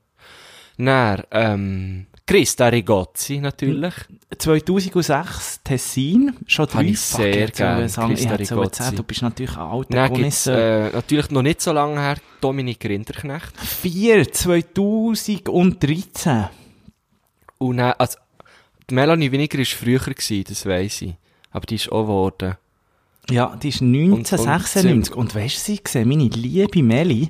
Dann, 0.77 1.23
ähm, 1.31 2.07
Christa 2.31 2.67
Rigozzi, 2.67 3.39
natürlich. 3.39 3.93
2006 4.37 5.59
Tessin, 5.65 6.33
schon 6.47 6.73
Habe 6.73 6.85
ich 6.85 6.97
sehr 6.97 7.35
jetzt 7.35 7.57
gern, 7.57 7.75
wollte 7.75 7.87
ich 7.87 7.91
sagen, 7.91 8.13
ich 8.13 8.25
Christa 8.25 8.55
Rigozzi. 8.55 8.95
Du 8.95 9.03
bist 9.03 9.21
natürlich 9.21 9.57
ein 9.57 9.63
alter 9.63 9.93
Dann 9.93 10.13
gibt's, 10.13 10.47
äh, 10.47 10.91
natürlich 10.91 11.29
noch 11.31 11.41
nicht 11.41 11.59
so 11.59 11.73
lange 11.73 11.99
her, 11.99 12.15
Dominik 12.39 12.85
Rinderknecht. 12.85 13.59
4, 13.59 14.31
2013. 14.31 16.45
Und 17.57 17.77
dann, 17.77 17.95
also, 17.97 18.17
die 18.89 18.95
Melanie 18.95 19.33
Winiger 19.33 19.57
war 19.57 19.65
früher, 19.65 19.99
gewesen, 19.99 20.45
das 20.47 20.65
weiss 20.65 21.01
ich. 21.01 21.15
Aber 21.51 21.65
die 21.65 21.75
ist 21.75 21.91
auch 21.91 22.03
geworden. 22.03 22.55
Ja, 23.29 23.57
die 23.61 23.67
ist 23.67 23.81
1996. 23.81 25.13
Und, 25.13 25.35
weißt 25.35 25.57
du, 25.57 25.59
sie 25.59 25.83
gesehen, 25.83 26.07
meine 26.07 26.29
liebe 26.29 26.81
Meli, 26.81 27.29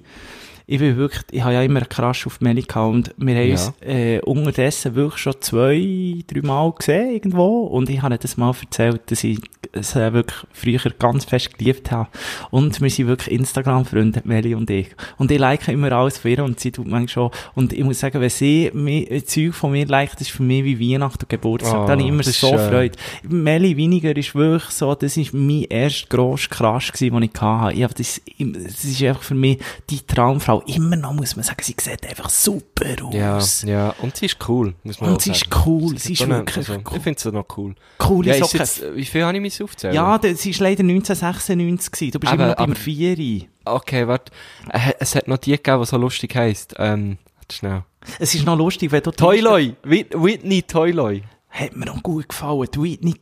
ich 0.72 0.80
bin 0.80 0.96
wirklich, 0.96 1.22
ich 1.32 1.42
habe 1.44 1.54
ja 1.54 1.62
immer 1.64 1.82
einen 1.82 1.90
Crush 1.90 2.26
auf 2.28 2.40
Meli 2.40 2.62
gehabt 2.62 2.94
und 2.94 3.14
wir 3.18 3.36
haben 3.36 3.46
Ja. 3.48 3.52
uns 3.52 3.74
äh, 3.82 4.20
unterdessen 4.22 4.96
wirklich 4.96 5.22
schon 5.22 5.34
zwei, 5.42 6.16
drei 6.28 6.42
Mal 6.42 6.72
gesehen 6.72 7.12
irgendwo 7.12 7.64
und 7.66 7.90
ich 7.90 8.02
habe 8.02 8.18
das 8.18 8.38
mal 8.38 8.54
erzählt, 8.62 9.02
dass 9.08 9.26
ich 9.26 9.40
es 9.74 9.96
äh, 9.98 10.14
wirklich 10.14 10.38
früher 10.54 10.92
ganz 10.98 11.26
fest 11.26 11.58
geliebt 11.58 11.92
habe. 11.92 12.08
Und 12.52 12.80
wir 12.82 12.90
sind 12.90 13.08
wirklich 13.08 13.38
Instagram-Freunde, 13.38 14.22
Meli 14.24 14.56
und 14.56 14.70
ich. 14.70 14.88
Und 15.18 15.30
ich 15.32 15.40
like 15.40 15.68
immer 15.68 15.92
alles 15.92 16.18
von 16.18 16.32
ihr 16.32 16.44
und 16.44 16.60
sie 16.60 16.72
tut 16.72 16.88
manchmal 16.88 17.08
schon, 17.10 17.32
und 17.56 17.74
ich 17.74 17.84
muss 17.84 18.00
sagen, 18.00 18.22
wenn 18.22 18.30
sie 18.30 18.72
mir, 18.74 19.26
Zeug 19.26 19.54
von 19.54 19.72
mir 19.74 19.86
liked, 19.86 20.22
ist 20.22 20.32
für 20.32 20.44
mich 20.44 20.64
wie 20.64 20.94
Weihnachten 20.94 21.24
und 21.24 21.30
Geburtstag. 21.30 21.84
Oh, 21.84 21.86
da 21.86 21.92
habe 21.92 22.02
ich 22.02 22.08
immer 22.08 22.20
das 22.20 22.28
ist 22.28 22.40
so 22.42 22.48
schön. 22.50 22.70
Freude. 22.70 22.98
Melli 23.28 23.76
Winiger 23.76 24.16
ist 24.16 24.36
wirklich 24.36 24.72
so, 24.72 24.96
das 24.96 25.18
ist 25.18 25.34
mein 25.34 25.64
erster 25.70 26.08
grosser 26.08 26.50
Crush 26.50 26.92
gewesen, 26.94 27.14
den 27.14 27.24
ich 27.34 27.42
hatte. 27.42 27.78
Ja, 27.78 27.88
das, 27.90 28.22
das 28.40 28.84
ist 28.86 29.04
einfach 29.04 29.24
für 29.24 29.36
mich 29.36 29.60
die 29.90 30.00
Traumfrau. 30.00 30.61
Immer 30.68 30.96
noch 30.96 31.14
muss 31.14 31.36
man 31.36 31.44
sagen, 31.44 31.62
sie 31.64 31.76
sieht 31.80 32.08
einfach 32.08 32.30
super 32.30 32.86
Ja, 33.12 33.38
aus. 33.38 33.64
ja. 33.64 33.94
Und 34.02 34.16
sie 34.18 34.26
ist 34.28 34.38
cool, 34.48 34.74
muss 34.84 35.00
man 35.02 35.10
Und 35.12 35.16
auch 35.18 35.22
sie 35.22 35.34
sagen. 35.34 35.42
ist 35.52 35.66
cool, 35.66 35.98
sie 35.98 36.14
ist 36.14 36.28
wirklich 36.28 36.58
also, 36.58 36.74
cool. 36.74 36.98
Ich 36.98 37.04
finde 37.04 37.20
sie 37.20 37.32
noch 37.32 37.46
cool. 37.58 37.76
Coole 37.98 38.30
Ja, 38.30 38.44
Socken. 38.44 38.60
jetzt, 38.60 38.82
äh, 38.82 38.96
wie 38.96 39.06
viel 39.06 39.24
habe 39.24 39.38
ich 39.38 39.58
mir 39.60 39.64
aufzählen? 39.66 39.94
Ja, 39.96 40.18
das 40.18 40.46
ist 40.46 40.60
leider 40.60 40.84
1996 40.84 41.92
gewesen. 41.92 42.12
Du 42.12 42.20
bist 42.20 42.34
Aber- 42.34 42.42
immer 42.44 42.50
noch 42.52 42.58
beim 42.58 42.72
aber- 42.72 42.80
Vieri. 42.80 43.50
Okay, 43.66 44.08
warte. 44.08 44.32
Äh, 44.70 44.94
Es 45.00 45.16
hat 45.16 45.28
noch 45.28 45.38
die 45.38 45.52
gegeben, 45.52 45.80
die 45.82 45.86
so 45.86 45.98
lustig 45.98 46.36
heisst. 46.36 46.76
Ähm, 46.78 47.18
schnell. 47.52 47.84
Es 48.20 48.34
ist 48.34 48.46
noch 48.46 48.58
lustig, 48.58 48.92
wenn 48.92 49.04
du... 49.04 49.12
Toyloy! 49.12 49.76
Whit- 49.84 50.14
Whitney 50.16 50.64
Toyloy. 50.64 51.22
Hat 51.52 51.76
mir 51.76 51.92
auch 51.92 52.02
gut 52.02 52.30
gefallen. 52.30 52.68
Die 52.74 52.82
Whitney 52.82 53.16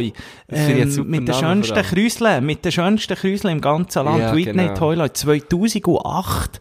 ich 0.00 0.12
Ähm, 0.48 1.06
mit 1.06 1.28
den 1.28 1.34
schönsten. 1.34 1.82
Krüseln. 1.82 2.44
Mit 2.46 2.64
den 2.64 2.72
schönsten 2.72 3.14
Krüseln 3.14 3.56
im 3.56 3.60
ganzen 3.60 4.04
Land. 4.06 4.20
Ja, 4.20 4.34
Whitney 4.34 4.68
genau. 4.68 4.74
Toyloy. 4.74 5.12
2008. 5.12 6.60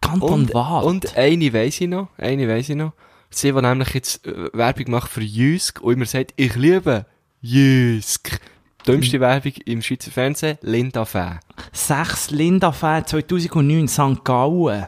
Kanton 0.00 0.30
Und, 0.32 0.54
Waadt. 0.54 0.84
und 0.84 1.16
eine 1.16 1.52
weiss 1.52 1.80
ich 1.80 1.88
noch, 1.88 2.08
eine 2.18 2.48
weiss 2.48 2.68
ich 2.68 2.76
noch. 2.76 2.92
Sie, 3.30 3.52
die 3.52 3.60
nämlich 3.60 3.92
jetzt 3.94 4.26
äh, 4.26 4.50
Werbung 4.52 4.90
macht 4.90 5.10
für 5.10 5.22
Jysk 5.22 5.80
und 5.80 5.94
immer 5.94 6.06
sagt, 6.06 6.32
ich 6.36 6.54
liebe 6.54 7.06
Jysk. 7.40 8.40
Dümmste 8.86 9.20
Werbung 9.20 9.52
im 9.64 9.82
Schweizer 9.82 10.10
Fernsehen, 10.12 10.58
Linda 10.62 11.04
Fäh. 11.04 11.38
6 11.72 12.30
Linda 12.30 12.70
Fan 12.70 13.04
2009 13.04 13.88
St. 13.88 14.24
Gallen. 14.24 14.86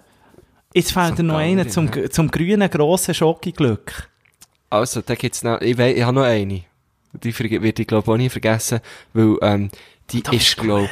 Jetzt 0.73 0.93
fehlt 0.93 1.15
St. 1.15 1.23
noch 1.23 1.37
einer 1.37 1.67
zum, 1.69 1.91
zum 2.11 2.31
grünen 2.31 2.71
grossen 2.71 3.15
Schokiglück. 3.15 4.09
Also, 4.71 5.01
da 5.01 5.15
gibt's 5.15 5.43
noch, 5.43 5.61
ich, 5.61 5.79
wei- 5.79 5.95
ich 5.95 6.03
habe 6.03 6.15
noch 6.15 6.25
eine. 6.25 6.63
Die 7.13 7.39
wird 7.63 7.79
ich, 7.79 7.87
glaube 7.87 8.13
auch 8.13 8.17
nie 8.17 8.29
vergessen, 8.29 8.81
weil, 9.15 9.37
ähm, 9.43 9.71
die 10.11 10.23
Das 10.23 10.35
ist, 10.35 10.57
glaube 10.57 10.91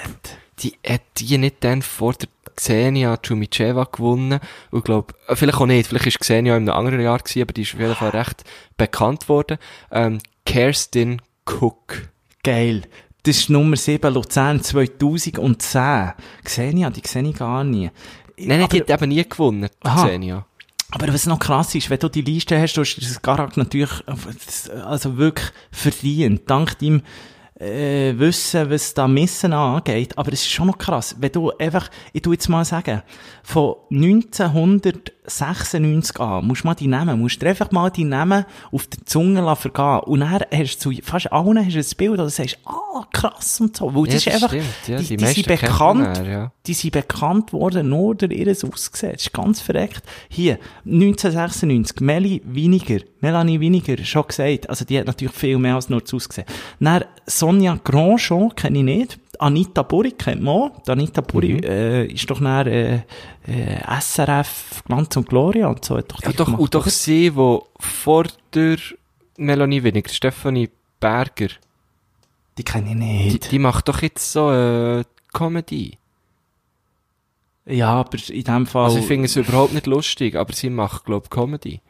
die 0.60 0.72
hat 0.88 1.02
die 1.18 1.36
nicht 1.36 1.56
dann 1.62 1.82
vor 1.82 2.14
der 2.14 2.28
Xenia 2.56 3.18
Chumicheva 3.18 3.84
gewonnen. 3.84 4.40
Und 4.70 4.84
glaub, 4.86 5.14
äh, 5.28 5.36
vielleicht 5.36 5.58
auch 5.58 5.66
nicht, 5.66 5.86
vielleicht 5.88 6.06
ist 6.06 6.18
Xenia 6.20 6.56
in 6.56 6.68
einem 6.68 6.76
anderen 6.78 7.00
Jahr 7.00 7.18
gewesen, 7.18 7.42
aber 7.42 7.52
die 7.52 7.62
ist 7.62 7.74
auf 7.74 7.80
jeden 7.80 7.94
Fall 7.94 8.08
recht 8.10 8.44
bekannt 8.78 9.28
worden. 9.28 9.58
Ähm, 9.90 10.18
Kerstin 10.46 11.20
Cook. 11.44 12.08
Geil. 12.42 12.82
Das 13.24 13.36
ist 13.36 13.50
Nummer 13.50 13.76
7 13.76 14.14
Luzern 14.14 14.62
2010. 14.62 16.12
Xenia, 16.44 16.90
die 16.90 17.02
sehe 17.06 17.22
ich 17.28 17.36
gar 17.36 17.62
nie. 17.64 17.90
Nein, 18.38 18.60
nein, 18.60 18.68
die 18.70 18.80
aber, 18.82 18.92
hat 18.94 19.02
eben 19.02 19.08
nie 19.10 19.28
gewonnen, 19.28 19.68
die. 19.84 20.06
Xenia. 20.06 20.46
Aber 20.90 21.12
was 21.12 21.26
noch 21.26 21.38
krass 21.38 21.74
ist, 21.74 21.90
wenn 21.90 21.98
du 21.98 22.08
die 22.08 22.22
Liste 22.22 22.60
hast, 22.60 22.74
du 22.74 22.82
hast 22.82 22.96
das 23.00 23.22
Garak 23.22 23.56
natürlich, 23.56 23.90
äh, 24.06 24.72
also 24.80 25.16
wirklich 25.16 25.50
verdient. 25.70 26.48
Dank 26.48 26.78
deinem 26.78 27.02
äh, 27.58 28.14
Wissen, 28.18 28.70
was 28.70 28.94
da 28.94 29.06
Messen 29.08 29.52
angeht. 29.52 30.16
Aber 30.18 30.32
es 30.32 30.40
ist 30.42 30.50
schon 30.50 30.68
noch 30.68 30.78
krass. 30.78 31.16
Wenn 31.18 31.32
du 31.32 31.50
einfach, 31.52 31.90
ich 32.12 32.22
tu 32.22 32.32
jetzt 32.32 32.48
mal 32.48 32.64
sagen, 32.64 33.02
von 33.42 33.74
1996 33.90 36.20
an, 36.20 36.46
musst 36.46 36.62
du 36.64 36.68
mal 36.68 36.74
die 36.74 36.88
Namen, 36.88 37.20
musst 37.20 37.40
du 37.40 37.48
einfach 37.48 37.70
mal 37.70 37.88
die 37.90 38.04
Namen 38.04 38.44
auf 38.72 38.86
der 38.86 39.06
Zunge 39.06 39.40
lassen 39.40 39.72
vergehen. 39.72 40.00
Und 40.00 40.20
dann 40.20 40.40
hast 40.52 40.84
du 40.84 40.90
zu 40.90 41.02
fast 41.02 41.32
allen 41.32 41.64
hast 41.64 41.74
du 41.74 41.78
ein 41.78 41.86
Bild, 41.96 42.18
du 42.18 42.28
sagst, 42.28 42.58
ah, 42.66 43.06
krass 43.12 43.60
und 43.60 43.76
so. 43.76 43.94
Weil 43.94 44.06
das 44.12 44.24
Ja, 44.24 44.32
ist 44.32 44.42
einfach. 44.42 44.56
Ja, 44.56 44.62
die, 44.98 45.04
die 45.04 45.16
die, 45.16 45.26
sind 45.26 45.46
bekannt, 45.46 46.16
dann, 46.16 46.30
ja. 46.30 46.52
die 46.66 46.74
sind 46.74 46.92
bekannt 46.92 47.52
worden, 47.52 47.88
nur 47.88 48.14
durch 48.14 48.32
ihr 48.32 48.50
Aussehen. 48.50 48.72
Das 48.72 49.02
ist 49.02 49.32
ganz 49.32 49.60
verreckt. 49.60 50.02
Hier, 50.28 50.58
1996, 50.84 52.00
Melanie 52.00 52.42
Winiger. 52.44 52.98
Melanie 53.20 53.60
Winiger, 53.60 53.96
schon 54.04 54.26
gesagt. 54.26 54.68
Also, 54.68 54.84
die 54.84 54.98
hat 54.98 55.06
natürlich 55.06 55.34
viel 55.34 55.58
mehr 55.58 55.76
als 55.76 55.88
nur 55.88 56.00
das 56.00 56.12
Aussehen. 56.12 56.44
Dann 56.80 57.04
Sonja 57.46 57.78
Grandjean, 57.82 58.54
kenne 58.56 58.78
ich 58.78 58.84
nicht. 58.84 59.18
Anita 59.38 59.82
Burri 59.82 60.12
kennt 60.12 60.42
man 60.42 60.54
auch. 60.54 60.82
Die 60.86 60.90
Anita 60.90 61.20
Burri, 61.20 61.54
Mhm. 61.54 61.62
äh, 61.64 62.04
ist 62.06 62.28
doch 62.30 62.40
dann, 62.40 62.66
äh, 62.66 62.96
äh, 63.46 63.80
SRF 64.00 64.82
Glanz 64.86 65.16
und 65.16 65.28
Gloria 65.28 65.68
und 65.68 65.84
so. 65.84 65.96
Hat 65.98 66.10
doch 66.12 66.22
Ja, 66.22 66.30
die 66.30 66.36
doch, 66.36 66.46
gemacht, 66.46 66.60
und 66.62 66.74
doch 66.74 66.86
sie, 66.88 67.30
die 67.30 67.58
vor 67.78 68.24
der 68.54 68.78
Melanie 69.36 69.82
Winiger, 69.82 70.08
Stefanie 70.08 70.70
Berger, 70.98 71.48
Die 72.58 72.64
kenne 72.64 72.86
ich 72.88 72.92
die, 72.92 73.28
nicht. 73.34 73.52
die 73.52 73.58
macht 73.58 73.86
doch 73.88 74.00
jetzt 74.02 74.32
so, 74.32 74.50
äh, 74.50 75.04
Comedy. 75.32 75.98
ja, 77.66 77.88
aber 77.92 78.16
in 78.30 78.44
dem 78.44 78.66
Fall, 78.66 78.84
Also 78.86 78.98
ich 78.98 79.06
finde 79.06 79.26
es 79.26 79.36
überhaupt 79.36 79.74
nicht 79.74 79.86
lustig, 79.86 80.34
aber 80.36 80.52
sie 80.54 80.70
macht, 80.70 81.04
glaube 81.04 81.28
Comedy. 81.28 81.80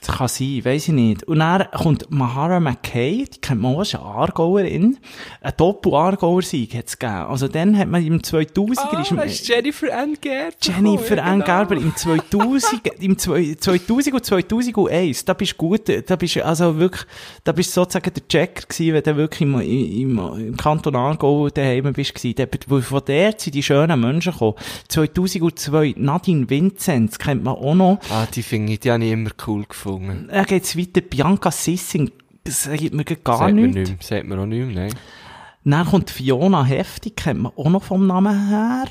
Das 0.00 0.16
kann 0.16 0.28
sein, 0.28 0.60
weiss 0.64 0.88
ich 0.88 0.94
nicht. 0.94 1.24
Und 1.24 1.38
dann 1.40 1.64
kommt 1.72 2.10
Mahara 2.10 2.60
McKay, 2.60 3.24
die 3.24 3.40
kennt 3.40 3.60
man 3.60 3.74
auch, 3.74 3.82
ist 3.82 3.94
eine 3.94 4.04
Aargauerin. 4.04 4.98
Ein 5.40 5.52
Doppel-Aargauer-Sieg 5.56 6.74
hat 6.74 6.86
es 6.86 6.98
gegeben. 6.98 7.18
Also 7.28 7.48
dann 7.48 7.76
hat 7.76 7.88
man 7.88 8.04
im 8.04 8.20
2000er... 8.20 9.00
ist, 9.00 9.48
Ah, 9.48 9.54
Jennifer 9.54 9.96
Ann 9.96 10.14
Gerber. 10.20 10.56
Jennifer 10.60 11.22
Ann 11.24 11.42
Gerber 11.42 11.76
im 11.76 11.94
2000, 11.94 12.86
im 13.00 13.18
zwei- 13.18 13.54
2000 13.58 14.14
und 14.14 14.24
2001, 14.24 15.24
da 15.24 15.32
bist 15.34 15.52
du 15.52 15.56
gut, 15.56 15.82
da 16.06 16.16
bist 16.16 16.36
du 16.36 16.44
also 16.44 16.76
wirklich, 16.78 17.04
da 17.44 17.52
bist 17.52 17.70
du 17.70 17.80
sozusagen 17.80 18.12
der 18.14 18.28
Checker 18.28 18.66
gewesen, 18.68 18.94
wenn 18.94 19.02
du 19.02 19.16
wirklich 19.16 19.40
im, 19.42 19.60
im, 19.60 20.18
im 20.48 20.56
Kanton 20.56 20.94
Aargau 20.96 21.48
daheim 21.48 21.92
bist 21.92 22.14
gewesen. 22.14 22.82
Von 22.82 23.02
der 23.06 23.34
sind 23.36 23.54
die 23.54 23.62
schönen 23.62 24.00
Menschen 24.00 24.32
gekommen. 24.32 24.54
2002, 24.88 25.94
Nadine 25.96 26.48
Vinzenz 26.48 27.18
kennt 27.18 27.42
man 27.44 27.54
auch 27.54 27.74
noch. 27.74 27.98
Ah, 28.10 28.26
die 28.34 28.42
finde 28.42 28.72
ich, 28.72 28.80
die 28.80 28.90
habe 28.90 29.04
ich 29.04 29.12
immer 29.12 29.30
cool 29.46 29.64
gefunden. 29.64 30.28
Dann 30.30 30.44
geht's 30.46 30.76
weiter, 30.76 31.00
Bianca 31.00 31.50
Sissing, 31.50 32.10
das 32.44 32.64
sagt 32.64 32.92
mir 32.94 33.04
gar 33.04 33.38
sagt 33.38 33.54
nichts. 33.54 33.74
nicht 33.76 33.88
mehr, 33.88 33.96
sagt 34.00 34.26
mir 34.26 34.38
auch 34.40 34.46
nicht 34.46 34.66
mehr, 34.66 34.74
nein. 34.86 34.94
Dann 35.68 35.84
kommt 35.84 36.10
Fiona 36.10 36.62
Heftig, 36.64 37.16
kennt 37.16 37.40
man 37.40 37.52
auch 37.56 37.68
noch 37.68 37.82
vom 37.82 38.06
Namen 38.06 38.48
her. 38.50 38.84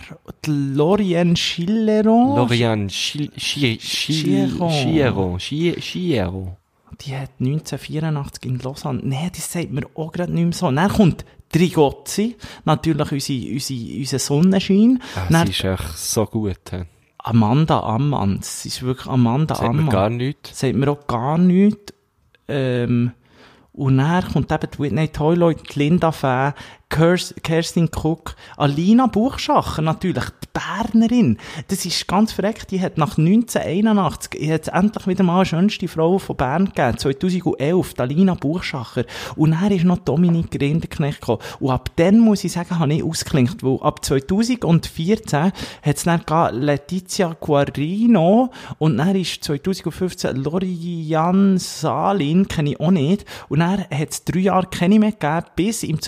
Die 0.46 0.52
Lorienne 0.52 1.36
Schilleron. 1.38 2.36
Chiron. 4.70 5.38
Chi- 5.38 5.76
Chiron. 5.80 6.58
Die 7.02 7.16
hat 7.16 7.30
1984 7.40 8.46
in 8.46 8.60
Lausanne. 8.60 9.02
Nee, 9.04 9.30
das 9.34 9.52
sagt 9.52 9.72
mir 9.72 9.84
auch 9.96 10.12
gerade 10.12 10.32
nicht 10.34 10.44
mehr 10.44 10.54
so. 10.54 10.70
Dann 10.72 10.90
kommt 10.92 11.26
Trigozzi, 11.50 12.36
natürlich 12.66 13.12
unsere, 13.12 13.54
unsere, 13.54 13.98
unser 14.00 14.20
Sonnenschein. 14.20 15.02
Ah, 15.16 15.46
sie 15.46 15.52
ist 15.52 15.64
echt 15.64 15.98
so 15.98 16.26
gut. 16.26 16.60
hä? 16.72 16.84
Amanda 17.26 17.80
Ammans. 17.80 18.62
Sie 18.62 18.70
ist 18.70 18.84
wirklich 18.84 19.08
Amanda 19.08 19.56
Sagt 19.56 19.74
mir 19.74 19.80
Ammans. 19.80 19.92
gar 19.92 20.10
nichts. 20.12 20.60
Sagt 20.60 20.76
mir 20.76 20.92
auch 20.92 21.08
gar 21.08 21.40
nichts. 21.40 21.94
Ähm, 22.48 23.14
und 23.74 23.98
dann 23.98 24.24
kommt 24.32 24.52
eben 24.52 24.70
die 24.72 24.80
Whitney 24.80 25.08
Toyloy, 25.10 25.56
die 25.56 25.80
Linda 25.80 26.12
Fäh, 26.12 26.52
Kerstin 26.90 27.90
Cook, 27.94 28.36
Alina 28.58 29.08
Buchschacher 29.08 29.82
natürlich, 29.82 30.26
die 30.26 30.48
Bernerin. 30.54 31.38
Das 31.68 31.86
ist 31.86 32.08
ganz 32.08 32.32
verreckt, 32.32 32.72
die 32.72 32.80
hat 32.80 32.98
nach 32.98 33.18
1981, 33.18 34.40
die 34.40 34.54
hat 34.54 34.68
endlich 34.70 35.08
wieder 35.08 35.24
mal 35.24 35.38
eine 35.38 35.46
schönste 35.46 35.88
Frau 35.88 36.20
von 36.20 36.38
Bern 36.38 36.66
gegeben, 36.66 36.98
2011, 36.98 37.94
die 37.96 38.00
Alina 38.00 38.36
Buchschacher. 38.36 39.04
Und 39.36 39.52
dann 39.52 39.72
ist 39.72 39.84
noch 39.84 39.98
Dominik 39.98 40.58
Rinderknecht 40.60 41.22
gekommen. 41.22 41.42
Und 41.60 41.72
ab 41.72 41.90
dann, 41.96 42.20
muss 42.20 42.44
ich 42.44 42.54
sagen, 42.54 42.80
habe 42.80 42.94
ich 42.94 43.04
ausgeklinkt, 43.04 43.64
weil 43.64 43.80
ab 43.82 44.06
2014 44.06 45.40
hat 45.40 45.54
es 45.84 46.04
dann 46.04 46.22
Letizia 46.54 47.36
Guarino 47.40 48.52
und 48.78 48.98
dann 48.98 49.16
ist 49.16 49.44
2015 49.44 50.36
Lorian 50.38 51.58
Salin, 51.58 52.48
kenne 52.48 52.72
ich 52.72 52.80
auch 52.80 52.92
nicht. 52.92 53.26
Und 53.50 53.60
dann 53.60 53.82
hat 53.82 54.10
es 54.12 54.24
drei 54.24 54.40
Jahre 54.40 54.68
keine 54.68 55.00
mehr 55.00 55.12
gegeben, 55.12 55.48
bis 55.56 55.84
im 55.84 56.00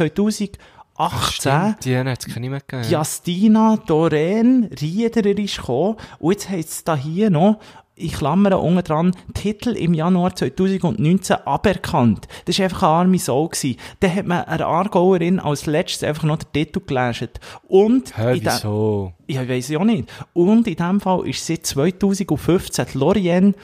2018 0.98 1.32
Stimmt, 1.32 1.86
die 1.86 1.98
hat 1.98 2.20
es 2.28 2.34
keine 2.34 2.50
mehr 2.50 2.62
gegeben. 2.62 2.90
Justina 2.92 3.78
Doreen 3.86 4.70
Riederer 4.82 5.38
ist 5.38 5.58
gekommen. 5.58 5.96
Und 6.20 6.32
jetzt 6.34 6.50
heisst 6.50 6.70
es 6.72 6.84
da 6.84 6.96
hier 6.96 7.30
noch 7.30 7.60
in 7.96 8.12
Klammern 8.12 8.54
unten 8.54 8.84
dran, 8.84 9.16
Titel 9.34 9.70
im 9.70 9.94
Januar 9.96 10.36
2019 10.36 11.36
aberkannt. 11.46 12.28
Das 12.46 12.60
war 12.60 12.66
einfach 12.66 12.84
eine 12.84 12.92
arme 12.92 13.18
Sau. 13.20 13.48
Gewesen. 13.48 13.78
Dann 14.02 14.16
hat 14.16 14.26
man 14.28 14.44
einer 14.44 14.68
Aargauerin 14.68 15.40
als 15.40 15.66
letztes 15.66 16.04
einfach 16.04 16.24
noch 16.24 16.38
den 16.38 16.52
Titel 16.54 16.80
gelesen. 16.86 17.30
Und 17.68 18.16
Hä, 18.18 18.40
der- 18.40 18.54
wieso? 18.54 19.14
ja, 19.28 19.42
ich 19.42 19.50
weiss 19.50 19.70
ja 19.70 19.80
auch 19.80 19.84
nicht. 19.84 20.10
Und 20.34 20.68
in 20.68 20.76
dem 20.76 21.02
Fall 21.02 21.28
ist 21.28 21.46
seit 21.46 21.66
2015 21.66 22.86
die 22.94 22.98
Lorient, 22.98 23.56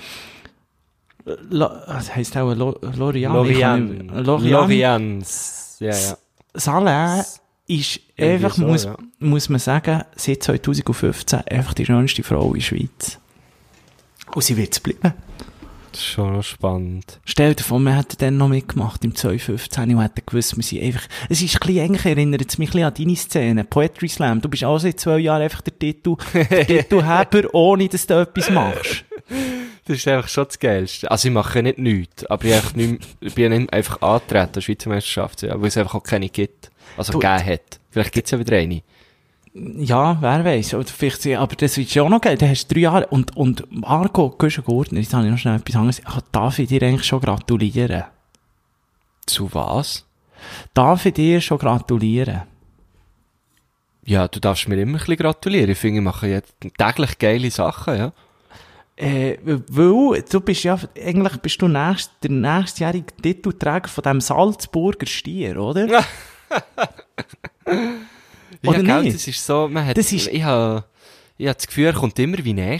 Lo, 1.49 1.69
das 1.88 2.13
heisst 2.15 2.36
auch 2.36 2.53
Lo- 2.53 2.77
Lorian. 2.97 3.34
ich 3.45 3.47
nicht- 3.49 3.59
Lorian. 3.61 4.07
Lorian. 4.25 4.51
Lorians. 4.51 5.77
Ja, 5.79 5.91
ja. 5.95 6.17
Saleh 6.54 7.24
ist 7.68 7.99
einfach, 8.20 8.56
so, 8.56 8.68
muss, 8.68 8.84
ja. 8.84 8.97
muss 9.20 9.49
man 9.49 9.60
sagen, 9.60 10.04
seit 10.16 10.43
2015 10.43 11.39
einfach 11.49 11.74
die 11.74 11.86
schönste 11.86 12.24
Frau 12.24 12.47
in 12.49 12.56
der 12.56 12.62
Schweiz. 12.62 13.20
Und 14.34 14.43
sie 14.43 14.58
wird 14.58 14.74
es 14.74 14.80
bleiben. 14.80 15.14
Das 15.91 16.01
ist 16.01 16.08
schon 16.08 16.34
noch 16.34 16.43
spannend. 16.43 17.20
Stell 17.24 17.54
dir 17.54 17.64
vor, 17.64 17.80
wir 17.80 17.95
hätten 17.95 18.18
dann 18.18 18.38
noch 18.38 18.47
mitgemacht 18.47 19.06
im 19.06 19.14
2015 19.14 19.95
und 19.95 20.01
hätten 20.01 20.24
gewusst, 20.26 20.58
wir 20.58 20.64
sind 20.64 20.82
einfach, 20.82 21.08
es 21.30 21.41
ist 21.41 21.56
ein 21.56 21.68
bisschen, 21.68 21.84
eigentlich 21.84 22.06
erinnert 22.06 22.49
es 22.49 22.58
mich 22.58 22.70
ein 22.70 22.72
bisschen 22.72 22.88
an 22.88 22.93
deine 22.95 23.16
Szene, 23.16 23.64
Poetry 23.64 24.10
Slam. 24.10 24.41
Du 24.41 24.49
bist 24.49 24.64
auch 24.64 24.80
seit 24.80 24.99
zwei 24.99 25.20
Jahren 25.20 25.43
einfach 25.43 25.62
der 25.62 25.78
Titel, 25.78 26.16
der 26.34 26.66
Titelheber, 26.68 27.54
ohne 27.54 27.88
dass 27.88 28.08
du 28.08 28.20
etwas 28.20 28.49
machst. 28.49 29.06
Das 29.86 29.97
ist 29.97 30.07
einfach 30.07 30.29
schon 30.29 30.45
das 30.45 30.59
Geilste. 30.59 31.11
Also 31.11 31.27
ich 31.27 31.34
mache 31.34 31.61
nicht 31.61 31.77
nichts, 31.77 32.25
aber 32.27 32.45
ich, 32.45 32.53
einfach 32.53 32.73
nicht, 32.75 33.05
ich 33.19 33.36
bin 33.36 33.51
nicht 33.51 33.73
einfach 33.73 34.01
angetreten 34.01 34.38
an 34.47 34.51
der 34.53 34.61
Schweizer 34.61 34.89
Meisterschaft, 34.89 35.41
ja, 35.41 35.59
weil 35.59 35.67
es 35.67 35.77
einfach 35.77 35.95
auch 35.95 36.03
keine 36.03 36.29
gibt. 36.29 36.71
Also 36.97 37.11
Du- 37.13 37.19
gegeben 37.19 37.45
hat. 37.45 37.79
Vielleicht 37.91 38.13
gibt 38.13 38.27
es 38.27 38.31
ja 38.31 38.39
wieder 38.39 38.55
eine. 38.57 38.81
Ja, 39.55 40.17
wer 40.19 40.43
weiß. 40.45 40.75
Vielleicht, 40.88 41.38
aber 41.38 41.55
das 41.55 41.77
ist 41.77 41.93
ja 41.93 42.01
auch 42.03 42.09
noch 42.09 42.21
geil. 42.21 42.38
Du 42.38 42.47
hast 42.49 42.67
drei 42.67 42.79
Jahre. 42.79 43.05
Und, 43.07 43.36
und 43.38 43.65
Marco 43.69 44.29
Güschen-Gurtner, 44.31 44.99
jetzt 44.99 45.13
habe 45.13 45.25
ich 45.25 45.31
noch 45.31 45.38
schnell 45.38 45.57
etwas 45.57 45.75
anderes. 45.75 46.01
Ah, 46.05 46.21
Darf 46.31 46.57
ich 46.57 46.69
dir 46.69 46.81
eigentlich 46.81 47.03
schon 47.05 47.19
gratulieren? 47.21 48.03
Zu 49.27 49.53
was? 49.53 50.05
Darf 50.73 51.05
ich 51.05 51.13
dir 51.13 51.39
schon 51.39 51.59
gratulieren? 51.59 52.43
Ja, 54.05 54.27
du 54.27 54.39
darfst 54.39 54.67
mir 54.67 54.75
immer 54.81 54.93
ein 54.93 54.97
bisschen 54.97 55.17
gratulieren. 55.17 55.69
Ich 55.69 55.77
finde, 55.77 55.99
ich 55.99 56.03
mache 56.03 56.27
jetzt 56.27 56.53
täglich 56.77 57.19
geile 57.19 57.51
Sachen, 57.51 57.97
ja. 57.97 58.11
Äh, 58.96 59.38
weil, 59.44 60.22
du 60.30 60.39
bist 60.41 60.64
ja, 60.64 60.78
eigentlich 61.04 61.38
bist 61.38 61.62
du 61.62 61.68
nächst, 61.68 62.12
der 62.22 62.30
nächstjährige 62.30 63.14
Titelträger 63.22 63.88
von 63.88 64.04
dem 64.04 64.22
Salzburger 64.22 65.08
Stier, 65.08 65.58
oder? 65.60 65.88
Oder 68.66 68.82
ja, 68.84 69.02
gell, 69.02 69.12
das 69.12 69.28
ist 69.28 69.46
so, 69.46 69.68
man 69.68 69.86
hat, 69.86 69.98
Das 69.98 70.12
ist- 70.12 70.28
ich 70.28 70.44
habe, 70.44 70.86
ich 71.38 71.48
habe 71.48 71.56
das 71.56 71.68
Gefühl, 71.68 71.86
er 71.86 71.94
kommt 71.94 72.18
immer 72.20 72.38
wie 72.44 72.54
näher. 72.54 72.80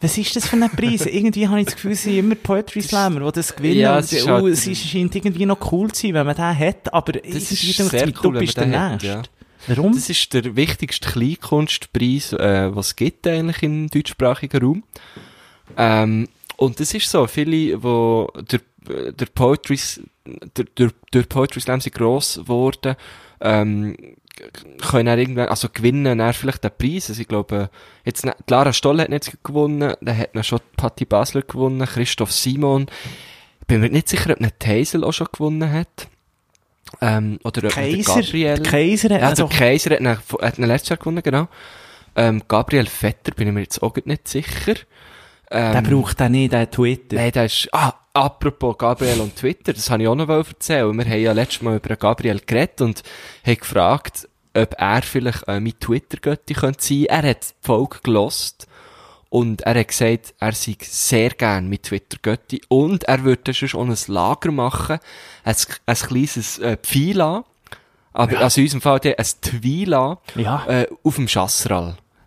Was 0.00 0.16
ist 0.18 0.36
das 0.36 0.46
für 0.46 0.56
ein 0.56 0.70
Preis? 0.70 1.06
irgendwie 1.06 1.48
habe 1.48 1.60
ich 1.60 1.66
das 1.66 1.74
Gefühl, 1.74 1.92
es 1.92 2.02
sind 2.02 2.18
immer 2.18 2.34
Poetry 2.36 2.82
Slammer, 2.82 3.20
die 3.26 3.32
das 3.32 3.56
gewinnen. 3.56 3.80
Ja, 3.80 3.98
es 3.98 4.12
ist 4.12 4.26
oh, 4.28 4.30
halt- 4.32 4.46
es 4.52 4.66
ist- 4.66 4.86
scheint 4.86 5.14
irgendwie 5.16 5.46
noch 5.46 5.72
cool 5.72 5.90
zu 5.92 6.02
sein, 6.02 6.14
wenn 6.14 6.26
man 6.26 6.36
den 6.36 6.58
hat, 6.58 6.92
aber 6.92 7.12
Das 7.12 7.34
ist 7.50 7.52
ich 7.64 7.76
sehr 7.76 8.06
cool, 8.22 8.32
du 8.34 8.38
bist 8.38 8.56
der 8.56 8.66
Nächste. 8.66 9.06
ja. 9.06 9.22
Warum? 9.66 9.94
Das 9.94 10.10
ist 10.10 10.32
der 10.34 10.54
wichtigste 10.56 11.08
Kleinkunstpreis, 11.08 12.34
äh, 12.34 12.76
was 12.76 12.88
es 12.88 12.96
gibt 12.96 13.26
eigentlich 13.26 13.62
im 13.62 13.88
deutschsprachigen 13.88 14.62
Raum. 14.62 14.84
Ähm, 15.76 16.28
und 16.56 16.78
das 16.80 16.94
ist 16.94 17.10
so, 17.10 17.26
viele, 17.26 17.82
wo 17.82 18.30
der, 18.50 18.60
der 19.12 19.26
Poetry, 19.26 19.78
der, 20.56 20.64
der, 20.78 20.90
der 21.12 21.22
Poetry 21.22 21.60
Slam 21.60 21.80
sind 21.80 21.94
gross 21.94 22.36
geworden, 22.36 22.96
ähm, 23.40 23.96
können 24.80 25.06
dann 25.06 25.18
irgendwann, 25.18 25.48
also 25.48 25.68
gewinnen 25.72 26.18
dann 26.18 26.32
vielleicht 26.32 26.64
den 26.64 26.70
Preis. 26.76 27.08
Also 27.08 27.20
ich 27.22 27.28
glaube, 27.28 27.70
jetzt, 28.04 28.24
ne- 28.24 28.34
die 28.48 28.52
Lara 28.52 28.72
Stoll 28.72 29.00
hat 29.00 29.08
nicht 29.08 29.36
gewonnen, 29.44 29.94
dann 30.00 30.18
hat 30.18 30.30
dann 30.34 30.44
schon 30.44 30.60
Patti 30.76 31.04
Basler 31.04 31.42
gewonnen, 31.42 31.86
Christoph 31.86 32.32
Simon. 32.32 32.86
Ich 33.60 33.66
bin 33.66 33.80
mir 33.80 33.90
nicht 33.90 34.08
sicher, 34.08 34.30
ob 34.32 34.40
nicht 34.40 34.58
Teisel 34.60 35.04
auch 35.04 35.12
schon 35.12 35.28
gewonnen 35.32 35.70
hat. 35.72 36.08
Ähm, 37.00 37.38
oder 37.44 37.68
Kaiser, 37.68 38.22
Gabriel. 38.22 38.62
Kaiser 38.62 39.14
hat 39.14 39.20
Ja, 39.20 39.28
also, 39.28 39.48
Kaiser 39.48 39.90
hat 39.90 40.00
ihn, 40.00 40.08
hat 40.08 40.58
ihn 40.58 40.64
letztes 40.66 40.90
Jahr 40.90 40.98
gewonnen, 40.98 41.22
genau. 41.22 41.48
Ähm, 42.16 42.42
Gabriel 42.46 42.86
Vetter 42.86 43.32
bin 43.32 43.48
ich 43.48 43.54
mir 43.54 43.60
jetzt 43.62 43.82
auch 43.82 43.96
nicht 44.04 44.28
sicher. 44.28 44.74
Ähm, 45.54 45.72
der 45.72 45.82
braucht 45.82 46.20
den 46.20 46.32
nicht, 46.32 46.52
den 46.52 46.70
Twitter. 46.70 47.16
Nein, 47.16 47.32
der 47.32 47.44
ist, 47.46 47.68
ah, 47.72 47.94
apropos 48.12 48.76
Gabriel 48.76 49.20
und 49.20 49.36
Twitter, 49.36 49.72
das 49.72 49.88
habe 49.90 50.02
ich 50.02 50.08
auch 50.08 50.14
noch 50.14 50.28
erzählen. 50.28 50.96
Wir 50.96 51.04
haben 51.04 51.20
ja 51.22 51.32
letztes 51.32 51.62
Mal 51.62 51.76
über 51.76 51.96
Gabriel 51.96 52.40
geredet 52.44 52.80
und 52.80 53.02
haben 53.46 53.56
gefragt, 53.56 54.28
ob 54.56 54.74
er 54.78 55.02
vielleicht 55.02 55.46
äh, 55.48 55.60
mein 55.60 55.78
Twitter-Götti 55.78 56.54
könnte 56.54 56.82
sein. 56.84 57.04
Er 57.06 57.22
hat 57.30 57.42
die 57.50 57.66
Folge 57.66 57.98
gelost 58.02 58.66
und 59.30 59.62
er 59.62 59.78
hat 59.80 59.88
gesagt, 59.88 60.34
er 60.38 60.52
sei 60.52 60.76
sehr 60.80 61.30
gern 61.30 61.68
mit 61.68 61.84
Twitter-Götti 61.84 62.62
und 62.68 63.04
er 63.04 63.24
würde 63.24 63.52
sonst 63.52 63.74
auch 63.74 63.84
ein 63.84 64.14
Lager 64.14 64.52
machen, 64.52 64.98
ein, 65.44 65.56
ein 65.86 65.96
kleines 65.96 66.58
äh, 66.60 66.76
Pfila, 66.76 67.44
aber 68.12 68.38
also 68.38 68.60
in 68.60 68.66
unserem 68.66 68.80
Fall 68.80 69.00
ein 69.04 69.26
Twila 69.40 70.18
Ja. 70.36 70.64
äh, 70.68 70.86
auf 71.02 71.16
dem 71.16 71.26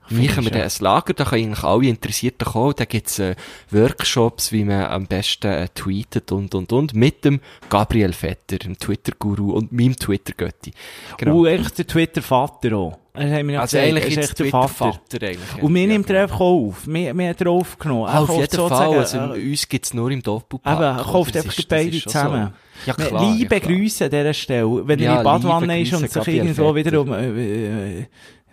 Chassral. 0.09 0.25
Machen 0.27 0.43
wir 0.45 0.51
dann 0.51 0.61
ein 0.61 0.71
Lager, 0.79 1.13
da 1.13 1.23
können 1.25 1.45
eigentlich 1.45 1.63
alle 1.63 1.87
Interessierten 1.87 2.47
kommen, 2.47 2.73
da 2.77 2.85
gibt's 2.85 3.19
äh, 3.19 3.35
Workshops, 3.71 4.51
wie 4.51 4.63
man 4.63 4.85
am 4.85 5.07
besten 5.07 5.47
äh, 5.51 5.67
tweetet 5.73 6.31
und, 6.31 6.55
und, 6.55 6.71
und, 6.71 6.93
mit 6.93 7.25
dem 7.25 7.39
Gabriel 7.69 8.13
Vetter, 8.13 8.57
dem 8.57 8.77
Twitter-Guru 8.77 9.51
und 9.51 9.71
meinem 9.71 9.95
Twitter-Götti. 9.95 10.71
Genau. 11.17 11.39
Und 11.39 11.47
eigentlich 11.47 11.73
der 11.73 11.87
Twitter-Vater 11.87 12.75
auch. 12.75 12.97
Haben 13.15 13.47
wir 13.47 13.59
also 13.61 13.77
gesagt, 13.77 13.87
eigentlich 13.89 14.05
ist 14.05 14.17
echt 14.17 14.39
der 14.39 14.45
Twitter-Vater 14.45 15.27
eigentlich. 15.27 15.63
Und 15.63 15.73
mir 15.73 15.87
nimmt 15.87 16.07
er 16.09 16.13
genau. 16.13 16.23
einfach 16.23 16.39
auf. 16.39 16.85
Mir, 16.85 17.13
mir 17.15 17.29
hat 17.29 17.41
er 17.41 17.49
aufgenommen. 17.49 18.07
Er 18.13 18.21
Auf 18.21 18.29
jeden 18.39 18.67
Fall, 18.69 18.97
also 18.99 19.17
äh, 19.17 19.49
uns 19.49 19.67
gibt's 19.67 19.93
nur 19.93 20.11
im 20.11 20.21
Doppelpack. 20.21 20.75
Eben, 20.75 20.83
er 20.83 21.03
kauft 21.03 21.35
einfach 21.35 21.53
die 21.53 21.65
beiden 21.65 21.99
zusammen. 21.99 22.53
So. 22.85 22.91
Ja, 22.91 22.97
Wir- 22.97 23.05
klar. 23.07 23.33
liebe 23.33 23.55
ja, 23.55 23.59
klar. 23.59 23.73
Grüße 23.75 24.05
an 24.05 24.11
dieser 24.11 24.33
Stelle. 24.35 24.87
Wenn 24.87 24.99
Ja, 24.99 25.05
er 25.05 25.11
in 25.13 25.17
die 25.19 25.23
Badwanne 25.23 25.81
ist 25.81 25.93
und 25.93 26.11
sich 26.11 26.27
irgendwo 26.27 26.73
Vetter. 26.73 26.75
wiederum 26.75 27.13
äh, 27.13 27.99
äh, 28.01 28.05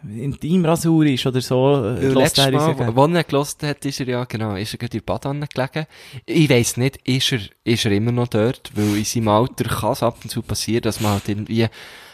Intimrasur 0.08 1.06
ist 1.06 1.26
oder 1.26 1.40
so, 1.40 1.84
äh, 1.84 2.08
Letztes 2.08 2.50
Mal, 2.52 2.94
wo 2.96 3.06
er 3.06 3.24
gelost 3.24 3.62
hat, 3.62 3.84
ist 3.84 4.00
er 4.00 4.06
ja, 4.08 4.24
genau, 4.24 4.54
ist 4.56 4.74
er 4.74 4.78
gerade 4.78 4.96
in 4.98 5.02
der 5.04 5.12
Badanne 5.12 5.46
gelegen. 5.46 5.86
Ich 6.26 6.50
weiss 6.50 6.76
nicht, 6.76 6.98
ist 7.04 7.32
er, 7.32 7.40
ist 7.64 7.84
er 7.84 7.92
immer 7.92 8.12
noch 8.12 8.28
dort, 8.28 8.70
weil 8.74 8.96
in 8.98 9.04
seinem 9.04 9.28
Alter 9.28 9.64
kann 9.64 9.92
es 9.92 10.02
ab 10.02 10.18
und 10.22 10.30
zu 10.30 10.42
passieren, 10.42 10.82
dass 10.82 11.00
man 11.00 11.12
halt 11.12 11.28
irgendwie 11.28 11.68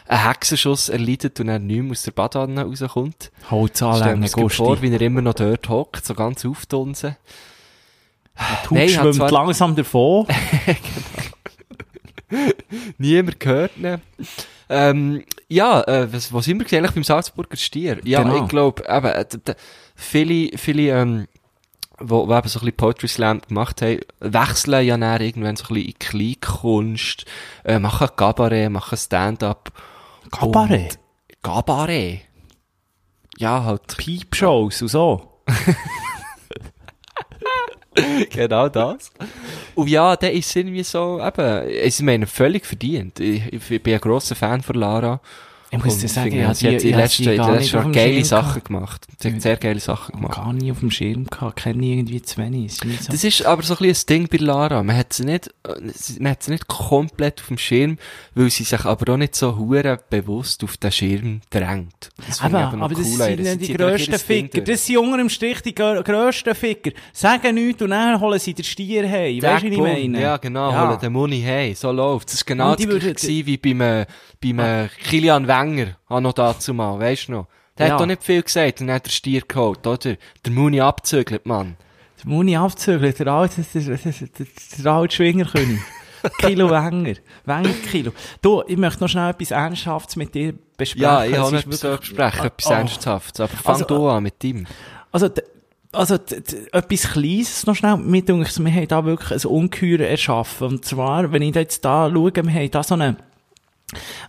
einen 0.06 0.28
Hexenschuss 0.28 0.88
erleidet 0.88 1.38
und 1.40 1.48
er 1.48 1.58
nicht 1.58 1.82
mehr 1.82 1.92
aus 1.92 2.02
der 2.02 2.10
Badanne 2.12 2.64
rauskommt. 2.64 3.30
Holz 3.50 3.80
mir 3.80 3.86
anlängen, 3.88 4.22
das 4.22 4.32
gut 4.32 4.52
vor, 4.52 4.68
Gusti. 4.76 4.82
wie 4.82 4.94
er 4.94 5.00
immer 5.02 5.22
noch 5.22 5.34
dort 5.34 5.68
hockt, 5.68 6.04
so 6.04 6.14
ganz 6.14 6.44
aufdunsen. 6.44 7.16
Die 8.70 8.74
Nein, 8.74 8.88
Haut 8.88 8.90
schwimmt 8.90 9.14
zwar- 9.16 9.30
langsam 9.32 9.74
davon. 9.76 10.26
Niemand 12.98 13.40
gehört 13.40 13.72
ihn. 13.76 14.00
Ähm, 14.72 15.24
ja, 15.48 15.82
äh, 15.82 16.12
was, 16.12 16.32
was 16.32 16.44
sind 16.44 16.58
wir 16.58 16.64
gesehen, 16.64 16.84
eigentlich 16.84 16.94
beim 16.94 17.04
Salzburger 17.04 17.56
Stier? 17.56 17.98
Ja, 18.04 18.22
Genau. 18.22 18.44
ich 18.44 18.48
glaube, 18.48 18.84
eben, 18.88 19.06
äh, 19.06 19.26
viele, 19.96 20.56
viele, 20.56 20.82
ähm, 21.00 21.26
wo, 21.98 22.28
wo 22.28 22.34
eben 22.36 22.48
so 22.48 22.60
ein 22.60 22.64
bisschen 22.64 22.76
Poetry 22.76 23.08
Slam 23.08 23.40
gemacht 23.40 23.82
haben, 23.82 23.98
wechseln 24.20 24.86
ja 24.86 24.96
dann 24.96 25.20
irgendwann 25.20 25.56
so 25.56 25.64
ein 25.64 25.74
bisschen 25.74 25.88
in 25.88 25.98
Kleinkunst, 25.98 27.24
äh, 27.64 27.78
machen 27.80 28.08
Cabaret, 28.16 28.70
machen 28.70 28.96
Stand-up. 28.96 29.72
Kabarett? 30.30 30.98
Cabaret? 31.42 32.20
Ja, 33.38 33.64
halt. 33.64 33.96
Piepshows 33.96 34.82
und 34.82 34.88
so. 34.88 35.42
genau 38.30 38.68
das. 38.68 39.10
Und 39.74 39.88
ja, 39.88 40.16
der 40.16 40.32
ist 40.32 40.54
irgendwie 40.54 40.84
so, 40.84 41.20
eben, 41.20 41.68
ich 41.68 42.00
meine, 42.00 42.26
völlig 42.26 42.64
verdient. 42.64 43.20
Ich, 43.20 43.52
ich 43.52 43.82
bin 43.82 43.94
ein 43.94 44.00
grosser 44.00 44.36
Fan 44.36 44.62
von 44.62 44.76
Lara. 44.76 45.20
Ich 45.72 45.84
muss 45.84 45.98
dir 45.98 46.08
sagen, 46.08 46.28
ich 46.32 46.56
sie 46.56 46.74
hat 46.74 46.82
die, 46.82 46.90
letzten 46.92 47.40
auf 47.40 47.64
Jahr 47.72 47.82
dem 47.84 47.92
geile 47.92 48.24
Sachen 48.24 48.64
gemacht. 48.64 49.06
Sie 49.20 49.32
hat 49.32 49.40
sehr 49.40 49.56
geile 49.56 49.78
Sachen 49.78 50.16
gemacht. 50.16 50.34
Gar 50.36 50.52
nie 50.52 50.72
auf 50.72 50.80
dem 50.80 50.90
Schirm 50.90 51.26
gehabt, 51.26 51.56
kenne 51.62 51.84
ich 51.84 51.92
irgendwie 51.92 52.20
zu 52.22 52.38
wenig. 52.38 52.66
Ist 52.82 53.04
so. 53.04 53.12
Das 53.12 53.22
ist 53.22 53.44
aber 53.46 53.62
so 53.62 53.74
ein 53.74 53.78
bisschen 53.86 54.16
ein 54.18 54.28
Ding 54.28 54.28
bei 54.28 54.44
Lara. 54.44 54.82
Man 54.82 54.96
hat 54.96 55.12
sie 55.12 55.24
nicht, 55.24 55.48
äh, 55.66 55.72
man 56.18 56.32
hat 56.32 56.42
sie 56.42 56.50
nicht 56.50 56.66
komplett 56.66 57.40
auf 57.40 57.46
dem 57.48 57.58
Schirm, 57.58 57.98
weil 58.34 58.50
sie 58.50 58.64
sich 58.64 58.84
aber 58.84 59.12
auch 59.12 59.16
nicht 59.16 59.36
so 59.36 59.56
hure 59.58 60.00
bewusst 60.10 60.64
auf 60.64 60.76
den 60.76 60.90
Schirm 60.90 61.40
drängt. 61.50 62.10
Das 62.26 62.40
Aber, 62.40 62.72
noch 62.72 62.80
aber 62.80 62.94
das 62.94 63.04
cool, 63.06 63.16
sind 63.18 63.40
nicht 63.42 63.68
die 63.68 63.74
grössten 63.74 64.18
Ficker. 64.18 64.60
Das 64.62 64.84
sind 64.84 64.96
unter 64.98 65.18
dem 65.18 65.28
Strich 65.28 65.60
die 65.62 65.74
gr- 65.74 66.02
grössten 66.02 66.54
Ficker. 66.56 66.90
Sagen 67.12 67.54
nichts 67.54 67.80
und 67.80 67.90
dann 67.90 68.20
holen 68.20 68.40
sie 68.40 68.54
den 68.54 68.64
Stier 68.64 69.08
heim. 69.08 69.40
Weißt 69.40 69.62
du, 69.62 69.70
wie 69.70 69.74
ich 69.74 69.80
meine? 69.80 70.20
Ja, 70.20 70.36
genau, 70.36 70.72
Ja. 70.72 70.88
holen 70.88 70.98
den 71.00 71.12
Money 71.12 71.40
hey, 71.40 71.74
so 71.74 71.92
läuft's. 71.92 72.32
Das 72.32 72.40
war 72.40 72.46
genau 72.46 72.74
das 72.74 72.86
gleiche 73.22 73.46
wie 73.46 73.56
beim, 73.56 73.80
äh, 73.80 74.06
beim 74.40 74.58
äh, 74.58 74.88
Kilian 75.04 75.46
Wenger, 75.60 75.96
auch 76.08 76.20
noch 76.20 76.32
dazu 76.32 76.74
mal, 76.74 76.98
weisst 76.98 77.28
du 77.28 77.32
noch? 77.32 77.46
Der 77.78 77.86
Ja. 77.88 77.92
hat 77.94 78.00
doch 78.00 78.06
nicht 78.06 78.22
viel 78.22 78.42
gesagt 78.42 78.80
und 78.80 78.88
dann 78.88 78.96
hat 78.96 79.06
der 79.06 79.10
Stier 79.10 79.42
geholt, 79.46 79.86
oder? 79.86 80.16
Der 80.44 80.52
Muni 80.52 80.80
abzügelt, 80.80 81.46
Mann. 81.46 81.76
Der 82.22 82.28
Muni 82.30 82.56
abzügeln, 82.56 83.14
der 83.18 83.26
alte, 83.28 83.62
der, 83.62 83.82
der, 83.82 83.96
der, 83.96 84.46
der, 84.78 84.92
alte 84.92 85.14
Schwingerkönig. 85.16 85.80
Kilo 86.38 86.68
Wenger. 86.70 87.14
Wenger 87.46 87.72
Kilo. 87.90 88.12
Du, 88.42 88.62
ich 88.66 88.76
möchte 88.76 89.00
noch 89.02 89.08
schnell 89.08 89.30
etwas 89.30 89.52
Ernsthaftes 89.52 90.16
mit 90.16 90.34
dir 90.34 90.52
besprechen. 90.76 91.02
Ja, 91.02 91.24
ich 91.24 91.36
habe 91.38 91.46
so 91.58 91.70
wirklich- 91.82 92.00
besprechen, 92.00 92.44
etwas 92.46 92.66
Oh. 92.70 92.74
Ernsthaftes, 92.74 93.40
aber 93.40 93.48
fang 93.56 93.72
Also, 93.74 93.84
du 93.86 94.08
an 94.08 94.22
mit 94.24 94.44
ihm. 94.44 94.66
Also, 95.12 95.30
also, 95.92 96.14
etwas 96.72 97.02
Kleines 97.12 97.66
noch 97.66 97.74
schnell. 97.74 97.96
Denkt, 97.96 98.58
wir 98.64 98.72
haben 98.74 98.88
da 98.88 99.04
wirklich 99.06 99.42
ein 99.44 99.50
Ungeheuer 99.50 100.00
erschaffen. 100.06 100.66
Und 100.68 100.84
zwar, 100.84 101.32
wenn 101.32 101.40
ich 101.42 101.54
jetzt 101.54 101.84
da 101.86 102.10
schaue, 102.12 102.32
wir 102.34 102.52
haben 102.52 102.70
da 102.70 102.82
so 102.82 102.94
eine, 102.94 103.16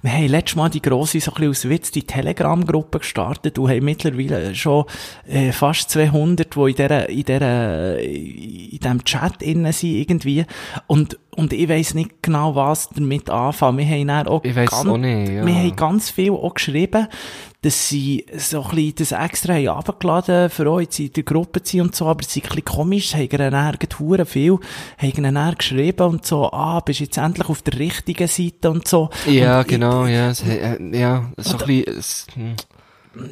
wir 0.01 0.11
haben 0.11 0.27
letztes 0.27 0.55
Mal 0.55 0.69
die 0.69 0.81
grosse, 0.81 1.19
so 1.19 1.31
ein 1.31 1.35
bisschen 1.35 1.49
aus 1.49 1.69
Witz, 1.69 1.91
die 1.91 2.03
Telegram-Gruppe 2.03 2.99
gestartet 2.99 3.57
und 3.59 3.69
haben 3.69 3.85
mittlerweile 3.85 4.55
schon 4.55 4.85
äh, 5.27 5.51
fast 5.51 5.89
200, 5.91 6.55
die 6.55 6.59
in 6.59 6.75
dieser, 6.75 7.09
in 7.09 7.23
dieser, 7.23 7.99
in 7.99 8.79
diesem 8.79 9.03
Chat 9.03 9.41
innen 9.41 9.71
sind 9.71 9.95
irgendwie. 9.95 10.45
Und, 10.87 11.17
und 11.35 11.53
ich 11.53 11.69
weiss 11.69 11.93
nicht 11.93 12.21
genau, 12.21 12.55
was 12.55 12.89
damit 12.89 13.29
anfangen. 13.29 13.77
Wir 13.77 13.85
haben 13.85 14.07
dann 14.07 14.27
auch 14.27 14.43
Ich 14.43 14.55
weiss 14.55 14.69
ganz, 14.69 14.87
auch 14.89 14.97
nicht, 14.97 15.31
ja. 15.31 15.45
Wir 15.45 15.53
haben 15.55 15.75
ganz 15.75 16.09
viel 16.09 16.31
auch 16.31 16.53
geschrieben, 16.53 17.07
dass 17.61 17.87
sie 17.89 18.25
so 18.37 18.63
ein 18.63 18.69
bisschen 18.75 18.95
das 18.95 19.11
extra 19.11 19.53
haben 19.53 19.67
runtergeladen, 19.67 20.49
für 20.49 20.69
euch 20.71 20.99
in 20.99 21.13
der 21.13 21.23
Gruppe 21.23 21.61
zu 21.63 21.77
und 21.79 21.95
so, 21.95 22.07
aber 22.07 22.21
es 22.21 22.27
ist 22.35 22.37
ein 22.37 22.41
bisschen 22.49 22.65
komisch, 22.65 23.13
haben 23.13 23.29
ihnen 23.31 23.51
dann 23.51 23.77
hure 23.99 24.25
viel, 24.25 24.57
haben 24.97 25.13
ihnen 25.17 25.55
geschrieben 25.57 26.07
und 26.07 26.25
so, 26.25 26.51
ah, 26.51 26.79
bist 26.79 26.99
jetzt 27.01 27.17
endlich 27.17 27.47
auf 27.49 27.61
der 27.61 27.77
richtigen 27.79 28.27
Seite 28.27 28.71
und 28.71 28.87
so. 28.87 29.09
Ja, 29.27 29.57
und 29.59 29.61
ich- 29.61 29.67
genau, 29.67 30.05
ja, 30.07 30.29
es, 30.31 30.41
äh, 30.43 30.77
ja, 30.97 31.31
so 31.37 31.57
ein 31.59 31.65
bisschen, 31.65 31.97
es, 31.97 32.27
hm, 32.33 32.55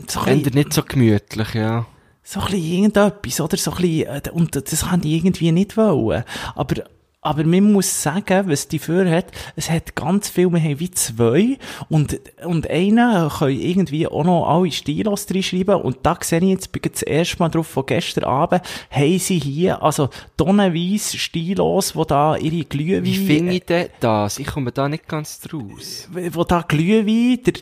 So 0.07 0.19
ein 0.21 0.27
ändert 0.27 0.43
bisschen, 0.45 0.57
nicht 0.59 0.73
so 0.73 0.83
gemütlich, 0.83 1.53
ja. 1.55 1.85
so 2.23 2.39
ein 2.41 2.45
bisschen 2.47 2.63
irgendetwas, 2.73 3.41
oder? 3.41 3.57
So 3.57 3.71
ein 3.71 3.77
bisschen, 3.77 4.07
äh, 4.07 4.21
und 4.31 4.55
das 4.55 4.85
haben 4.91 5.01
die 5.01 5.17
irgendwie 5.17 5.51
nicht 5.51 5.75
wollen. 5.75 6.23
Aber, 6.55 6.75
aber 7.21 7.43
man 7.43 7.73
muss 7.73 8.01
sagen, 8.01 8.47
was 8.47 8.69
die 8.69 8.79
für 8.79 9.09
hat, 9.09 9.25
es 9.57 9.69
hat 9.69 9.95
ganz 9.95 10.29
viel, 10.29 10.49
wir 10.51 10.61
haben 10.61 10.79
wie 10.79 10.91
zwei, 10.91 11.57
und, 11.89 12.19
und 12.45 12.69
einen 12.69 13.29
können 13.29 13.59
irgendwie 13.59 14.07
auch 14.07 14.23
noch 14.23 14.47
alle 14.47 14.71
Stilos 14.71 15.27
reinschreiben, 15.29 15.81
und 15.81 15.97
da 16.03 16.17
sehe 16.21 16.39
ich 16.39 16.49
jetzt 16.49 16.71
bin 16.71 16.81
das 16.89 17.01
erste 17.01 17.39
Mal 17.39 17.49
drauf 17.49 17.67
von 17.67 17.85
gestern 17.85 18.23
Abend, 18.23 18.61
haben 18.89 19.19
sie 19.19 19.39
hier, 19.39 19.83
also 19.83 20.09
tonnenweise 20.37 21.17
Stilos, 21.17 21.93
die 21.93 22.05
da 22.07 22.37
ihre 22.37 22.63
Glühwein, 22.63 23.03
Wie 23.03 23.15
finde 23.15 23.53
ich 23.53 23.65
denn 23.65 23.89
das? 23.99 24.39
Ich 24.39 24.47
komme 24.47 24.71
da 24.71 24.87
nicht 24.87 25.07
ganz 25.07 25.41
draus. 25.41 26.07
wo 26.31 26.43
da 26.45 26.61
Glühwein, 26.61 27.43
der, 27.43 27.53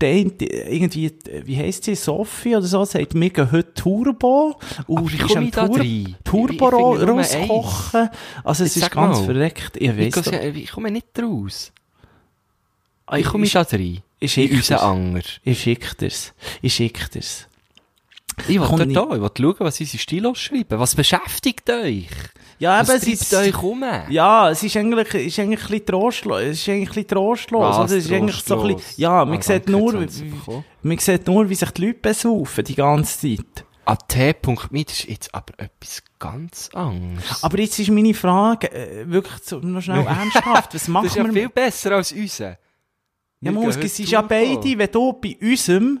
der, 0.00 0.70
irgendwie, 0.72 1.12
wie 1.44 1.56
heisst 1.56 1.84
sie, 1.84 1.94
Sophie 1.94 2.56
oder 2.56 2.66
so, 2.66 2.84
sagt, 2.84 3.14
wir 3.14 3.30
gehen 3.30 3.50
heute 3.52 3.72
Turbo. 3.74 4.58
Und 4.86 4.98
Aber 4.98 5.06
ist 5.12 5.18
komme 5.32 5.44
ich 5.46 5.50
da 5.52 5.66
Tur 5.66 5.78
rein? 5.80 6.16
Turbo 6.24 6.52
Ich- 6.52 7.34
ich 7.34 7.40
rauskochen. 7.40 8.08
Also 8.44 8.64
es 8.64 8.76
ist 8.76 8.90
ganz 8.90 9.18
mal. 9.18 9.24
verreckt. 9.24 9.76
Ich 9.76 9.96
weiss 9.96 10.14
doch. 10.14 10.24
komme- 10.24 10.54
wie 10.54 10.64
komme 10.66 10.88
ich 10.88 10.94
nicht 10.94 11.06
draus? 11.14 11.72
Ah, 13.06 13.18
komme 13.22 13.44
ich 13.44 13.54
ich- 13.54 13.62
da 13.66 13.76
rein? 13.76 14.02
ich 14.18 14.22
In 14.22 14.28
schick 14.28 14.52
unseren 14.52 14.78
dir's. 14.78 14.82
Anger. 14.82 15.22
Ich 15.44 15.60
schick 15.62 15.98
dir's. 15.98 16.34
Ich 16.62 16.74
schick 16.74 17.10
dir's. 17.12 17.48
Ich 18.48 18.58
Kommt 18.58 18.80
will 18.80 18.92
da, 18.92 19.04
ich 19.04 19.10
will 19.20 19.30
schauen, 19.36 19.54
was 19.60 19.80
unsere 19.80 19.98
Stilos 19.98 20.38
schreiben. 20.38 20.78
Was 20.78 20.94
beschäftigt 20.94 21.70
euch? 21.70 22.08
Ja, 22.58 22.80
aber 22.80 22.94
es 22.94 23.06
ist, 23.06 23.34
euch 23.34 23.62
um? 23.62 23.84
ja, 24.08 24.50
es 24.50 24.62
ist 24.62 24.76
eigentlich, 24.76 25.12
ist 25.14 25.38
eigentlich 25.38 25.60
ein 25.60 25.68
bisschen 25.68 25.86
trostlos. 25.86 26.40
Es 26.40 26.58
ist 26.60 26.68
eigentlich 26.68 26.88
ein 26.88 26.94
bisschen 26.94 27.08
trostlos. 27.08 27.60
Was 27.62 27.76
oder? 27.76 27.84
Es 27.98 28.04
ist 28.06 28.12
eigentlich 28.12 28.36
so 28.44 28.60
ein 28.62 28.74
bisschen, 28.76 29.00
ja, 29.00 29.24
man 29.24 29.38
Ah, 29.38 29.42
sieht 29.42 29.68
nur, 29.68 30.06
man 30.82 30.98
sieht 30.98 31.26
nur, 31.26 31.48
wie 31.50 31.54
sich 31.54 31.70
die 31.72 31.86
Leute 31.86 31.98
besaufen, 32.00 32.64
die 32.64 32.74
ganze 32.74 33.36
Zeit. 33.36 33.64
At.me, 33.84 34.84
das 34.84 34.94
ist 35.00 35.08
jetzt 35.08 35.34
aber 35.34 35.52
etwas 35.58 36.02
ganz 36.18 36.70
anderes. 36.72 37.42
Aber 37.44 37.58
jetzt 37.60 37.78
ist 37.78 37.88
meine 37.90 38.14
Frage, 38.14 38.72
äh, 38.72 39.08
wirklich 39.08 39.42
so, 39.44 39.58
noch 39.60 39.80
schnell 39.80 40.04
ernsthaft, 40.06 40.74
was 40.74 40.88
machen 40.88 41.04
das 41.04 41.12
ist 41.12 41.18
ja 41.18 41.24
wir? 41.24 41.32
viel 41.32 41.48
besser 41.48 41.92
als 41.92 42.10
unser. 42.10 42.58
Ja, 43.42 43.52
Musk, 43.52 43.84
es 43.84 44.00
ist 44.00 44.10
ja 44.10 44.22
beide, 44.22 44.78
wenn 44.78 44.90
du 44.90 45.12
bei 45.12 45.36
unserem, 45.42 46.00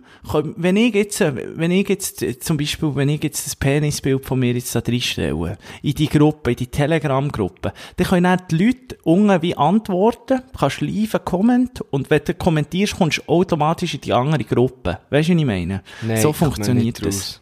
wenn 0.56 0.76
ich 0.76 0.94
jetzt, 0.94 1.20
wenn 1.20 1.70
ich 1.70 1.86
jetzt, 1.86 2.24
zum 2.42 2.56
Beispiel, 2.56 2.94
wenn 2.96 3.10
ich 3.10 3.22
jetzt 3.22 3.44
das 3.46 3.54
Penisbild 3.54 4.24
von 4.24 4.38
mir 4.38 4.54
jetzt 4.54 4.74
da 4.74 4.80
reinstelle, 4.80 5.58
in 5.82 5.92
die 5.92 6.08
Gruppe, 6.08 6.52
in 6.52 6.56
die 6.56 6.66
Telegram-Gruppe, 6.68 7.74
dann 7.96 8.06
können 8.06 8.24
dann 8.24 8.42
die 8.50 8.64
Leute 8.64 8.96
unten 9.04 9.42
wie 9.42 9.54
antworten, 9.54 10.40
kannst 10.58 10.80
live 10.80 11.20
Comment, 11.26 11.82
und 11.90 12.08
wenn 12.08 12.22
du 12.24 12.32
kommentierst, 12.32 12.96
kommst 12.96 13.18
du 13.18 13.22
automatisch 13.30 13.92
in 13.94 14.00
die 14.00 14.14
andere 14.14 14.42
Gruppe. 14.44 14.98
Weißt 15.10 15.28
du, 15.28 15.34
was 15.34 15.40
ich 15.40 15.46
meine? 15.46 15.82
Nein, 16.00 16.22
so 16.22 16.32
funktioniert 16.32 17.04
das. 17.04 17.14
raus. 17.14 17.40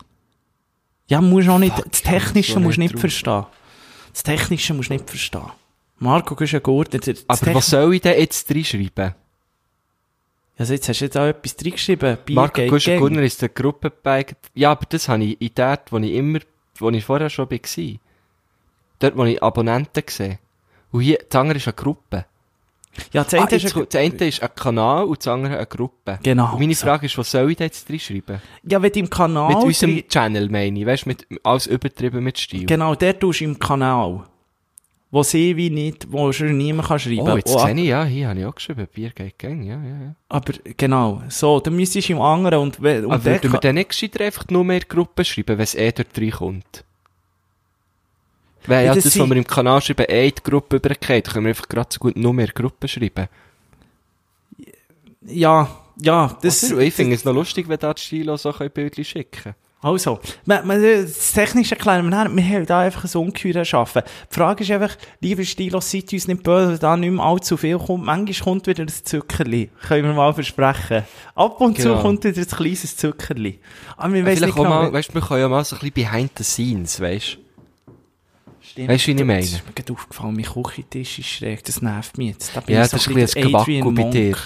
Ja, 1.07 1.21
musst 1.21 1.49
auch 1.49 1.59
nicht, 1.59 1.77
Fuck, 1.77 1.91
das 1.93 2.03
Technische 2.03 2.59
musst 2.59 2.79
du 2.79 2.81
nicht 2.81 2.95
nicht 2.95 3.01
verstehen. 3.01 3.45
Das 4.13 4.23
Technische 4.25 4.75
musst 4.75 4.89
du 4.91 4.95
nicht 4.95 5.09
verstehen. 5.09 5.43
Marco, 5.99 6.35
du 6.35 6.41
bist 6.41 6.53
ja 6.53 6.59
gut. 6.59 6.93
Das 6.93 7.03
das 7.03 7.25
Aber 7.29 7.39
Techn- 7.39 7.55
was 7.55 7.67
soll 7.71 7.95
ich 7.95 8.01
denn 8.01 8.19
jetzt 8.19 8.51
reinschreiben? 8.51 9.15
Also 10.57 10.73
jetzt 10.73 10.89
hast 10.89 11.01
du 11.01 11.05
jetzt 11.07 11.17
auch 11.17 11.27
etwas 11.27 11.57
reingeschrieben. 11.65 12.17
Bier 12.25 12.37
Marco 12.37 12.55
geht 12.61 12.71
Guschen 12.71 12.93
gang. 12.95 13.01
Gunner 13.03 13.23
ist 13.23 13.43
der 13.43 13.49
Gruppe 13.49 13.91
bei. 13.91 14.25
Ja, 14.55 14.71
aber 14.71 14.87
das 14.89 15.09
habe 15.09 15.25
ich 15.25 15.41
in 15.41 15.51
der, 15.57 15.81
wo 15.91 15.99
ich 15.99 16.13
immer, 16.13 16.39
wo 16.79 16.91
ich 16.91 17.05
vorher 17.05 17.29
schon 17.31 17.51
war. 17.51 17.59
Dort, 19.01 19.17
wo 19.17 19.25
ich 19.25 19.43
Abonnenten 19.43 20.05
gesehen. 20.07 20.39
Und 20.93 21.01
hier, 21.01 21.19
das 21.29 21.41
andere 21.41 21.57
ist 21.59 21.67
eine 21.67 21.75
Gruppe. 21.75 22.25
Ja, 23.13 23.25
das 23.25 23.35
Ah, 23.35 23.39
eine 23.43 23.57
ist 23.57 23.63
jetzt, 23.65 23.77
ein- 23.77 23.87
das 23.91 24.01
eine 24.01 24.29
ist 24.29 24.41
ein 24.43 24.55
Kanal 24.55 25.05
und 25.07 25.19
das 25.19 25.27
andere 25.27 25.57
eine 25.57 25.67
Gruppe. 25.67 26.21
Genau. 26.23 26.53
Und 26.53 26.61
meine. 26.61 26.75
Frage 26.77 27.07
ist, 27.07 27.19
was 27.19 27.33
soll 27.33 27.51
ich 27.51 27.57
da 27.57 27.65
jetzt 27.65 27.91
reinschreiben? 27.91 28.41
Ja, 28.63 28.81
wenn 28.81 28.93
du 28.93 29.01
im 29.01 29.11
Kanal... 29.11 29.49
mit 29.53 29.65
unserem 29.65 30.07
Channel 30.09 30.49
meine 30.49 30.79
ich, 30.79 30.87
weißt 30.87 31.05
du, 31.07 31.09
mit, 31.09 31.27
alles 31.43 31.67
übertrieben 31.67 32.23
mit 32.23 32.39
Stil. 32.39 32.67
Genau, 32.67 32.95
der 32.95 33.19
tust 33.19 33.41
du 33.41 33.45
im 33.47 33.59
Kanal. 33.59 34.23
Wo 35.15 35.23
sie 35.23 35.57
wie 35.57 35.71
nicht, 35.71 36.11
wo 36.11 36.33
schon 36.33 36.57
niemand 36.57 36.89
kann 36.89 36.99
schreiben 36.99 37.21
Oh, 37.21 37.37
jetzt 37.37 37.55
Oh, 37.55 37.65
sehe 37.65 37.73
ich, 37.77 37.85
ja, 37.87 38.05
hier 38.05 38.29
habe 38.31 38.41
ich 38.41 38.47
auch 38.47 38.55
geschrieben, 38.57 38.89
Bier 38.93 39.11
geht 39.11 39.39
gang, 39.39 39.63
ja, 39.63 39.81
ja, 39.81 39.97
ja. 40.07 40.15
Aber 40.29 40.53
genau, 40.77 41.23
so, 41.29 41.61
dann 41.61 41.77
müsstest 41.77 42.09
du 42.09 42.15
im 42.15 42.21
anderen 42.21 42.59
und, 42.59 42.81
und 42.81 42.87
Aber 42.89 43.25
würden 43.25 43.43
wir 43.45 43.51
kann- 43.51 43.61
dann 43.61 43.75
nicht 43.77 43.91
gescheiter 43.91 44.25
einfach 44.25 44.47
nur 44.49 44.65
mehr 44.65 44.81
Gruppen 44.81 45.25
schreiben, 45.25 45.57
wenn 45.57 45.63
es 45.63 45.77
eh 45.77 45.93
dort 45.93 46.19
reinkommt? 46.19 46.83
Weil 48.67 48.87
Ja, 48.87 48.95
das 48.97 49.05
das, 49.05 49.17
was 49.17 49.29
wir 49.29 49.37
im 49.37 49.47
Kanal 49.47 49.81
schreiben, 49.83 50.07
eh 50.09 50.33
die 50.33 50.43
Gruppe 50.43 50.77
übergeht, 50.79 51.29
können 51.31 51.45
wir 51.45 51.51
einfach 51.51 51.69
gerade 51.69 51.91
so 51.93 52.01
gut 52.01 52.17
nur 52.17 52.35
mehr 52.35 52.49
Gruppen 52.49 52.89
schreiben. 52.89 53.29
Ja, 55.27 55.69
ja, 56.01 56.37
das... 56.43 56.61
Das, 56.63 56.71
ich 56.73 56.93
finde 56.93 57.15
es 57.15 57.25
noch 57.25 57.35
lustig, 57.35 57.69
wenn 57.69 57.79
da 57.79 57.95
die 57.95 58.03
Stilo 58.03 58.37
so 58.37 58.53
ein 58.53 58.71
Bildchen 58.71 59.05
schicken 59.05 59.55
Also, 59.85 60.19
man, 60.47 60.67
man, 60.67 60.83
das 60.83 61.33
Technische 61.33 61.75
erklären 61.75 62.11
wir 62.11 62.17
haben 62.49 62.65
da 62.65 62.81
einfach 62.81 63.05
ein 63.05 63.21
Ungeheuer 63.21 63.57
erschaffen. 63.57 64.01
Die 64.31 64.35
Frage 64.35 64.65
ist 64.65 64.71
einfach, 64.71 64.97
liebe 65.21 65.45
Stilos, 65.45 65.91
seid 65.91 66.11
uns 66.11 66.27
nicht 66.27 66.43
böse, 66.43 66.79
da 66.79 66.97
nicht 66.97 67.11
mehr 67.11 67.23
allzu 67.23 67.59
viel 67.59 67.77
kommt. 67.77 68.07
Manchmal 68.07 68.45
kommt 68.45 68.67
wieder 68.67 68.85
ein 68.85 68.89
Zuckerli. 68.89 69.69
Können 69.87 70.05
wir 70.05 70.15
mal 70.15 70.33
versprechen. 70.33 71.05
Ab 71.35 71.61
und 71.61 71.77
zu 71.77 71.89
Genau. 71.89 72.01
kommt 72.01 72.25
wieder 72.25 72.41
ein 72.41 72.49
kleines 72.49 72.97
Zuckerli. 72.97 73.59
Aber 73.99 74.15
wir 74.15 74.25
wissen 74.25 74.47
nicht 74.47 74.57
genau, 74.57 74.71
mal, 74.71 74.91
weißt 74.91 75.11
du, 75.11 75.15
wir 75.17 75.21
können 75.21 75.41
ja 75.41 75.49
mal 75.51 75.63
so 75.63 75.77
ein 75.77 75.81
bisschen 75.81 75.93
behind 75.93 76.31
the 76.39 76.45
scenes, 76.45 76.99
weißt 76.99 77.37
Stimmt. 78.63 78.89
Weißt 78.89 79.07
du, 79.07 79.09
wie 79.09 79.17
ich 79.21 79.25
meine? 79.27 79.41
Das 79.41 79.51
ist 79.51 79.67
mir 79.67 79.73
gerade 79.75 79.93
aufgefallen, 79.93 80.35
mein 80.35 80.45
Küchentisch 80.47 81.19
ist 81.19 81.27
schräg, 81.29 81.63
das 81.63 81.83
nervt 81.83 82.17
mich 82.17 82.29
jetzt. 82.31 82.57
Da 82.57 82.63
Ja, 82.69 82.81
das 82.89 82.95
ist 82.95 83.03
so 83.05 83.11
ein 83.11 83.17
bisschen 83.17 83.43
ein 83.43 83.49
Gewackel 83.49 83.81
Adrian 83.83 83.95
bei 83.95 84.11
dir. 84.11 84.37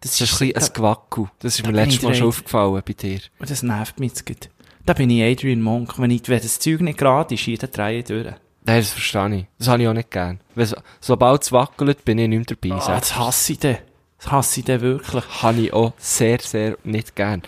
Das 0.00 0.18
Das 0.18 0.20
ist 0.20 0.20
ein 0.42 0.48
bisschen 0.48 0.56
ein 0.56 0.74
Gewackel. 0.74 1.30
Das 1.38 1.54
ist 1.54 1.64
da 1.64 1.70
mir 1.70 1.76
letztes 1.76 2.02
Mal 2.02 2.14
schon 2.16 2.28
aufgefallen 2.28 2.82
bei 2.84 2.92
dir. 2.92 3.20
Und 3.38 3.48
das 3.48 3.62
nervt 3.62 4.00
mich 4.00 4.10
jetzt 4.10 4.26
gerade. 4.26 4.48
Da 4.88 4.94
bin 4.94 5.10
ich 5.10 5.22
Adrian 5.22 5.60
Monk. 5.60 5.98
Wenn, 5.98 6.10
ich, 6.10 6.26
wenn 6.28 6.40
das 6.40 6.60
Zeug 6.60 6.80
nicht 6.80 6.96
gerade 6.96 7.34
ist, 7.34 7.44
jeder 7.44 7.66
drehe 7.66 8.02
durch. 8.02 8.24
Nein, 8.24 8.38
das 8.64 8.90
verstehe 8.90 9.36
ich. 9.36 9.44
Das 9.58 9.68
habe 9.68 9.82
ich 9.82 9.88
auch 9.88 9.92
nicht 9.92 10.10
gern. 10.10 10.40
Weil 10.54 10.64
so, 10.64 10.76
sobald 10.98 11.42
es 11.42 11.52
wackelt, 11.52 12.06
bin 12.06 12.16
ich 12.16 12.26
nicht 12.26 12.48
mehr 12.48 12.56
dabei. 12.58 12.74
Ah, 12.74 12.80
sag 12.80 13.00
das 13.00 13.18
hasse 13.18 13.52
ich 13.52 13.58
dann. 13.58 13.76
Das 14.16 14.32
hasse 14.32 14.60
ich 14.60 14.64
dann 14.64 14.80
wirklich. 14.80 15.42
habe 15.42 15.60
ich 15.60 15.74
auch 15.74 15.92
sehr, 15.98 16.38
sehr 16.38 16.78
nicht 16.84 17.14
gern. 17.14 17.42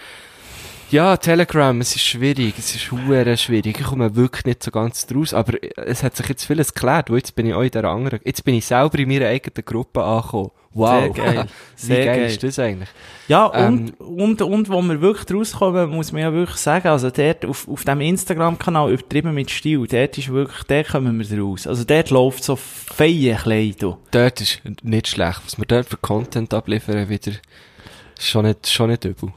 Ja, 0.91 1.17
Telegram, 1.17 1.81
es 1.81 1.95
ist 1.95 2.05
schwierig, 2.05 2.55
es 2.59 2.75
ist 2.75 2.91
hure 2.91 3.37
schwierig. 3.37 3.79
Ich 3.79 3.87
komme 3.87 4.17
wirklich 4.17 4.45
nicht 4.45 4.65
so 4.65 4.73
ganz 4.73 5.07
draus, 5.07 5.33
aber 5.33 5.53
es 5.77 6.03
hat 6.03 6.17
sich 6.17 6.29
jetzt 6.29 6.45
vieles 6.45 6.75
geklärt, 6.75 7.11
weil 7.11 7.19
jetzt 7.19 7.37
bin 7.37 7.47
ich 7.47 7.55
auch 7.55 7.63
in 7.63 7.71
der 7.71 7.85
anderen, 7.85 8.19
jetzt 8.25 8.43
bin 8.45 8.57
ich 8.57 8.67
selber 8.67 8.99
in 8.99 9.07
meiner 9.07 9.27
eigenen 9.27 9.65
Gruppe 9.65 10.03
angekommen. 10.03 10.51
Wow. 10.73 11.15
Sehr 11.15 11.25
geil. 11.25 11.47
Wie 11.77 11.87
Sehr 11.87 12.05
geil, 12.05 12.17
geil. 12.19 12.27
ist 12.27 12.43
das 12.43 12.59
eigentlich? 12.59 12.89
Ja, 13.29 13.53
Ähm, 13.55 13.93
und, 13.99 14.43
und, 14.43 14.43
und, 14.43 14.69
wo 14.69 14.83
wir 14.83 15.01
wirklich 15.01 15.37
rauskommen, 15.37 15.91
muss 15.91 16.11
man 16.11 16.23
ja 16.23 16.33
wirklich 16.33 16.59
sagen, 16.59 16.89
also 16.89 17.11
dort, 17.11 17.45
auf, 17.45 17.69
auf 17.69 17.85
dem 17.85 18.01
Instagram-Kanal, 18.01 18.93
übertrieben 18.93 19.33
mit 19.33 19.51
Stil, 19.53 19.87
dort 19.87 20.19
ist 20.19 20.29
wirklich, 20.29 20.65
dort 20.65 20.89
kommen 20.89 21.21
wir 21.21 21.41
raus. 21.41 21.69
Also 21.69 21.85
dort 21.85 22.11
läuft 22.11 22.43
so 22.43 22.57
feie 22.57 23.37
Kleidung. 23.37 23.99
Dort 24.11 24.41
ist 24.41 24.61
nicht 24.83 25.07
schlecht. 25.07 25.41
Was 25.45 25.57
wir 25.57 25.67
dort 25.67 25.89
für 25.89 25.99
Content 25.99 26.53
abliefern, 26.53 27.09
wieder, 27.09 27.31
ist 27.31 28.27
schon 28.27 28.45
nicht, 28.45 28.69
schon 28.69 28.91
nicht 28.91 29.05
übel. 29.05 29.33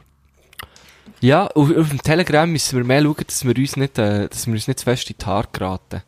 Ja, 1.23 1.47
auf, 1.47 1.73
auf 1.73 1.87
dem 1.87 2.01
Telegram 2.01 2.51
müssen 2.51 2.77
wir 2.77 2.83
mehr 2.83 3.01
schauen, 3.01 3.23
dass 3.25 3.45
wir 3.45 3.55
uns 3.55 3.77
nicht, 3.77 3.97
äh, 3.97 4.27
dass 4.27 4.45
wir 4.45 4.55
uns 4.55 4.67
nicht 4.67 4.79
zu 4.79 4.83
fest 4.83 5.09
in 5.09 5.15
die 5.17 5.25
Haare 5.25 5.47
geraten. 5.53 6.01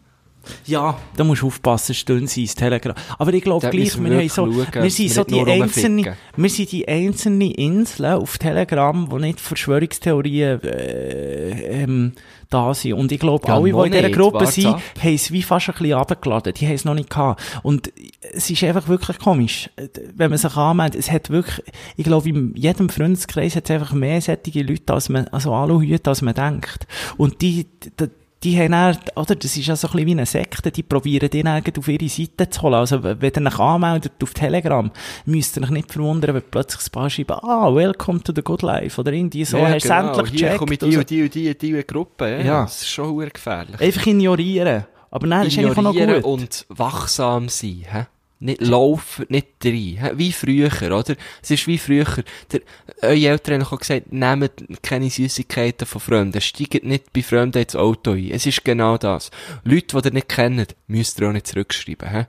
Ja, 0.66 0.98
da 1.16 1.24
musst 1.24 1.42
du 1.42 1.48
aufpassen, 1.48 1.96
stehen 1.96 2.28
sie 2.28 2.44
ins 2.44 2.56
Telegram. 2.56 2.96
Aber 3.18 3.34
ich 3.34 3.44
glaube 3.44 3.70
gleich, 3.70 4.02
wir 4.02 4.18
haben 4.18 4.30
so, 4.30 4.52
schauen, 4.52 4.84
wir 4.84 4.90
sind 4.90 5.12
so 5.12 5.24
die 5.24 5.42
einzelnen, 5.42 6.08
wir 6.36 6.50
sind 6.50 6.72
die 6.72 6.88
einzelnen 6.88 7.52
Inseln 7.52 8.14
auf 8.14 8.38
Telegram, 8.38 9.10
wo 9.10 9.18
nicht 9.18 9.40
Verschwörungstheorien, 9.40 10.62
äh, 10.64 11.84
ähm, 11.84 12.14
da 12.50 12.74
sind. 12.74 12.94
Und 12.94 13.12
ich 13.12 13.20
glaube, 13.20 13.48
Ja, 13.48 13.56
alle, 13.56 13.64
die 13.66 13.70
in 13.72 13.92
dieser 13.92 14.02
nicht. 14.04 14.18
Gruppe 14.18 14.46
sind, 14.48 14.68
ab. 14.68 14.82
haben 15.02 15.14
es 15.16 15.32
wie 15.32 15.42
fast 15.42 15.70
ein 15.70 15.76
bisschen 15.76 15.98
runtergeladen. 15.98 16.54
Die 16.54 16.66
haben 16.66 16.76
es 16.76 16.86
noch 16.86 16.94
nicht 16.94 17.10
gehabt. 17.10 17.42
Und 17.64 17.92
es 18.34 18.50
ist 18.50 18.64
einfach 18.64 18.88
wirklich 18.88 19.18
komisch, 19.20 19.70
äh, 19.76 19.88
wenn 20.16 20.30
man 20.30 20.38
sich 20.38 20.56
anmeldet. 20.56 21.00
Es 21.00 21.12
hat 21.12 21.30
wirklich, 21.30 21.66
ich 21.98 22.04
glaube, 22.06 22.30
in 22.30 22.54
jedem 22.56 22.90
Freundeskreis 22.90 23.56
hat 23.56 23.66
es 23.66 23.72
einfach 23.72 23.94
mehr 23.94 24.22
sättige 24.22 24.64
Leute, 24.64 24.94
als 24.94 25.10
man, 25.10 25.28
also 25.30 25.54
Aluhüte, 25.54 26.10
als 26.10 26.22
man 26.22 26.34
denkt. 26.34 26.88
Und 27.18 27.42
die, 27.42 27.66
die, 28.00 28.10
die 28.46 28.60
haben 28.60 28.72
dann, 28.72 28.98
oder, 29.16 29.36
das 29.36 29.58
ist 29.58 29.66
ja 29.66 29.76
so 29.76 29.88
ein 29.88 29.94
bisschen 29.94 30.08
wie 30.08 30.12
eine 30.12 30.26
Sekte, 30.26 30.72
die 30.72 30.84
probieren 30.84 31.30
den 31.30 31.48
irgendwie 31.48 31.80
auf 31.80 31.88
ihre 31.88 32.08
Seite 32.08 32.50
zu 32.50 32.62
holen. 32.62 32.76
Also, 32.76 33.04
wenn 33.04 33.20
ihr 33.20 33.48
euch 33.48 33.60
anmeldet 33.60 34.14
auf 34.22 34.34
Telegram, 34.34 34.92
müsst 35.26 35.58
ihr 35.58 35.64
euch 35.64 35.72
nicht 35.72 35.92
verwundern, 35.92 36.36
wenn 36.36 36.44
plötzlich 36.52 36.88
ein 36.88 36.92
paar 36.92 37.10
schreiben, 37.10 37.34
ah, 37.42 37.74
welcome 37.74 38.22
to 38.22 38.32
the 38.36 38.44
good 38.44 38.62
life, 38.62 39.02
oder 39.02 39.12
irgendwie 39.12 39.46
so, 39.46 39.58
ja, 39.58 39.70
hast 39.70 39.86
du 39.86 39.90
genau. 39.90 40.08
endlich 40.10 40.30
Hier 40.30 40.40
gecheckt. 40.40 40.60
komme 40.60 40.74
ich 40.74 40.80
die 40.80 40.86
Also, 40.86 41.00
und 41.00 41.10
die 41.10 41.24
und 41.24 41.34
die, 41.36 41.50
und 41.50 41.62
die 41.62 41.84
Gruppe, 41.86 42.30
ja. 42.30 42.40
Ja. 42.40 42.62
Das 42.64 42.82
ist 42.82 42.90
schon 42.90 43.18
gefährlich. 43.18 43.82
Einfach 43.82 44.06
ignorieren. 44.06 44.86
Aber 45.10 45.28
nein, 45.28 45.46
das 45.46 45.54
ist 45.54 45.60
eigentlich 45.60 45.78
auch 45.78 45.82
noch 45.82 45.94
Ignorieren 45.96 46.22
gut. 46.22 46.42
und 46.42 46.66
wachsam 46.70 47.50
sein, 47.50 47.86
hä? 47.90 48.06
Nicht 48.40 48.62
laufen, 48.62 49.26
nicht 49.30 49.48
rein? 49.64 50.12
Wie 50.16 50.32
früher, 50.34 50.70
oder? 50.92 51.16
Es 51.42 51.52
ist 51.52 51.68
wie 51.68 51.78
früher. 51.78 52.06
Der, 52.52 52.62
eure 53.02 53.28
Eltern 53.30 53.64
haben 53.64 53.74
auch 53.74 53.80
gesagt, 53.80 54.12
nehmt 54.12 54.52
keine 54.84 55.10
Süßigkeiten 55.10 55.88
von 55.88 56.02
Freunden, 56.02 56.42
steigt 56.42 56.84
nicht 56.84 57.14
bei 57.14 57.24
Freunden 57.24 57.60
ins 57.62 57.76
Auto 57.76 58.12
ein. 58.12 58.32
Es 58.32 58.46
ist 58.46 58.66
genau 58.66 58.98
das. 58.98 59.32
Leute, 59.64 60.00
die 60.02 60.08
ihr 60.08 60.14
nicht 60.14 60.30
kennt, 60.30 60.76
müsst 60.88 61.20
ihr 61.20 61.30
auch 61.30 61.34
nicht 61.34 61.48
zurückschreiben, 61.48 62.10
hä? 62.10 62.26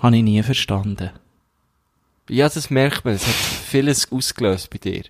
Habe 0.00 0.16
ich 0.16 0.22
nie 0.22 0.42
verstanden. 0.42 1.10
Ja, 2.28 2.48
das 2.48 2.70
merkt 2.70 3.04
man. 3.04 3.14
Es 3.14 3.26
hat 3.26 3.34
vieles 3.34 4.12
ausgelöst 4.12 4.70
bei 4.70 4.78
dir. 4.78 5.02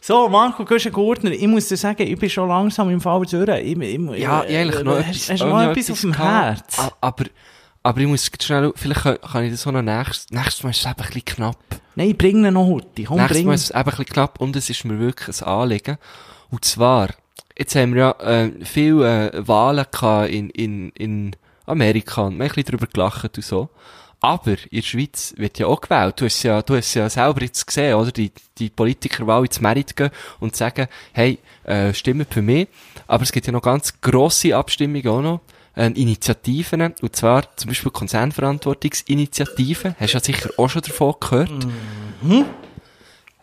So, 0.00 0.28
Marco 0.28 0.64
Güschen-Gurtner, 0.64 1.30
ich 1.30 1.46
muss 1.46 1.68
dir 1.68 1.76
sagen, 1.76 2.02
ich 2.02 2.18
bin 2.18 2.28
schon 2.28 2.48
langsam 2.48 2.90
im 2.90 3.00
Fall 3.00 3.24
durch. 3.24 3.48
Ich, 3.48 3.78
ich, 3.78 4.00
Ja, 4.18 4.44
äh, 4.44 4.58
eigentlich 4.58 4.84
noch 4.84 4.96
hast, 4.98 5.06
etwas. 5.08 5.30
Hast 5.30 5.40
du 5.42 5.46
noch 5.46 5.62
etwas 5.62 5.90
auf 5.90 6.00
dem. 6.00 6.16
Herz? 6.16 6.78
Aber, 7.00 7.24
aber 7.86 8.00
ich 8.00 8.08
muss 8.08 8.28
schnell, 8.42 8.72
vielleicht 8.74 9.02
kann, 9.02 9.20
kann 9.20 9.44
ich 9.44 9.52
das 9.52 9.64
auch 9.64 9.70
noch 9.70 9.80
nächstes, 9.80 10.28
nächstes 10.30 10.64
Mal 10.64 10.70
ist 10.70 10.78
es 10.80 10.86
eben 10.86 10.94
ein 10.98 11.06
bisschen 11.06 11.24
knapp. 11.24 11.80
Nein, 11.94 12.16
bring 12.16 12.44
ihn 12.44 12.54
noch 12.54 12.66
heute. 12.66 13.04
Komm, 13.04 13.18
Nächstes 13.18 13.44
Mal 13.44 13.54
ist 13.54 13.62
es 13.62 13.70
eben 13.70 13.78
ein 13.78 13.84
bisschen 13.84 14.06
knapp 14.06 14.40
und 14.40 14.56
es 14.56 14.68
ist 14.68 14.84
mir 14.84 14.98
wirklich 14.98 15.40
ein 15.40 15.46
Anliegen. 15.46 15.96
Und 16.50 16.64
zwar, 16.64 17.10
jetzt 17.56 17.76
haben 17.76 17.94
wir 17.94 18.00
ja 18.00 18.10
äh, 18.42 18.50
viele 18.64 19.30
äh, 19.30 19.46
Wahlen 19.46 19.86
gehabt 19.92 20.30
in, 20.30 20.50
in, 20.50 20.90
in 20.90 21.36
Amerika 21.66 22.22
und 22.22 22.38
wir 22.38 22.38
haben 22.38 22.42
ein 22.42 22.48
bisschen 22.48 22.64
darüber 22.64 22.88
gelacht 22.88 23.36
und 23.36 23.44
so. 23.44 23.68
Aber 24.20 24.50
in 24.50 24.80
der 24.80 24.82
Schweiz 24.82 25.34
wird 25.36 25.60
ja 25.60 25.68
auch 25.68 25.80
gewählt. 25.80 26.20
Du 26.20 26.24
hast 26.24 26.42
ja, 26.42 26.62
du 26.62 26.74
hast 26.74 26.92
ja 26.92 27.08
selber 27.08 27.42
jetzt 27.42 27.64
gesehen, 27.68 27.94
oder? 27.94 28.10
Die, 28.10 28.32
die 28.58 28.68
Politiker, 28.68 29.26
die 29.26 29.30
alle 29.30 29.46
ins 29.46 29.60
Merit 29.60 29.94
gehen 29.94 30.10
und 30.40 30.56
sagen, 30.56 30.88
hey, 31.12 31.38
äh, 31.62 31.94
stimmt 31.94 32.34
für 32.34 32.42
mich. 32.42 32.66
Aber 33.06 33.22
es 33.22 33.30
gibt 33.30 33.46
ja 33.46 33.52
noch 33.52 33.62
ganz 33.62 34.00
grosse 34.00 34.56
Abstimmungen 34.56 35.06
auch 35.06 35.22
noch. 35.22 35.40
Ähm, 35.78 35.94
Initiativen, 35.94 36.94
und 37.02 37.14
zwar 37.14 37.54
zum 37.56 37.68
Beispiel 37.68 37.90
Konzernverantwortungsinitiativen. 37.90 39.94
Hast 40.00 40.14
du 40.14 40.16
ja 40.16 40.24
sicher 40.24 40.48
auch 40.56 40.70
schon 40.70 40.80
davon 40.80 41.16
gehört. 41.20 41.66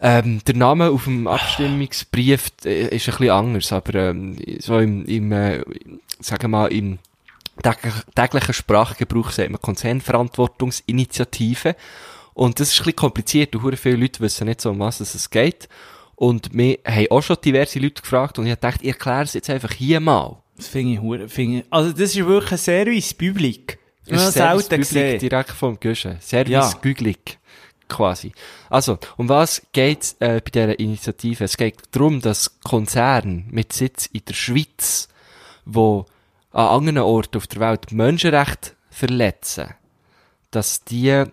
Ähm, 0.02 0.42
der 0.46 0.56
Name 0.56 0.90
auf 0.90 1.04
dem 1.04 1.28
Abstimmungsbrief 1.28 2.48
äh, 2.66 2.96
ist 2.96 3.08
ein 3.08 3.18
bisschen 3.18 3.30
anders, 3.30 3.72
aber 3.72 3.94
ähm, 3.94 4.36
so 4.60 4.80
im, 4.80 5.06
im 5.06 5.32
äh, 5.32 5.64
sagen 6.20 6.42
wir 6.42 6.50
mal, 6.50 6.74
im 6.74 6.98
täglich- 7.62 8.04
täglichen 8.16 8.54
Sprachgebrauch 8.54 9.30
sagt 9.30 9.52
man 9.52 9.62
Konzernverantwortungsinitiative. 9.62 11.76
Und 12.34 12.60
das 12.60 12.70
ist 12.70 12.80
ein 12.80 12.86
bisschen 12.86 12.96
kompliziert, 12.96 13.56
und 13.56 13.78
viele 13.78 13.98
Leute 13.98 14.22
wissen 14.22 14.48
nicht 14.48 14.60
so, 14.60 14.72
um 14.72 14.80
was 14.80 15.00
es 15.00 15.30
geht. 15.30 15.70
Und 16.16 16.52
wir 16.52 16.80
haben 16.86 17.12
auch 17.12 17.22
schon 17.22 17.38
diverse 17.46 17.80
Leute 17.80 18.02
gefragt, 18.02 18.40
und 18.40 18.48
ich 18.48 18.56
dachte, 18.56 18.82
ich 18.82 18.90
erkläre 18.90 19.22
es 19.22 19.36
jetzt 19.36 19.52
einfach 19.52 19.72
hier 19.72 20.00
mal. 20.00 20.38
Das 20.58 20.68
finde 20.68 20.94
ich, 20.94 21.00
hure- 21.02 21.28
finde 21.30 21.66
also 21.70 21.92
das 21.92 22.16
ist 22.16 22.26
wirklich 22.26 22.52
ein 22.52 22.58
Service 22.58 23.14
Public. 23.14 23.80
Ich 24.06 24.12
habe 24.14 24.18
Das 24.18 24.28
ist 24.30 24.34
selten 24.34 24.58
Public 24.62 24.80
gesehen. 24.82 25.20
direkt 25.20 25.50
vom 25.52 25.80
Guschen. 25.80 26.18
Service 26.22 26.52
Ja. 26.52 26.72
Güglig. 26.82 27.40
Quasi. 27.90 28.32
Also, 28.70 28.98
um 29.18 29.30
was 29.30 29.62
geht's 29.72 30.16
äh, 30.20 30.42
bei 30.44 30.50
dieser 30.52 30.80
Initiative? 30.80 31.44
Es 31.44 31.58
geht 31.58 31.78
darum, 31.92 32.22
dass 32.22 32.60
Konzerne 32.62 33.44
mit 33.50 33.74
Sitz 33.74 34.08
in 34.08 34.22
der 34.28 34.34
Schweiz, 34.34 35.10
wo 35.66 36.06
an 36.52 36.68
anderen 36.68 36.98
Orten 37.00 37.38
auf 37.38 37.48
der 37.48 37.60
Welt 37.60 37.92
Menschenrechte 37.92 38.72
verletzen, 38.90 39.74
dass 40.52 40.84
die, 40.86 41.24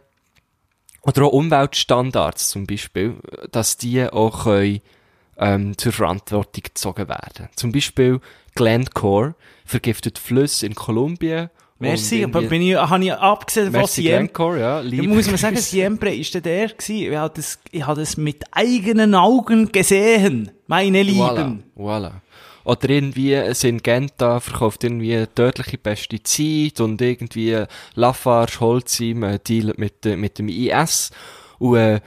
oder 1.03 1.23
auch 1.25 1.33
Umweltstandards 1.33 2.51
zum 2.51 2.67
Beispiel, 2.67 3.17
dass 3.53 3.77
die 3.77 4.05
auch 4.07 4.45
können, 4.45 4.81
ähm, 5.39 5.79
zur 5.79 5.93
Verantwortung 5.93 6.63
gezogen 6.65 7.09
werden. 7.09 7.49
Zum 7.57 7.73
Beispiel 7.73 8.21
Glencore 8.61 9.35
vergiftet 9.65 10.19
Flüsse 10.19 10.67
in 10.67 10.75
Kolumbien. 10.75 11.49
Merci, 11.79 12.23
aber 12.25 12.43
bin 12.43 12.61
ich, 12.61 12.77
habe 12.77 13.03
ich 13.03 13.11
abgesehen 13.11 13.73
von. 13.73 13.87
Glencore, 13.87 14.61
ja. 14.61 14.77
Da 14.77 14.81
liebe 14.83 15.09
muss 15.09 15.29
man 15.29 15.39
sagen. 15.39 15.57
Siempre 15.73 16.15
ist 16.15 16.35
der 16.35 16.43
der 16.43 16.69
gewesen. 16.69 17.11
Ich 17.11 17.17
habe 17.17 17.33
das, 17.35 17.59
ich 17.71 17.87
habe 17.87 18.01
das 18.01 18.19
mit 18.19 18.45
eigenen 18.51 19.15
Augen 19.15 19.73
gesehen. 19.73 20.51
Meine 20.67 21.03
Lieben. 21.03 21.21
Voilà, 21.23 21.57
voilà. 21.75 22.13
Oder 22.65 22.91
irgendwie 22.91 23.55
Syngenta 23.55 24.41
verkauft 24.41 24.85
irgendwie 24.85 25.27
tödliche 25.35 25.79
Pestizide 25.79 26.85
und 26.85 27.01
irgendwie 27.01 27.65
Lafarge 27.95 28.83
äh, 29.23 29.39
dealt 29.39 29.79
mit, 29.79 30.05
mit 30.05 30.39
dem 30.39 30.49
IS. 30.49 31.13
Und 31.59 31.77
äh, 31.77 32.01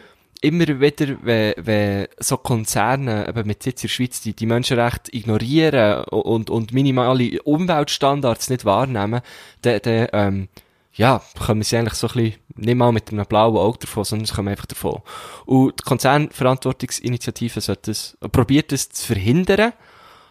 immer 0.44 0.68
wieder, 0.68 1.16
wenn, 1.22 1.54
wenn 1.58 2.08
so 2.20 2.38
Konzerne 2.38 3.28
eben 3.28 3.48
mit 3.48 3.64
Sitz 3.64 3.84
in 3.84 3.88
der 3.88 3.94
Schweiz 3.94 4.22
die, 4.22 4.36
die 4.36 4.46
Menschenrechte 4.46 5.16
ignorieren 5.16 6.04
und, 6.06 6.50
und 6.50 6.74
minimale 6.74 7.42
Umweltstandards 7.44 8.50
nicht 8.50 8.66
wahrnehmen, 8.66 9.22
dann, 9.62 9.80
dann 9.82 10.08
ähm, 10.12 10.48
ja, 10.96 11.22
kommen 11.40 11.64
sie 11.64 11.78
eigentlich 11.78 11.94
so 11.94 12.08
ein 12.08 12.14
bisschen, 12.14 12.40
nicht 12.56 12.76
mal 12.76 12.92
mit 12.92 13.12
einem 13.12 13.26
blauen 13.26 13.58
Auge 13.58 13.80
davon, 13.80 14.04
sondern 14.04 14.26
sie 14.26 14.34
kommen 14.34 14.50
einfach 14.50 14.66
davon. 14.66 15.02
Und 15.46 15.80
die 15.80 15.84
Konzernverantwortungsinitiative 15.84 17.62
sollte 17.62 17.92
das, 17.92 18.18
probiert 18.32 18.72
das 18.72 18.90
zu 18.90 19.08
verhindern, 19.08 19.74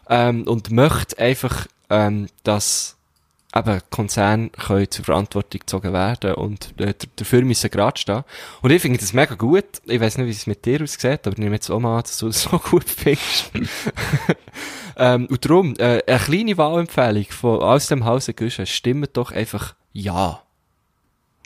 ähm, 0.08 0.46
und 0.46 0.70
möchte 0.70 1.18
einfach, 1.18 1.66
ähm, 1.88 2.28
dass 2.42 2.98
eben 3.54 3.80
Konzerne 3.90 4.50
können 4.50 4.90
zur 4.90 5.04
Verantwortung 5.04 5.60
gezogen 5.60 5.92
werden 5.92 6.34
und 6.34 6.78
äh, 6.80 6.94
dafür 7.16 7.42
müssen 7.42 7.70
gerade 7.70 7.98
stehen. 7.98 8.24
Und 8.62 8.70
ich 8.70 8.80
finde 8.80 8.98
das 8.98 9.12
mega 9.12 9.34
gut. 9.34 9.64
Ich 9.84 10.00
weiß 10.00 10.18
nicht, 10.18 10.26
wie 10.26 10.30
es 10.30 10.46
mit 10.46 10.64
dir 10.64 10.82
aussieht, 10.82 11.26
aber 11.26 11.32
ich 11.32 11.38
nehme 11.38 11.56
jetzt 11.56 11.70
auch 11.70 11.80
mal 11.80 11.96
an, 11.96 12.02
dass 12.02 12.18
du 12.18 12.26
das 12.28 12.42
so 12.50 12.58
gut 12.58 12.88
findest. 12.88 13.50
ähm, 14.96 15.26
und 15.26 15.44
darum, 15.44 15.74
äh, 15.78 16.02
eine 16.06 16.18
kleine 16.18 16.56
Wahlempfehlung 16.56 17.26
von, 17.30 17.60
aus 17.60 17.88
dem 17.88 18.04
Hause 18.04 18.34
Güschen, 18.34 18.66
stimmt 18.66 19.16
doch 19.16 19.32
einfach 19.32 19.74
ja. 19.92 20.42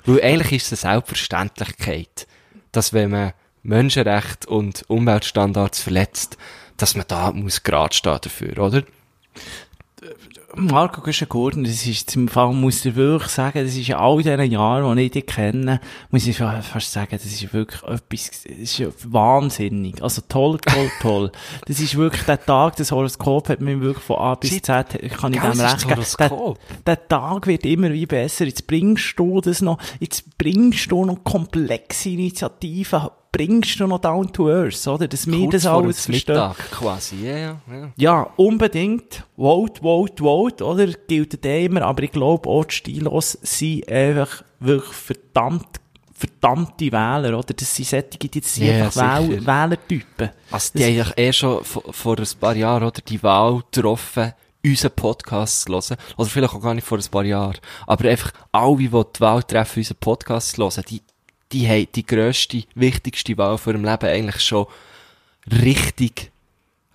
Weil 0.05 0.23
eigentlich 0.23 0.53
ist 0.53 0.73
es 0.73 0.85
eine 0.85 0.95
Selbstverständlichkeit, 0.95 2.29
dass 2.71 2.93
wenn 2.93 3.11
man 3.11 3.33
Menschenrechte 3.63 4.49
und 4.49 4.85
Umweltstandards 4.89 5.81
verletzt, 5.81 6.37
dass 6.77 6.95
man 6.95 7.07
da 7.09 7.33
muss 7.33 7.65
gerade 7.65 7.95
stehen 7.95 8.19
dafür, 8.23 8.59
oder? 8.59 8.83
Marco 10.55 11.01
Güschen-Gurtner, 11.01 11.65
das 11.69 11.87
ist 11.87 12.15
im 12.17 12.29
Fall, 12.29 12.53
muss 12.53 12.85
ich 12.85 12.95
wirklich 12.97 13.31
sagen, 13.31 13.65
das 13.65 13.75
ist 13.77 13.89
in 13.89 13.95
all 13.95 14.19
diesen 14.23 14.51
Jahren, 14.53 14.97
die 14.97 15.05
ich 15.05 15.11
dich 15.11 15.27
kenne, 15.27 15.81
muss 16.11 16.27
ich 16.27 16.37
fa- 16.37 16.61
fast 16.63 16.93
sagen, 16.93 17.11
das 17.13 17.25
ist 17.25 17.53
wirklich 17.53 17.83
etwas, 17.83 18.31
das 18.43 18.45
ist 18.81 19.13
wahnsinnig. 19.13 20.03
Also 20.03 20.23
toll, 20.29 20.59
toll, 20.59 20.91
toll. 21.01 21.33
Das 21.67 21.81
ist 21.81 21.97
wirklich 21.97 22.23
der 22.25 22.45
Tag, 22.45 22.77
das 22.77 22.93
Horoskop 22.93 23.49
hat 23.49 23.61
mir 23.61 23.81
wirklich 23.81 24.05
von 24.05 24.17
A 24.19 24.35
bis 24.35 24.51
Shit. 24.51 24.67
Z, 24.67 24.87
kann 25.19 25.33
ich 25.35 25.41
dem 25.41 25.61
recht 25.61 25.89
geben. 25.89 26.05
Der, 26.87 26.97
der 26.97 27.09
Tag 27.09 27.47
wird 27.47 27.65
immer 27.65 27.91
wie 27.93 28.07
besser. 28.07 28.45
Jetzt 28.45 28.67
bringst 28.67 29.19
du 29.19 29.41
das 29.41 29.63
noch, 29.63 29.79
jetzt 30.01 30.37
bringst 30.39 30.91
du 30.91 31.05
noch 31.05 31.25
komplexe 31.25 32.11
Initiativen, 32.11 33.09
bringst 33.37 33.79
du 33.79 33.87
noch 33.87 33.99
down 33.99 34.33
to 34.33 34.49
earth, 34.49 34.87
oder? 34.87 35.07
Dass 35.07 35.27
wir 35.27 35.49
das 35.51 35.67
alles 35.67 36.07
verstehen. 36.07 36.35
Mittag 36.37 36.71
quasi, 36.71 37.17
ja, 37.27 37.37
ja, 37.37 37.61
ja. 37.71 37.93
Ja, 37.97 38.31
unbedingt. 38.37 39.25
Vote, 39.37 39.81
vote, 39.83 40.23
vote, 40.23 40.65
oder? 40.65 40.87
Gilt 40.87 41.45
eh 41.45 41.67
immer, 41.67 41.83
aber 41.83 42.03
ich 42.05 42.13
glaube 42.13 42.49
auch 42.49 42.65
die 42.65 42.75
Stilos 42.75 43.33
sind 43.43 43.89
einfach 43.89 44.43
wirklich 44.61 44.95
verdammt, 44.95 45.81
verdammte 46.13 46.87
Wähler, 46.87 47.39
oder? 47.39 47.53
Das 47.55 47.75
sind 47.75 47.89
solche, 47.89 48.07
die 48.09 48.41
sind 48.41 48.67
Ja, 48.67 48.85
einfach 48.87 49.21
Wähl. 49.29 49.47
Wählertypen. 49.47 50.31
Also, 50.51 50.71
die 50.75 50.85
haben 50.85 50.97
ja 50.97 51.07
eh 51.17 51.33
schon 51.33 51.63
vor, 51.63 51.83
vor 51.93 52.19
ein 52.19 52.27
paar 52.41 52.57
Jahren, 52.57 52.85
oder, 52.85 53.03
die 53.07 53.23
Wahl 53.23 53.63
getroffen, 53.71 54.33
unseren 54.65 54.93
Podcast 54.93 55.63
zu 55.63 55.73
hören. 55.73 55.97
Oder 56.17 56.29
vielleicht 56.29 56.55
auch 56.55 56.63
gar 56.63 56.75
nicht 56.75 56.87
vor 56.87 56.99
ein 56.99 57.11
paar 57.11 57.25
Jahren. 57.25 57.59
Aber 57.87 58.09
einfach 58.09 58.33
alle, 58.51 58.77
die 58.79 58.89
die 58.89 59.21
Wahl 59.21 59.43
treffen, 59.43 59.81
unseren 59.81 59.99
Podcast 59.99 60.53
zu 60.53 60.63
hören, 60.63 60.85
die, 60.89 61.03
die 61.53 61.69
haben 61.69 61.89
die 61.95 62.05
grösste, 62.07 62.65
wichtigste 62.75 63.37
Wahl 63.39 63.59
vor 63.59 63.73
ihrem 63.73 63.85
Leben 63.85 64.07
eigentlich 64.07 64.41
schon 64.41 64.67
richtig, 65.51 66.31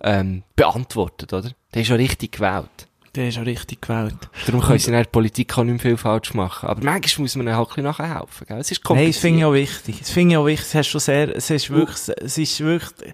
ähm, 0.00 0.42
beantwortet, 0.56 1.32
oder? 1.32 1.50
Die 1.74 1.78
haben 1.78 1.84
schon 1.86 1.96
richtig 1.96 2.32
gewählt. 2.32 2.88
Der 3.14 3.28
ist 3.28 3.34
schon 3.34 3.44
richtig 3.44 3.82
gewählt. 3.82 4.16
Darum 4.46 4.62
können 4.62 4.78
sie 4.78 4.86
in 4.88 4.94
der 4.94 5.04
Politik 5.04 5.56
auch 5.58 5.64
nicht 5.64 5.72
mehr 5.74 5.80
viel 5.80 5.96
falsch 5.98 6.32
machen. 6.32 6.68
Aber 6.68 6.82
manchmal 6.82 7.22
muss 7.24 7.36
man 7.36 7.46
ihnen 7.46 7.56
halt 7.56 7.68
ein 7.68 7.84
bisschen 7.84 7.84
nachhelfen, 7.84 8.46
gell? 8.46 8.58
Es 8.58 8.70
ist 8.70 8.78
Nein, 8.78 8.82
das 8.82 8.82
kompliziert. 8.88 9.16
finde 9.20 9.38
ich 9.38 9.44
auch 9.44 9.52
wichtig. 9.52 9.98
Das 9.98 10.10
finde 10.10 10.32
ich 10.32 10.36
auch 10.38 10.46
wichtig. 10.46 10.66
Es, 10.66 10.74
hast 10.74 10.86
schon 10.88 11.00
sehr, 11.00 11.36
es 11.36 11.50
ist 11.50 11.70
wirklich, 11.70 12.16
es 12.16 12.38
ist 12.38 12.60
wirklich, 12.60 13.12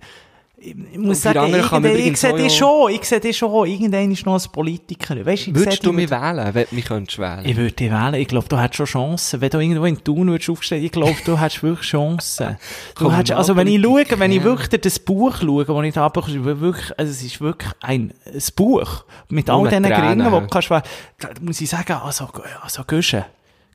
ich, 0.60 0.98
muss 0.98 1.22
sagen, 1.22 1.54
ich 1.54 2.16
sehe 2.16 2.34
dich 2.34 2.56
schon, 2.56 2.90
ich 2.90 3.04
sehe 3.04 3.20
dich 3.20 3.36
schon, 3.36 3.66
irgendein 3.66 4.10
ist 4.10 4.26
noch 4.26 4.34
als 4.34 4.48
Politiker. 4.48 5.24
Weißt, 5.24 5.54
Würdest 5.54 5.86
du 5.86 5.92
mich 5.92 6.10
wählen, 6.10 6.52
wenn 6.52 6.66
du 6.68 6.74
mich 6.74 6.84
könntest 6.84 7.18
wählen? 7.18 7.44
Ich 7.44 7.56
würde 7.56 7.72
dich 7.72 7.90
wählen. 7.90 8.14
Ich 8.14 8.26
glaube, 8.26 8.48
du 8.48 8.58
hättest 8.58 8.76
schon 8.76 8.86
Chancen. 8.86 9.40
Wenn 9.40 9.50
du 9.50 9.60
irgendwo 9.60 9.84
in 9.84 10.02
Thun 10.02 10.28
würdest 10.28 10.50
aufstehen, 10.50 10.84
ich 10.84 10.90
glaube, 10.90 11.16
du 11.24 11.40
hättest 11.40 11.62
wirklich 11.62 11.88
Chancen. 11.88 12.56
Du 12.98 13.12
hättest, 13.12 13.32
also 13.32 13.54
wenn 13.54 13.68
ich 13.68 13.80
schaue, 13.80 14.04
wenn 14.18 14.32
ich 14.32 14.42
wirklich 14.42 14.80
das 14.80 14.98
Buch 14.98 15.36
schaue, 15.40 15.64
das 15.64 15.84
ich 15.84 15.94
da 15.94 16.06
ist 16.08 16.44
wirklich, 16.44 16.98
also 16.98 17.10
es 17.10 17.22
ist 17.22 17.40
wirklich 17.40 17.72
ein, 17.80 18.12
ein 18.26 18.42
Buch. 18.56 19.04
Mit 19.28 19.48
all 19.50 19.68
diesen 19.68 19.82
Gringen, 19.84 20.24
die 20.24 20.30
du 20.30 20.46
kannst, 20.48 20.70
wählen. 20.70 20.82
da 21.20 21.28
muss 21.40 21.60
ich 21.60 21.70
sagen, 21.70 21.92
also, 21.92 22.28
also 22.62 22.82
Güsche. 22.84 23.26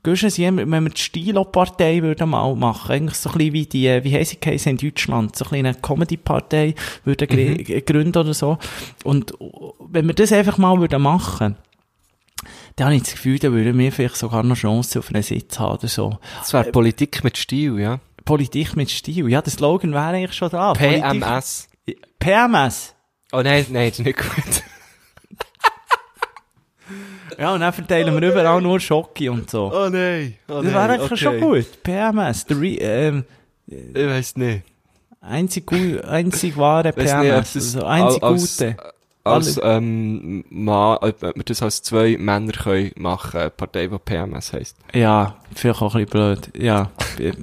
Sind, 0.04 0.38
immer- 0.38 0.70
wenn 0.70 0.84
wir 0.84 0.90
die 0.90 1.00
Stilo-Partei 1.00 2.02
würden 2.02 2.28
mal 2.30 2.54
machen, 2.54 2.92
eigentlich 2.92 3.16
so 3.18 3.30
ein 3.30 3.38
bisschen 3.38 3.52
wie 3.54 3.66
die, 3.66 4.04
wie 4.04 4.14
heisst 4.14 4.40
geheißen 4.40 4.70
in 4.70 4.76
Deutschland, 4.78 5.34
so 5.36 5.44
ein 5.46 5.50
bisschen 5.50 5.66
eine 5.66 5.74
Comedy-Partei 5.80 6.74
würden 7.04 7.28
gr- 7.28 7.80
gründen 7.80 8.18
oder 8.18 8.34
so. 8.34 8.58
Und 9.04 9.34
wenn 9.80 10.06
wir 10.06 10.14
das 10.14 10.32
einfach 10.32 10.58
mal 10.58 10.78
würden 10.78 11.02
machen, 11.02 11.56
dann 12.76 12.86
habe 12.86 12.96
ich 12.96 13.02
das 13.04 13.12
Gefühl, 13.12 13.38
dann 13.38 13.52
würden 13.52 13.78
wir 13.78 13.92
vielleicht 13.92 14.16
sogar 14.16 14.42
noch 14.42 14.56
Chancen 14.56 14.98
auf 14.98 15.08
einen 15.12 15.22
Sitz 15.22 15.58
haben 15.58 15.78
oder 15.78 15.88
so. 15.88 16.18
Das 16.38 16.52
wäre 16.52 16.70
Politik 16.70 17.22
mit 17.24 17.38
Stil, 17.38 17.78
ja. 17.80 18.00
Politik 18.24 18.74
mit 18.76 18.90
Stil. 18.90 19.28
Ja, 19.30 19.40
der 19.42 19.52
Slogan 19.52 19.92
wäre 19.92 20.04
eigentlich 20.08 20.32
schon 20.36 20.50
da. 20.50 20.72
Politik- 20.74 21.02
PMS. 21.22 21.68
PMS. 22.18 22.94
Oh 23.32 23.42
nein, 23.42 23.66
nein, 23.70 23.90
das 23.90 23.98
ist 24.00 24.04
nicht 24.04 24.18
gut. 24.18 24.62
Ja, 27.38 27.54
und 27.54 27.60
dann 27.60 27.72
verteilen 27.72 28.20
wir 28.20 28.30
überall 28.30 28.60
nur 28.60 28.78
Schocke 28.80 29.30
und 29.30 29.50
so. 29.50 29.72
Oh 29.74 29.88
nein. 29.88 30.34
Oh 30.48 30.62
das 30.62 30.64
wäre 30.72 30.80
eigentlich 30.80 31.20
schon 31.20 31.40
gut. 31.40 31.82
PMS. 31.82 32.46
Re 32.50 32.66
ähm, 32.76 33.24
Ich 33.66 33.94
weiss 34.06 34.36
nicht. 34.36 34.62
einzig, 35.20 35.70
einzig 36.06 36.56
wahre 36.56 36.92
PMS. 36.92 37.54
nicht, 37.54 37.56
also 37.56 37.84
einzig 37.86 38.22
als- 38.22 38.58
gute. 38.58 38.76
Als, 39.26 39.58
ähm, 39.62 40.44
Mann, 40.50 40.98
ob 41.00 41.22
wir 41.22 41.32
das 41.46 41.62
als 41.62 41.80
zwei 41.82 42.18
Männer 42.18 42.52
können 42.52 42.90
machen, 42.96 43.40
eine 43.40 43.48
Partei, 43.48 43.86
die 43.86 43.98
PMS 43.98 44.52
heisst. 44.52 44.76
Ja, 44.92 45.36
vielleicht 45.54 45.80
auch 45.80 45.94
ein 45.94 46.04
bisschen 46.04 46.10
blöd. 46.10 46.62
Ja. 46.62 46.90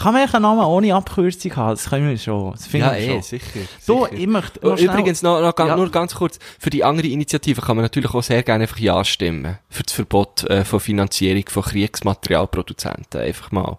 Kann 0.00 0.14
man 0.14 0.28
einen 0.28 0.42
Namen 0.42 0.64
ohne 0.64 0.94
Abkürzung 0.94 1.56
haben? 1.56 1.70
Das 1.70 1.90
können 1.90 2.08
wir 2.08 2.16
schon. 2.16 2.52
Das 2.52 2.66
finde 2.66 2.86
Ja, 2.86 2.96
ich 2.96 3.06
eh, 3.08 3.12
schon. 3.12 3.22
sicher. 3.22 3.60
So, 3.80 4.04
sicher. 4.06 4.16
ich 4.16 4.26
möchte 4.26 4.60
Oh, 4.62 4.70
noch 4.70 4.78
Übrigens 4.78 5.22
noch, 5.22 5.40
noch, 5.40 5.58
Ja. 5.58 5.76
nur 5.76 5.90
ganz 5.90 6.14
kurz, 6.14 6.38
für 6.58 6.70
die 6.70 6.82
andere 6.84 7.06
Initiative 7.08 7.60
kann 7.60 7.76
man 7.76 7.84
natürlich 7.84 8.14
auch 8.14 8.22
sehr 8.22 8.42
gerne 8.42 8.62
einfach 8.64 8.78
Ja 8.78 9.04
stimmen. 9.04 9.58
Für 9.68 9.82
das 9.82 9.92
Verbot 9.92 10.44
äh, 10.44 10.64
von 10.64 10.80
Finanzierung 10.80 11.44
von 11.48 11.62
Kriegsmaterialproduzenten. 11.62 13.20
Einfach 13.20 13.52
mal. 13.52 13.78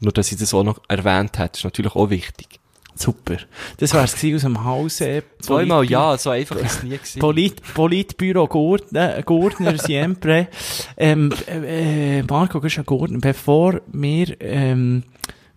Nur, 0.00 0.12
dass 0.12 0.32
ich 0.32 0.38
das 0.38 0.52
auch 0.54 0.64
noch 0.64 0.80
erwähnt 0.88 1.38
habe, 1.38 1.50
ist 1.54 1.64
natürlich 1.64 1.94
auch 1.94 2.10
wichtig. 2.10 2.48
Super. 2.94 3.36
Das 3.78 3.94
wär's 3.94 4.14
gewesen 4.14 4.34
aus 4.36 4.42
dem 4.42 4.64
Hause. 4.64 5.22
Zweimal 5.40 5.84
Ja, 5.88 6.16
so 6.18 6.30
einfach 6.30 6.56
ist 6.56 6.76
es 6.78 6.82
nie 6.82 6.90
gewesen. 6.90 7.20
Polit, 7.20 7.62
Politbüro 7.74 8.46
Gurtner, 8.46 9.22
Gurtner 9.22 9.78
Siempre. 9.78 10.48
Ähm, 10.96 11.32
äh, 11.46 12.18
äh, 12.18 12.22
Marco 12.22 12.60
Gurtner, 12.60 13.18
bevor 13.18 13.80
wir, 13.92 14.36
ähm, 14.40 15.04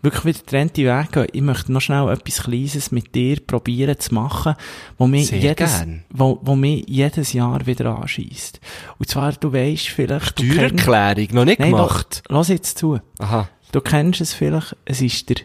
wirklich 0.05 0.25
wieder 0.25 0.39
getrennte 0.39 0.81
Wege 0.83 1.07
gehen, 1.11 1.27
ich 1.33 1.41
möchte 1.41 1.73
noch 1.73 1.81
schnell 1.81 2.09
etwas 2.09 2.43
Kleines 2.43 2.91
mit 2.91 3.13
dir 3.13 3.39
probieren 3.45 3.99
zu 3.99 4.13
machen, 4.13 4.55
wo 4.97 5.07
mir 5.07 5.21
jedes, 5.21 5.79
gern. 5.79 6.05
wo, 6.09 6.39
wo 6.41 6.55
mich 6.55 6.85
jedes 6.87 7.33
Jahr 7.33 7.65
wieder 7.65 7.97
anschießt. 7.97 8.61
Und 8.97 9.09
zwar, 9.09 9.33
du 9.33 9.51
weisst 9.51 9.89
vielleicht, 9.89 10.39
du 10.39 10.43
kennst, 10.43 10.81
Steuererklärung, 10.81 11.35
noch 11.35 11.45
nicht 11.45 11.59
Nein, 11.59 11.71
gemacht. 11.71 12.23
Lass 12.29 12.47
jetzt 12.47 12.77
zu. 12.77 12.99
Aha. 13.19 13.49
Du 13.73 13.81
kennst 13.81 14.21
es 14.21 14.33
vielleicht, 14.33 14.77
es 14.85 15.01
ist 15.01 15.29
der 15.29 15.37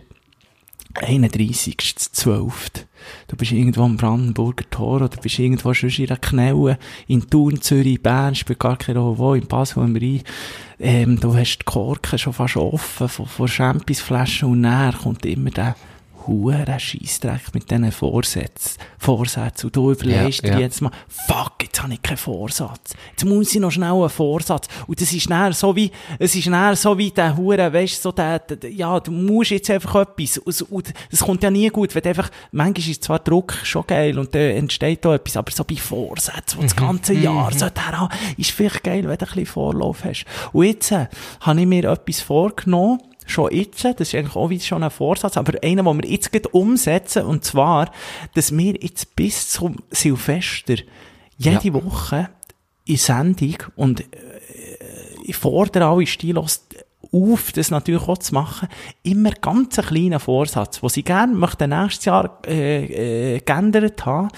31.12. 0.95 2.85
Du 3.29 3.37
bist 3.37 3.53
irgendwo 3.53 3.85
am 3.85 3.97
Brandenburger 3.97 4.69
Tor 4.71 4.97
oder 4.97 5.09
bist 5.09 5.39
irgendwo 5.39 5.73
schon 5.73 5.91
in 5.91 6.09
einer 6.09 6.17
Knelle 6.19 6.79
in 7.07 7.29
Thun, 7.29 7.61
Zürich, 7.61 8.03
Bern, 8.03 8.35
spielt 8.35 8.59
gar 8.59 8.77
keine 8.77 8.99
Rolle 8.99 9.19
wo, 9.19 9.35
in 9.35 9.47
Basel 9.47 9.83
am 9.83 9.97
Rhein. 9.97 10.23
Ähm, 10.79 11.21
du 11.21 11.35
hast 11.35 11.59
die 11.59 11.65
Korken 11.65 12.19
schon 12.19 12.33
fast 12.33 12.57
offen 12.57 13.09
von, 13.09 13.27
von 13.27 13.49
Championsflaschen 13.49 14.51
und 14.51 14.61
näher 14.63 14.95
kommt 15.03 15.25
immer 15.27 15.51
der 15.51 15.77
hure 16.31 16.79
Scheissdreck 16.79 17.53
mit 17.55 17.71
diesen 17.71 17.91
Vorsätzen. 17.93 18.79
Vorsätzen. 18.99 19.67
Und 19.67 19.77
du 19.77 19.93
überlegst 19.93 20.43
Ja, 20.43 20.51
dir 20.51 20.55
ja. 20.55 20.61
jetzt 20.61 20.81
mal, 20.81 20.91
fuck, 21.09 21.55
jetzt 21.63 21.83
habe 21.83 21.93
ich 21.93 22.03
keinen 22.03 22.17
Vorsatz. 22.17 22.95
Jetzt 23.11 23.25
muss 23.25 23.55
ich 23.55 23.61
noch 23.61 23.71
schnell 23.71 23.93
einen 23.93 24.09
Vorsatz. 24.09 24.69
Und 24.87 25.01
das 25.01 25.13
ist 25.13 25.29
näher 25.29 25.53
so 25.53 25.75
wie, 25.75 25.91
es 26.19 26.35
ist 26.35 26.47
näher 26.47 26.77
so 26.77 26.97
wie 26.97 27.11
der 27.11 27.37
Hure, 27.37 27.73
weißt 27.73 28.03
so 28.03 28.13
der, 28.13 28.39
der, 28.39 28.71
ja, 28.71 29.01
du 29.01 29.11
musst 29.11 29.51
jetzt 29.51 29.71
einfach 29.71 30.03
etwas. 30.03 30.39
Und, 30.39 30.63
und 30.71 30.95
das 31.11 31.21
kommt 31.21 31.43
ja 31.43 31.51
nie 31.51 31.69
gut, 31.69 31.95
wenn 31.95 32.05
einfach, 32.05 32.31
manchmal 32.53 32.89
ist 32.89 33.05
zwar 33.05 33.19
Druck 33.19 33.55
schon 33.65 33.87
geil 33.87 34.19
und 34.19 34.35
dann 34.35 34.43
entsteht 34.43 35.05
da 35.05 35.15
etwas, 35.15 35.37
aber 35.37 35.51
so 35.51 35.65
bei 35.65 35.77
Vorsätzen, 35.77 36.59
wo 36.59 36.63
das 36.63 36.77
ganze 36.77 37.15
Jahr 37.15 37.53
so 37.53 37.69
der 37.69 38.09
ist 38.37 38.51
vielleicht 38.51 38.85
geil, 38.85 39.09
wenn 39.09 39.19
du 39.19 39.25
ein 39.25 39.27
bisschen 39.27 39.47
Vorlauf 39.47 40.05
hast. 40.05 40.25
Und 40.53 40.65
jetzt 40.65 40.93
äh, 40.93 41.07
habe 41.41 41.61
ich 41.61 41.67
mir 41.67 41.91
etwas 41.91 42.21
vorgenommen, 42.21 43.01
schon 43.31 43.53
jetzt, 43.53 43.85
das 43.85 44.01
ist 44.01 44.15
eigentlich 44.15 44.37
auch 44.37 44.51
wieder 44.51 44.63
schon 44.63 44.83
ein 44.83 44.91
Vorsatz, 44.91 45.37
aber 45.37 45.55
einer, 45.63 45.83
den 45.83 46.03
wir 46.03 46.11
jetzt 46.11 46.33
umsetzen, 46.53 47.25
und 47.25 47.45
zwar, 47.45 47.91
dass 48.35 48.57
wir 48.57 48.75
jetzt 48.81 49.17
bis 49.17 49.49
zum 49.51 49.77
Silvester 49.91 50.77
jede 51.39 51.73
Woche 51.73 52.29
in 52.85 52.97
Sendung 52.97 53.57
und 53.77 54.01
äh, 54.01 54.05
ich 55.25 55.37
fordere 55.37 55.87
alle 55.87 56.07
Stilos 56.07 56.67
auf, 57.13 57.53
das 57.53 57.71
natürlich 57.71 58.03
auch 58.03 58.19
zu 58.19 58.35
machen, 58.35 58.69
immer 59.03 59.31
ganz 59.31 59.79
einen 59.79 59.89
kleinen 59.89 60.21
Vorsatz, 60.21 60.81
den 60.81 60.89
sie 60.89 61.03
gerne 61.03 61.35
möchten 61.35 61.71
nächstes 61.71 62.05
Jahr 62.05 62.39
äh, 62.47 63.37
äh, 63.37 63.41
geändert 63.41 64.05
haben, 64.05 64.29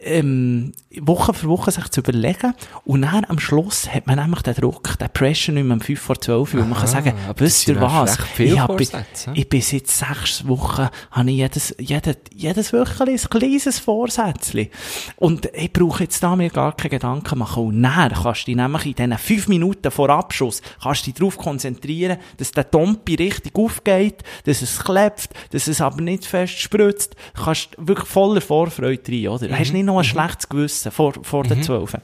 ähm, 0.00 0.72
Woche 1.00 1.34
für 1.34 1.48
Woche 1.48 1.70
sich 1.70 1.88
zu 1.88 2.00
überlegen. 2.00 2.54
Und 2.84 3.02
dann 3.02 3.24
am 3.26 3.38
Schluss 3.38 3.88
hat 3.92 4.06
man 4.06 4.18
nämlich 4.18 4.42
den 4.42 4.54
Druck, 4.54 4.98
den 4.98 5.08
Pressure 5.10 5.54
nicht 5.54 5.64
mehr 5.64 5.74
um 5.74 5.80
5 5.80 6.00
vor 6.00 6.20
12 6.20 6.54
Uhr. 6.54 6.62
Und 6.62 6.70
man 6.70 6.78
kann 6.78 6.88
sagen, 6.88 7.14
wisst 7.36 7.68
ihr 7.68 7.80
was? 7.80 8.18
Ich, 8.38 8.58
hab, 8.58 8.78
ich 8.80 9.48
bin 9.48 9.60
seit 9.60 9.86
sechs 9.86 10.46
Wochen, 10.46 10.88
habe 11.10 11.30
ich 11.30 11.36
jedes, 11.36 11.74
jedes, 11.78 12.16
jedes 12.34 12.72
Woche 12.72 13.04
ein 13.04 13.16
kleines 13.16 13.78
Vorsätzchen. 13.78 14.68
Und 15.16 15.48
ich 15.54 15.72
brauche 15.72 16.04
jetzt 16.04 16.22
da 16.22 16.36
mir 16.36 16.50
gar 16.50 16.76
keine 16.76 16.90
Gedanken 16.90 17.38
machen. 17.38 17.64
Und 17.64 17.82
dann 17.82 18.12
kannst 18.12 18.42
du 18.42 18.46
dich 18.46 18.56
nämlich 18.56 18.86
in 18.86 18.94
diesen 18.94 19.18
fünf 19.18 19.48
Minuten 19.48 19.90
vor 19.90 20.10
Abschuss, 20.10 20.62
kannst 20.82 21.02
du 21.02 21.10
dich 21.10 21.14
darauf 21.14 21.36
konzentrieren, 21.36 22.18
dass 22.36 22.52
der 22.52 22.70
Tompi 22.70 23.14
richtig 23.14 23.54
aufgeht, 23.56 24.22
dass 24.44 24.62
es 24.62 24.82
klebt, 24.82 25.30
dass 25.50 25.68
es 25.68 25.80
aber 25.80 26.02
nicht 26.02 26.26
fest 26.26 26.58
spritzt. 26.58 27.16
Du 27.34 27.44
kannst 27.44 27.70
wirklich 27.78 28.08
voller 28.08 28.40
Vorfreude 28.40 29.12
rein, 29.12 29.28
oder? 29.28 29.48
Du 29.48 29.58
hast 29.58 29.72
nicht 29.72 29.84
noch 29.84 29.98
ein 29.98 30.04
schlechtes 30.04 30.48
Gewissen 30.48 30.81
vor, 30.90 31.12
vor 31.22 31.44
den 31.44 31.62
Zwölfen. 31.62 32.00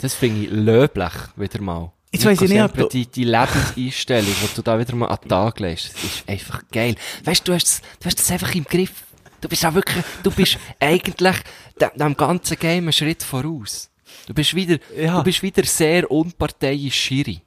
Das 0.00 0.14
finde 0.14 0.44
ich 0.44 0.50
löblich, 0.50 1.12
wieder 1.36 1.60
mal. 1.62 1.90
Jetzt 2.12 2.24
weiss 2.24 2.40
ich 2.40 2.48
nicht, 2.50 2.62
ob 2.62 2.74
du- 2.74 2.88
die, 2.88 3.06
die 3.06 3.24
Lebenseinstellung, 3.24 4.30
die 4.42 4.54
du 4.54 4.62
da 4.62 4.78
wieder 4.78 4.94
mal 4.94 5.08
an 5.08 5.18
den 5.22 5.28
Tag 5.28 5.58
legst, 5.60 5.88
ist 6.04 6.28
einfach 6.28 6.62
geil. 6.70 6.94
Weißt 7.24 7.46
du, 7.46 7.52
du 7.52 7.56
hast, 7.56 7.82
du 8.00 8.06
hast 8.06 8.18
das 8.18 8.30
einfach 8.30 8.54
im 8.54 8.64
Griff. 8.64 8.92
Du 9.40 9.48
bist 9.48 9.64
auch 9.66 9.74
wirklich, 9.74 10.04
du 10.22 10.30
bist 10.30 10.58
eigentlich 10.80 11.36
dem, 11.80 11.90
dem 11.94 12.16
ganzen 12.16 12.58
Game 12.58 12.84
einen 12.84 12.92
Schritt 12.92 13.22
voraus. 13.22 13.90
Du 14.26 14.32
bist 14.34 14.54
wieder, 14.54 14.78
Ja. 14.96 15.18
du 15.18 15.24
bist 15.24 15.42
wieder 15.42 15.62
sehr 15.64 16.10
unparteiisch 16.10 16.94
Schiri. 16.94 17.40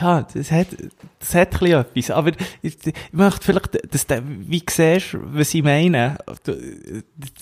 Ja, 0.00 0.22
das 0.22 0.50
hat, 0.50 0.68
das 1.20 1.34
hat 1.34 1.62
ein 1.62 1.70
etwas. 1.72 2.10
Aber 2.10 2.32
ich, 2.62 2.76
ich 2.84 2.94
möchte 3.12 3.44
vielleicht, 3.44 3.94
dass 3.94 4.06
du, 4.06 4.22
wie 4.26 4.62
siehst, 4.68 5.16
was 5.20 5.54
ich 5.54 5.62
meine. 5.62 6.18
Das 6.44 6.56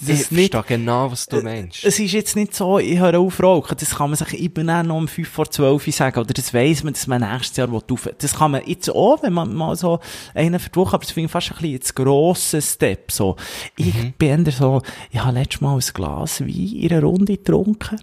Ich 0.06 0.08
ist 0.20 0.32
nicht, 0.32 0.52
verstehe 0.52 0.78
genau, 0.78 1.10
was 1.10 1.26
du 1.26 1.40
meinst. 1.40 1.84
es 1.84 1.98
ist 1.98 2.12
jetzt 2.12 2.36
nicht 2.36 2.54
so, 2.54 2.78
ich 2.78 2.98
höre 2.98 3.18
auf 3.18 3.42
rauchen. 3.42 3.76
Das 3.78 3.96
kann 3.96 4.10
man 4.10 4.16
sich 4.16 4.38
eben 4.38 4.68
auch 4.68 4.82
noch 4.82 4.96
um 4.96 5.08
5 5.08 5.28
vor 5.28 5.50
12 5.50 5.86
Uhr 5.86 5.92
sagen. 5.92 6.20
Oder 6.20 6.34
das 6.34 6.52
weiss 6.52 6.84
man, 6.84 6.92
dass 6.92 7.06
man 7.06 7.22
nächstes 7.22 7.56
Jahr 7.56 7.72
auf. 7.72 8.10
Das 8.18 8.34
kann 8.34 8.50
man 8.50 8.62
jetzt 8.66 8.90
auch, 8.90 9.22
wenn 9.22 9.32
man 9.32 9.54
mal 9.54 9.74
so 9.76 10.00
einen 10.34 10.60
Woche, 10.74 10.94
aber 10.94 11.04
das 11.04 11.12
finde 11.12 11.26
ich 11.26 11.32
fast 11.32 11.50
ein 11.50 11.54
bisschen 11.54 11.70
jetzt 11.72 11.96
grosser 11.96 12.60
Step, 12.60 13.10
so. 13.10 13.36
Ich 13.76 14.14
bin 14.16 14.44
eher 14.44 14.52
so, 14.52 14.82
ich 15.10 15.22
habe 15.22 15.38
letztes 15.38 15.60
Mal 15.60 15.74
ein 15.74 15.80
Glas 15.94 16.40
Wein 16.40 16.48
in 16.48 16.92
einer 16.92 17.02
Runde 17.02 17.36
getrunken. 17.36 17.98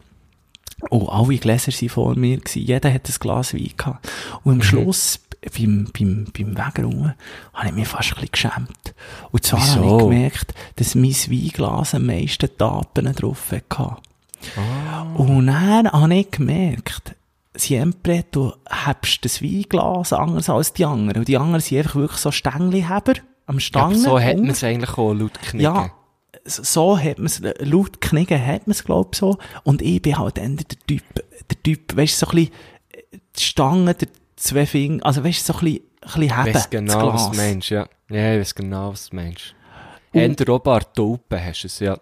Oh, 0.90 1.08
alle 1.08 1.38
Gläser 1.38 1.72
waren 1.72 1.90
vor 1.90 2.16
mir. 2.16 2.38
Gewesen. 2.38 2.62
Jeder 2.64 2.94
hat 2.94 3.08
ein 3.10 3.16
Glas 3.20 3.54
Wein 3.54 3.72
gehabt. 3.78 4.10
Und 4.44 4.54
am 4.54 4.62
Schluss, 4.62 5.20
beim, 5.58 5.90
beim, 5.98 6.28
beim 6.38 6.58
Wegrungen, 6.58 7.14
habe 7.54 7.68
ich 7.68 7.74
mich 7.74 7.88
fast 7.88 8.10
ein 8.10 8.16
bisschen 8.16 8.32
geschämt. 8.32 8.94
Und 9.32 9.44
zwar 9.46 9.62
habe 9.62 9.82
Wieso? 9.84 9.98
ich 9.98 10.04
gemerkt, 10.04 10.54
dass 10.78 10.96
mein 10.96 11.12
Weinglas 11.12 11.96
am 11.96 12.06
meisten 12.06 12.50
Tapen 12.58 13.14
drauf 13.14 13.52
hatte. 13.52 13.98
Und 15.16 15.48
dann 15.48 15.92
habe 15.92 16.16
ich 16.16 16.32
gemerkt, 16.32 17.16
Siempre, 17.56 18.24
du 18.32 18.54
hebst 18.70 19.26
das 19.26 19.42
Weinglas 19.42 20.14
anders 20.14 20.50
als 20.50 20.72
die 20.74 20.86
anderen. 20.86 21.18
Und 21.20 21.28
die 21.28 21.38
anderen 21.38 21.60
sind 21.62 21.80
einfach 21.80 21.96
wirklich 21.96 22.20
so 22.22 22.32
Stängelheber 22.32 23.14
am 23.48 23.56
Ja, 23.56 23.60
Stangen. 23.60 24.06
aber 24.06 24.20
so 24.22 24.38
man 24.38 24.50
es 24.52 24.64
eigentlich 24.64 24.98
auch 24.98 25.14
laut 25.14 25.34
Knicken. 25.42 25.60
ja, 25.60 25.90
so- 26.46 26.98
hat 26.98 27.18
man 27.18 27.28
es, 27.28 27.42
laut 27.60 28.02
Knicken 28.02 28.44
hat 28.46 28.68
man 28.68 28.72
es, 28.72 28.84
glaub 28.84 29.16
so. 29.16 29.38
Und 29.64 29.82
ich 29.82 30.02
bin 30.02 30.18
halt 30.18 30.38
dann 30.38 30.58
der 30.58 30.66
Typ, 30.88 31.04
der 31.50 31.64
Typ, 31.64 31.96
weißt 31.96 32.22
du, 32.22 32.26
so 32.26 32.32
ein 32.32 32.36
bisschen, 32.36 32.54
äh, 32.92 33.18
die 33.38 33.44
Stange, 33.44 33.94
der 33.94 34.08
zwei 34.36 34.66
Finger, 34.66 35.06
also 35.06 35.24
weißt 35.24 35.48
du, 35.50 35.54
so 35.54 35.60
ein 35.60 35.66
bisschen, 35.66 35.82
ein 36.02 36.06
bisschen 36.08 36.22
Ich 36.24 36.32
heben, 36.38 36.46
weiss 36.46 36.54
das 36.54 36.70
genau, 36.70 37.14
was 37.14 37.32
du 37.32 37.38
meinst, 37.38 37.70
ja. 37.70 37.90
Ja, 38.10 38.34
ich 38.34 38.40
weiss 38.40 38.56
genau, 38.56 38.92
was 38.92 39.10
du 39.10 39.16
meinst. 39.16 39.56
Änder 40.12 40.54
oben 40.56 40.70
an 40.72 40.80
der 40.80 40.94
Taupe 40.94 41.44
hast 41.46 41.62
du 41.64 41.68
es, 41.68 41.80
ja. 41.80 42.00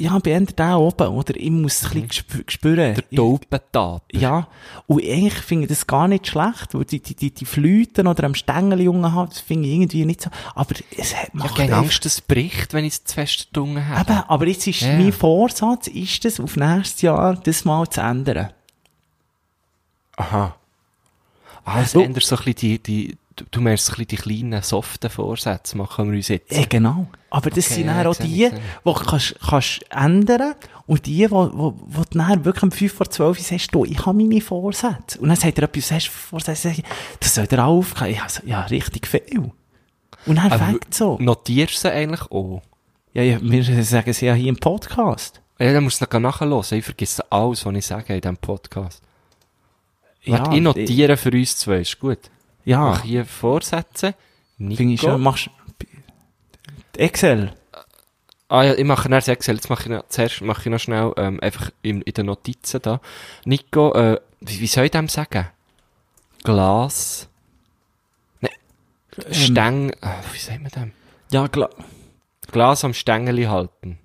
Ja, 0.00 0.16
bei 0.20 0.30
Ende 0.30 0.52
da 0.52 0.76
oben, 0.76 1.08
oder? 1.08 1.34
Ich 1.36 1.50
muss 1.50 1.82
es 1.82 1.84
ein 1.92 2.06
bisschen 2.06 2.08
gespü- 2.28 2.50
spüren. 2.50 2.94
Der 2.94 3.10
Taupentaper. 3.10 4.00
Ja, 4.12 4.46
und 4.86 5.02
eigentlich 5.02 5.34
finde 5.34 5.64
ich 5.64 5.70
das 5.70 5.86
gar 5.88 6.06
nicht 6.06 6.28
schlecht, 6.28 6.72
weil 6.74 6.84
die, 6.84 7.00
die, 7.00 7.16
die, 7.16 7.32
die 7.32 7.44
Flüten 7.44 8.06
oder 8.06 8.22
am 8.22 8.36
Stängel 8.36 8.80
jungen 8.80 9.12
haben, 9.12 9.28
das 9.28 9.40
finde 9.40 9.66
ich 9.68 9.74
irgendwie 9.74 10.04
nicht 10.04 10.20
so, 10.22 10.30
aber 10.54 10.76
es 10.96 11.16
hat, 11.16 11.34
macht 11.34 11.48
habe 11.50 11.56
keine 11.62 11.72
einfach- 11.72 11.82
Angst, 11.82 12.06
es 12.06 12.20
bricht, 12.20 12.74
wenn 12.74 12.84
ich 12.84 12.92
es 12.92 13.04
zu 13.04 13.14
fest 13.14 13.48
gedungen 13.48 13.88
habe. 13.88 14.12
Eben, 14.12 14.22
aber 14.28 14.46
jetzt 14.46 14.68
ist 14.68 14.82
Ja. 14.82 14.96
mein 14.96 15.12
Vorsatz, 15.12 15.88
ist 15.88 16.24
es 16.24 16.38
auf 16.38 16.54
nächstes 16.56 17.02
Jahr 17.02 17.34
das 17.34 17.64
mal 17.64 17.88
zu 17.88 18.00
ändern. 18.00 18.50
Aha. 20.16 20.54
Ah, 21.64 21.80
es 21.82 21.92
Du- 21.92 22.00
ändert 22.02 22.22
so 22.24 22.36
ein 22.36 22.44
bisschen 22.44 22.54
die, 22.54 22.78
die, 22.82 23.16
du- 23.38 23.44
du 23.50 23.60
ein 23.60 23.64
bisschen 23.64 24.06
die 24.06 24.16
kleinen, 24.16 24.62
soften 24.62 25.08
Vorsätze 25.10 25.76
machen 25.76 26.10
wir 26.10 26.16
uns 26.16 26.28
jetzt. 26.28 26.52
Ja, 26.52 26.64
genau. 26.68 27.06
Aber 27.30 27.50
das 27.50 27.66
Okay, 27.66 27.74
sind 27.74 27.86
ja, 27.86 27.94
dann 27.98 28.06
auch 28.06 28.12
ich, 28.12 28.18
die, 28.26 28.44
ich. 28.44 28.50
die 28.50 28.60
du 28.84 28.92
kannst, 28.94 29.34
kannst 29.40 29.80
ändern 29.90 30.54
und 30.86 31.06
die, 31.06 31.30
wo, 31.30 31.50
wo, 31.52 31.74
wo 31.86 32.02
du 32.10 32.18
dann 32.18 32.44
wirklich 32.44 32.62
um 32.62 32.70
5 32.70 32.92
vor 32.92 33.10
12 33.10 33.38
Uhr 33.38 33.44
sagst, 33.44 33.74
du, 33.74 33.84
ich 33.84 34.04
habe 34.06 34.16
meine 34.18 34.40
Vorsätze. 34.40 35.18
Und 35.20 35.28
dann 35.28 35.36
sagt 35.36 35.58
er 35.58 35.64
etwas, 35.64 35.90
hast 35.92 36.06
du 36.08 36.10
Vorsätze? 36.12 36.70
Ich, 36.70 36.82
Das 37.20 37.34
soll 37.34 37.46
dir 37.46 37.64
aufgehen. 37.64 38.14
Ja, 38.14 38.28
so, 38.28 38.42
ja, 38.46 38.62
richtig 38.62 39.06
viel. 39.06 39.50
Und 40.26 40.36
dann 40.36 40.52
Aber 40.52 40.58
fängt 40.64 40.92
so. 40.94 41.16
Notierst 41.20 41.74
du 41.76 41.78
sie 41.88 41.92
eigentlich 41.92 42.22
auch? 42.30 42.62
Ja, 43.14 43.22
ja, 43.22 43.38
wir 43.40 43.84
sagen 43.84 44.10
es 44.10 44.20
ja 44.20 44.34
hier 44.34 44.48
im 44.48 44.56
Podcast. 44.56 45.40
Ja, 45.58 45.72
dann 45.72 45.84
musst 45.84 46.00
du 46.00 46.06
noch 46.10 46.20
nachhören. 46.20 46.64
Ich 46.78 46.84
vergesse 46.84 47.24
alles, 47.32 47.64
was 47.66 47.74
ich 47.74 47.86
sage 47.86 48.14
in 48.14 48.20
diesem 48.20 48.36
Podcast. 48.36 49.02
Ja, 50.22 50.38
Warte, 50.40 50.56
ich 50.56 50.62
notiere 50.62 51.16
für 51.16 51.30
uns 51.30 51.56
zwei, 51.56 51.78
ist 51.80 51.98
gut. 51.98 52.18
Ja, 52.68 52.90
Mach 52.90 53.02
hier 53.02 53.24
Vorsätze. 53.24 54.14
Nico. 54.58 54.76
finde 54.76 54.94
ich 54.94 55.00
schon, 55.00 55.22
machst, 55.22 55.48
Excel. 56.98 57.54
Ah 58.48 58.62
ja, 58.62 58.74
ich 58.74 58.84
mache 58.84 59.08
das 59.08 59.26
Excel. 59.26 59.54
Jetzt 59.54 59.70
mache 59.70 59.84
ich 59.84 59.88
noch, 59.88 60.06
zuerst 60.08 60.42
mache 60.42 60.60
ich 60.60 60.66
noch 60.66 60.78
schnell, 60.78 61.14
ähm, 61.16 61.40
einfach 61.40 61.70
in, 61.80 62.02
in 62.02 62.12
den 62.12 62.26
Notizen 62.26 62.82
da. 62.82 63.00
Nico, 63.46 63.94
äh, 63.94 64.20
wie, 64.40 64.60
wie 64.60 64.66
soll 64.66 64.84
ich 64.84 64.90
dem 64.90 65.08
sagen? 65.08 65.46
Glas. 66.44 67.30
Ne, 68.42 68.50
Stäng, 69.30 69.88
äh, 70.02 70.22
wie 70.34 70.38
sagt 70.38 70.60
man 70.60 70.70
dem? 70.70 70.92
Ja, 71.32 71.46
Gla 71.46 71.70
Glas 72.52 72.84
am 72.84 72.92
Stängeli 72.92 73.44
halten. 73.44 73.98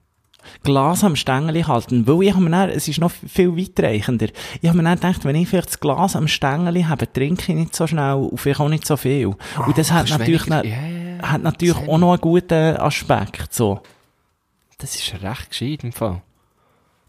Glas 0.63 1.03
am 1.03 1.15
Stängel 1.15 1.67
halten. 1.67 2.07
Weil 2.07 2.23
ich 2.23 2.33
habe 2.33 2.43
mir 2.43 2.49
dann, 2.51 2.69
es 2.69 2.87
ist 2.87 2.99
noch 2.99 3.11
viel 3.11 3.55
weitreichender. 3.57 4.27
Ich 4.61 4.67
habe 4.69 4.77
mir 4.77 4.83
dann 4.83 4.95
gedacht, 4.95 5.25
wenn 5.25 5.35
ich 5.35 5.47
vielleicht 5.49 5.69
das 5.69 5.79
Glas 5.79 6.15
am 6.15 6.27
Stängel 6.27 6.87
habe, 6.87 7.11
trinke 7.11 7.51
ich 7.51 7.57
nicht 7.57 7.75
so 7.75 7.87
schnell 7.87 8.13
und 8.15 8.37
vielleicht 8.39 8.59
auch 8.59 8.69
nicht 8.69 8.85
so 8.85 8.97
viel. 8.97 9.27
und 9.27 9.77
das 9.77 9.91
hat 9.91 10.09
natürlich, 10.09 10.45
weniger- 10.47 10.65
ja, 10.65 11.17
ja. 11.17 11.31
hat 11.31 11.41
natürlich 11.43 11.75
Sehr 11.77 11.89
auch 11.89 11.97
noch 11.97 12.11
einen 12.11 12.21
guten 12.21 12.77
Aspekt, 12.77 13.53
so. 13.53 13.81
Das 14.77 14.95
ist 14.95 15.13
recht 15.21 15.49
gescheit 15.49 15.83
im 15.83 15.91
Fall. 15.91 16.21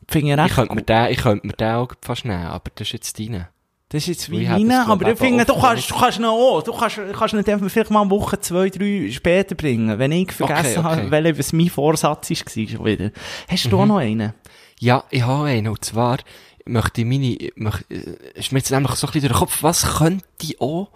Finde 0.06 0.34
ich 0.34 0.50
Ich 0.50 0.54
könnte 0.54 0.74
mir 0.74 0.82
den, 0.82 1.06
ich 1.10 1.18
könnte 1.18 1.46
mir 1.46 1.52
den 1.54 1.74
auch 1.74 1.92
fast 2.02 2.24
nehmen, 2.24 2.46
aber 2.46 2.70
das 2.74 2.88
ist 2.88 2.92
jetzt 2.92 3.18
deine. 3.18 3.48
Das 3.94 4.02
ist 4.02 4.08
jetzt 4.08 4.30
wie 4.32 4.44
meine, 4.44 4.88
aber 4.88 5.12
ich 5.12 5.18
finde, 5.20 5.44
du 5.44 5.54
kannst, 5.54 5.88
du 5.88 5.94
kannst 5.94 6.18
noch 6.18 6.32
auch, 6.32 6.62
du 6.62 6.72
kannst, 6.72 6.98
kannst 7.16 7.34
nicht 7.34 7.48
einfach 7.48 7.70
vielleicht 7.70 7.92
mal 7.92 8.00
eine 8.00 8.10
Woche, 8.10 8.40
zwei, 8.40 8.68
drei 8.68 9.08
später 9.12 9.54
bringen, 9.54 9.96
wenn 10.00 10.10
ich 10.10 10.32
vergessen 10.32 10.78
Okay, 10.78 10.78
okay. 10.78 11.00
habe, 11.02 11.10
welcher 11.12 11.38
was 11.38 11.52
mein 11.52 11.68
Vorsatz 11.68 12.28
war, 12.28 12.66
schon 12.66 12.84
wieder. 12.84 13.12
Hast 13.48 13.70
du 13.70 13.78
auch 13.78 13.86
noch 13.86 13.98
einen? 13.98 14.34
Ja, 14.80 15.04
ich 15.10 15.22
habe 15.22 15.44
einen, 15.44 15.68
und 15.68 15.84
zwar 15.84 16.18
möchte 16.64 17.02
ich 17.02 17.06
meine, 17.06 17.36
möchte, 17.54 17.94
äh, 17.94 18.16
ist 18.34 18.50
mir 18.50 18.58
jetzt 18.58 18.72
nämlich 18.72 18.96
so 18.96 19.06
ein 19.06 19.12
bisschen 19.12 19.28
durch 19.28 19.38
den 19.38 19.38
Kopf, 19.38 19.62
was 19.62 19.98
könnte 19.98 20.24
ich 20.42 20.60
auch, 20.60 20.88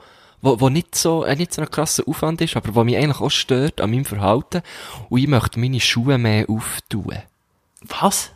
wo, 0.42 0.60
wo 0.60 0.68
nicht 0.68 0.96
so, 0.96 1.22
äh, 1.22 1.36
nicht 1.36 1.54
so 1.54 1.62
ein 1.62 1.70
krasser 1.70 2.02
Aufwand 2.08 2.40
ist, 2.40 2.56
aber 2.56 2.74
wo 2.74 2.82
mich 2.82 2.96
eigentlich 2.96 3.20
auch 3.20 3.30
stört 3.30 3.80
an 3.80 3.92
meinem 3.92 4.06
Verhalten, 4.06 4.62
und 5.08 5.20
ich 5.20 5.28
möchte 5.28 5.60
meine 5.60 5.78
Schuhe 5.78 6.18
mehr 6.18 6.50
auftun. 6.50 7.18
Was? 8.00 8.32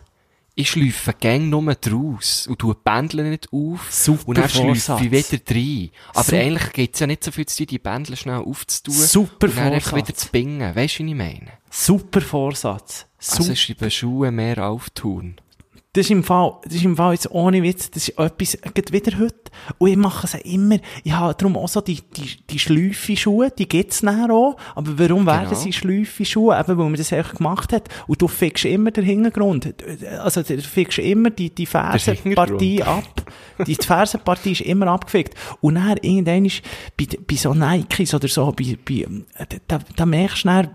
Ich 0.54 0.70
schleife 0.70 1.14
gang 1.18 1.48
nur 1.48 1.74
draus 1.74 2.46
und 2.46 2.58
tue 2.58 2.74
Bändel 2.74 3.30
nicht 3.30 3.48
auf. 3.52 3.90
Super 3.90 4.28
Und 4.28 4.38
dann 4.38 4.48
schleife 4.50 4.66
Vorsatz. 4.66 5.00
ich 5.02 5.10
wieder 5.10 5.56
rein. 5.56 5.90
Aber 6.12 6.24
Super. 6.24 6.36
eigentlich 6.38 6.72
geht's 6.72 7.00
ja 7.00 7.06
nicht 7.06 7.24
so 7.24 7.30
viel 7.30 7.46
zu 7.46 7.56
tun, 7.58 7.66
die 7.68 7.78
Bändel 7.78 8.16
schnell 8.16 8.36
aufzutun. 8.36 8.94
Super 8.94 9.46
Und 9.46 9.56
dann 9.56 9.72
einfach 9.72 9.90
Vorsatz. 9.90 10.08
wieder 10.08 10.16
zu 10.18 10.28
bingen. 10.30 10.76
Weisst 10.76 10.98
du, 10.98 11.04
wie 11.04 11.10
ich 11.10 11.16
meine? 11.16 11.52
Super 11.70 12.20
Vorsatz. 12.20 13.06
Also 13.18 13.44
Super. 13.44 13.52
ist 13.54 13.68
die 13.80 13.90
Schuhe 13.90 14.30
mehr 14.30 14.66
auftun. 14.68 15.36
Das 15.94 16.06
ist 16.06 16.10
im 16.10 16.24
Fall, 16.24 16.54
das 16.64 16.76
ist 16.76 16.84
im 16.84 16.96
Fall 16.96 17.12
jetzt 17.12 17.30
ohne 17.32 17.62
Witz, 17.62 17.90
das 17.90 18.08
ist 18.08 18.18
etwas, 18.18 18.56
geht 18.72 18.92
wieder 18.92 19.18
heute. 19.18 19.34
Und 19.76 19.90
ich 19.90 19.96
mache 19.98 20.26
es 20.26 20.32
immer, 20.42 20.78
ich 21.04 21.12
habe 21.12 21.34
darum 21.34 21.58
auch 21.58 21.68
so 21.68 21.82
die, 21.82 22.00
die, 22.16 22.38
die 22.48 22.58
Schläufe-Schuhe, 22.58 23.50
die 23.50 23.68
gibt's 23.68 24.02
nachher 24.02 24.32
auch. 24.32 24.56
Aber 24.74 24.98
warum 24.98 25.26
werden 25.26 25.50
Genau. 25.50 25.60
sie 25.60 25.70
Schläufe-Schuhe? 25.70 26.58
Eben, 26.58 26.78
weil 26.78 26.84
man 26.86 26.94
das 26.94 27.12
einfach 27.12 27.34
gemacht 27.34 27.74
hat. 27.74 27.90
Und 28.06 28.22
du 28.22 28.26
fickst 28.26 28.64
immer 28.64 28.90
den 28.90 29.04
Hintergrund. 29.04 29.74
Also, 30.18 30.42
du 30.42 30.62
fickst 30.62 30.98
immer 30.98 31.28
die, 31.28 31.50
die 31.54 31.66
Fersenpartie 31.66 32.82
ab. 32.82 33.30
Die 33.66 33.74
Fersenpartie 33.74 34.52
ist 34.52 34.60
immer 34.62 34.86
abgefickt. 34.86 35.34
Und 35.60 35.74
dann, 35.74 35.98
irgendwann 36.00 36.46
ist, 36.46 36.62
bei, 36.96 37.06
bei 37.28 37.36
so 37.36 37.52
Nikes 37.52 38.14
oder 38.14 38.28
so, 38.28 38.50
bei, 38.52 38.78
bei, 38.82 39.06
da, 39.68 39.78
da 39.94 40.06
merkst 40.06 40.44
du 40.44 40.48
dann, 40.48 40.70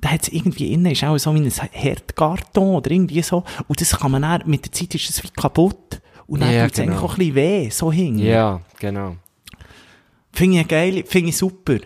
da 0.00 0.10
hat's 0.10 0.28
irgendwie 0.28 0.72
innen, 0.72 0.92
ist 0.92 1.04
auch 1.04 1.16
so 1.18 1.34
wie 1.34 1.40
ein 1.40 1.50
Herdkarton 1.50 2.76
oder 2.76 2.90
irgendwie 2.90 3.22
so. 3.22 3.44
Und 3.66 3.80
das 3.80 3.98
kann 3.98 4.12
man 4.12 4.22
dann, 4.22 4.42
mit 4.46 4.64
der 4.64 4.72
Zeit 4.72 4.94
ist 4.94 5.10
es 5.10 5.22
wie 5.22 5.28
kaputt. 5.30 6.00
Und 6.26 6.40
dann 6.40 6.52
Ja, 6.52 6.66
tut's 6.66 6.78
eigentlich 6.78 6.94
genau. 6.96 7.06
auch 7.06 7.12
ein 7.14 7.18
bisschen 7.18 7.34
weh, 7.34 7.70
so 7.70 7.90
hin. 7.92 8.18
Ja, 8.18 8.60
genau. 8.78 9.16
Finde 10.32 10.60
ich 10.60 10.68
geil, 10.68 11.04
finde 11.06 11.30
ich 11.30 11.36
super. 11.36 11.78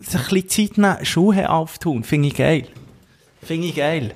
Sich 0.00 0.20
ein 0.20 0.28
bisschen 0.40 0.48
Zeit 0.48 0.78
nehmen, 0.78 1.04
Schuhe 1.04 1.48
auftun, 1.48 2.02
finde 2.04 2.28
ich 2.28 2.34
geil. 2.34 2.66
Finde 3.42 3.68
ich 3.68 3.74
geil. 3.76 4.14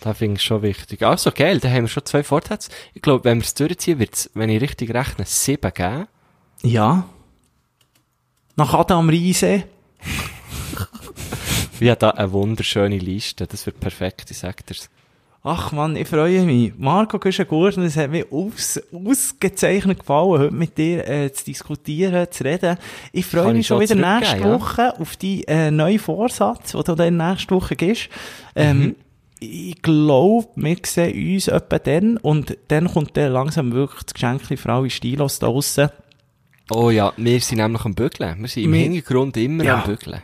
Das 0.00 0.18
finde 0.18 0.36
ich 0.36 0.42
schon 0.42 0.62
wichtig. 0.62 1.02
Also, 1.02 1.30
geil, 1.32 1.60
da 1.60 1.68
haben 1.70 1.82
wir 1.84 1.88
schon 1.88 2.04
zwei 2.04 2.22
Vorsätze. 2.22 2.70
Ich 2.94 3.02
glaube, 3.02 3.24
wenn 3.24 3.38
wir 3.38 3.44
es 3.44 3.54
durchziehen, 3.54 3.98
wird 3.98 4.14
es, 4.14 4.30
wenn 4.34 4.48
ich 4.50 4.60
richtig 4.60 4.92
rechne, 4.92 5.24
sieben 5.24 5.72
geben. 5.72 6.06
Ja. 6.62 7.04
Nach 8.56 8.74
Adam 8.74 9.08
Riese. 9.08 9.64
Wir 11.80 11.92
haben 11.92 11.98
da 12.00 12.10
eine 12.10 12.32
wunderschöne 12.32 12.98
Liste. 12.98 13.46
Das 13.46 13.66
wird 13.66 13.80
perfekt, 13.80 14.30
ich 14.30 14.38
sag 14.38 14.64
dir's. 14.66 14.88
Ach 15.44 15.70
man, 15.72 15.94
ich 15.96 16.08
freue 16.08 16.42
mich. 16.42 16.72
Marco 16.76 17.18
Güschen-Gurten, 17.18 17.84
es 17.84 17.96
hat 17.96 18.10
mir 18.10 18.26
aus, 18.32 18.80
ausgezeichnet 18.92 20.00
gefallen, 20.00 20.28
heute 20.30 20.54
mit 20.54 20.76
dir 20.76 21.06
äh, 21.08 21.32
zu 21.32 21.44
diskutieren, 21.44 22.26
zu 22.30 22.44
reden. 22.44 22.76
Ich 23.12 23.24
freue 23.24 23.44
Kann 23.44 23.52
mich 23.52 23.60
ich 23.60 23.66
schon 23.68 23.80
wieder 23.80 23.94
nächste 23.94 24.40
ja? 24.40 24.52
Woche 24.52 24.98
auf 24.98 25.16
die 25.16 25.46
äh, 25.46 25.70
neue 25.70 25.98
Vorsatz, 26.00 26.72
den 26.72 26.82
du 26.82 26.94
dann 26.96 27.16
nächste 27.16 27.54
Woche 27.54 27.76
gibst. 27.76 28.08
Ähm, 28.56 28.78
Mhm. 28.80 28.96
Ich 29.40 29.80
glaube, 29.82 30.48
wir 30.56 30.76
sehen 30.84 31.34
uns 31.36 31.46
etwa 31.46 31.78
dann 31.78 32.16
und 32.16 32.58
dann 32.66 32.92
kommt 32.92 33.16
dann 33.16 33.30
langsam 33.32 33.70
wirklich 33.70 34.02
das 34.02 34.14
Geschenk 34.14 34.42
für 34.42 34.72
alle 34.72 34.90
Stilos 34.90 35.38
da 35.38 35.46
draussen. 35.46 35.90
Oh 36.72 36.90
ja, 36.90 37.12
wir 37.16 37.38
sind 37.40 37.58
nämlich 37.58 37.84
am 37.84 37.94
Bügeln. 37.94 38.40
Wir 38.40 38.48
sind 38.48 38.64
im 38.64 38.72
Wir- 38.72 38.80
Hintergrund 38.80 39.36
immer 39.36 39.62
Ja. 39.62 39.76
am 39.76 39.84
Bügeln. 39.84 40.22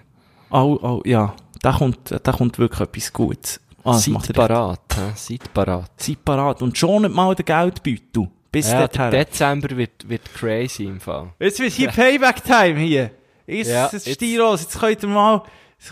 Oh, 0.50 0.78
oh, 0.82 1.00
ja, 1.04 1.32
da 1.64 1.72
kommt, 1.72 2.14
da 2.22 2.32
kommt 2.32 2.58
wirklich 2.58 2.80
etwas 2.80 3.12
Gutes. 3.12 3.60
Ah, 3.84 3.92
das 3.92 4.04
Seid 4.04 4.32
parat? 4.32 4.80
Seid 5.14 5.52
parat. 5.52 5.90
Seid 5.96 6.24
parat 6.24 6.62
und 6.62 6.76
schon 6.76 7.02
nicht 7.02 7.14
mal 7.14 7.34
den 7.34 7.44
Geldbeutel. 7.44 8.28
Bis 8.50 8.70
Ja, 8.70 8.86
der. 8.86 9.10
Dezember 9.10 9.76
wird, 9.76 10.08
wird 10.08 10.22
crazy 10.34 10.84
im 10.84 11.00
Fall. 11.00 11.32
Jetzt 11.40 11.58
wird 11.58 11.72
hier 11.72 11.88
Payback-Time 11.88 12.78
hier. 12.78 13.10
Jetzt, 13.46 13.70
Ja, 13.70 13.88
jetzt- 13.92 14.08
Stilos, 14.08 14.62
jetzt 14.62 14.78
könnt 14.78 15.02
ihr 15.02 15.08
mal, 15.08 15.42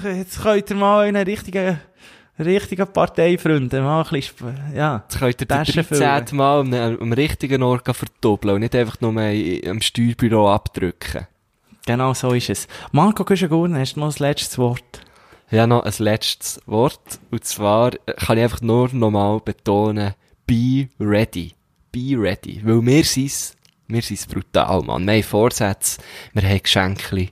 jetzt 0.05 0.41
könnt 0.41 0.71
ihr 0.71 0.77
mal 0.77 1.07
einen 1.07 1.25
richtigen, 1.25 1.81
richtigen 2.39 2.87
Parteifreunde 2.87 3.83
mal 3.83 4.03
ein 4.05 4.09
bisschen, 4.11 4.59
ja. 4.75 5.03
Jetzt 5.09 5.19
könnt 5.19 5.41
ihr 5.41 5.47
den 5.47 5.49
Taschen 5.49 5.85
13. 5.89 6.37
Mal 6.39 6.61
am, 6.61 6.73
am 6.73 7.13
richtigen 7.13 7.63
Ort 7.63 7.95
verdoppeln 7.95 8.55
und 8.55 8.61
nicht 8.61 8.75
einfach 8.77 9.01
nur 9.01 9.11
am 9.21 9.81
Steuerbüro 9.83 10.51
abdrücken. 10.53 11.27
Genau 11.85 12.15
so 12.15 12.31
ist 12.33 12.49
es. 12.49 12.69
Marco 12.93 13.25
Güschen-Gurn, 13.25 13.77
hast 13.77 13.95
du 13.97 14.01
noch 14.01 14.07
das 14.07 14.21
letzte 14.21 14.59
Wort? 14.59 15.01
Ja, 15.53 15.67
noch 15.67 15.83
ein 15.85 15.93
letztes 15.99 16.63
Wort. 16.65 17.21
Und 17.31 17.45
zwar 17.45 17.93
äh, 18.07 18.15
kann 18.15 18.39
ich 18.39 18.45
einfach 18.45 18.63
nur 18.63 18.89
nochmal 18.95 19.39
betonen, 19.41 20.15
be 20.47 20.89
ready. 20.99 21.53
Be 21.93 22.17
ready. 22.17 22.63
Weil 22.65 22.87
wir 22.87 23.05
sind's, 23.05 23.55
wir 23.87 24.01
sind's 24.01 24.27
brutal, 24.27 24.81
Mann. 24.81 25.07
Wir 25.07 25.13
haben 25.13 25.23
Vorsätze, 25.23 26.01
wir 26.33 26.43
haben 26.43 26.63
Geschenke, 26.63 27.29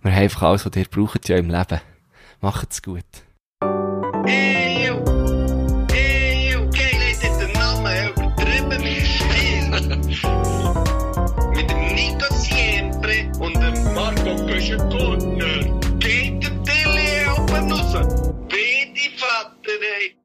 wir 0.00 0.12
haben 0.12 0.22
einfach 0.22 0.42
alles, 0.44 0.64
was 0.64 0.76
ihr 0.76 0.86
braucht 0.86 1.28
ja 1.28 1.36
im 1.36 1.50
Leben. 1.50 1.82
Macht's 2.40 2.80
gut. 2.80 3.04